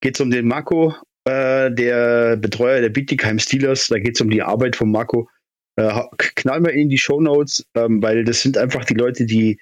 Geht 0.02 0.16
es 0.16 0.22
um 0.22 0.30
den 0.30 0.48
Marco, 0.48 0.94
äh, 1.26 1.72
der 1.72 2.36
Betreuer 2.36 2.82
der 2.82 2.90
Bietigheim 2.90 3.40
Steelers. 3.40 3.88
Da 3.88 4.00
geht 4.00 4.16
es 4.16 4.22
um 4.22 4.30
die 4.30 4.42
Arbeit 4.42 4.76
von 4.76 4.92
Marco. 4.92 5.30
Äh, 5.76 6.02
knallen 6.18 6.66
wir 6.66 6.74
in 6.74 6.90
die 6.90 6.98
Show 6.98 7.22
Notes, 7.22 7.66
ähm, 7.76 8.02
weil 8.04 8.24
das 8.26 8.42
sind 8.42 8.58
einfach 8.58 8.86
die 8.86 8.94
Leute, 8.94 9.26
die 9.26 9.60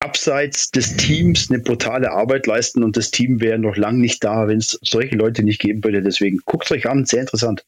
abseits 0.00 0.70
des 0.70 0.96
Teams 0.96 1.48
eine 1.50 1.60
brutale 1.60 2.10
Arbeit 2.10 2.46
leisten 2.46 2.82
und 2.82 2.96
das 2.96 3.10
Team 3.10 3.40
wäre 3.40 3.58
noch 3.58 3.76
lang 3.76 3.98
nicht 3.98 4.22
da, 4.22 4.48
wenn 4.48 4.58
es 4.58 4.78
solche 4.82 5.16
Leute 5.16 5.42
nicht 5.44 5.60
geben 5.60 5.82
würde. 5.82 6.02
Deswegen 6.02 6.38
guckt 6.44 6.70
euch 6.72 6.88
an, 6.88 7.04
sehr 7.04 7.20
interessant. 7.20 7.64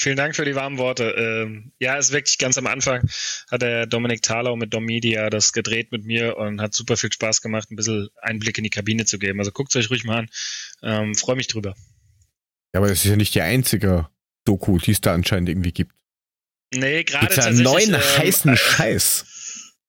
Vielen 0.00 0.16
Dank 0.16 0.36
für 0.36 0.44
die 0.44 0.54
warmen 0.54 0.78
Worte. 0.78 1.10
Ähm, 1.18 1.72
ja, 1.80 1.96
ist 1.96 2.12
wirklich 2.12 2.38
ganz 2.38 2.56
am 2.56 2.68
Anfang 2.68 3.02
hat 3.50 3.62
der 3.62 3.84
Dominik 3.84 4.22
Thalau 4.22 4.54
mit 4.54 4.72
Dom 4.72 4.84
Media 4.84 5.28
das 5.28 5.52
gedreht 5.52 5.90
mit 5.90 6.04
mir 6.04 6.36
und 6.36 6.60
hat 6.60 6.72
super 6.72 6.96
viel 6.96 7.12
Spaß 7.12 7.42
gemacht, 7.42 7.72
ein 7.72 7.74
bisschen 7.74 8.08
Einblick 8.22 8.58
in 8.58 8.62
die 8.62 8.70
Kabine 8.70 9.06
zu 9.06 9.18
geben. 9.18 9.40
Also 9.40 9.50
guckt 9.50 9.74
es 9.74 9.76
euch 9.76 9.90
ruhig 9.90 10.04
mal 10.04 10.18
an. 10.18 10.30
Ähm, 10.84 11.16
Freue 11.16 11.34
mich 11.34 11.48
drüber. 11.48 11.74
Ja, 12.72 12.78
aber 12.78 12.86
das 12.86 13.04
ist 13.04 13.10
ja 13.10 13.16
nicht 13.16 13.34
die 13.34 13.40
einzige 13.40 14.06
Doku, 14.44 14.78
die 14.78 14.92
es 14.92 15.00
da 15.00 15.14
anscheinend 15.14 15.48
irgendwie 15.48 15.72
gibt. 15.72 15.96
Nee, 16.72 17.02
gerade 17.02 17.34
tatsächlich. 17.34 17.64
neuen 17.64 17.94
ähm, 17.94 18.00
heißen 18.00 18.56
Scheiß. 18.56 19.24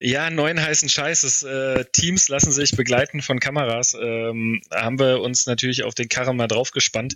Ja, 0.01 0.29
neuen 0.29 0.61
heißen 0.61 0.87
Scheißes. 0.87 1.43
Äh, 1.43 1.85
Teams 1.91 2.29
lassen 2.29 2.53
sich 2.53 2.75
begleiten 2.75 3.21
von 3.21 3.39
Kameras. 3.39 3.95
Ähm, 3.99 4.61
haben 4.71 4.97
wir 4.97 5.19
uns 5.21 5.45
natürlich 5.45 5.83
auf 5.83 5.93
den 5.93 6.07
Karren 6.07 6.37
mal 6.37 6.47
draufgespannt, 6.47 7.15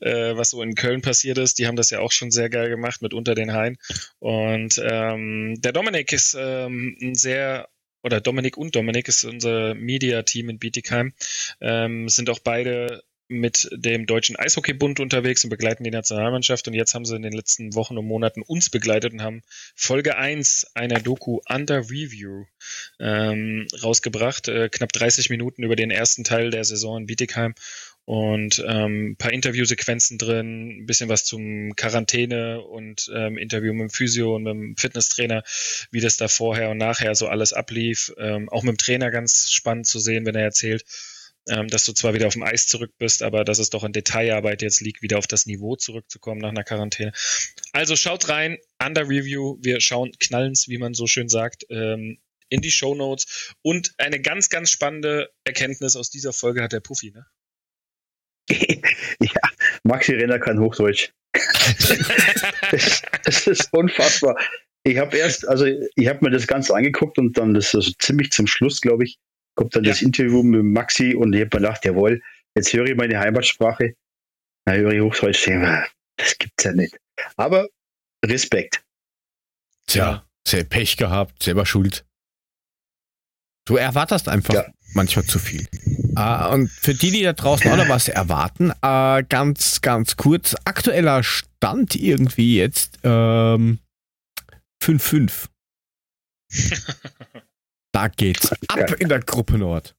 äh, 0.00 0.36
was 0.36 0.50
so 0.50 0.62
in 0.62 0.76
Köln 0.76 1.02
passiert 1.02 1.38
ist. 1.38 1.58
Die 1.58 1.66
haben 1.66 1.76
das 1.76 1.90
ja 1.90 1.98
auch 1.98 2.12
schon 2.12 2.30
sehr 2.30 2.48
geil 2.48 2.68
gemacht 2.70 3.02
mit 3.02 3.14
unter 3.14 3.34
den 3.34 3.52
Haien. 3.52 3.78
Und 4.20 4.80
ähm, 4.84 5.60
der 5.60 5.72
Dominik 5.72 6.12
ist 6.12 6.36
ähm, 6.38 6.96
ein 7.02 7.16
sehr 7.16 7.68
oder 8.02 8.20
Dominik 8.20 8.56
und 8.56 8.74
Dominik 8.76 9.08
ist 9.08 9.24
unser 9.24 9.74
Media-Team 9.74 10.48
in 10.48 10.58
Bietigheim, 10.58 11.12
ähm, 11.60 12.08
sind 12.08 12.30
auch 12.30 12.38
beide 12.38 13.02
mit 13.30 13.68
dem 13.72 14.06
Deutschen 14.06 14.36
Eishockeybund 14.36 14.98
unterwegs 14.98 15.44
und 15.44 15.50
begleiten 15.50 15.84
die 15.84 15.90
Nationalmannschaft. 15.90 16.66
Und 16.66 16.74
jetzt 16.74 16.94
haben 16.94 17.04
sie 17.04 17.14
in 17.14 17.22
den 17.22 17.32
letzten 17.32 17.74
Wochen 17.74 17.96
und 17.96 18.06
Monaten 18.06 18.42
uns 18.42 18.70
begleitet 18.70 19.12
und 19.12 19.22
haben 19.22 19.42
Folge 19.74 20.16
1 20.16 20.72
einer 20.74 20.98
Doku 20.98 21.40
Under 21.48 21.90
Review 21.90 22.44
ähm, 22.98 23.68
rausgebracht. 23.82 24.48
Äh, 24.48 24.68
knapp 24.68 24.92
30 24.92 25.30
Minuten 25.30 25.62
über 25.62 25.76
den 25.76 25.90
ersten 25.90 26.24
Teil 26.24 26.50
der 26.50 26.64
Saison 26.64 26.98
in 26.98 27.06
Bietigheim 27.06 27.54
und 28.04 28.64
ähm, 28.66 29.14
paar 29.16 29.32
Interviewsequenzen 29.32 30.18
drin, 30.18 30.80
ein 30.80 30.86
bisschen 30.86 31.08
was 31.08 31.24
zum 31.24 31.76
Quarantäne 31.76 32.60
und 32.60 33.08
ähm, 33.14 33.38
Interview 33.38 33.72
mit 33.72 33.82
dem 33.82 33.90
Physio 33.90 34.34
und 34.34 34.42
mit 34.42 34.52
dem 34.52 34.76
Fitnesstrainer, 34.76 35.44
wie 35.92 36.00
das 36.00 36.16
da 36.16 36.26
vorher 36.26 36.70
und 36.70 36.78
nachher 36.78 37.14
so 37.14 37.28
alles 37.28 37.52
ablief. 37.52 38.12
Ähm, 38.18 38.48
auch 38.48 38.64
mit 38.64 38.72
dem 38.72 38.78
Trainer 38.78 39.12
ganz 39.12 39.52
spannend 39.52 39.86
zu 39.86 40.00
sehen, 40.00 40.26
wenn 40.26 40.34
er 40.34 40.42
erzählt, 40.42 40.84
ähm, 41.48 41.68
dass 41.68 41.84
du 41.84 41.92
zwar 41.92 42.14
wieder 42.14 42.26
auf 42.26 42.34
dem 42.34 42.42
Eis 42.42 42.66
zurück 42.66 42.92
bist, 42.98 43.22
aber 43.22 43.44
dass 43.44 43.58
es 43.58 43.70
doch 43.70 43.84
in 43.84 43.92
Detailarbeit 43.92 44.62
jetzt 44.62 44.80
liegt, 44.80 45.02
wieder 45.02 45.18
auf 45.18 45.26
das 45.26 45.46
Niveau 45.46 45.76
zurückzukommen 45.76 46.40
nach 46.40 46.50
einer 46.50 46.64
Quarantäne. 46.64 47.12
Also 47.72 47.96
schaut 47.96 48.28
rein, 48.28 48.58
Under 48.84 49.08
Review, 49.08 49.56
wir 49.60 49.80
schauen 49.80 50.12
knallens, 50.18 50.68
wie 50.68 50.78
man 50.78 50.94
so 50.94 51.06
schön 51.06 51.28
sagt, 51.28 51.64
ähm, 51.70 52.18
in 52.50 52.60
die 52.60 52.70
Show 52.70 52.94
Notes. 52.94 53.54
Und 53.62 53.94
eine 53.98 54.20
ganz, 54.20 54.48
ganz 54.48 54.70
spannende 54.70 55.30
Erkenntnis 55.44 55.96
aus 55.96 56.10
dieser 56.10 56.32
Folge 56.32 56.62
hat 56.62 56.72
der 56.72 56.80
Puffy, 56.80 57.12
ne? 57.12 57.26
ja, 59.20 59.40
Maxi 59.84 60.12
Renner 60.12 60.38
kann 60.38 60.58
Hochdeutsch. 60.58 61.10
das, 62.72 63.02
das, 63.24 63.46
ist 63.46 63.72
unfassbar. 63.72 64.36
Ich 64.82 64.98
habe 64.98 65.16
erst, 65.16 65.46
also 65.46 65.66
ich 65.66 66.08
habe 66.08 66.24
mir 66.24 66.30
das 66.30 66.48
Ganze 66.48 66.74
angeguckt 66.74 67.18
und 67.18 67.38
dann 67.38 67.54
das 67.54 67.68
ist 67.68 67.74
also 67.76 67.92
ziemlich 67.98 68.32
zum 68.32 68.48
Schluss, 68.48 68.80
glaube 68.80 69.04
ich, 69.04 69.18
kommt 69.60 69.76
dann 69.76 69.84
ja. 69.84 69.90
das 69.90 70.00
Interview 70.00 70.42
mit 70.42 70.64
Maxi 70.64 71.14
und 71.14 71.34
ich 71.34 71.42
habe 71.42 71.58
mir 71.58 71.66
gedacht, 71.66 71.84
jawohl, 71.84 72.22
jetzt 72.54 72.72
höre 72.72 72.86
ich 72.86 72.96
meine 72.96 73.20
Heimatsprache. 73.20 73.94
Na, 74.64 74.72
höre 74.72 74.92
ich 74.92 75.02
Hochdeutsch, 75.02 75.46
das 76.16 76.38
gibt's 76.38 76.64
ja 76.64 76.72
nicht. 76.72 76.98
Aber 77.36 77.68
Respekt. 78.24 78.82
Tja, 79.86 80.24
sehr 80.48 80.64
Pech 80.64 80.96
gehabt, 80.96 81.42
selber 81.42 81.66
schuld. 81.66 82.06
Du 83.66 83.76
erwartest 83.76 84.30
einfach 84.30 84.54
ja. 84.54 84.64
manchmal 84.94 85.26
zu 85.26 85.38
viel. 85.38 85.68
Uh, 86.18 86.54
und 86.54 86.70
für 86.70 86.94
die, 86.94 87.10
die 87.10 87.22
da 87.22 87.34
draußen 87.34 87.70
auch 87.70 87.76
noch 87.76 87.90
was 87.90 88.08
erwarten, 88.08 88.72
uh, 88.82 89.22
ganz, 89.28 89.82
ganz 89.82 90.16
kurz, 90.16 90.56
aktueller 90.64 91.22
Stand 91.22 91.96
irgendwie 91.96 92.56
jetzt 92.56 92.98
ähm, 93.04 93.78
5-5. 94.82 95.48
Da 98.00 98.08
geht's 98.08 98.50
ab 98.68 98.92
in 98.98 99.10
der 99.10 99.20
Gruppe 99.20 99.58
Nord. 99.58 99.94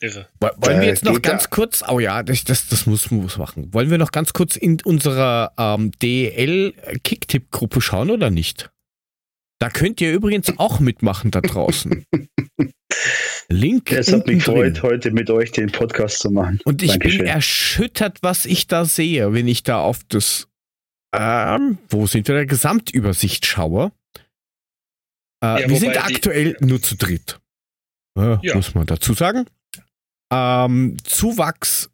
Irre. 0.00 0.28
Wollen 0.38 0.80
wir 0.80 0.86
jetzt 0.86 1.04
noch 1.04 1.20
ganz 1.20 1.50
kurz, 1.50 1.82
oh 1.88 1.98
ja, 1.98 2.22
das, 2.22 2.44
das, 2.44 2.68
das 2.68 2.86
muss, 2.86 3.10
muss 3.10 3.36
machen. 3.36 3.74
Wollen 3.74 3.90
wir 3.90 3.98
noch 3.98 4.12
ganz 4.12 4.32
kurz 4.32 4.54
in 4.54 4.80
unserer 4.84 5.52
ähm, 5.58 5.90
DL-Kicktipp-Gruppe 6.00 7.80
schauen 7.80 8.12
oder 8.12 8.30
nicht? 8.30 8.70
Da 9.58 9.70
könnt 9.70 10.00
ihr 10.00 10.12
übrigens 10.12 10.56
auch 10.56 10.78
mitmachen 10.78 11.32
da 11.32 11.40
draußen. 11.40 12.04
Link. 13.48 13.90
Es 13.90 14.12
hat 14.12 14.28
mich 14.28 14.44
gefreut, 14.44 14.84
heute 14.84 15.10
mit 15.10 15.30
euch 15.30 15.50
den 15.50 15.72
Podcast 15.72 16.20
zu 16.20 16.30
machen. 16.30 16.60
Und 16.64 16.80
ich 16.80 16.92
Dankeschön. 16.92 17.18
bin 17.18 17.26
erschüttert, 17.26 18.18
was 18.22 18.46
ich 18.46 18.68
da 18.68 18.84
sehe, 18.84 19.32
wenn 19.32 19.48
ich 19.48 19.64
da 19.64 19.80
auf 19.80 19.98
das, 20.08 20.46
ähm, 21.12 21.78
wo 21.88 22.06
sind 22.06 22.28
wir, 22.28 22.36
der 22.36 22.46
Gesamtübersicht 22.46 23.46
schaue. 23.46 23.90
Äh, 25.42 25.62
ja, 25.62 25.68
wir 25.68 25.76
sind 25.76 25.96
aktuell 25.96 26.56
nur 26.60 26.80
zu 26.80 26.96
dritt. 26.96 27.40
Äh, 28.16 28.38
ja. 28.42 28.54
Muss 28.54 28.74
man 28.74 28.86
dazu 28.86 29.12
sagen. 29.14 29.46
Ähm, 30.32 30.96
Zuwachs 31.02 31.90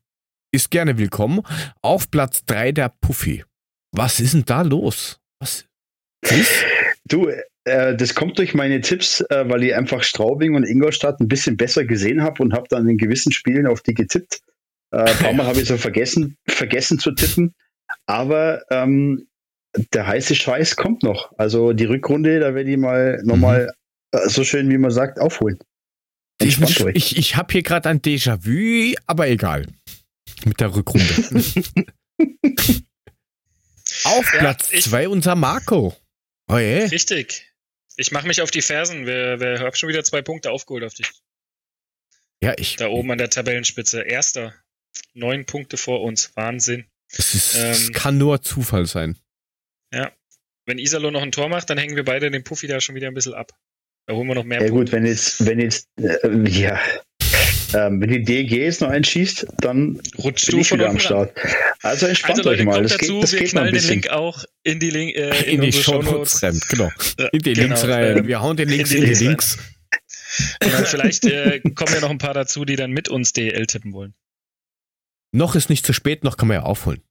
ist 0.53 0.70
gerne 0.70 0.99
willkommen. 0.99 1.41
Auf 1.81 2.11
Platz 2.11 2.45
3 2.45 2.73
der 2.73 2.93
Puffy. 3.01 3.45
Was 3.93 4.20
ist 4.20 4.35
denn 4.35 4.45
da 4.45 4.62
los? 4.62 5.19
Was 5.41 5.65
ist? 6.29 6.65
Du, 7.07 7.29
äh, 7.65 7.97
das 7.97 8.15
kommt 8.15 8.39
durch 8.39 8.53
meine 8.53 8.83
Tipps, 8.83 9.23
äh, 9.23 9.49
weil 9.49 9.65
ich 9.65 9.75
einfach 9.75 10.03
Straubing 10.03 10.55
und 10.55 10.65
Ingolstadt 10.65 11.20
ein 11.20 11.29
bisschen 11.29 11.57
besser 11.57 11.85
gesehen 11.85 12.23
habe 12.23 12.43
und 12.43 12.53
habe 12.53 12.66
dann 12.69 12.87
in 12.87 12.99
gewissen 12.99 13.33
Spielen 13.33 13.66
auf 13.66 13.81
die 13.81 13.95
getippt. 13.95 14.41
Äh, 14.91 14.99
ein 14.99 15.16
paar 15.16 15.33
Mal 15.33 15.47
habe 15.47 15.61
ich 15.61 15.69
so 15.69 15.79
vergessen, 15.79 16.37
vergessen 16.47 16.99
zu 16.99 17.12
tippen. 17.12 17.55
Aber 18.07 18.62
ähm, 18.70 19.27
der 19.92 20.06
heiße 20.06 20.34
Scheiß 20.34 20.76
kommt 20.76 21.02
noch. 21.02 21.32
Also 21.38 21.72
die 21.72 21.84
Rückrunde, 21.84 22.40
da 22.40 22.55
werde 22.55 22.70
ich 22.70 22.76
mal 22.76 23.20
nochmal 23.24 23.66
mhm. 23.66 23.72
Äh, 24.10 24.28
so 24.28 24.44
schön, 24.44 24.70
wie 24.70 24.78
man 24.78 24.90
sagt, 24.90 25.20
aufholen. 25.20 25.59
Ich, 26.40 26.60
ich, 26.94 27.16
ich 27.16 27.36
habe 27.36 27.52
hier 27.52 27.62
gerade 27.62 27.88
ein 27.88 28.00
Déjà-vu, 28.00 28.96
aber 29.06 29.28
egal. 29.28 29.66
Mit 30.44 30.60
der 30.60 30.74
Rückrunde. 30.74 31.05
auf 34.05 34.32
ja, 34.32 34.38
Platz 34.38 34.68
2 34.68 35.09
unser 35.09 35.34
Marco. 35.34 35.96
Oh, 36.48 36.56
yeah. 36.56 36.86
Richtig. 36.86 37.52
Ich 37.96 38.12
mache 38.12 38.28
mich 38.28 38.40
auf 38.40 38.52
die 38.52 38.62
Fersen. 38.62 39.05
Wir, 39.06 39.40
wir 39.40 39.59
haben 39.59 39.74
schon 39.74 39.88
wieder 39.88 40.05
zwei 40.05 40.22
Punkte 40.22 40.52
aufgeholt 40.52 40.84
auf 40.84 40.94
dich. 40.94 41.10
Ja, 42.40 42.55
ich. 42.56 42.76
Da 42.76 42.86
oben 42.88 43.10
an 43.10 43.18
der 43.18 43.30
Tabellenspitze. 43.30 44.02
Erster. 44.02 44.55
Neun 45.14 45.44
Punkte 45.44 45.76
vor 45.76 46.02
uns. 46.02 46.30
Wahnsinn. 46.36 46.86
Es 47.10 47.56
ähm, 47.56 47.92
kann 47.92 48.16
nur 48.16 48.42
Zufall 48.42 48.86
sein. 48.86 49.18
Ja. 49.93 50.12
Wenn 50.66 50.78
Isalo 50.78 51.10
noch 51.10 51.23
ein 51.23 51.32
Tor 51.32 51.48
macht, 51.48 51.70
dann 51.70 51.78
hängen 51.78 51.97
wir 51.97 52.05
beide 52.05 52.31
den 52.31 52.44
Puffy 52.44 52.66
da 52.66 52.81
schon 52.81 52.94
wieder 52.94 53.09
ein 53.09 53.15
bisschen 53.15 53.35
ab. 53.35 53.52
Da 54.06 54.15
holen 54.15 54.28
wir 54.28 54.35
noch 54.35 54.44
mehr. 54.44 54.60
Ja 54.60 54.69
Punkte. 54.69 54.85
gut, 54.85 54.93
wenn 54.93 55.06
jetzt, 55.06 55.44
wenn 55.47 55.60
jetzt, 55.60 55.89
äh, 55.98 56.48
ja, 56.48 56.78
ähm, 57.74 58.01
wenn 58.01 58.09
die 58.09 58.23
DGs 58.23 58.81
noch 58.81 58.89
einschießt, 58.89 59.47
dann 59.59 60.01
rutscht 60.19 60.47
bin 60.47 60.56
du 60.56 60.60
ich 60.62 60.73
wieder 60.73 60.89
am 60.89 60.98
Start. 60.98 61.32
Also 61.82 62.06
entspannt 62.06 62.39
also 62.39 62.51
Leute, 62.51 62.62
euch 62.62 62.66
mal. 62.66 62.82
Das 62.82 62.93
dazu, 62.93 63.15
geht, 63.15 63.23
das 63.23 63.32
wir 63.32 63.39
geht 63.40 63.51
knallen 63.51 63.74
den 63.74 63.85
Link 63.85 64.09
auch 64.09 64.44
in 64.62 64.81
die, 64.81 64.90
Link, 64.90 65.15
äh, 65.16 65.43
in, 65.43 65.56
in 65.56 65.60
die 65.60 65.73
Show 65.73 66.01
Notes 66.02 66.43
rein. 66.43 66.59
Genau. 66.70 66.90
In 67.32 67.40
die 67.40 67.52
genau, 67.52 67.66
Links 67.66 67.85
rein. 67.86 68.27
Wir 68.27 68.40
hauen 68.40 68.56
den 68.56 68.69
Links 68.69 68.90
in 68.93 69.02
die, 69.02 69.09
in 69.09 69.19
die 69.19 69.24
Links. 69.27 69.59
Und 70.62 70.73
dann 70.73 70.86
vielleicht 70.86 71.24
äh, 71.24 71.60
kommen 71.74 71.93
ja 71.94 72.01
noch 72.01 72.10
ein 72.10 72.19
paar 72.19 72.35
dazu, 72.35 72.65
die 72.65 72.77
dann 72.77 72.90
mit 72.90 73.09
uns 73.09 73.32
DL 73.32 73.66
tippen 73.66 73.93
wollen. 73.93 74.15
Noch 75.32 75.55
ist 75.55 75.69
nicht 75.69 75.85
zu 75.85 75.93
spät, 75.93 76.24
noch 76.24 76.36
kann 76.36 76.48
man 76.48 76.56
ja 76.56 76.62
aufholen. 76.62 77.02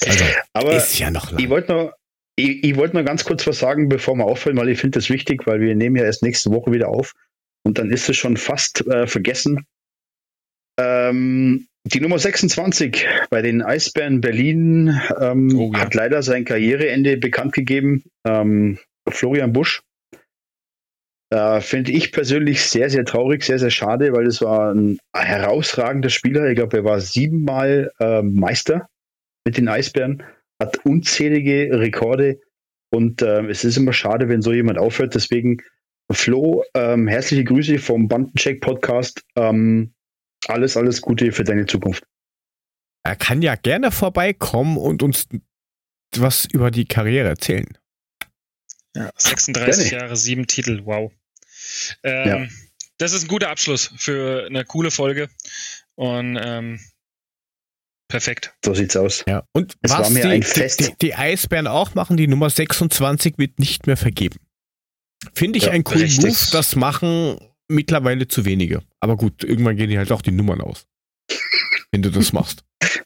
Also, 0.00 0.24
Aber 0.52 0.76
ist 0.76 0.98
ja 0.98 1.10
noch 1.10 1.30
lang. 1.30 1.40
Ich 1.40 1.48
wollte 1.48 1.72
noch, 1.72 1.92
ich, 2.36 2.64
ich 2.64 2.76
wollte 2.76 2.96
noch 2.96 3.04
ganz 3.04 3.24
kurz 3.24 3.46
was 3.46 3.58
sagen, 3.58 3.88
bevor 3.88 4.14
wir 4.16 4.24
aufhören, 4.24 4.56
weil 4.56 4.68
ich 4.68 4.80
finde 4.80 4.98
das 4.98 5.10
wichtig, 5.10 5.46
weil 5.46 5.60
wir 5.60 5.74
nehmen 5.74 5.96
ja 5.96 6.04
erst 6.04 6.22
nächste 6.22 6.50
Woche 6.50 6.72
wieder 6.72 6.88
auf 6.88 7.14
und 7.64 7.78
dann 7.78 7.90
ist 7.90 8.08
es 8.08 8.16
schon 8.16 8.36
fast 8.36 8.86
äh, 8.86 9.06
vergessen. 9.06 9.66
Ähm, 10.78 11.66
die 11.84 12.00
Nummer 12.00 12.18
26 12.18 13.06
bei 13.30 13.42
den 13.42 13.60
Eisbären 13.60 14.20
Berlin 14.20 15.00
ähm, 15.20 15.58
oh, 15.58 15.72
ja. 15.72 15.80
hat 15.80 15.94
leider 15.94 16.22
sein 16.22 16.44
Karriereende 16.44 17.16
bekannt 17.16 17.52
gegeben. 17.52 18.04
Ähm, 18.24 18.78
Florian 19.08 19.52
Busch. 19.52 19.82
Äh, 21.30 21.60
Finde 21.60 21.92
ich 21.92 22.12
persönlich 22.12 22.62
sehr, 22.62 22.88
sehr 22.88 23.04
traurig, 23.04 23.42
sehr, 23.42 23.58
sehr 23.58 23.70
schade, 23.70 24.12
weil 24.12 24.26
es 24.26 24.40
war 24.40 24.72
ein 24.72 24.98
herausragender 25.14 26.10
Spieler. 26.10 26.48
Ich 26.48 26.56
glaube, 26.56 26.78
er 26.78 26.84
war 26.84 27.00
siebenmal 27.00 27.90
äh, 27.98 28.22
Meister 28.22 28.88
mit 29.44 29.56
den 29.56 29.68
Eisbären, 29.68 30.22
hat 30.60 30.84
unzählige 30.84 31.70
Rekorde 31.72 32.40
und 32.90 33.22
äh, 33.22 33.46
es 33.46 33.64
ist 33.64 33.76
immer 33.76 33.92
schade, 33.92 34.28
wenn 34.28 34.42
so 34.42 34.52
jemand 34.52 34.78
aufhört. 34.78 35.14
Deswegen 35.14 35.62
Flo, 36.10 36.64
ähm, 36.74 37.08
herzliche 37.08 37.44
Grüße 37.44 37.78
vom 37.78 38.08
Bandencheck 38.08 38.60
Podcast. 38.60 39.22
Ähm, 39.36 39.94
alles, 40.46 40.76
alles 40.76 41.00
Gute 41.00 41.32
für 41.32 41.44
deine 41.44 41.66
Zukunft. 41.66 42.04
Er 43.04 43.16
kann 43.16 43.42
ja 43.42 43.54
gerne 43.54 43.90
vorbeikommen 43.90 44.76
und 44.76 45.02
uns 45.02 45.26
was 46.16 46.44
über 46.44 46.70
die 46.70 46.84
Karriere 46.84 47.28
erzählen. 47.28 47.66
Ja, 48.94 49.10
36 49.16 49.90
gerne. 49.90 50.02
Jahre, 50.04 50.16
sieben 50.16 50.46
Titel, 50.46 50.82
wow. 50.84 51.10
Ähm, 52.02 52.28
ja. 52.28 52.46
Das 52.98 53.12
ist 53.12 53.24
ein 53.24 53.28
guter 53.28 53.48
Abschluss 53.48 53.92
für 53.96 54.46
eine 54.46 54.64
coole 54.64 54.90
Folge. 54.90 55.28
Und 55.94 56.38
ähm, 56.40 56.78
perfekt. 58.12 58.54
So 58.62 58.74
sieht's 58.74 58.94
aus. 58.94 59.24
Ja. 59.26 59.44
Und 59.52 59.74
es 59.80 59.90
was 59.90 60.12
die, 60.12 60.40
die, 60.40 60.94
die, 61.00 61.14
Eisbären 61.14 61.66
auch 61.66 61.94
machen, 61.94 62.18
die 62.18 62.26
Nummer 62.26 62.50
26 62.50 63.38
wird 63.38 63.58
nicht 63.58 63.86
mehr 63.86 63.96
vergeben. 63.96 64.36
Finde 65.34 65.56
ich 65.58 65.64
ja, 65.64 65.72
einen 65.72 65.82
coolen 65.82 66.02
richtig. 66.02 66.24
Move. 66.24 66.48
Das 66.52 66.76
machen 66.76 67.38
mittlerweile 67.68 68.28
zu 68.28 68.44
wenige. 68.44 68.82
Aber 69.00 69.16
gut, 69.16 69.44
irgendwann 69.44 69.76
gehen 69.76 69.88
die 69.88 69.96
halt 69.96 70.12
auch 70.12 70.20
die 70.20 70.30
Nummern 70.30 70.60
aus. 70.60 70.86
wenn 71.90 72.02
du 72.02 72.10
das 72.10 72.32
machst. 72.32 72.64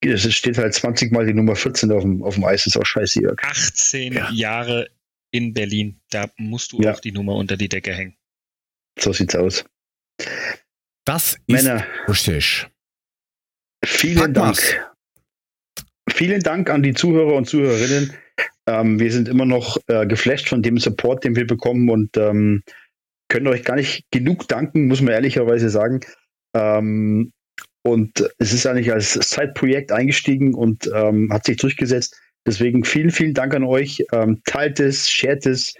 Es 0.00 0.32
steht 0.32 0.56
halt 0.56 0.72
20 0.72 1.12
Mal 1.12 1.26
die 1.26 1.34
Nummer 1.34 1.56
14 1.56 1.92
auf 1.92 2.00
dem, 2.00 2.22
auf 2.22 2.36
dem 2.36 2.44
Eis, 2.44 2.64
ist 2.64 2.78
auch 2.78 2.86
scheiße, 2.86 3.20
Jörg. 3.20 3.36
18 3.42 4.14
ja. 4.14 4.30
Jahre 4.30 4.88
in 5.30 5.52
Berlin. 5.52 6.00
Da 6.08 6.30
musst 6.38 6.72
du 6.72 6.80
ja. 6.80 6.94
auch 6.94 7.00
die 7.00 7.12
Nummer 7.12 7.34
unter 7.34 7.58
die 7.58 7.68
Decke 7.68 7.92
hängen. 7.92 8.16
So 8.98 9.12
sieht's 9.12 9.34
aus. 9.34 9.62
Das 11.04 11.34
ist 11.34 11.48
Männer, 11.48 11.86
richtig. 12.08 12.66
Vielen 13.84 14.34
Dank. 14.34 14.58
Vielen 16.10 16.40
Dank 16.40 16.70
an 16.70 16.82
die 16.82 16.94
Zuhörer 16.94 17.34
und 17.34 17.46
Zuhörerinnen. 17.46 18.12
Ähm, 18.66 18.98
wir 18.98 19.12
sind 19.12 19.28
immer 19.28 19.46
noch 19.46 19.78
äh, 19.88 20.06
geflasht 20.06 20.48
von 20.48 20.62
dem 20.62 20.78
Support, 20.78 21.24
den 21.24 21.36
wir 21.36 21.46
bekommen 21.46 21.90
und 21.90 22.16
ähm, 22.16 22.62
können 23.28 23.46
euch 23.46 23.64
gar 23.64 23.76
nicht 23.76 24.04
genug 24.10 24.48
danken, 24.48 24.86
muss 24.86 25.00
man 25.00 25.14
ehrlicherweise 25.14 25.68
sagen. 25.70 26.00
Ähm, 26.54 27.32
und 27.86 28.30
es 28.38 28.52
ist 28.52 28.66
eigentlich 28.66 28.92
als 28.92 29.12
Side-Projekt 29.12 29.92
eingestiegen 29.92 30.54
und 30.54 30.90
ähm, 30.94 31.30
hat 31.32 31.44
sich 31.44 31.58
durchgesetzt. 31.58 32.18
Deswegen 32.46 32.84
vielen, 32.84 33.10
vielen 33.10 33.34
Dank 33.34 33.54
an 33.54 33.64
euch. 33.64 34.02
Ähm, 34.12 34.40
teilt 34.46 34.80
es, 34.80 35.10
shared 35.10 35.44
es, 35.46 35.74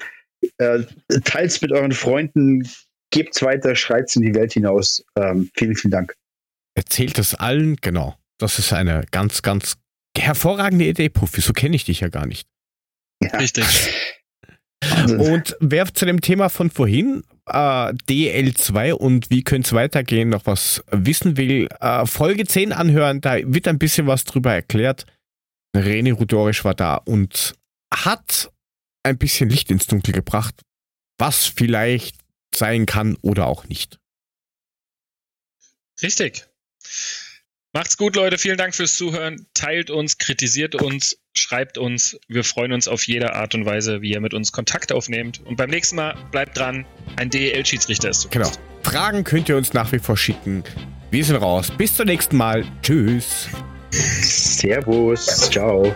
äh, 0.59 0.81
teilt 1.25 1.51
es 1.51 1.63
mit 1.63 1.73
euren 1.73 1.93
Freunden, 1.93 2.69
gebt 3.11 3.37
es 3.37 3.43
weiter, 3.43 3.75
schreit 3.75 4.07
es 4.09 4.17
in 4.17 4.23
die 4.23 4.35
Welt 4.35 4.53
hinaus. 4.53 5.05
Ähm, 5.17 5.51
vielen, 5.57 5.77
vielen 5.77 5.93
Dank. 5.93 6.15
Erzählt 6.75 7.19
es 7.19 7.35
allen, 7.35 7.77
genau. 7.77 8.17
Das 8.39 8.59
ist 8.59 8.73
eine 8.73 9.05
ganz, 9.11 9.43
ganz 9.43 9.77
hervorragende 10.17 10.87
Idee, 10.87 11.09
Puffy. 11.09 11.41
So 11.41 11.53
kenne 11.53 11.77
ich 11.77 11.85
dich 11.85 12.01
ja 12.01 12.09
gar 12.09 12.27
nicht. 12.27 12.49
Ja. 13.23 13.37
Richtig. 13.39 13.65
Und 15.09 15.57
wer 15.61 15.93
zu 15.95 16.05
dem 16.05 16.21
Thema 16.21 16.51
von 16.51 16.71
vorhin, 16.71 17.23
äh, 17.47 17.53
DL2 17.55 18.93
und 18.93 19.31
wie 19.31 19.43
könnte 19.43 19.69
es 19.69 19.73
weitergehen, 19.73 20.29
noch 20.29 20.47
was 20.47 20.85
wissen 20.91 21.37
will, 21.37 21.69
äh, 21.81 22.05
Folge 22.07 22.47
10 22.47 22.73
anhören, 22.73 23.21
da 23.21 23.37
wird 23.37 23.67
ein 23.67 23.79
bisschen 23.79 24.07
was 24.07 24.25
drüber 24.25 24.53
erklärt. 24.53 25.07
René 25.75 26.13
Rudorisch 26.13 26.65
war 26.65 26.75
da 26.75 26.97
und 26.97 27.55
hat 27.93 28.53
ein 29.03 29.19
bisschen 29.19 29.51
Licht 29.51 29.71
ins 29.71 29.87
Dunkel 29.87 30.13
gebracht, 30.13 30.63
was 31.19 31.47
vielleicht 31.47 32.17
sein 32.55 32.87
kann 32.87 33.17
oder 33.23 33.47
auch 33.47 33.67
nicht. 33.69 33.99
Richtig. 36.03 36.47
Macht's 37.73 37.97
gut, 37.97 38.15
Leute. 38.15 38.39
Vielen 38.39 38.57
Dank 38.57 38.75
fürs 38.75 38.95
Zuhören. 38.95 39.47
Teilt 39.53 39.91
uns, 39.91 40.19
kritisiert 40.19 40.77
uns, 40.77 41.19
schreibt 41.37 41.77
uns. 41.77 42.17
Wir 42.29 42.45
freuen 42.45 42.73
uns 42.73 42.87
auf 42.87 43.05
jede 43.05 43.35
Art 43.35 43.55
und 43.57 43.67
Weise, 43.67 44.01
wie 44.01 44.13
ihr 44.13 44.21
mit 44.21 44.33
uns 44.33 44.53
Kontakt 44.53 44.93
aufnehmt. 44.93 45.41
Und 45.45 45.57
beim 45.57 45.71
nächsten 45.71 45.97
Mal 45.97 46.15
bleibt 46.31 46.57
dran, 46.57 46.87
ein 47.17 47.31
DEL-Schiedsrichter 47.31 48.11
ist 48.11 48.21
zu 48.21 48.29
Genau. 48.29 48.51
Fragen 48.85 49.25
könnt 49.25 49.49
ihr 49.49 49.57
uns 49.57 49.73
nach 49.73 49.91
wie 49.91 49.99
vor 49.99 50.17
schicken. 50.17 50.63
Wir 51.11 51.25
sind 51.25 51.37
raus. 51.37 51.73
Bis 51.77 51.97
zum 51.97 52.07
nächsten 52.07 52.37
Mal. 52.37 52.65
Tschüss. 52.83 53.49
Servus. 53.91 55.51
Ciao. 55.51 55.95